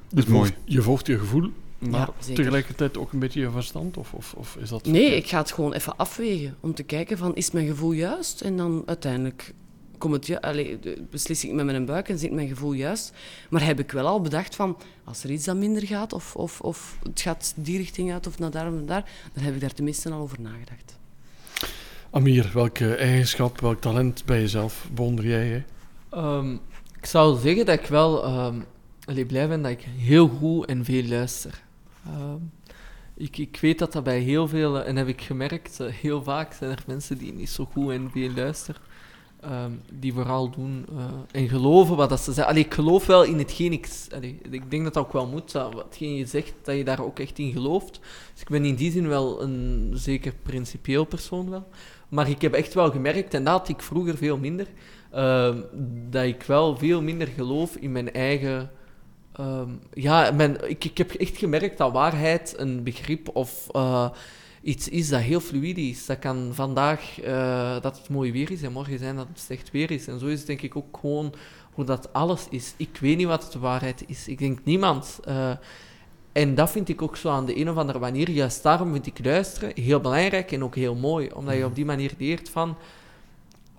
Dat 0.10 0.24
is 0.24 0.26
mooi. 0.26 0.54
Je 0.66 0.82
volgt 0.82 1.08
je 1.08 1.20
gevoel, 1.20 1.52
maar 1.80 2.10
Ja, 2.26 2.34
tegelijkertijd 2.36 2.98
ook 2.98 3.12
een 3.14 3.20
beetje 3.20 3.40
je 3.40 3.52
verstand? 3.52 3.98
Of, 3.98 4.14
of, 4.14 4.34
of 4.34 4.58
is 4.60 4.70
dat 4.70 4.86
Nee, 4.86 5.16
ik 5.16 5.28
ga 5.28 5.38
het 5.38 5.52
gewoon 5.52 5.74
even 5.74 5.98
afwegen 5.98 6.56
om 6.60 6.74
te 6.74 6.84
kijken 6.84 7.18
van 7.18 7.36
is 7.36 7.52
mijn 7.52 7.68
gevoel 7.68 7.92
juist? 7.92 8.42
En 8.42 8.58
dan 8.58 8.84
uiteindelijk 8.86 9.54
komt 9.98 10.14
het, 10.14 10.28
ja, 10.28 10.38
allee, 10.38 10.80
beslis 11.10 11.46
ik 11.46 11.52
met 11.52 11.66
mijn 11.66 11.86
buik 11.86 12.10
en 12.10 12.20
zit 12.20 12.32
mijn 12.32 12.48
gevoel 12.48 12.74
juist. 12.74 13.14
Maar 13.50 13.66
heb 13.66 13.80
ik 13.80 13.92
wel 13.92 14.08
al 14.08 14.22
bedacht 14.22 14.56
van 14.56 14.78
als 15.04 15.24
er 15.24 15.30
iets 15.30 15.46
dan 15.46 15.60
minder 15.60 15.86
gaat 15.86 16.14
of, 16.14 16.36
of, 16.36 16.62
of 16.62 16.98
het 17.04 17.22
gaat 17.22 17.54
die 17.56 17.78
richting 17.78 18.12
uit 18.12 18.28
of 18.28 18.40
naar 18.40 18.52
daar 18.52 18.68
of 18.68 18.74
naar 18.74 18.86
daar, 18.86 19.12
dan 19.34 19.44
heb 19.44 19.54
ik 19.54 19.62
daar 19.62 19.74
tenminste 19.74 20.12
al 20.12 20.22
over 20.22 20.42
nagedacht. 20.42 20.98
Amir, 22.10 22.50
welke 22.54 22.96
eigenschap, 22.96 23.60
welk 23.60 23.82
talent 23.82 24.26
bij 24.26 24.40
jezelf 24.40 24.88
bewonder 24.94 25.28
jij? 25.28 25.48
Hè? 25.48 25.64
Ehm, 26.10 26.54
ik 26.98 27.06
zou 27.06 27.40
zeggen 27.40 27.66
dat 27.66 27.80
ik 27.80 27.86
wel 27.86 28.24
ehm, 28.24 28.60
allee, 29.06 29.26
blij 29.26 29.48
ben 29.48 29.62
dat 29.62 29.72
ik 29.72 29.86
heel 29.98 30.28
goed 30.28 30.66
en 30.66 30.86
veel 30.86 31.04
luister. 31.04 31.68
Ehm, 32.14 32.42
ik, 33.16 33.38
ik 33.38 33.58
weet 33.62 33.80
dat 33.80 33.94
dat 33.94 34.04
bij 34.04 34.20
heel 34.20 34.48
veel, 34.48 34.80
eh, 34.80 34.88
en 34.88 34.96
heb 34.96 35.08
ik 35.08 35.22
gemerkt, 35.22 35.80
eh, 35.80 35.88
heel 35.88 36.24
vaak 36.24 36.54
zijn 36.54 36.72
er 36.72 36.84
mensen 36.88 37.18
die 37.18 37.34
niet 37.34 37.50
zo 37.50 37.66
goed 37.66 37.94
veel 38.12 38.32
luisteren. 38.36 38.82
ehm, 39.40 39.72
die 39.94 40.14
vooral 40.14 40.50
doen 40.50 40.86
uh, 40.92 41.06
en 41.32 41.50
geloven 41.50 41.96
wat 41.96 42.10
dat 42.10 42.20
ze 42.20 42.34
zeggen. 42.34 42.54
Allee, 42.54 42.66
ik 42.66 42.74
geloof 42.74 43.06
wel 43.06 43.24
in 43.24 43.38
hetgeen 43.38 43.72
ik... 43.72 43.90
Allee, 44.16 44.40
ik 44.52 44.72
denk 44.72 44.84
dat 44.84 44.94
dat 44.94 45.06
ook 45.06 45.14
wel 45.14 45.28
moet, 45.28 45.52
dat 45.52 45.96
je 45.98 46.26
zegt, 46.26 46.54
dat 46.64 46.76
je 46.76 46.84
daar 46.84 47.04
ook 47.04 47.20
echt 47.20 47.40
in 47.40 47.52
gelooft. 47.52 48.00
Dus 48.34 48.42
ik 48.42 48.50
ben 48.50 48.66
in 48.66 48.76
die 48.76 48.92
zin 48.92 49.08
wel 49.08 49.42
een 49.42 49.92
zeker 49.94 50.34
principieel 50.44 51.06
persoon 51.06 51.50
wel. 51.50 51.68
Maar 52.10 52.30
ik 52.30 52.42
heb 52.42 52.54
echt 52.54 52.74
wel 52.74 52.92
gemerkt, 52.92 53.34
en 53.34 53.44
dat 53.44 53.70
ik 53.70 53.82
vroeger 53.82 54.18
veel 54.18 54.38
minder, 54.38 54.68
uh, 55.16 55.56
dat 56.10 56.24
ik 56.24 56.44
wel 56.44 56.78
veel 56.78 57.02
minder 57.02 57.28
geloof 57.28 57.76
in 57.76 57.92
mijn 57.92 58.12
eigen... 58.14 58.72
Um, 59.40 59.80
ja, 59.94 60.32
mijn, 60.32 60.70
ik, 60.70 60.86
ik 60.86 60.98
heb 60.98 61.12
echt 61.12 61.38
gemerkt 61.38 61.78
dat 61.78 61.92
waarheid 61.92 62.54
een 62.58 62.84
begrip 62.84 63.30
of 63.34 63.68
uh, 63.76 64.10
iets 64.62 64.90
is 64.90 65.10
dat 65.10 65.22
heel 65.22 65.40
fluide 65.40 65.82
is. 65.82 66.06
Dat 66.06 66.20
kan 66.20 66.50
vandaag 66.54 67.24
uh, 67.24 67.82
dat 67.82 67.98
het 67.98 68.10
mooi 68.10 68.32
weer 68.32 68.52
is 68.52 68.62
en 68.62 68.72
morgen 68.72 69.00
zijn 69.00 69.16
dat 69.16 69.28
het 69.28 69.40
slecht 69.40 69.72
weer 69.72 69.92
is. 69.92 70.08
En 70.08 70.20
zo 70.20 70.26
is 70.26 70.38
het 70.38 70.48
denk 70.48 70.62
ik 70.62 70.76
ook 70.76 70.98
gewoon 71.02 71.34
hoe 71.74 71.86
dat 71.86 72.14
alles 72.14 72.48
is. 72.50 72.74
Ik 72.78 72.98
weet 73.02 73.18
niet 73.18 73.28
wat 73.28 73.50
de 73.52 73.60
waarheid 73.60 74.04
is. 74.08 74.28
Ik 74.28 74.38
denk 74.38 74.60
niemand. 74.64 75.20
Uh, 75.28 75.52
en 76.32 76.56
dat 76.56 76.72
vind 76.72 76.90
ik 76.90 77.02
ook 77.02 77.18
zo 77.18 77.30
aan 77.30 77.46
de 77.46 77.58
een 77.58 77.70
of 77.70 77.76
andere 77.76 78.00
manier. 78.00 78.30
Juist 78.30 78.64
daarom 78.64 78.92
vind 78.92 79.06
ik 79.06 79.26
luisteren 79.26 79.72
heel 79.76 80.00
belangrijk 80.00 80.52
en 80.52 80.64
ook 80.64 80.76
heel 80.76 80.96
mooi. 80.96 81.30
Omdat 81.34 81.56
je 81.56 81.66
op 81.66 81.76
die 81.76 81.86
manier 81.86 82.12
leert 82.18 82.50
van 82.50 82.78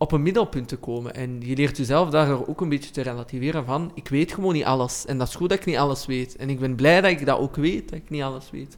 op 0.01 0.13
een 0.13 0.23
middelpunt 0.23 0.69
te 0.69 0.77
komen. 0.77 1.15
En 1.15 1.41
je 1.41 1.57
leert 1.57 1.77
jezelf 1.77 2.11
daar 2.11 2.49
ook 2.49 2.61
een 2.61 2.69
beetje 2.69 2.91
te 2.91 3.03
relativeren 3.03 3.65
van, 3.65 3.91
ik 3.95 4.09
weet 4.09 4.33
gewoon 4.33 4.53
niet 4.53 4.65
alles. 4.65 5.07
En 5.07 5.19
dat 5.19 5.29
is 5.29 5.35
goed 5.35 5.49
dat 5.49 5.59
ik 5.59 5.65
niet 5.65 5.77
alles 5.77 6.07
weet. 6.07 6.37
En 6.37 6.51
ik 6.51 6.59
ben 6.59 6.75
blij 6.75 7.01
dat 7.01 7.11
ik 7.11 7.27
dat 7.27 7.39
ook 7.39 7.57
weet, 7.57 7.89
dat 7.89 7.99
ik 7.99 8.11
niet 8.11 8.23
alles 8.23 8.51
weet. 8.51 8.77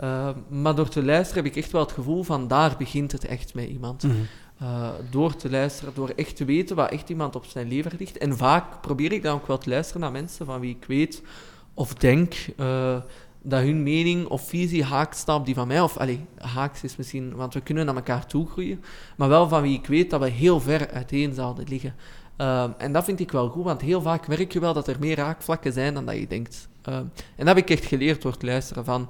Uh, 0.00 0.28
maar 0.48 0.74
door 0.74 0.88
te 0.88 1.04
luisteren 1.04 1.44
heb 1.44 1.52
ik 1.52 1.62
echt 1.62 1.72
wel 1.72 1.80
het 1.80 1.92
gevoel 1.92 2.22
van, 2.22 2.48
daar 2.48 2.74
begint 2.78 3.12
het 3.12 3.24
echt 3.24 3.54
met 3.54 3.68
iemand. 3.68 4.02
Mm 4.02 4.10
-hmm. 4.10 4.26
uh, 4.62 4.88
door 5.10 5.36
te 5.36 5.50
luisteren, 5.50 5.94
door 5.94 6.12
echt 6.16 6.36
te 6.36 6.44
weten 6.44 6.76
wat 6.76 6.90
echt 6.90 7.08
iemand 7.08 7.36
op 7.36 7.44
zijn 7.44 7.68
lever 7.68 7.92
ligt. 7.98 8.18
En 8.18 8.36
vaak 8.36 8.80
probeer 8.80 9.12
ik 9.12 9.22
dan 9.22 9.34
ook 9.34 9.46
wel 9.46 9.58
te 9.58 9.70
luisteren 9.70 10.00
naar 10.00 10.12
mensen 10.12 10.46
van 10.46 10.60
wie 10.60 10.76
ik 10.80 10.84
weet 10.86 11.22
of 11.74 11.94
denk 11.94 12.34
uh, 12.56 12.96
dat 13.48 13.62
hun 13.62 13.82
mening 13.82 14.26
of 14.26 14.48
visie 14.48 14.84
haakt 14.84 15.16
staat 15.16 15.38
op 15.38 15.46
die 15.46 15.54
van 15.54 15.66
mij. 15.66 15.80
Of 15.80 15.96
allee, 15.96 16.24
haaks 16.38 16.82
is 16.82 16.96
misschien, 16.96 17.34
want 17.34 17.54
we 17.54 17.60
kunnen 17.60 17.86
naar 17.86 17.94
elkaar 17.94 18.26
toe 18.26 18.46
groeien. 18.46 18.84
Maar 19.16 19.28
wel 19.28 19.48
van 19.48 19.62
wie 19.62 19.78
ik 19.78 19.86
weet 19.86 20.10
dat 20.10 20.20
we 20.20 20.28
heel 20.28 20.60
ver 20.60 20.90
uiteen 20.90 21.34
zouden 21.34 21.68
liggen. 21.68 21.94
Uh, 22.38 22.64
en 22.78 22.92
dat 22.92 23.04
vind 23.04 23.20
ik 23.20 23.30
wel 23.30 23.48
goed, 23.48 23.64
want 23.64 23.80
heel 23.80 24.02
vaak 24.02 24.28
merk 24.28 24.52
je 24.52 24.60
wel 24.60 24.72
dat 24.72 24.88
er 24.88 24.96
meer 25.00 25.16
raakvlakken 25.16 25.72
zijn 25.72 25.94
dan 25.94 26.06
dat 26.06 26.16
je 26.16 26.26
denkt. 26.26 26.68
Uh, 26.88 26.94
en 26.96 27.10
dat 27.36 27.46
heb 27.46 27.56
ik 27.56 27.70
echt 27.70 27.84
geleerd 27.84 28.22
door 28.22 28.36
te 28.36 28.46
luisteren 28.46 28.84
van 28.84 29.08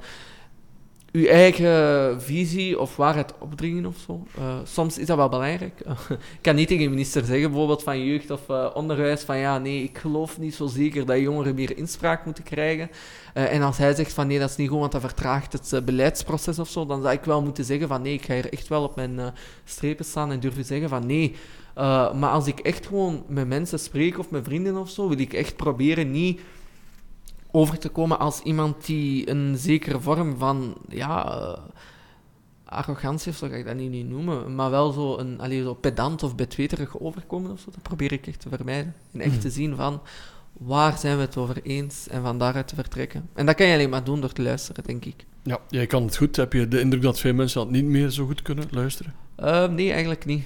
uw 1.16 1.26
eigen 1.26 2.20
visie 2.22 2.80
of 2.80 2.96
waarheid 2.96 3.32
opdringen 3.38 3.86
of 3.86 3.96
zo. 4.06 4.26
Uh, 4.38 4.54
soms 4.64 4.98
is 4.98 5.06
dat 5.06 5.16
wel 5.16 5.28
belangrijk. 5.28 5.80
ik 6.10 6.38
kan 6.40 6.54
niet 6.54 6.68
tegen 6.68 6.84
een 6.84 6.90
minister 6.90 7.24
zeggen, 7.24 7.50
bijvoorbeeld 7.50 7.82
van 7.82 8.04
jeugd 8.04 8.30
of 8.30 8.48
uh, 8.50 8.70
onderwijs, 8.74 9.22
van 9.22 9.38
ja, 9.38 9.58
nee, 9.58 9.82
ik 9.82 9.98
geloof 9.98 10.38
niet 10.38 10.54
zo 10.54 10.66
zeker 10.66 11.06
dat 11.06 11.18
jongeren 11.18 11.54
meer 11.54 11.76
inspraak 11.76 12.24
moeten 12.24 12.44
krijgen. 12.44 12.90
Uh, 13.34 13.52
en 13.52 13.62
als 13.62 13.78
hij 13.78 13.94
zegt 13.94 14.12
van 14.12 14.26
nee, 14.26 14.38
dat 14.38 14.50
is 14.50 14.56
niet 14.56 14.68
goed, 14.68 14.78
want 14.78 14.92
dat 14.92 15.00
vertraagt 15.00 15.52
het 15.52 15.84
beleidsproces 15.84 16.58
of 16.58 16.68
zo, 16.68 16.86
dan 16.86 17.02
zou 17.02 17.14
ik 17.14 17.24
wel 17.24 17.42
moeten 17.42 17.64
zeggen 17.64 17.88
van 17.88 18.02
nee, 18.02 18.12
ik 18.12 18.24
ga 18.24 18.34
hier 18.34 18.52
echt 18.52 18.68
wel 18.68 18.82
op 18.82 18.96
mijn 18.96 19.20
strepen 19.64 20.04
staan 20.04 20.32
en 20.32 20.40
durven 20.40 20.64
zeggen 20.64 20.88
van 20.88 21.06
nee. 21.06 21.34
maar 22.14 22.30
als 22.30 22.46
ik 22.46 22.58
echt 22.58 22.86
gewoon 22.86 23.24
met 23.28 23.48
mensen 23.48 23.78
spreek 23.78 24.18
of 24.18 24.30
met 24.30 24.44
vrienden 24.44 24.76
of 24.76 24.90
zo, 24.90 25.08
wil 25.08 25.18
ik 25.18 25.32
echt 25.32 25.56
proberen 25.56 26.10
niet 26.10 26.40
over 27.57 27.78
te 27.78 27.88
komen 27.88 28.18
als 28.18 28.40
iemand 28.40 28.86
die 28.86 29.30
een 29.30 29.57
zekere 29.59 30.00
vorm 30.00 30.36
van 30.36 30.76
ja, 30.88 31.38
uh, 31.38 31.59
arrogantie, 32.64 33.30
of 33.30 33.36
zo 33.36 33.48
ga 33.48 33.54
ik 33.54 33.64
dat 33.64 33.76
niet, 33.76 33.90
niet 33.90 34.09
noemen, 34.09 34.54
maar 34.54 34.70
wel 34.70 34.92
zo 34.92 35.18
een 35.18 35.40
allee, 35.40 35.62
zo 35.62 35.74
pedant 35.74 36.22
of 36.22 36.34
betweterig 36.34 37.00
overkomen 37.00 37.50
of 37.50 37.61
zo. 37.61 37.70
Dat 37.70 37.82
probeer 37.82 38.12
ik 38.12 38.26
echt 38.26 38.40
te 38.40 38.48
vermijden. 38.48 38.94
En 39.12 39.20
echt 39.20 39.40
te 39.40 39.50
zien 39.50 39.76
van 39.76 40.00
waar 40.52 40.98
zijn 40.98 41.16
we 41.16 41.22
het 41.22 41.36
over 41.36 41.62
eens 41.62 42.09
en 42.09 42.22
van 42.22 42.38
daaruit 42.38 42.68
te 42.68 42.74
vertrekken. 42.74 43.28
En 43.34 43.46
dat 43.46 43.54
kan 43.54 43.66
je 43.66 43.74
alleen 43.74 43.90
maar 43.90 44.04
doen 44.04 44.20
door 44.20 44.32
te 44.32 44.42
luisteren, 44.42 44.84
denk 44.84 45.04
ik. 45.04 45.24
Ja, 45.42 45.59
jij 45.68 45.86
kan 45.86 46.02
het 46.02 46.16
goed. 46.16 46.36
Heb 46.36 46.52
je 46.52 46.68
de 46.68 46.80
indruk 46.80 47.02
dat 47.02 47.20
veel 47.20 47.34
mensen 47.34 47.61
dat 47.61 47.70
niet 47.70 47.84
meer 47.84 48.11
zo 48.11 48.26
goed 48.26 48.42
kunnen 48.42 48.66
luisteren? 48.70 49.14
Uh, 49.45 49.68
nee, 49.68 49.91
eigenlijk 49.91 50.24
niet. 50.24 50.45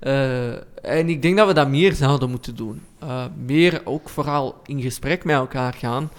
uh, 0.00 0.52
en 0.98 1.08
ik 1.08 1.22
denk 1.22 1.36
dat 1.36 1.46
we 1.46 1.54
dat 1.54 1.68
meer 1.68 1.92
zouden 1.92 2.30
moeten 2.30 2.56
doen. 2.56 2.82
Uh, 3.02 3.24
meer 3.44 3.80
ook 3.84 4.08
vooral 4.08 4.60
in 4.66 4.82
gesprek 4.82 5.24
met 5.24 5.36
elkaar 5.36 5.74
gaan. 5.74 6.10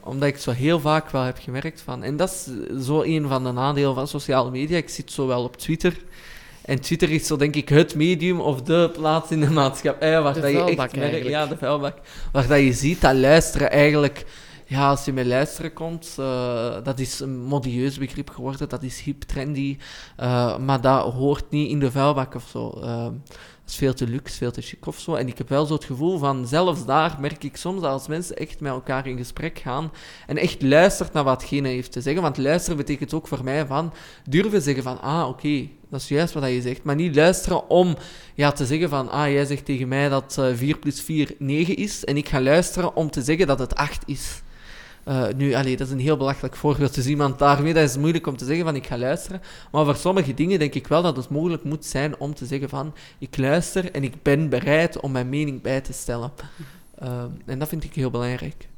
omdat 0.00 0.28
ik 0.28 0.36
zo 0.36 0.50
heel 0.50 0.80
vaak 0.80 1.10
wel 1.10 1.22
heb 1.22 1.38
gemerkt 1.40 1.80
van... 1.80 2.02
En 2.02 2.16
dat 2.16 2.30
is 2.30 2.48
zo 2.86 3.02
een 3.02 3.28
van 3.28 3.44
de 3.44 3.52
nadelen 3.52 3.94
van 3.94 4.08
sociale 4.08 4.50
media. 4.50 4.76
Ik 4.76 4.88
zit 4.88 5.12
zo 5.12 5.26
wel 5.26 5.42
op 5.42 5.56
Twitter. 5.56 5.96
En 6.64 6.80
Twitter 6.80 7.10
is 7.10 7.26
zo 7.26 7.36
denk 7.36 7.56
ik 7.56 7.68
het 7.68 7.94
medium 7.94 8.40
of 8.40 8.62
de 8.62 8.90
plaats 8.92 9.30
in 9.30 9.40
de 9.40 9.50
maatschappij 9.50 10.22
waar 10.22 10.34
de 10.34 10.40
dat 10.40 10.50
je 10.50 10.64
echt 10.64 10.96
merkt... 10.96 11.26
Ja, 11.26 11.46
de 11.46 11.56
vuilbak. 11.56 11.96
Waar 12.32 12.46
dat 12.46 12.58
je 12.58 12.72
ziet 12.72 13.00
dat 13.00 13.14
luisteren 13.14 13.70
eigenlijk 13.70 14.24
ja, 14.66 14.88
als 14.88 15.04
je 15.04 15.12
met 15.12 15.26
luisteren 15.26 15.72
komt, 15.72 16.16
uh, 16.20 16.76
dat 16.82 16.98
is 16.98 17.20
een 17.20 17.42
modieus 17.42 17.98
begrip 17.98 18.30
geworden, 18.30 18.68
dat 18.68 18.82
is 18.82 19.00
hip, 19.00 19.22
trendy, 19.22 19.76
uh, 20.20 20.58
maar 20.58 20.80
dat 20.80 21.12
hoort 21.12 21.50
niet 21.50 21.70
in 21.70 21.78
de 21.78 21.90
vuilbak 21.90 22.34
of 22.34 22.48
zo. 22.50 22.72
Uh, 22.76 23.08
dat 23.62 23.70
is 23.70 23.76
veel 23.76 23.94
te 23.94 24.06
luxe, 24.06 24.36
veel 24.36 24.50
te 24.50 24.60
chic 24.60 24.86
of 24.86 24.98
zo. 24.98 25.14
En 25.14 25.28
ik 25.28 25.38
heb 25.38 25.48
wel 25.48 25.66
zo 25.66 25.74
het 25.74 25.84
gevoel 25.84 26.18
van, 26.18 26.46
zelfs 26.46 26.84
daar 26.84 27.16
merk 27.20 27.44
ik 27.44 27.56
soms 27.56 27.80
dat 27.80 27.90
als 27.90 28.06
mensen 28.06 28.36
echt 28.36 28.60
met 28.60 28.72
elkaar 28.72 29.06
in 29.06 29.16
gesprek 29.16 29.58
gaan 29.58 29.92
en 30.26 30.36
echt 30.36 30.62
luistert 30.62 31.12
naar 31.12 31.24
watgene 31.24 31.68
heeft 31.68 31.92
te 31.92 32.00
zeggen, 32.00 32.22
want 32.22 32.38
luisteren 32.38 32.76
betekent 32.76 33.14
ook 33.14 33.28
voor 33.28 33.44
mij 33.44 33.66
van, 33.66 33.92
durven 34.28 34.62
zeggen 34.62 34.82
van, 34.82 35.00
ah, 35.00 35.28
oké, 35.28 35.68
dat 35.90 36.00
is 36.00 36.08
juist 36.08 36.34
wat 36.34 36.48
je 36.48 36.60
zegt, 36.60 36.82
maar 36.82 36.94
niet 36.94 37.16
luisteren 37.16 37.70
om 37.70 37.96
ja, 38.34 38.52
te 38.52 38.66
zeggen 38.66 38.88
van, 38.88 39.10
ah, 39.10 39.30
jij 39.30 39.44
zegt 39.44 39.64
tegen 39.64 39.88
mij 39.88 40.08
dat 40.08 40.42
4 40.54 40.78
plus 40.78 41.00
4 41.00 41.34
9 41.38 41.76
is, 41.76 42.04
en 42.04 42.16
ik 42.16 42.28
ga 42.28 42.40
luisteren 42.40 42.96
om 42.96 43.10
te 43.10 43.22
zeggen 43.22 43.46
dat 43.46 43.58
het 43.58 43.74
8 43.74 44.02
is. 44.06 44.42
Uh, 45.08 45.24
nu, 45.36 45.54
allee, 45.54 45.76
dat 45.76 45.86
is 45.86 45.92
een 45.92 46.00
heel 46.00 46.16
belachelijk 46.16 46.56
voorbeeld. 46.56 46.94
Dus 46.94 47.06
iemand 47.06 47.38
daarmee, 47.38 47.74
dat 47.74 47.88
is 47.88 47.96
moeilijk 47.96 48.26
om 48.26 48.36
te 48.36 48.44
zeggen 48.44 48.64
van 48.64 48.76
ik 48.76 48.86
ga 48.86 48.98
luisteren. 48.98 49.40
Maar 49.70 49.84
voor 49.84 49.96
sommige 49.96 50.34
dingen 50.34 50.58
denk 50.58 50.74
ik 50.74 50.86
wel 50.86 51.02
dat 51.02 51.16
het 51.16 51.28
mogelijk 51.28 51.64
moet 51.64 51.84
zijn 51.84 52.18
om 52.18 52.34
te 52.34 52.46
zeggen 52.46 52.68
van 52.68 52.94
ik 53.18 53.36
luister 53.36 53.90
en 53.90 54.04
ik 54.04 54.22
ben 54.22 54.48
bereid 54.48 55.00
om 55.00 55.12
mijn 55.12 55.28
mening 55.28 55.62
bij 55.62 55.80
te 55.80 55.92
stellen. 55.92 56.32
Uh, 57.02 57.22
en 57.46 57.58
dat 57.58 57.68
vind 57.68 57.84
ik 57.84 57.94
heel 57.94 58.10
belangrijk. 58.10 58.68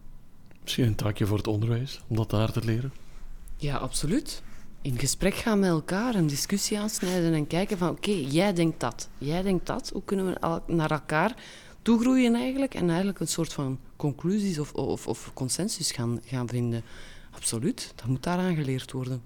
Misschien 0.63 0.87
een 0.87 0.95
taakje 0.95 1.27
voor 1.27 1.37
het 1.37 1.47
onderwijs, 1.47 2.01
om 2.07 2.17
dat 2.17 2.31
daar 2.31 2.53
te 2.53 2.65
leren? 2.65 2.93
Ja, 3.57 3.77
absoluut. 3.77 4.43
In 4.83 4.99
gesprek 4.99 5.35
gaan 5.35 5.59
met 5.59 5.71
elkaar, 5.71 6.15
een 6.15 6.27
discussie 6.27 6.79
aansnijden 6.79 7.35
en 7.35 7.47
kijken 7.47 7.79
van 7.79 7.89
oké, 7.89 8.11
okay, 8.11 8.23
jij 8.23 8.53
denkt 8.53 8.81
dat, 8.81 9.09
jij 9.19 9.43
denkt 9.43 9.67
dat. 9.67 9.91
Hoe 9.93 10.03
kunnen 10.05 10.27
we 10.27 10.61
naar 10.67 10.91
elkaar 10.91 11.35
toegroeien 11.83 12.35
eigenlijk 12.35 12.75
en 12.75 12.89
eigenlijk 12.89 13.21
een 13.21 13.29
soort 13.29 13.53
van 13.53 13.79
conclusies 14.13 14.59
of, 14.59 14.73
of, 14.73 15.07
of 15.07 15.31
consensus 15.35 15.93
gaan, 15.93 16.21
gaan 16.25 16.49
vinden. 16.49 16.83
Absoluut, 17.31 17.93
dat 17.95 18.07
moet 18.07 18.23
daaraan 18.23 18.55
geleerd 18.55 18.93
worden. 18.93 19.23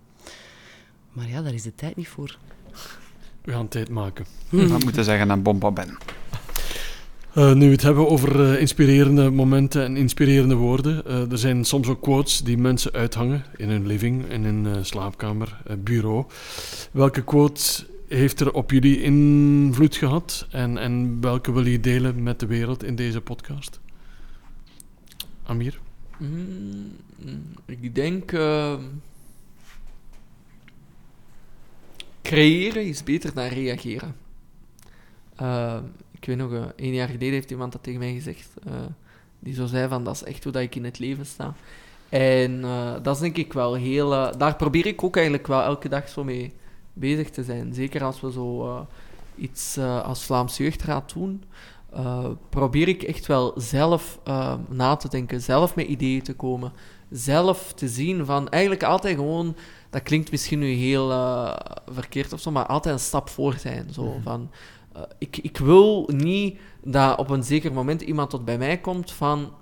Maar 1.13 1.29
ja, 1.29 1.43
daar 1.43 1.55
is 1.55 1.63
de 1.63 1.75
tijd 1.75 1.97
niet 1.97 2.09
voor. 2.09 2.39
We 3.45 3.53
gaan 3.53 3.69
tijd 3.69 3.89
maken. 3.89 4.27
Hmm. 4.49 4.69
Dat 4.69 4.85
moeten 4.85 5.05
zeggen 5.05 5.31
aan 5.31 5.43
Bomba 5.43 5.71
Ben. 5.71 5.99
Uh, 7.37 7.53
nu 7.53 7.67
we 7.67 7.73
het 7.73 7.83
hebben 7.83 8.09
over 8.09 8.41
uh, 8.41 8.61
inspirerende 8.61 9.31
momenten 9.31 9.85
en 9.85 9.97
inspirerende 9.97 10.55
woorden. 10.55 11.03
Uh, 11.07 11.33
er 11.33 11.39
zijn 11.39 11.65
soms 11.65 11.89
ook 11.89 12.03
quotes 12.03 12.41
die 12.41 12.59
mensen 12.59 12.93
uithangen 12.93 13.45
in 13.57 13.69
hun 13.69 13.87
living, 13.87 14.31
in 14.31 14.45
hun 14.45 14.85
slaapkamer, 14.85 15.61
bureau. 15.79 16.25
Welke 16.93 17.25
quote 17.25 17.87
heeft 18.09 18.41
er 18.41 18.53
op 18.53 18.71
jullie 18.71 19.03
invloed 19.03 19.97
gehad? 19.97 20.47
En, 20.51 20.79
en 20.79 21.21
welke 21.21 21.53
wil 21.53 21.67
je 21.67 21.81
delen 21.81 22.23
met 22.23 22.41
de 22.41 22.47
wereld 22.47 22.85
in 22.85 22.97
deze 22.97 23.21
podcast? 23.21 23.81
Amir? 25.49 25.81
Mm, 26.19 26.97
ik 27.67 27.95
denk... 27.95 28.33
Uh, 28.33 28.75
creëren 32.23 32.87
is 32.87 33.03
beter 33.03 33.35
dan 33.35 33.47
reageren. 33.47 34.17
Uh, 35.41 35.79
ik 36.11 36.25
weet 36.25 36.37
nog, 36.37 36.51
een 36.77 36.93
jaar 36.93 37.09
geleden 37.09 37.33
heeft 37.33 37.51
iemand 37.51 37.73
dat 37.73 37.83
tegen 37.83 37.99
mij 37.99 38.13
gezegd. 38.13 38.49
die 39.39 39.55
zo 39.55 39.67
zei 39.67 39.89
van, 39.89 40.05
dat 40.05 40.15
is 40.15 40.25
echt 40.25 40.45
hoe 40.45 40.53
dat 40.53 40.63
ik 40.63 40.75
in 40.75 40.85
het 40.85 40.99
leven 40.99 41.27
sta. 41.27 41.55
En 42.09 42.61
dat 43.03 43.15
is 43.15 43.21
denk 43.21 43.37
ik 43.37 43.53
wel 43.53 43.75
heel... 43.75 44.09
daar 44.39 44.57
probeer 44.57 44.87
ik 44.87 45.03
ook 45.03 45.17
eigenlijk 45.17 45.47
wel 45.47 45.63
elke 45.63 45.89
dag 45.89 46.09
zo 46.09 46.25
mee 46.25 46.53
bezig 46.93 47.31
te 47.31 47.45
zijn. 47.45 47.75
Zeker 47.75 48.05
als 48.05 48.21
we 48.21 48.33
zo 48.33 48.87
iets 49.37 49.79
als 49.79 50.25
Vlaams 50.25 50.57
Jeugdraad 50.57 51.13
doen, 51.13 51.43
uh, 51.97 52.27
probeer 52.49 52.89
ik 52.89 53.03
echt 53.03 53.27
wel 53.27 53.53
zelf 53.57 54.19
na 54.69 54.97
te 54.97 55.09
denken, 55.09 55.41
zelf 55.41 55.75
met 55.75 55.87
ideeën 55.87 56.23
te 56.23 56.35
komen, 56.35 56.73
zelf 57.11 57.73
te 57.73 57.89
zien 57.89 58.25
van 58.25 58.49
eigenlijk 58.49 58.83
altijd 58.83 59.17
gewoon, 59.17 59.57
dat 59.91 60.03
klinkt 60.03 60.31
misschien 60.31 60.59
nu 60.59 60.71
heel 60.71 61.09
verkeerd 61.87 62.33
of 62.33 62.41
zo, 62.41 62.51
maar 62.51 62.67
altijd 62.67 62.95
een 62.95 63.01
stap 63.01 63.29
voor 63.29 63.55
zijn. 63.55 63.93
Zo, 63.93 64.05
mm 64.05 64.23
van, 64.23 64.51
ik, 65.19 65.37
ik 65.37 65.57
wil 65.57 66.11
niet 66.13 66.59
dat 66.85 67.19
op 67.19 67.31
een 67.31 67.45
zeker 67.45 67.73
moment 67.73 68.01
iemand 68.01 68.31
tot 68.31 68.45
bij 68.45 68.59
mij 68.59 68.79
komt 68.79 69.13
van 69.13 69.53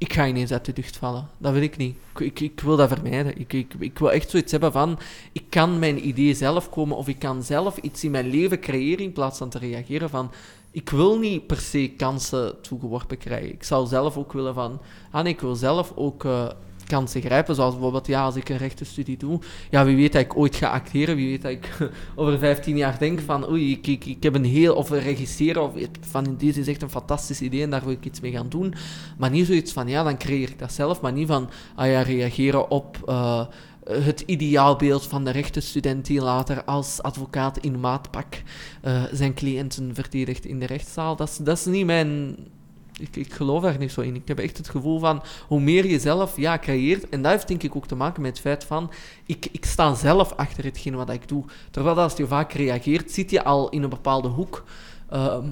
ik 0.00 0.12
ga 0.12 0.26
ineens 0.26 0.52
uit 0.52 0.64
de 0.64 0.72
lucht 0.74 0.96
vallen. 0.96 1.28
Dat 1.38 1.52
wil 1.52 1.62
ik 1.62 1.76
niet. 1.76 1.96
Ik, 2.18 2.40
ik, 2.40 2.60
wil 2.60 2.76
dat 2.76 2.88
vermijden. 2.88 3.40
Ik, 3.40 3.52
ik, 3.52 3.74
ik 3.78 3.98
wil 3.98 4.12
echt 4.12 4.30
zoiets 4.30 4.52
hebben 4.52 4.72
van, 4.72 4.98
ik 5.32 5.44
kan 5.48 5.78
mijn 5.78 6.08
idee 6.08 6.34
zelf 6.34 6.70
komen 6.70 6.96
of 6.96 7.08
ik 7.08 7.18
kan 7.18 7.42
zelf 7.42 7.76
iets 7.76 8.04
in 8.04 8.10
mijn 8.10 8.30
leven 8.30 8.60
creëren 8.60 9.04
in 9.04 9.12
plaats 9.12 9.38
van 9.38 9.48
te 9.48 9.58
reageren 9.58 10.10
van, 10.10 10.30
ik 10.70 10.90
wil 10.90 11.18
niet 11.18 11.46
per 11.46 11.60
se 11.60 11.92
kansen 11.96 12.60
toegeworpen 12.60 13.18
krijgen. 13.18 13.52
Ik 13.52 13.62
zou 13.62 13.86
zelf 13.86 14.16
ook 14.16 14.32
willen 14.32 14.54
van, 14.54 14.80
ah 15.10 15.26
ik 15.26 15.40
wil 15.40 15.54
zelf 15.54 15.92
ook 15.94 16.24
uh, 16.24 16.48
kansen 16.90 17.20
grijpen, 17.20 17.54
zoals 17.54 17.72
bijvoorbeeld, 17.72 18.06
ja, 18.06 18.22
als 18.22 18.36
ik 18.36 18.48
een 18.48 18.56
rechtenstudie 18.56 19.16
doe, 19.16 19.40
ja, 19.70 19.84
wie 19.84 19.96
weet 19.96 20.12
dat 20.12 20.22
ik 20.22 20.36
ooit 20.36 20.56
ga 20.56 20.70
acteren, 20.70 21.16
wie 21.16 21.28
weet 21.28 21.42
dat 21.42 21.50
ik 21.50 21.90
over 22.16 22.38
15 22.38 22.76
jaar 22.76 22.98
denk 22.98 23.20
van, 23.20 23.50
oei, 23.50 23.72
ik, 23.72 23.86
ik, 23.86 24.04
ik 24.04 24.22
heb 24.22 24.34
een 24.34 24.44
heel, 24.44 24.74
of 24.74 24.90
regisseren, 24.90 25.62
of 25.62 25.72
van, 26.00 26.36
deze 26.38 26.60
is 26.60 26.68
echt 26.68 26.82
een 26.82 26.90
fantastisch 26.90 27.40
idee 27.40 27.62
en 27.62 27.70
daar 27.70 27.84
wil 27.84 27.92
ik 27.92 28.04
iets 28.04 28.20
mee 28.20 28.32
gaan 28.32 28.48
doen. 28.48 28.74
Maar 29.18 29.30
niet 29.30 29.46
zoiets 29.46 29.72
van, 29.72 29.88
ja, 29.88 30.02
dan 30.02 30.18
creëer 30.18 30.50
ik 30.50 30.58
dat 30.58 30.72
zelf, 30.72 31.00
maar 31.00 31.12
niet 31.12 31.26
van, 31.26 31.50
ah 31.74 31.86
ja, 31.86 32.02
reageren 32.02 32.70
op... 32.70 32.98
Uh, 33.06 33.46
het 33.90 34.20
ideaalbeeld 34.20 35.06
van 35.06 35.24
de 35.24 35.30
rechtenstudent 35.30 36.06
die 36.06 36.20
later 36.20 36.64
als 36.64 37.02
advocaat 37.02 37.58
in 37.58 37.80
maatpak 37.80 38.42
uh, 38.84 39.02
zijn 39.12 39.34
cliënten 39.34 39.94
verdedigt 39.94 40.44
in 40.44 40.58
de 40.58 40.66
rechtszaal. 40.66 41.16
Dat 41.16 41.28
is, 41.28 41.36
dat 41.36 41.58
is 41.58 41.64
niet 41.64 41.86
mijn 41.86 42.36
ik, 42.98 43.16
ik 43.16 43.32
geloof 43.32 43.62
daar 43.62 43.78
niet 43.78 43.92
zo 43.92 44.00
in. 44.00 44.14
Ik 44.14 44.28
heb 44.28 44.38
echt 44.38 44.56
het 44.56 44.68
gevoel 44.68 44.98
van 44.98 45.22
hoe 45.48 45.60
meer 45.60 45.86
je 45.86 45.98
zelf 45.98 46.36
ja, 46.36 46.58
creëert. 46.58 47.08
En 47.08 47.22
dat 47.22 47.32
heeft 47.32 47.48
denk 47.48 47.62
ik 47.62 47.76
ook 47.76 47.86
te 47.86 47.94
maken 47.94 48.22
met 48.22 48.30
het 48.30 48.40
feit 48.40 48.64
van 48.64 48.90
ik, 49.26 49.48
ik 49.52 49.64
sta 49.64 49.94
zelf 49.94 50.32
achter 50.32 50.64
hetgeen 50.64 50.94
wat 50.94 51.10
ik 51.10 51.28
doe. 51.28 51.44
Terwijl 51.70 52.00
als 52.00 52.16
je 52.16 52.26
vaak 52.26 52.52
reageert, 52.52 53.10
zit 53.10 53.30
je 53.30 53.44
al 53.44 53.68
in 53.68 53.82
een 53.82 53.88
bepaalde 53.88 54.28
hoek. 54.28 54.64
Ehm, 55.10 55.46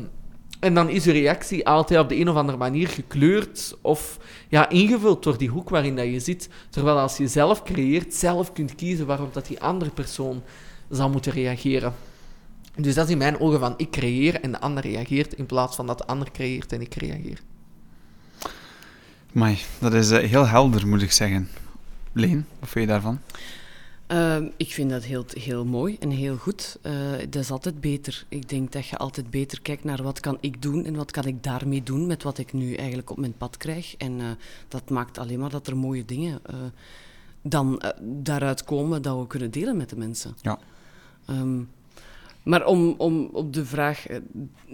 en 0.60 0.74
dan 0.74 0.88
is 0.88 1.04
je 1.04 1.12
reactie 1.12 1.66
altijd 1.66 2.00
op 2.00 2.08
de 2.08 2.16
een 2.16 2.28
of 2.28 2.36
andere 2.36 2.58
manier 2.58 2.88
gekleurd 2.88 3.76
of 3.80 4.18
ja, 4.48 4.68
ingevuld 4.68 5.22
door 5.22 5.38
die 5.38 5.48
hoek 5.48 5.68
waarin 5.68 5.96
dat 5.96 6.06
je 6.06 6.20
zit. 6.20 6.48
Terwijl 6.70 6.98
als 6.98 7.16
je 7.16 7.28
zelf 7.28 7.62
creëert, 7.62 8.14
zelf 8.14 8.52
kunt 8.52 8.74
kiezen 8.74 9.06
waarop 9.06 9.34
dat 9.34 9.46
die 9.46 9.60
andere 9.60 9.90
persoon 9.90 10.42
zou 10.88 11.10
moeten 11.10 11.32
reageren. 11.32 11.94
Dus 12.80 12.94
dat 12.94 13.04
is 13.04 13.10
in 13.10 13.18
mijn 13.18 13.40
ogen 13.40 13.60
van 13.60 13.74
ik 13.76 13.90
creëer 13.90 14.40
en 14.40 14.52
de 14.52 14.60
ander 14.60 14.82
reageert, 14.82 15.34
in 15.34 15.46
plaats 15.46 15.76
van 15.76 15.86
dat 15.86 15.98
de 15.98 16.06
ander 16.06 16.30
creëert 16.30 16.72
en 16.72 16.80
ik 16.80 16.94
reageer. 16.94 17.40
Maar 19.32 19.66
dat 19.78 19.94
is 19.94 20.10
uh, 20.10 20.18
heel 20.18 20.46
helder, 20.46 20.86
moet 20.86 21.02
ik 21.02 21.12
zeggen. 21.12 21.48
Leen, 22.12 22.46
wat 22.58 22.68
vind 22.68 22.84
je 22.84 22.90
daarvan? 22.90 23.18
Uh, 24.08 24.36
ik 24.56 24.72
vind 24.72 24.90
dat 24.90 25.04
heel, 25.04 25.24
heel 25.28 25.64
mooi 25.64 25.96
en 26.00 26.10
heel 26.10 26.36
goed. 26.36 26.78
Uh, 26.82 26.92
dat 27.18 27.42
is 27.42 27.50
altijd 27.50 27.80
beter. 27.80 28.24
Ik 28.28 28.48
denk 28.48 28.72
dat 28.72 28.86
je 28.86 28.96
altijd 28.96 29.30
beter 29.30 29.62
kijkt 29.62 29.84
naar 29.84 30.02
wat 30.02 30.20
kan 30.20 30.38
ik 30.40 30.62
doen 30.62 30.84
en 30.84 30.96
wat 30.96 31.10
kan 31.10 31.24
ik 31.24 31.42
daarmee 31.42 31.82
doen 31.82 32.06
met 32.06 32.22
wat 32.22 32.38
ik 32.38 32.52
nu 32.52 32.74
eigenlijk 32.74 33.10
op 33.10 33.18
mijn 33.18 33.36
pad 33.36 33.56
krijg. 33.56 33.96
En 33.96 34.18
uh, 34.18 34.26
dat 34.68 34.90
maakt 34.90 35.18
alleen 35.18 35.38
maar 35.38 35.50
dat 35.50 35.66
er 35.66 35.76
mooie 35.76 36.04
dingen 36.04 36.40
dan 37.42 37.82
daaruit 38.02 38.64
komen 38.64 39.02
dat 39.02 39.18
we 39.18 39.26
kunnen 39.26 39.50
delen 39.50 39.76
met 39.76 39.88
de 39.88 39.96
mensen. 39.96 40.36
Ja. 40.42 40.58
Um, 41.30 41.68
maar 42.48 42.66
om, 42.66 42.94
om 42.98 43.28
op 43.32 43.52
de 43.52 43.64
vraag 43.64 44.06
eh, 44.06 44.16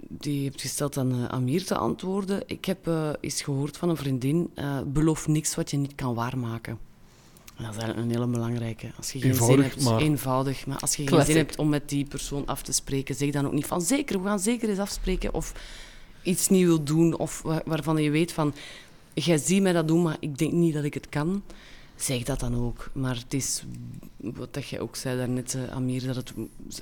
die 0.07 0.39
je 0.39 0.45
hebt 0.45 0.61
gesteld 0.61 0.97
aan 0.97 1.15
uh, 1.15 1.25
Amir 1.25 1.65
te 1.65 1.77
antwoorden. 1.77 2.41
Ik 2.45 2.65
heb 2.65 2.87
uh, 2.87 3.09
eens 3.19 3.41
gehoord 3.41 3.77
van 3.77 3.89
een 3.89 3.97
vriendin, 3.97 4.49
uh, 4.55 4.79
beloof 4.85 5.27
niks 5.27 5.55
wat 5.55 5.71
je 5.71 5.77
niet 5.77 5.95
kan 5.95 6.13
waarmaken. 6.13 6.79
Dat 7.45 7.59
is 7.59 7.65
eigenlijk 7.65 7.97
een 7.97 8.09
hele 8.09 8.27
belangrijke. 8.27 8.91
Als 8.97 9.11
je 9.11 9.19
geen 9.19 9.31
eenvoudig, 9.31 9.65
zin 9.65 9.73
hebt, 9.73 9.83
maar... 9.83 10.01
eenvoudig, 10.01 10.65
maar 10.65 10.79
als 10.79 10.95
je 10.95 11.03
Classic. 11.03 11.25
geen 11.25 11.35
zin 11.35 11.45
hebt 11.45 11.57
om 11.57 11.69
met 11.69 11.89
die 11.89 12.05
persoon 12.05 12.45
af 12.45 12.61
te 12.61 12.71
spreken, 12.71 13.15
zeg 13.15 13.31
dan 13.31 13.45
ook 13.45 13.53
niet 13.53 13.65
van 13.65 13.81
zeker, 13.81 14.21
we 14.21 14.27
gaan 14.27 14.39
zeker 14.39 14.69
eens 14.69 14.79
afspreken 14.79 15.33
of 15.33 15.53
iets 16.23 16.49
niet 16.49 16.65
wil 16.65 16.83
doen 16.83 17.17
of 17.17 17.41
waarvan 17.65 18.03
je 18.03 18.09
weet 18.09 18.33
van, 18.33 18.53
jij 19.13 19.37
ziet 19.37 19.61
mij 19.61 19.73
dat 19.73 19.87
doen, 19.87 20.01
maar 20.01 20.17
ik 20.19 20.37
denk 20.37 20.51
niet 20.51 20.73
dat 20.73 20.83
ik 20.83 20.93
het 20.93 21.09
kan 21.09 21.43
zeg 21.95 22.23
dat 22.23 22.39
dan 22.39 22.55
ook. 22.55 22.89
Maar 22.93 23.15
het 23.15 23.33
is, 23.33 23.63
wat 24.17 24.53
dat 24.53 24.67
jij 24.67 24.79
ook 24.79 24.95
zei 24.95 25.17
daarnet, 25.17 25.53
uh, 25.53 25.67
Amir, 25.67 26.05
dat 26.05 26.15
het 26.15 26.33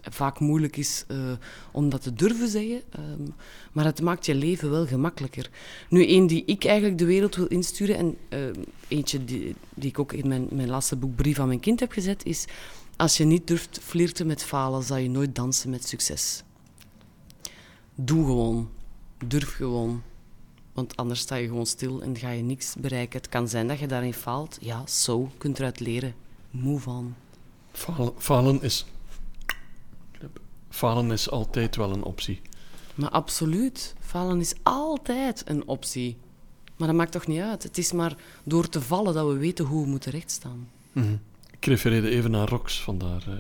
vaak 0.01 0.39
moeilijk 0.39 0.77
is 0.77 1.05
uh, 1.07 1.17
om 1.71 1.89
dat 1.89 2.01
te 2.01 2.13
durven 2.13 2.47
zeggen. 2.47 2.81
Um, 2.99 3.33
maar 3.71 3.85
het 3.85 4.01
maakt 4.01 4.25
je 4.25 4.35
leven 4.35 4.69
wel 4.69 4.85
gemakkelijker. 4.85 5.49
Nu, 5.89 6.07
één 6.07 6.27
die 6.27 6.45
ik 6.45 6.65
eigenlijk 6.65 6.97
de 6.97 7.05
wereld 7.05 7.35
wil 7.35 7.47
insturen, 7.47 7.97
en 7.97 8.17
uh, 8.29 8.39
eentje 8.87 9.25
die, 9.25 9.55
die 9.73 9.89
ik 9.89 9.99
ook 9.99 10.13
in 10.13 10.27
mijn, 10.27 10.47
mijn 10.51 10.69
laatste 10.69 10.95
boek 10.95 11.15
Brief 11.15 11.39
aan 11.39 11.47
mijn 11.47 11.59
kind 11.59 11.79
heb 11.79 11.91
gezet, 11.91 12.25
is... 12.25 12.45
Als 12.95 13.17
je 13.17 13.23
niet 13.23 13.47
durft 13.47 13.79
flirten 13.81 14.27
met 14.27 14.43
falen, 14.43 14.83
zal 14.83 14.97
je 14.97 15.09
nooit 15.09 15.35
dansen 15.35 15.69
met 15.69 15.87
succes. 15.87 16.43
Doe 17.95 18.25
gewoon. 18.25 18.69
Durf 19.25 19.55
gewoon. 19.55 20.01
Want 20.73 20.97
anders 20.97 21.19
sta 21.19 21.35
je 21.35 21.47
gewoon 21.47 21.65
stil 21.65 22.01
en 22.01 22.17
ga 22.17 22.29
je 22.29 22.43
niks 22.43 22.75
bereiken. 22.77 23.19
Het 23.19 23.29
kan 23.29 23.47
zijn 23.47 23.67
dat 23.67 23.79
je 23.79 23.87
daarin 23.87 24.13
faalt. 24.13 24.57
Ja, 24.61 24.77
zo. 24.77 24.85
So, 24.87 25.31
kunt 25.37 25.59
eruit 25.59 25.79
leren. 25.79 26.15
Move 26.49 26.89
on. 26.89 27.15
Falen, 27.71 28.13
falen, 28.17 28.61
is... 28.61 28.85
Falen 30.69 31.11
is 31.11 31.29
altijd 31.29 31.75
wel 31.75 31.91
een 31.91 32.03
optie. 32.03 32.41
Maar 32.95 33.09
absoluut. 33.09 33.95
Falen 33.99 34.39
is 34.39 34.53
altijd 34.63 35.43
een 35.45 35.67
optie. 35.67 36.17
Maar 36.75 36.87
dat 36.87 36.97
maakt 36.97 37.11
toch 37.11 37.27
niet 37.27 37.41
uit. 37.41 37.63
Het 37.63 37.77
is 37.77 37.91
maar 37.91 38.15
door 38.43 38.69
te 38.69 38.81
vallen 38.81 39.13
dat 39.13 39.27
we 39.27 39.33
weten 39.33 39.65
hoe 39.65 39.83
we 39.83 39.89
moeten 39.89 40.11
rechtstaan. 40.11 40.69
Mm 40.91 41.03
-hmm. 41.03 41.21
Ik 41.51 41.65
refereerde 41.65 42.09
even 42.09 42.31
naar 42.31 42.49
Rox, 42.49 42.81
vandaar... 42.81 43.23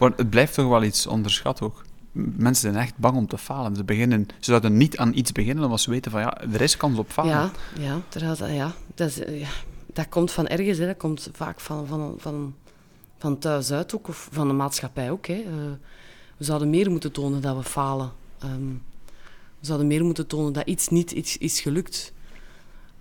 Uh... 0.00 0.10
het 0.16 0.30
blijft 0.30 0.54
toch 0.54 0.68
wel 0.68 0.82
iets 0.82 1.06
onderschat 1.06 1.60
ook 1.60 1.83
mensen 2.14 2.72
zijn 2.72 2.84
echt 2.84 2.96
bang 2.96 3.16
om 3.16 3.26
te 3.26 3.38
falen. 3.38 3.76
Ze, 3.76 3.84
beginnen, 3.84 4.26
ze 4.28 4.50
zouden 4.50 4.76
niet 4.76 4.96
aan 4.96 5.14
iets 5.14 5.32
beginnen 5.32 5.64
omdat 5.64 5.80
ze 5.80 5.90
weten 5.90 6.10
van 6.10 6.20
ja, 6.20 6.40
er 6.40 6.60
is 6.60 6.76
kans 6.76 6.98
op 6.98 7.10
falen. 7.10 7.32
Ja, 7.32 7.50
ja, 7.78 8.00
er 8.12 8.52
ja, 8.52 8.72
dat, 8.94 9.08
is, 9.08 9.16
ja, 9.16 9.48
dat 9.92 10.08
komt 10.08 10.32
van 10.32 10.46
ergens. 10.46 10.78
Hè. 10.78 10.86
Dat 10.86 10.96
komt 10.96 11.28
vaak 11.32 11.60
van, 11.60 11.86
van, 11.86 12.14
van, 12.18 12.54
van 13.18 13.38
thuis 13.38 13.72
uit 13.72 13.94
ook, 13.94 14.08
of 14.08 14.28
van 14.32 14.48
de 14.48 14.54
maatschappij 14.54 15.10
ook. 15.10 15.26
Hè. 15.26 15.34
Uh, 15.34 15.72
we 16.36 16.44
zouden 16.44 16.70
meer 16.70 16.90
moeten 16.90 17.12
tonen 17.12 17.40
dat 17.40 17.56
we 17.56 17.62
falen. 17.62 18.12
Um, 18.44 18.82
we 19.58 19.66
zouden 19.66 19.86
meer 19.86 20.04
moeten 20.04 20.26
tonen 20.26 20.52
dat 20.52 20.66
iets 20.66 20.88
niet 20.88 21.10
iets 21.10 21.38
is 21.38 21.60
gelukt. 21.60 22.12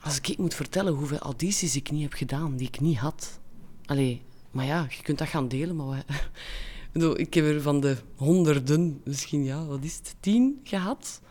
Als 0.02 0.20
ik 0.22 0.38
moet 0.38 0.54
vertellen 0.54 0.94
hoeveel 0.94 1.20
audities 1.20 1.76
ik 1.76 1.92
niet 1.92 2.02
heb 2.02 2.14
gedaan, 2.14 2.56
die 2.56 2.68
ik 2.68 2.80
niet 2.80 2.98
had. 2.98 3.40
Allee, 3.86 4.22
maar 4.52 4.66
ja, 4.66 4.86
je 4.90 5.04
kunt 5.04 5.18
dat 5.18 5.28
gaan 5.28 5.48
delen, 5.48 5.76
maar... 5.76 6.06
Ik 6.94 7.34
heb 7.34 7.46
er 7.46 7.62
van 7.62 7.80
de 7.80 7.98
honderden, 8.16 9.02
misschien 9.04 9.44
ja, 9.44 9.66
wat 9.66 9.84
is 9.84 9.96
het, 9.96 10.16
tien 10.20 10.60
gehad. 10.64 11.22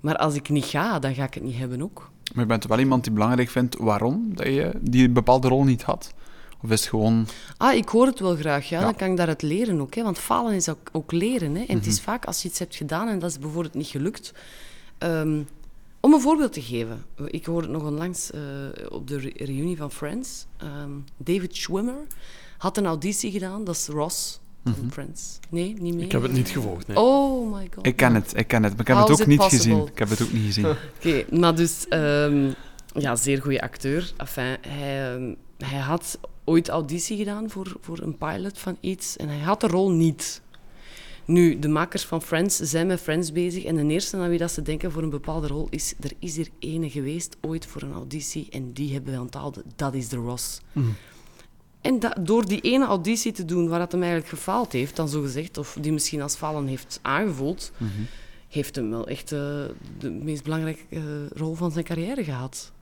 Maar 0.00 0.16
als 0.16 0.34
ik 0.34 0.48
niet 0.48 0.64
ga, 0.64 0.98
dan 0.98 1.14
ga 1.14 1.24
ik 1.24 1.34
het 1.34 1.42
niet 1.42 1.56
hebben 1.56 1.82
ook. 1.82 2.10
Maar 2.34 2.42
je 2.42 2.48
bent 2.48 2.66
wel 2.66 2.78
iemand 2.78 3.04
die 3.04 3.12
belangrijk 3.12 3.48
vindt 3.48 3.76
waarom 3.78 4.30
dat 4.34 4.46
je 4.46 4.72
die 4.80 5.10
bepaalde 5.10 5.48
rol 5.48 5.64
niet 5.64 5.82
had? 5.82 6.14
Of 6.62 6.70
is 6.70 6.80
het 6.80 6.88
gewoon... 6.88 7.26
Ah, 7.56 7.74
ik 7.74 7.88
hoor 7.88 8.06
het 8.06 8.20
wel 8.20 8.36
graag, 8.36 8.68
ja. 8.68 8.80
Dan 8.80 8.94
kan 8.94 9.10
ik 9.10 9.16
daaruit 9.16 9.42
leren 9.42 9.80
ook. 9.80 9.94
Hè. 9.94 10.02
Want 10.02 10.18
falen 10.18 10.54
is 10.54 10.68
ook, 10.68 10.88
ook 10.92 11.12
leren. 11.12 11.54
Hè. 11.54 11.62
En 11.62 11.76
het 11.76 11.86
is 11.86 11.96
mhm. 11.96 12.04
vaak 12.04 12.24
als 12.24 12.42
je 12.42 12.48
iets 12.48 12.58
hebt 12.58 12.76
gedaan 12.76 13.08
en 13.08 13.18
dat 13.18 13.30
is 13.30 13.38
bijvoorbeeld 13.38 13.74
niet 13.74 13.86
gelukt... 13.86 14.32
Um, 14.98 15.46
om 16.00 16.12
een 16.12 16.20
voorbeeld 16.20 16.52
te 16.52 16.62
geven. 16.62 17.04
Ik 17.26 17.46
hoorde 17.46 17.66
het 17.68 17.76
nog 17.76 17.86
onlangs 17.86 18.30
uh, 18.34 18.40
op 18.88 19.08
de 19.08 19.18
re 19.18 19.32
reunie 19.34 19.76
van 19.76 19.90
Friends. 19.90 20.46
Um, 20.62 21.04
David 21.16 21.56
Schwimmer 21.56 22.06
had 22.58 22.76
een 22.76 22.86
auditie 22.86 23.30
gedaan. 23.30 23.64
Dat 23.64 23.74
is 23.74 23.86
Ross 23.86 24.40
mm 24.62 24.90
Friends. 24.90 25.38
Nee, 25.48 25.74
niet 25.80 25.94
meer? 25.94 26.04
Ik 26.04 26.12
heb 26.12 26.22
het 26.22 26.32
niet 26.32 26.48
gevolgd, 26.48 26.86
nee. 26.86 26.96
Oh 27.00 27.54
my 27.54 27.68
god. 27.74 27.86
Ik 27.86 27.96
ken 27.96 28.14
het, 28.14 28.32
ik 28.36 28.46
ken 28.46 28.62
het, 28.62 28.72
maar 28.72 28.80
ik 28.80 28.86
heb 28.86 28.96
het 28.96 29.10
ook 29.10 29.26
niet 29.26 29.42
gezien. 29.42 29.86
Ik 29.86 29.98
heb 29.98 30.08
het 30.08 30.22
ook 30.22 30.32
niet 30.32 30.44
gezien. 30.44 30.66
Oké, 30.70 30.78
okay, 30.98 31.26
maar 31.30 31.54
dus... 31.54 31.86
Um, 31.90 32.54
ja, 32.94 33.16
zeer 33.16 33.42
goede 33.42 33.60
acteur. 33.60 34.12
Enfin, 34.16 34.56
hij, 34.60 35.14
um, 35.14 35.36
hij 35.58 35.78
had 35.78 36.18
ooit 36.44 36.68
auditie 36.68 37.16
gedaan 37.16 37.50
voor, 37.50 37.76
voor 37.80 38.00
een 38.00 38.18
pilot 38.18 38.58
van 38.58 38.76
iets 38.80 39.16
en 39.16 39.28
hij 39.28 39.38
had 39.38 39.60
de 39.60 39.66
rol 39.66 39.90
niet. 39.90 40.42
Nu, 41.24 41.58
de 41.58 41.68
makers 41.68 42.04
van 42.04 42.22
Friends 42.22 42.56
zijn 42.56 42.86
met 42.86 43.00
Friends 43.00 43.32
bezig 43.32 43.64
en 43.64 43.76
de 43.76 43.92
eerste 43.92 44.16
aan 44.16 44.28
wie 44.28 44.38
dat 44.38 44.52
ze 44.52 44.62
denken 44.62 44.92
voor 44.92 45.02
een 45.02 45.10
bepaalde 45.10 45.46
rol 45.46 45.66
is... 45.70 45.94
Er 46.00 46.12
is 46.18 46.38
er 46.38 46.48
ene 46.58 46.90
geweest 46.90 47.36
ooit 47.40 47.66
voor 47.66 47.82
een 47.82 47.92
auditie 47.92 48.46
en 48.50 48.72
die 48.72 48.92
hebben 48.92 49.12
we 49.12 49.20
onthouden. 49.20 49.62
Dat 49.76 49.94
is 49.94 50.08
de 50.08 50.16
Ross. 50.16 50.60
Mm. 50.72 50.94
En 51.82 51.98
dat, 51.98 52.16
door 52.20 52.46
die 52.46 52.60
ene 52.60 52.86
auditie 52.86 53.32
te 53.32 53.44
doen 53.44 53.68
waar 53.68 53.80
het 53.80 53.92
hem 53.92 54.02
eigenlijk 54.02 54.30
gefaald 54.30 54.72
heeft, 54.72 54.96
dan 54.96 55.08
zo 55.08 55.20
gezegd, 55.20 55.58
of 55.58 55.76
die 55.80 55.92
misschien 55.92 56.22
als 56.22 56.34
falen 56.34 56.66
heeft 56.66 56.98
aangevoeld, 57.02 57.72
mm 57.76 57.88
-hmm. 57.96 58.06
heeft 58.48 58.76
hem 58.76 58.90
wel 58.90 59.06
echt 59.06 59.32
uh, 59.32 59.38
de 59.98 60.10
meest 60.10 60.42
belangrijke 60.42 60.82
uh, 60.90 61.02
rol 61.34 61.54
van 61.54 61.72
zijn 61.72 61.84
carrière 61.84 62.24
gehad. 62.24 62.72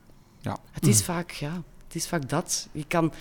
Ja. 0.41 0.59
Het 0.71 0.87
is 0.87 0.99
mm. 0.99 1.05
vaak, 1.05 1.31
ja, 1.31 1.63
het 1.87 1.95
is 1.95 2.09
vaak 2.09 2.29
dat. 2.29 2.69
Je 2.73 2.85
kan, 2.89 3.13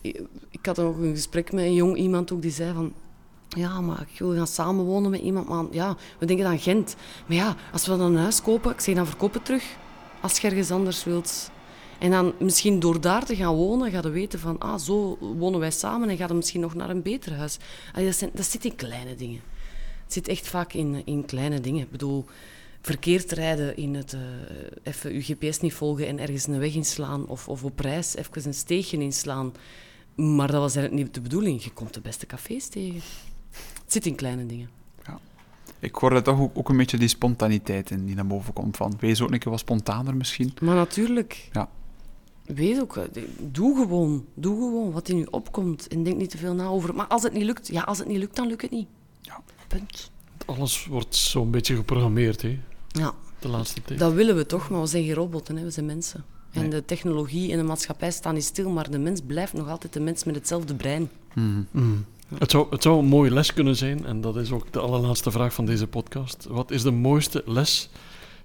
ik, 0.00 0.20
ik 0.50 0.66
had 0.66 0.78
ook 0.78 0.98
een 0.98 1.14
gesprek 1.14 1.52
met 1.52 1.64
een 1.64 1.74
jong 1.74 1.96
iemand 1.96 2.32
ook 2.32 2.42
die 2.42 2.50
zei 2.50 2.74
van, 2.74 2.92
ja, 3.48 3.80
maar 3.80 4.00
ik 4.12 4.18
wil 4.18 4.34
gaan 4.34 4.46
samenwonen 4.46 5.10
met 5.10 5.20
iemand, 5.20 5.48
maar 5.48 5.64
ja, 5.70 5.96
we 6.18 6.26
denken 6.26 6.46
aan 6.46 6.58
Gent. 6.58 6.96
Maar 7.26 7.36
ja, 7.36 7.56
als 7.72 7.86
we 7.86 7.96
dan 7.96 8.12
een 8.12 8.22
huis 8.22 8.42
kopen, 8.42 8.70
ik 8.70 8.80
zeg 8.80 8.94
dan 8.94 9.06
verkoop 9.06 9.34
het 9.34 9.44
terug. 9.44 9.64
Als 10.20 10.38
je 10.38 10.48
ergens 10.48 10.70
anders 10.70 11.04
wilt 11.04 11.50
en 12.00 12.10
dan 12.10 12.32
misschien 12.38 12.80
door 12.80 13.00
daar 13.00 13.24
te 13.24 13.36
gaan 13.36 13.54
wonen, 13.54 13.90
ga 13.90 14.00
je 14.02 14.10
weten 14.10 14.38
van, 14.38 14.58
ah, 14.58 14.78
zo 14.78 15.18
wonen 15.20 15.60
wij 15.60 15.70
samen 15.70 16.08
en 16.08 16.16
ga 16.16 16.26
je 16.26 16.34
misschien 16.34 16.60
nog 16.60 16.74
naar 16.74 16.90
een 16.90 17.02
beter 17.02 17.34
huis. 17.34 17.58
Allee, 17.92 18.06
dat, 18.06 18.16
zijn, 18.16 18.30
dat 18.34 18.46
zit 18.46 18.64
in 18.64 18.76
kleine 18.76 19.14
dingen. 19.14 19.40
Het 20.04 20.12
zit 20.12 20.28
echt 20.28 20.48
vaak 20.48 20.72
in, 20.72 21.02
in 21.04 21.24
kleine 21.24 21.60
dingen. 21.60 21.82
Ik 21.82 21.90
bedoel, 21.90 22.24
verkeerd 22.80 23.32
rijden 23.32 23.76
in 23.76 23.94
het 23.94 24.12
eh, 24.12 24.20
even 24.82 25.14
je 25.14 25.20
GPS 25.20 25.60
niet 25.60 25.74
volgen 25.74 26.06
en 26.06 26.18
ergens 26.18 26.46
een 26.46 26.58
weg 26.58 26.74
inslaan 26.74 27.26
of, 27.26 27.48
of 27.48 27.64
op 27.64 27.80
reis 27.80 28.16
even 28.16 28.46
een 28.46 28.54
steegje 28.54 28.98
inslaan. 28.98 29.52
Maar 30.14 30.50
dat 30.50 30.60
was 30.60 30.76
eigenlijk 30.76 31.04
niet 31.04 31.14
de 31.14 31.20
bedoeling. 31.20 31.64
Je 31.64 31.70
komt 31.70 31.94
de 31.94 32.00
beste 32.00 32.26
cafés 32.26 32.68
tegen. 32.68 33.00
Het 33.82 33.92
zit 33.92 34.06
in 34.06 34.14
kleine 34.14 34.46
dingen. 34.46 34.68
Ik 35.80 35.94
hoorde 35.94 36.22
toch 36.22 36.40
ook, 36.40 36.58
ook 36.58 36.68
een 36.68 36.76
beetje 36.76 36.98
die 36.98 37.08
spontaniteit 37.08 37.90
in 37.90 38.06
die 38.06 38.14
naar 38.14 38.26
boven 38.26 38.52
komt. 38.52 38.76
Van, 38.76 38.94
wees 38.98 39.20
ook 39.20 39.30
een 39.30 39.38
keer 39.38 39.50
wat 39.50 39.60
spontaner 39.60 40.16
misschien. 40.16 40.54
Maar 40.60 40.74
natuurlijk. 40.74 41.48
Ja. 41.52 41.68
Weet 42.54 42.80
ook, 42.80 42.96
eh, 42.96 43.22
doe 43.38 43.76
gewoon. 43.76 44.24
Doe 44.34 44.54
gewoon 44.56 44.92
wat 44.92 45.08
in 45.08 45.18
je 45.18 45.30
opkomt. 45.32 45.88
En 45.88 46.02
denk 46.02 46.16
niet 46.16 46.30
te 46.30 46.38
veel 46.38 46.54
na 46.54 46.66
over. 46.66 46.94
Maar 46.94 47.06
als 47.06 47.22
het 47.22 47.32
niet 47.32 47.42
lukt, 47.44 47.68
ja, 47.68 47.82
als 47.82 47.98
het 47.98 48.08
niet 48.08 48.18
lukt, 48.18 48.36
dan 48.36 48.46
lukt 48.46 48.62
het 48.62 48.70
niet. 48.70 48.88
Ja. 49.20 49.40
Punt. 49.68 50.10
Alles 50.46 50.86
wordt 50.86 51.16
zo'n 51.16 51.50
beetje 51.50 51.74
geprogrammeerd, 51.76 52.42
hè? 52.42 52.58
Ja, 52.88 53.12
De 53.38 53.48
laatste 53.48 53.82
tijd. 53.82 53.98
dat 53.98 54.12
willen 54.12 54.36
we 54.36 54.46
toch, 54.46 54.70
maar 54.70 54.80
we 54.80 54.86
zijn 54.86 55.04
geen 55.04 55.14
robotten, 55.14 55.56
hè. 55.56 55.64
we 55.64 55.70
zijn 55.70 55.86
mensen. 55.86 56.24
En 56.52 56.60
Nee. 56.60 56.70
de 56.70 56.84
technologie 56.84 57.52
en 57.52 57.58
de 57.58 57.64
maatschappij 57.64 58.10
staan 58.10 58.34
niet 58.34 58.44
stil, 58.44 58.70
maar 58.70 58.90
de 58.90 58.98
mens 58.98 59.20
blijft 59.26 59.52
nog 59.52 59.68
altijd 59.68 59.92
de 59.92 60.00
mens 60.00 60.24
met 60.24 60.34
hetzelfde 60.34 60.74
brein. 60.74 61.10
Mhm. 61.34 61.62
Mm. 61.70 62.04
Het, 62.38 62.50
zou, 62.50 62.66
het 62.70 62.82
zou 62.82 62.98
een 62.98 63.06
mooie 63.06 63.30
les 63.30 63.52
kunnen 63.52 63.76
zijn, 63.76 64.04
en 64.06 64.20
dat 64.20 64.36
is 64.36 64.52
ook 64.52 64.72
de 64.72 64.78
allerlaatste 64.80 65.30
vraag 65.30 65.54
van 65.54 65.64
deze 65.64 65.86
podcast. 65.86 66.46
Wat 66.48 66.70
is 66.70 66.82
de 66.82 66.90
mooiste 66.90 67.42
les 67.46 67.90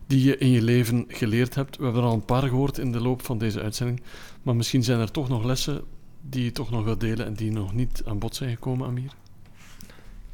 die 0.08 0.24
je 0.24 0.38
in 0.38 0.50
je 0.50 0.62
leven 0.62 1.06
geleerd 1.08 1.56
hebt? 1.56 1.78
We 1.78 1.84
hebben 1.84 2.02
er 2.02 2.08
al 2.08 2.14
een 2.14 2.26
paar 2.26 2.48
gehoord 2.48 2.78
in 2.78 2.92
de 2.92 3.02
loop 3.02 3.26
van 3.26 3.38
deze 3.38 3.62
uitzending, 3.62 4.02
maar 4.44 4.56
misschien 4.56 4.84
zijn 4.84 5.00
er 5.00 5.12
toch 5.12 5.30
nog 5.30 5.44
lessen 5.44 5.84
die 6.22 6.44
je 6.44 6.52
toch 6.52 6.70
nog 6.70 6.84
wilt 6.84 7.00
delen 7.00 7.26
en 7.26 7.34
die 7.34 7.52
nog 7.52 7.74
niet 7.74 8.02
aan 8.06 8.20
bod 8.20 8.36
zijn 8.36 8.50
gekomen, 8.50 8.88
Amir? 8.88 9.12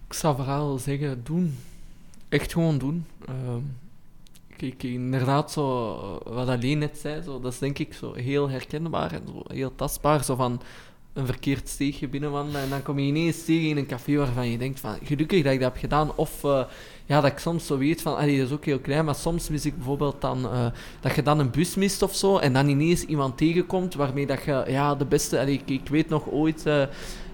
Ik 0.08 0.14
zou 0.14 0.36
vooral 0.36 0.78
zeggen, 0.78 1.24
doen. 1.24 1.58
Echt 2.30 2.52
gewoon 2.52 2.78
doen. 2.78 3.06
Ehm, 3.28 3.62
kijk, 4.58 4.84
inderdaad, 4.84 5.52
zo, 5.52 5.96
wat 6.24 6.48
alleen 6.48 6.78
net 6.78 6.98
zei, 6.98 7.22
zo, 7.22 7.40
dat 7.40 7.54
is 7.54 7.60
denk 7.60 7.80
ik 7.80 7.94
zo 7.94 8.14
heel 8.14 8.50
herkenbaar 8.50 9.12
en 9.12 9.24
heel 9.48 9.76
tastbaar. 9.76 10.24
Zo 10.24 10.36
van 10.36 10.62
een 11.14 11.26
verkeerd 11.26 11.70
steegje 11.70 12.08
binnenwandelen 12.08 12.62
en 12.62 12.70
dan 12.70 12.82
kom 12.82 13.00
je 13.00 13.08
ineens 13.08 13.46
tegen 13.46 13.70
in 13.70 13.78
een 13.78 13.86
café 13.86 14.16
waarvan 14.16 14.52
je 14.52 14.58
denkt 14.58 14.80
van, 14.80 14.98
gelukkig 15.04 15.44
dat 15.44 15.54
ik 15.54 15.60
dat 15.60 15.72
heb 15.72 15.82
gedaan. 15.82 16.16
Of 16.16 16.44
eh, 16.44 16.64
ja, 17.06 17.22
dat 17.22 17.32
ik 17.32 17.38
soms 17.38 17.66
zo 17.66 17.78
weet 17.78 18.02
van, 18.02 18.18
allee, 18.18 18.38
dat 18.38 18.48
is 18.48 18.54
ook 18.54 18.66
heel 18.66 18.80
klein, 18.80 19.06
maar 19.06 19.16
soms 19.16 19.50
mis 19.50 19.66
ik 19.66 19.76
bijvoorbeeld 19.76 20.22
dan, 20.22 20.46
eh, 20.46 20.66
dat 21.00 21.16
je 21.16 21.24
dan 21.24 21.40
een 21.40 21.52
bus 21.52 21.76
mist 21.76 22.02
of 22.02 22.16
zo 22.16 22.38
en 22.38 22.54
dan 22.54 22.68
ineens 22.68 23.04
iemand 23.04 23.38
tegenkomt 23.38 23.94
waarmee 23.94 24.26
dat 24.26 24.44
je, 24.44 24.64
ja, 24.68 24.96
de 24.96 25.06
beste, 25.06 25.40
allee, 25.40 25.54
ik, 25.54 25.70
ik 25.70 25.90
weet 25.90 26.10
nog 26.10 26.30
ooit... 26.30 26.66
eh, 26.66 26.84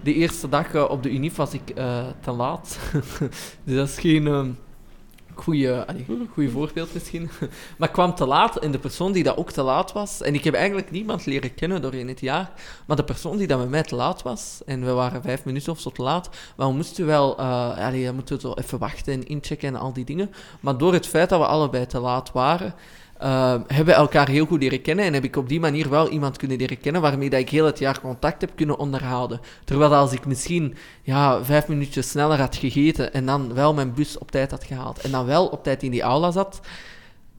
de 0.04 0.14
eerste 0.14 0.50
dag 0.50 0.90
op 0.90 1.04
de 1.04 1.12
Unif 1.12 1.36
was 1.36 1.54
ik 1.54 1.66
te 2.22 2.32
laat. 2.32 2.80
dus 3.64 3.76
dat 3.76 3.88
is 3.88 4.00
geen 4.00 4.28
ehm 4.28 4.50
goede, 5.38 5.86
goede 6.34 6.50
voorbeeld 6.50 6.94
misschien. 6.94 7.30
maar 7.78 7.92
kwam 7.92 8.16
te 8.16 8.26
laat 8.26 8.60
en 8.60 8.72
de 8.72 8.80
persoon 8.80 9.12
die 9.12 9.24
dat 9.24 9.38
ook 9.38 9.52
te 9.52 9.62
laat 9.62 9.92
was... 9.92 10.22
En 10.22 10.34
ik 10.34 10.44
heb 10.44 10.54
eigenlijk 10.54 10.92
niemand 10.92 11.26
leren 11.26 11.54
kennen 11.54 11.82
doorheen 11.82 12.08
het 12.08 12.20
jaar. 12.20 12.52
Maar 12.86 12.96
de 12.96 13.04
persoon 13.04 13.38
die 13.38 13.48
dat 13.48 13.60
met 13.60 13.70
mij 13.70 13.84
te 13.84 13.96
laat 13.96 14.22
was... 14.22 14.62
En 14.66 14.86
we 14.86 14.92
waren 14.92 15.22
vijf 15.22 15.46
minuten 15.46 15.72
of 15.72 15.80
zo 15.80 15.90
te 15.90 16.02
laat. 16.02 16.30
Maar 16.56 16.68
we 16.68 16.74
moesten 16.74 17.06
wel... 17.06 17.38
eh 17.38 17.86
allee, 17.86 18.08
we 18.08 18.14
moeten 18.14 18.40
zo 18.40 18.54
even 18.54 18.80
wachten 18.80 19.14
en 19.14 19.28
inchecken 19.28 19.68
en 19.68 19.76
al 19.76 19.94
die 19.94 20.06
dingen. 20.06 20.32
Maar 20.60 20.78
door 20.78 20.94
het 20.94 21.08
feit 21.08 21.30
dat 21.30 21.40
we 21.40 21.46
allebei 21.46 21.86
te 21.86 22.00
laat 22.00 22.32
waren... 22.32 22.74
eh, 23.20 23.56
hebben 23.68 23.96
elkaar 23.96 24.30
heel 24.30 24.46
goed 24.46 24.62
leren 24.62 24.82
kennen 24.82 25.06
en 25.06 25.14
heb 25.14 25.24
ik 25.24 25.36
op 25.36 25.50
die 25.50 25.60
manier 25.60 25.90
wel 25.90 26.10
iemand 26.10 26.38
kunnen 26.38 26.58
leren 26.58 26.80
kennen 26.80 27.02
waarmee 27.02 27.30
dat 27.30 27.40
ik 27.40 27.50
heel 27.50 27.66
het 27.66 27.80
jaar 27.80 28.02
contact 28.02 28.42
heb 28.42 28.52
kunnen 28.56 28.78
onderhouden. 28.78 29.40
Terwijl 29.64 29.96
als 29.96 30.12
ik 30.12 30.26
misschien 30.26 30.76
ja, 31.02 31.44
vijf 31.44 31.68
minuutjes 31.68 32.10
sneller 32.10 32.40
had 32.40 32.56
gegeten 32.56 33.14
en 33.14 33.26
dan 33.26 33.54
wel 33.54 33.74
mijn 33.74 33.94
bus 33.94 34.18
op 34.18 34.32
tijd 34.32 34.52
had 34.52 34.64
gehaald 34.64 35.02
en 35.02 35.12
dan 35.12 35.26
wel 35.26 35.48
op 35.48 35.64
tijd 35.64 35.84
in 35.84 35.92
die 35.92 36.02
aula 36.02 36.32
zat, 36.32 36.60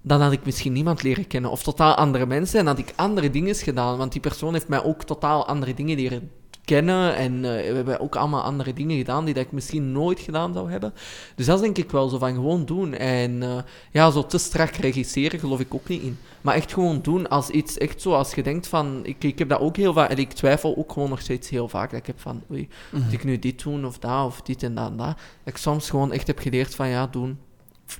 dan 0.02 0.20
had 0.20 0.32
ik 0.32 0.44
misschien 0.44 0.72
niemand 0.72 1.02
leren 1.02 1.26
kennen 1.26 1.50
of 1.50 1.62
totaal 1.62 1.94
andere 1.94 2.26
mensen 2.26 2.60
en 2.60 2.66
had 2.66 2.78
ik 2.78 2.92
andere 2.96 3.30
dingen 3.30 3.54
gedaan. 3.54 3.96
Want 3.96 4.12
die 4.12 4.20
persoon 4.20 4.52
heeft 4.52 4.68
mij 4.68 4.84
ook 4.84 5.04
totaal 5.04 5.46
andere 5.46 5.74
dingen 5.74 5.96
leren 5.96 6.30
kennen 6.68 7.16
en 7.16 7.34
eh, 7.34 7.68
we 7.68 7.74
hebben 7.74 8.00
ook 8.00 8.16
allemaal 8.16 8.42
andere 8.42 8.72
dingen 8.72 8.96
gedaan 8.96 9.24
die 9.24 9.34
dat 9.34 9.44
ik 9.44 9.52
misschien 9.52 9.92
nooit 9.92 10.20
gedaan 10.20 10.52
zou 10.52 10.70
hebben. 10.70 10.92
Dus 11.34 11.46
dat 11.46 11.56
is 11.56 11.62
denk 11.62 11.78
ik 11.78 11.90
wel 11.90 12.08
zo 12.08 12.18
van 12.18 12.34
gewoon 12.34 12.64
doen. 12.64 12.94
En 12.94 13.42
eh, 13.42 13.58
ja, 13.92 14.10
zo 14.10 14.26
te 14.26 14.38
strak 14.38 14.74
regisseren 14.74 15.40
geloof 15.40 15.60
ik 15.60 15.74
ook 15.74 15.88
niet 15.88 16.02
in. 16.02 16.18
Maar 16.40 16.54
echt 16.54 16.72
gewoon 16.72 17.00
doen 17.02 17.28
als 17.28 17.50
iets 17.50 17.78
echt 17.78 18.02
zo, 18.02 18.12
als 18.12 18.34
je 18.34 18.42
denkt 18.42 18.66
van, 18.66 19.00
ik, 19.02 19.24
ik 19.24 19.38
heb 19.38 19.48
dat 19.48 19.60
ook 19.60 19.76
heel 19.76 19.92
vaak, 19.92 20.10
en 20.10 20.16
ik 20.16 20.32
twijfel 20.32 20.76
ook 20.76 20.92
gewoon 20.92 21.08
nog 21.08 21.20
steeds 21.20 21.48
heel 21.48 21.68
vaak, 21.68 21.90
dat 21.90 22.00
ik 22.00 22.06
heb 22.06 22.20
van, 22.20 22.42
oei, 22.50 22.68
moet 22.92 23.12
ik 23.12 23.24
nu 23.24 23.38
dit 23.38 23.62
doen 23.62 23.86
of 23.86 23.98
dat, 23.98 24.26
of 24.26 24.42
dit 24.42 24.62
en 24.62 24.74
dat 24.74 24.90
en 24.90 24.96
dat. 24.96 25.06
Dat 25.44 25.54
ik 25.54 25.56
soms 25.56 25.90
gewoon 25.90 26.12
echt 26.12 26.26
heb 26.26 26.38
geleerd 26.38 26.74
van, 26.74 26.88
ja, 26.88 27.06
doen. 27.06 27.38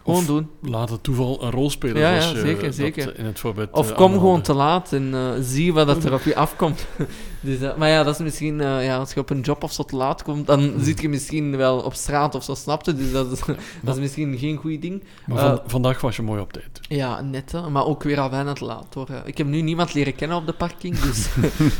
Gewoon 0.02 0.18
Of 0.18 0.26
doen. 0.26 0.48
Laat 0.62 0.90
het 0.90 1.02
toeval 1.02 1.42
een 1.44 1.50
rol 1.50 1.70
spelen, 1.70 1.98
Ja, 2.00 2.14
je 2.14 2.72
zeker, 2.72 3.18
in 3.18 3.24
het 3.24 3.38
voorbeeld 3.38 3.68
Of 3.72 3.90
eh, 3.90 3.96
kom 3.96 4.12
gewoon 4.12 4.42
te 4.42 4.54
laat 4.54 4.92
en 4.92 5.14
eh, 5.14 5.30
zie 5.40 5.72
wat 5.72 5.86
dat 5.86 6.04
er 6.04 6.12
op 6.12 6.22
je 6.22 6.36
afkomt. 6.46 6.86
dus, 7.40 7.60
eh, 7.60 7.76
maar 7.76 7.88
ja, 7.88 8.02
dat 8.02 8.14
is 8.14 8.20
misschien, 8.20 8.60
eh, 8.60 8.84
ja, 8.84 8.96
als 8.96 9.12
je 9.12 9.20
op 9.20 9.30
een 9.30 9.40
job 9.40 9.62
of 9.62 9.72
zo 9.72 9.82
te 9.82 9.96
laat 9.96 10.22
komt, 10.22 10.46
dan 10.46 10.60
Mm. 10.72 10.82
zit 10.82 11.00
je 11.00 11.08
misschien 11.08 11.56
wel 11.56 11.78
op 11.78 11.94
straat 11.94 12.34
of 12.34 12.44
zo, 12.44 12.54
snapte. 12.54 12.94
Dus 12.94 13.12
dat 13.12 13.32
is, 13.32 13.40
dat 13.82 13.94
is 13.94 14.00
misschien 14.00 14.38
geen 14.38 14.56
goed 14.56 14.82
ding. 14.82 15.02
Maar 15.26 15.38
van- 15.38 15.50
Eh, 15.50 15.58
vandaag 15.66 16.00
was 16.00 16.16
je 16.16 16.22
mooi 16.22 16.40
op 16.40 16.52
tijd. 16.52 16.80
Ja, 16.88 17.20
net, 17.20 17.52
hè, 17.52 17.70
maar 17.70 17.84
ook 17.86 18.02
weer 18.02 18.20
al 18.20 18.28
bijna 18.28 18.52
te 18.52 18.64
laat 18.64 18.94
hoor. 18.94 19.08
Ik 19.24 19.38
heb 19.38 19.46
nu 19.46 19.60
niemand 19.62 19.94
leren 19.94 20.14
kennen 20.14 20.36
op 20.36 20.46
de 20.46 20.52
parking, 20.52 20.98
dus 20.98 21.28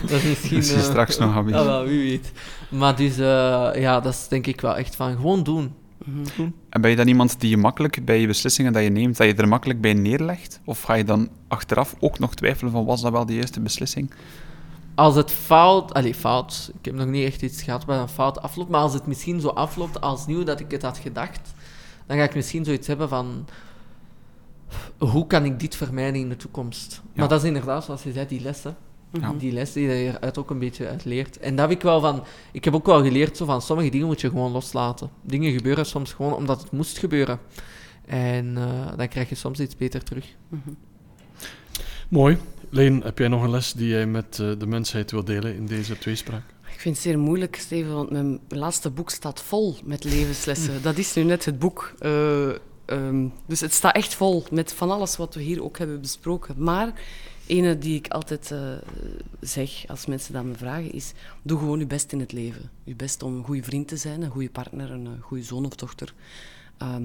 dat 0.03 0.11
is 0.11 0.23
misschien. 0.23 0.57
Misschien 0.57 0.79
eh, 0.79 0.85
straks 0.85 1.19
nog, 1.19 1.37
Amir. 1.37 1.57
Ah, 1.57 1.85
wie 1.87 1.99
weet. 2.11 2.33
Maar 2.71 2.97
dus, 2.97 3.19
eh, 3.19 3.71
ja, 3.75 4.01
dat 4.01 4.13
is 4.13 4.29
denk 4.29 4.47
ik 4.47 4.61
wel 4.61 4.77
echt 4.77 4.97
van 4.97 5.17
gewoon 5.17 5.43
doen. 5.43 5.73
Mhm. 6.13 6.49
En 6.69 6.81
ben 6.81 6.91
je 6.91 6.97
dan 6.97 7.09
iemand 7.09 7.41
die 7.41 7.51
je 7.51 7.57
makkelijk 7.57 8.05
bij 8.05 8.21
je 8.21 8.27
beslissingen 8.27 8.73
dat 8.73 8.83
je 8.83 8.89
neemt, 8.89 9.17
dat 9.17 9.27
je 9.27 9.35
er 9.35 9.49
makkelijk 9.49 9.81
bij 9.81 9.95
neerlegt? 9.95 10.61
Of 10.65 10.83
ga 10.83 10.95
je 10.95 11.05
dan 11.05 11.29
achteraf 11.49 11.95
ook 11.99 12.19
nog 12.19 12.35
twijfelen 12.35 12.73
van, 12.73 12.85
was 12.85 13.01
dat 13.01 13.13
wel 13.13 13.27
de 13.27 13.35
juiste 13.35 13.61
beslissing? 13.61 14.11
Als 14.95 15.15
het 15.15 15.31
fout, 15.31 15.95
allee, 15.95 16.15
fout, 16.15 16.71
ik 16.79 16.85
heb 16.85 16.95
nog 16.95 17.07
niet 17.07 17.27
echt 17.27 17.43
iets 17.43 17.63
gehad 17.63 17.85
waar 17.85 18.01
een 18.01 18.09
fout 18.09 18.41
afloopt, 18.41 18.71
maar 18.71 18.81
als 18.81 18.95
het 18.95 19.07
misschien 19.07 19.41
zo 19.41 19.49
afloopt 19.49 20.01
als 20.01 20.27
nieuw 20.27 20.45
dat 20.45 20.61
ik 20.61 20.71
het 20.71 20.83
had 20.83 20.99
gedacht, 20.99 21.53
dan 22.07 22.17
ga 22.17 22.23
ik 22.23 22.35
misschien 22.35 22.65
zoiets 22.65 22.87
hebben 22.87 23.09
van, 23.09 23.47
hoe 24.99 25.27
kan 25.27 25.45
ik 25.45 25.61
dit 25.61 25.77
vermijden 25.77 26.21
in 26.21 26.29
de 26.29 26.37
toekomst? 26.37 27.03
Maar 27.15 27.29
dat 27.29 27.41
is 27.41 27.47
inderdaad, 27.47 27.85
zoals 27.85 28.03
je 28.03 28.13
zei, 28.13 28.27
die 28.27 28.41
lessen. 28.41 28.77
Ja. 29.13 29.33
Die 29.39 29.53
les 29.53 29.73
die 29.73 29.89
je 29.89 30.17
eruit 30.17 30.39
ook 30.39 30.51
een 30.51 30.59
beetje 30.59 30.89
uit 30.89 31.05
leert. 31.05 31.39
En 31.39 31.57
dat 31.57 31.69
heb 31.69 31.79
ik 31.79 31.83
wel 31.83 32.01
van... 32.01 32.25
Ik 32.53 32.65
heb 32.65 32.75
ook 32.75 32.87
wel 32.87 33.03
geleerd, 33.03 33.37
zo 33.37 33.45
van, 33.45 33.63
sommige 33.63 33.91
dingen 33.91 34.07
moet 34.07 34.21
je 34.21 34.29
gewoon 34.29 34.53
loslaten. 34.53 35.11
Dingen 35.23 35.53
gebeuren 35.53 35.87
soms 35.87 36.13
gewoon 36.13 36.35
omdat 36.35 36.63
het 36.63 36.71
moest 36.71 36.99
gebeuren. 36.99 37.39
En 38.07 38.57
eh, 38.57 38.97
dan 38.97 39.09
krijg 39.09 39.29
je 39.29 39.35
soms 39.35 39.61
iets 39.61 39.77
beter 39.77 40.05
terug. 40.05 40.27
Mhm. 40.49 40.71
Mooi. 42.09 42.39
Leen, 42.71 43.03
heb 43.03 43.19
jij 43.19 43.29
nog 43.29 43.43
een 43.43 43.51
les 43.51 43.73
die 43.73 43.89
jij 43.89 44.07
met 44.07 44.39
eh, 44.39 44.51
de 44.59 44.67
mensheid 44.67 45.11
wil 45.11 45.25
delen 45.25 45.55
in 45.55 45.67
deze 45.67 45.99
tweespraak? 45.99 46.43
Ik 46.73 46.81
vind 46.81 46.95
het 46.95 47.05
zeer 47.05 47.19
moeilijk, 47.19 47.57
Steven, 47.57 47.95
want 47.95 48.11
mijn 48.11 48.41
laatste 48.49 48.91
boek 48.91 49.11
staat 49.11 49.43
vol 49.43 49.77
met 49.85 50.05
levenslessen. 50.05 50.83
Dat 50.83 50.99
is 50.99 51.15
nu 51.15 51.23
net 51.23 51.45
het 51.45 51.59
boek. 51.59 51.95
Eh, 51.99 52.49
ehm, 52.85 53.27
dus 53.47 53.61
het 53.61 53.73
staat 53.73 53.95
echt 53.95 54.15
vol 54.15 54.45
met 54.51 54.73
van 54.73 54.91
alles 54.91 55.17
wat 55.17 55.35
we 55.35 55.43
hier 55.43 55.65
ook 55.65 55.79
hebben 55.79 56.01
besproken. 56.01 56.55
Maar 56.59 56.93
ene 57.49 57.79
die 57.79 57.95
ik 57.97 58.09
altijd 58.09 58.51
eh, 58.51 58.61
zeg 59.41 59.85
als 59.89 60.07
mensen 60.07 60.33
dat 60.33 60.45
me 60.45 60.55
vragen 60.55 60.93
is: 60.93 61.13
doe 61.43 61.59
gewoon 61.59 61.79
je 61.79 61.87
best 61.87 62.13
in 62.13 62.21
het 62.21 62.33
leven. 62.33 62.71
Je 62.85 62.95
best 62.95 63.23
om 63.23 63.37
een 63.37 63.45
goede 63.45 63.63
vriend 63.63 63.89
te 63.89 63.97
zijn, 63.97 64.23
een 64.23 64.31
goede 64.31 64.51
partner, 64.51 64.91
een 64.91 65.07
eh, 65.07 65.13
goede 65.23 65.43
zoon 65.43 65.65
of 65.67 65.75
dochter. 65.75 66.15
Ehm, 66.79 67.03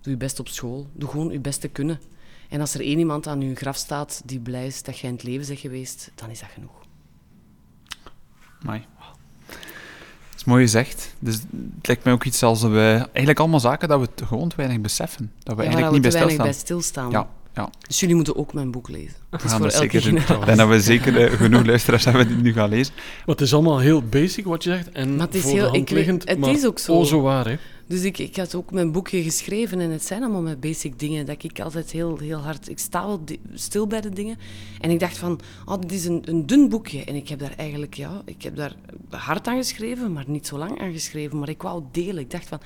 doe 0.00 0.12
je 0.12 0.16
best 0.16 0.40
op 0.40 0.48
school. 0.48 0.86
Doe 0.92 1.08
gewoon 1.08 1.30
je 1.32 1.40
best 1.40 1.60
te 1.60 1.68
kunnen. 1.68 2.00
En 2.48 2.60
als 2.60 2.74
er 2.74 2.80
één 2.80 2.98
iemand 2.98 3.26
aan 3.26 3.40
je 3.40 3.54
graf 3.54 3.76
staat 3.76 4.22
die 4.24 4.38
blij 4.40 4.66
is 4.66 4.82
dat 4.82 4.98
jij 4.98 5.10
in 5.10 5.16
het 5.16 5.24
leven 5.24 5.46
bent 5.46 5.58
geweest, 5.60 6.10
dan 6.14 6.30
is 6.30 6.40
dat 6.40 6.48
genoeg. 6.54 6.70
Amai. 8.62 8.84
Dat 10.30 10.36
is 10.36 10.44
mooi 10.44 10.62
gezegd. 10.62 11.14
Dus 11.18 11.34
het 11.34 11.86
lijkt 11.86 12.04
mij 12.04 12.12
ook 12.12 12.24
iets 12.24 12.42
als 12.42 12.62
we... 12.62 12.98
Eigenlijk 13.12 13.38
allemaal 13.38 13.60
zaken 13.60 13.88
dat 13.88 14.00
we 14.00 14.08
te- 14.14 14.26
gewoon 14.26 14.48
te 14.48 14.56
weinig 14.56 14.80
beseffen. 14.80 15.32
Dat 15.42 15.56
we 15.56 15.62
Ja, 15.62 15.68
eigenlijk 15.68 15.92
niet 15.92 16.02
bij 16.02 16.20
stilstaan. 16.20 16.44
bij 16.44 16.52
stilstaan. 16.54 17.10
Ja, 17.10 17.28
ja. 17.58 17.70
Dus 17.86 18.00
jullie 18.00 18.14
moeten 18.14 18.36
ook 18.36 18.52
mijn 18.52 18.70
boek 18.70 18.88
lezen. 18.88 19.06
Het 19.06 19.16
We 19.30 19.36
is 19.36 19.42
gaan 19.50 19.60
voor 19.60 19.70
dat 19.70 19.80
elke 19.80 20.00
generatie. 20.00 20.44
Denk 20.44 20.58
dat 20.58 20.68
we 20.68 20.80
zeker 20.80 21.26
eh, 21.26 21.32
genoeg 21.32 21.66
luisteraars 21.66 22.04
hebben 22.04 22.26
die 22.26 22.34
het 22.34 22.44
nu 22.44 22.52
gaan 22.52 22.68
lezen. 22.68 22.94
Maar 22.96 23.34
het 23.36 23.40
is 23.40 23.54
allemaal 23.54 23.78
heel 23.78 24.02
basic 24.02 24.44
wat 24.44 24.64
je 24.64 24.70
zegt 24.70 24.90
en 24.90 25.16
Maar 25.16 25.26
het 25.26 25.34
is 25.34 25.42
voor 25.42 25.50
heel- 25.50 25.72
de 25.72 26.04
hand 26.04 26.22
ik 26.22 26.28
het 26.28 26.38
maar 26.38 26.50
is 26.50 26.66
ook 26.66 26.78
zo. 26.78 26.92
Oh, 26.92 27.04
zo 27.04 27.20
waar, 27.20 27.48
hè? 27.48 27.56
Dus 27.88 28.02
ik, 28.02 28.18
ik 28.18 28.36
had 28.36 28.54
ook 28.54 28.70
mijn 28.72 28.92
boekje 28.92 29.22
geschreven 29.22 29.80
en 29.80 29.90
het 29.90 30.04
zijn 30.04 30.22
allemaal 30.22 30.42
mijn 30.42 30.60
basic 30.60 30.98
dingen. 30.98 31.26
Dat 31.26 31.44
ik 31.44 31.60
altijd 31.60 31.90
heel, 31.90 32.18
heel 32.18 32.38
hard... 32.38 32.68
Ik 32.68 32.78
sta 32.78 33.06
wel 33.06 33.24
stil 33.54 33.86
bij 33.86 34.00
de 34.00 34.08
dingen. 34.10 34.36
En 34.80 34.90
ik 34.90 35.00
dacht 35.00 35.18
van, 35.18 35.40
oh, 35.64 35.80
dit 35.80 35.92
is 35.92 36.04
een, 36.04 36.22
een 36.24 36.46
dun 36.46 36.68
boekje. 36.68 37.04
En 37.04 37.14
ik 37.14 37.28
heb 37.28 37.38
daar 37.38 37.54
eigenlijk, 37.56 37.94
ja, 37.94 38.22
ik 38.24 38.42
heb 38.42 38.56
daar 38.56 38.74
hard 39.10 39.46
aan 39.46 39.56
geschreven, 39.56 40.12
maar 40.12 40.24
niet 40.26 40.46
zo 40.46 40.58
lang 40.58 40.80
aan 40.80 40.92
geschreven. 40.92 41.38
Maar 41.38 41.48
ik 41.48 41.62
wou 41.62 41.82
delen. 41.92 42.18
Ik 42.18 42.30
dacht 42.30 42.46
van, 42.48 42.60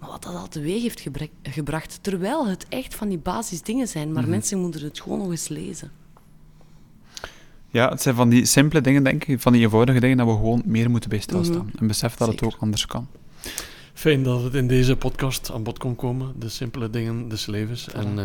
maar 0.00 0.08
wat 0.08 0.22
dat 0.22 0.34
al 0.34 0.48
teweeg 0.48 0.82
heeft 0.82 1.00
gebrek- 1.00 1.30
gebracht. 1.42 1.98
Terwijl 2.02 2.46
het 2.46 2.66
echt 2.68 2.94
van 2.94 3.08
die 3.08 3.18
basisdingen 3.18 3.88
zijn. 3.88 4.12
Maar 4.12 4.28
mensen 4.28 4.58
moeten 4.60 4.82
het 4.82 5.00
gewoon 5.00 5.18
nog 5.18 5.30
eens 5.30 5.48
lezen. 5.48 5.90
Ja, 7.70 7.88
het 7.88 8.02
zijn 8.02 8.14
van 8.14 8.28
die 8.28 8.44
simpele 8.44 8.80
dingen, 8.80 9.04
denk 9.04 9.24
ik, 9.24 9.40
van 9.40 9.52
die 9.52 9.62
eenvoudige 9.62 10.00
dingen, 10.00 10.16
dat 10.16 10.26
we 10.26 10.32
gewoon 10.32 10.62
meer 10.64 10.90
moeten 10.90 11.10
bij 11.10 11.18
stilstaan. 11.18 11.66
Mhm. 11.66 11.76
En 11.78 11.86
besef 11.86 12.14
dat 12.14 12.28
het 12.28 12.42
ook 12.42 12.56
anders 12.58 12.86
kan. 12.86 13.06
Fijn 13.94 14.22
dat 14.22 14.42
het 14.42 14.54
in 14.54 14.66
deze 14.68 14.96
podcast 14.96 15.50
aan 15.52 15.62
bod 15.62 15.78
kon 15.78 15.96
komen. 15.96 16.32
De 16.38 16.48
simpele 16.48 16.90
dingen 16.90 17.28
des 17.28 17.46
levens. 17.46 17.88
En 17.92 18.18
uh, 18.18 18.24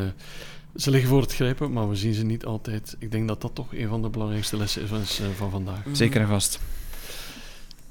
ze 0.75 0.89
liggen 0.91 1.09
voor 1.09 1.21
het 1.21 1.33
grijpen, 1.33 1.71
maar 1.71 1.89
we 1.89 1.95
zien 1.95 2.13
ze 2.13 2.23
niet 2.25 2.45
altijd. 2.45 2.95
Ik 2.99 3.11
denk 3.11 3.27
dat 3.27 3.41
dat 3.41 3.55
toch 3.55 3.73
een 3.73 3.87
van 3.87 4.01
de 4.01 4.09
belangrijkste 4.09 4.57
lessen 4.57 4.81
is 5.01 5.21
van 5.37 5.51
vandaag. 5.51 5.83
Zeker 5.91 6.21
en 6.21 6.27
vast. 6.27 6.59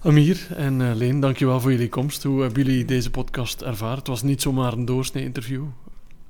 Amir 0.02 0.46
en 0.56 0.80
uh, 0.80 0.94
Leen, 0.94 1.20
dankjewel 1.20 1.60
voor 1.60 1.70
jullie 1.70 1.88
komst. 1.88 2.22
Hoe 2.22 2.42
hebben 2.42 2.64
jullie 2.64 2.84
deze 2.84 3.10
podcast 3.10 3.62
ervaren? 3.62 3.98
Het 3.98 4.06
was 4.06 4.22
niet 4.22 4.42
zomaar 4.42 4.72
een 4.72 4.84
doorsnee 4.84 5.24
interview, 5.24 5.64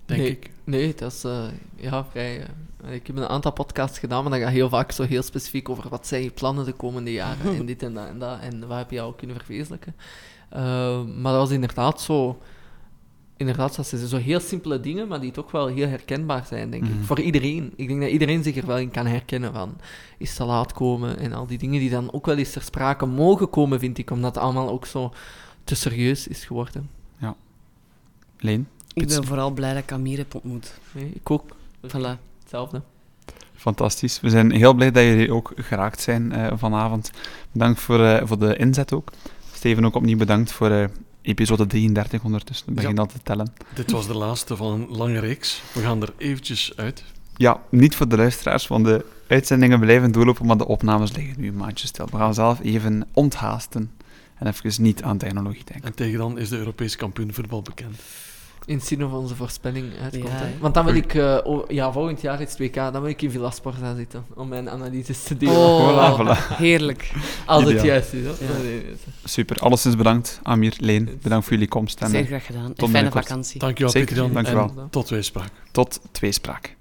denk 0.04 0.20
nee, 0.20 0.30
ik. 0.30 0.50
Nee, 0.64 0.94
dat 0.94 1.12
is 1.12 1.24
uh, 1.24 1.44
ja, 1.76 2.04
vrij... 2.04 2.46
Uh, 2.84 2.92
ik 2.94 3.06
heb 3.06 3.16
een 3.16 3.28
aantal 3.28 3.52
podcasts 3.52 3.98
gedaan, 3.98 4.22
maar 4.22 4.30
dan 4.30 4.40
gaat 4.40 4.50
heel 4.50 4.68
vaak 4.68 4.92
zo 4.92 5.02
heel 5.02 5.22
specifiek 5.22 5.68
over 5.68 5.88
wat 5.88 6.06
zijn 6.06 6.22
je 6.22 6.30
plannen 6.30 6.64
de 6.64 6.72
komende 6.72 7.12
jaren 7.12 7.54
en 7.58 7.66
dit 7.66 7.82
en 7.82 7.94
dat 7.94 8.06
en 8.06 8.18
dat 8.18 8.40
en 8.40 8.66
wat 8.66 8.78
heb 8.78 8.90
je 8.90 9.00
al 9.00 9.12
kunnen 9.12 9.36
verwezenlijken. 9.36 9.94
maar 11.20 11.32
dat 11.32 11.40
was 11.40 11.50
inderdaad 11.50 12.00
zo 12.00 12.38
inderdaad, 13.38 13.76
dat 13.76 13.86
zijn 13.86 14.06
zo 14.06 14.16
heel 14.16 14.40
simpele 14.40 14.80
dingen, 14.80 15.08
maar 15.08 15.20
die 15.20 15.30
toch 15.30 15.50
wel 15.50 15.66
heel 15.66 15.88
herkenbaar 15.88 16.44
zijn, 16.46 16.70
denk 16.70 16.84
ik. 16.84 16.94
Mhm. 16.94 17.02
Voor 17.02 17.20
iedereen. 17.20 17.72
Ik 17.76 17.88
denk 17.88 18.00
dat 18.00 18.10
iedereen 18.10 18.42
zich 18.42 18.56
er 18.56 18.66
wel 18.66 18.78
in 18.78 18.90
kan 18.90 19.06
herkennen 19.06 19.52
van 19.52 19.76
is 20.18 20.34
te 20.34 20.44
laat 20.44 20.72
komen 20.72 21.18
en 21.18 21.32
al 21.32 21.46
die 21.46 21.58
dingen 21.58 21.80
die 21.80 21.90
dan 21.90 22.12
ook 22.12 22.26
wel 22.26 22.36
eens 22.36 22.52
ter 22.52 22.62
sprake 22.62 23.06
mogen 23.06 23.50
komen, 23.50 23.78
vind 23.78 23.98
ik, 23.98 24.10
omdat 24.10 24.34
het 24.34 24.44
allemaal 24.44 24.70
ook 24.70 24.86
zo 24.86 25.12
te 25.64 25.74
serieus 25.74 26.28
is 26.28 26.44
geworden. 26.44 26.90
Ja. 27.16 27.36
Leen? 28.38 28.68
Ik 28.94 29.08
ben 29.08 29.24
vooral 29.24 29.50
blij 29.50 29.74
dat 29.74 29.82
ik 29.82 29.92
Amir 29.92 30.18
heb 30.18 30.34
ontmoet. 30.34 30.78
Nee, 30.92 31.10
ik 31.14 31.30
ook. 31.30 31.56
Voilà. 31.86 32.18
Hetzelfde. 32.40 32.82
Fantastisch. 33.54 34.20
We 34.20 34.30
zijn 34.30 34.50
heel 34.50 34.74
blij 34.74 34.90
dat 34.90 35.02
jullie 35.02 35.32
ook 35.32 35.52
geraakt 35.56 36.00
zijn 36.00 36.32
uh, 36.32 36.52
vanavond. 36.54 37.10
Bedankt 37.52 37.80
voor, 37.80 38.00
uh, 38.00 38.20
voor 38.24 38.38
de 38.38 38.56
inzet 38.56 38.92
ook. 38.92 39.10
Steven 39.52 39.84
ook 39.84 39.94
opnieuw 39.94 40.16
bedankt 40.16 40.52
voor 40.52 40.70
uh, 40.70 40.84
episode 41.28 41.66
33 41.66 42.24
ondertussen. 42.24 42.68
Ik 42.68 42.74
begin 42.74 42.90
Ja. 42.94 42.96
al 43.00 43.06
te 43.06 43.18
tellen. 43.22 43.52
Dit 43.74 43.90
was 43.90 44.06
de 44.06 44.14
laatste 44.14 44.56
van 44.56 44.72
een 44.72 44.86
lange 44.96 45.18
reeks. 45.18 45.62
We 45.74 45.80
gaan 45.80 46.02
er 46.02 46.12
eventjes 46.16 46.72
uit. 46.76 47.04
Ja, 47.36 47.60
niet 47.70 47.96
voor 47.96 48.08
de 48.08 48.16
luisteraars, 48.16 48.66
want 48.66 48.84
de 48.84 49.04
uitzendingen 49.28 49.80
blijven 49.80 50.12
doorlopen, 50.12 50.46
maar 50.46 50.56
de 50.58 50.66
opnames 50.66 51.12
liggen 51.16 51.40
nu 51.40 51.48
een 51.48 51.56
maandje 51.56 51.86
stil. 51.86 52.06
We 52.10 52.16
gaan 52.16 52.34
zelf 52.34 52.60
even 52.60 53.06
onthaasten 53.12 53.90
en 54.34 54.46
even 54.46 54.82
niet 54.82 55.02
aan 55.02 55.18
technologie 55.18 55.64
denken. 55.64 55.86
En 55.88 55.94
tegen 55.94 56.18
dan 56.18 56.38
is 56.38 56.48
de 56.48 56.56
Europese 56.56 56.96
kampioen 56.96 57.34
voetbal 57.34 57.62
bekend. 57.62 57.96
In 58.68 58.76
het 58.76 58.86
zin 58.86 59.04
of 59.04 59.12
onze 59.12 59.34
voorspelling 59.36 59.92
uitkomt. 60.02 60.28
Ja. 60.32 60.48
Want 60.60 60.74
dan 60.74 60.84
wil 60.84 60.94
ik, 60.94 61.14
eh, 61.14 61.38
oh, 61.44 61.70
ja, 61.70 61.92
volgend 61.92 62.20
jaar 62.20 62.40
is 62.40 62.50
het 62.50 62.58
WK, 62.58 62.74
dan 62.74 62.92
wil 63.00 63.06
ik 63.10 63.22
in 63.22 63.30
Villa 63.30 63.50
Sporza 63.50 63.94
zitten 63.94 64.24
om 64.34 64.48
mijn 64.48 64.70
analyses 64.70 65.22
te 65.22 65.36
delen. 65.36 65.56
Oh, 65.56 66.18
Voilà, 66.18 66.20
voilà. 66.20 66.56
heerlijk. 66.56 67.12
Als 67.46 67.64
het 67.64 67.82
juist 67.82 68.12
is. 68.12 68.22
Ja. 68.22 68.46
Nee. 68.62 68.84
Super, 69.24 69.56
alleszins 69.58 69.96
bedankt. 69.96 70.40
Amir, 70.42 70.74
Leen, 70.78 71.18
bedankt 71.22 71.44
voor 71.44 71.52
jullie 71.54 71.68
komst 71.68 72.00
en 72.00 72.08
Zeer 72.10 72.20
eh, 72.20 72.26
graag 72.26 72.46
gedaan. 72.46 72.64
En 72.64 72.74
tot 72.74 72.90
fijne 72.90 73.10
vakantie. 73.10 73.60
Dankjewel, 73.60 73.92
Zeker, 73.92 74.16
Jan. 74.16 74.32
dankjewel. 74.32 74.72
En 74.76 74.88
tot 74.90 75.08
weespraak. 75.08 75.50
tot 75.70 76.00
tweespraak. 76.12 76.76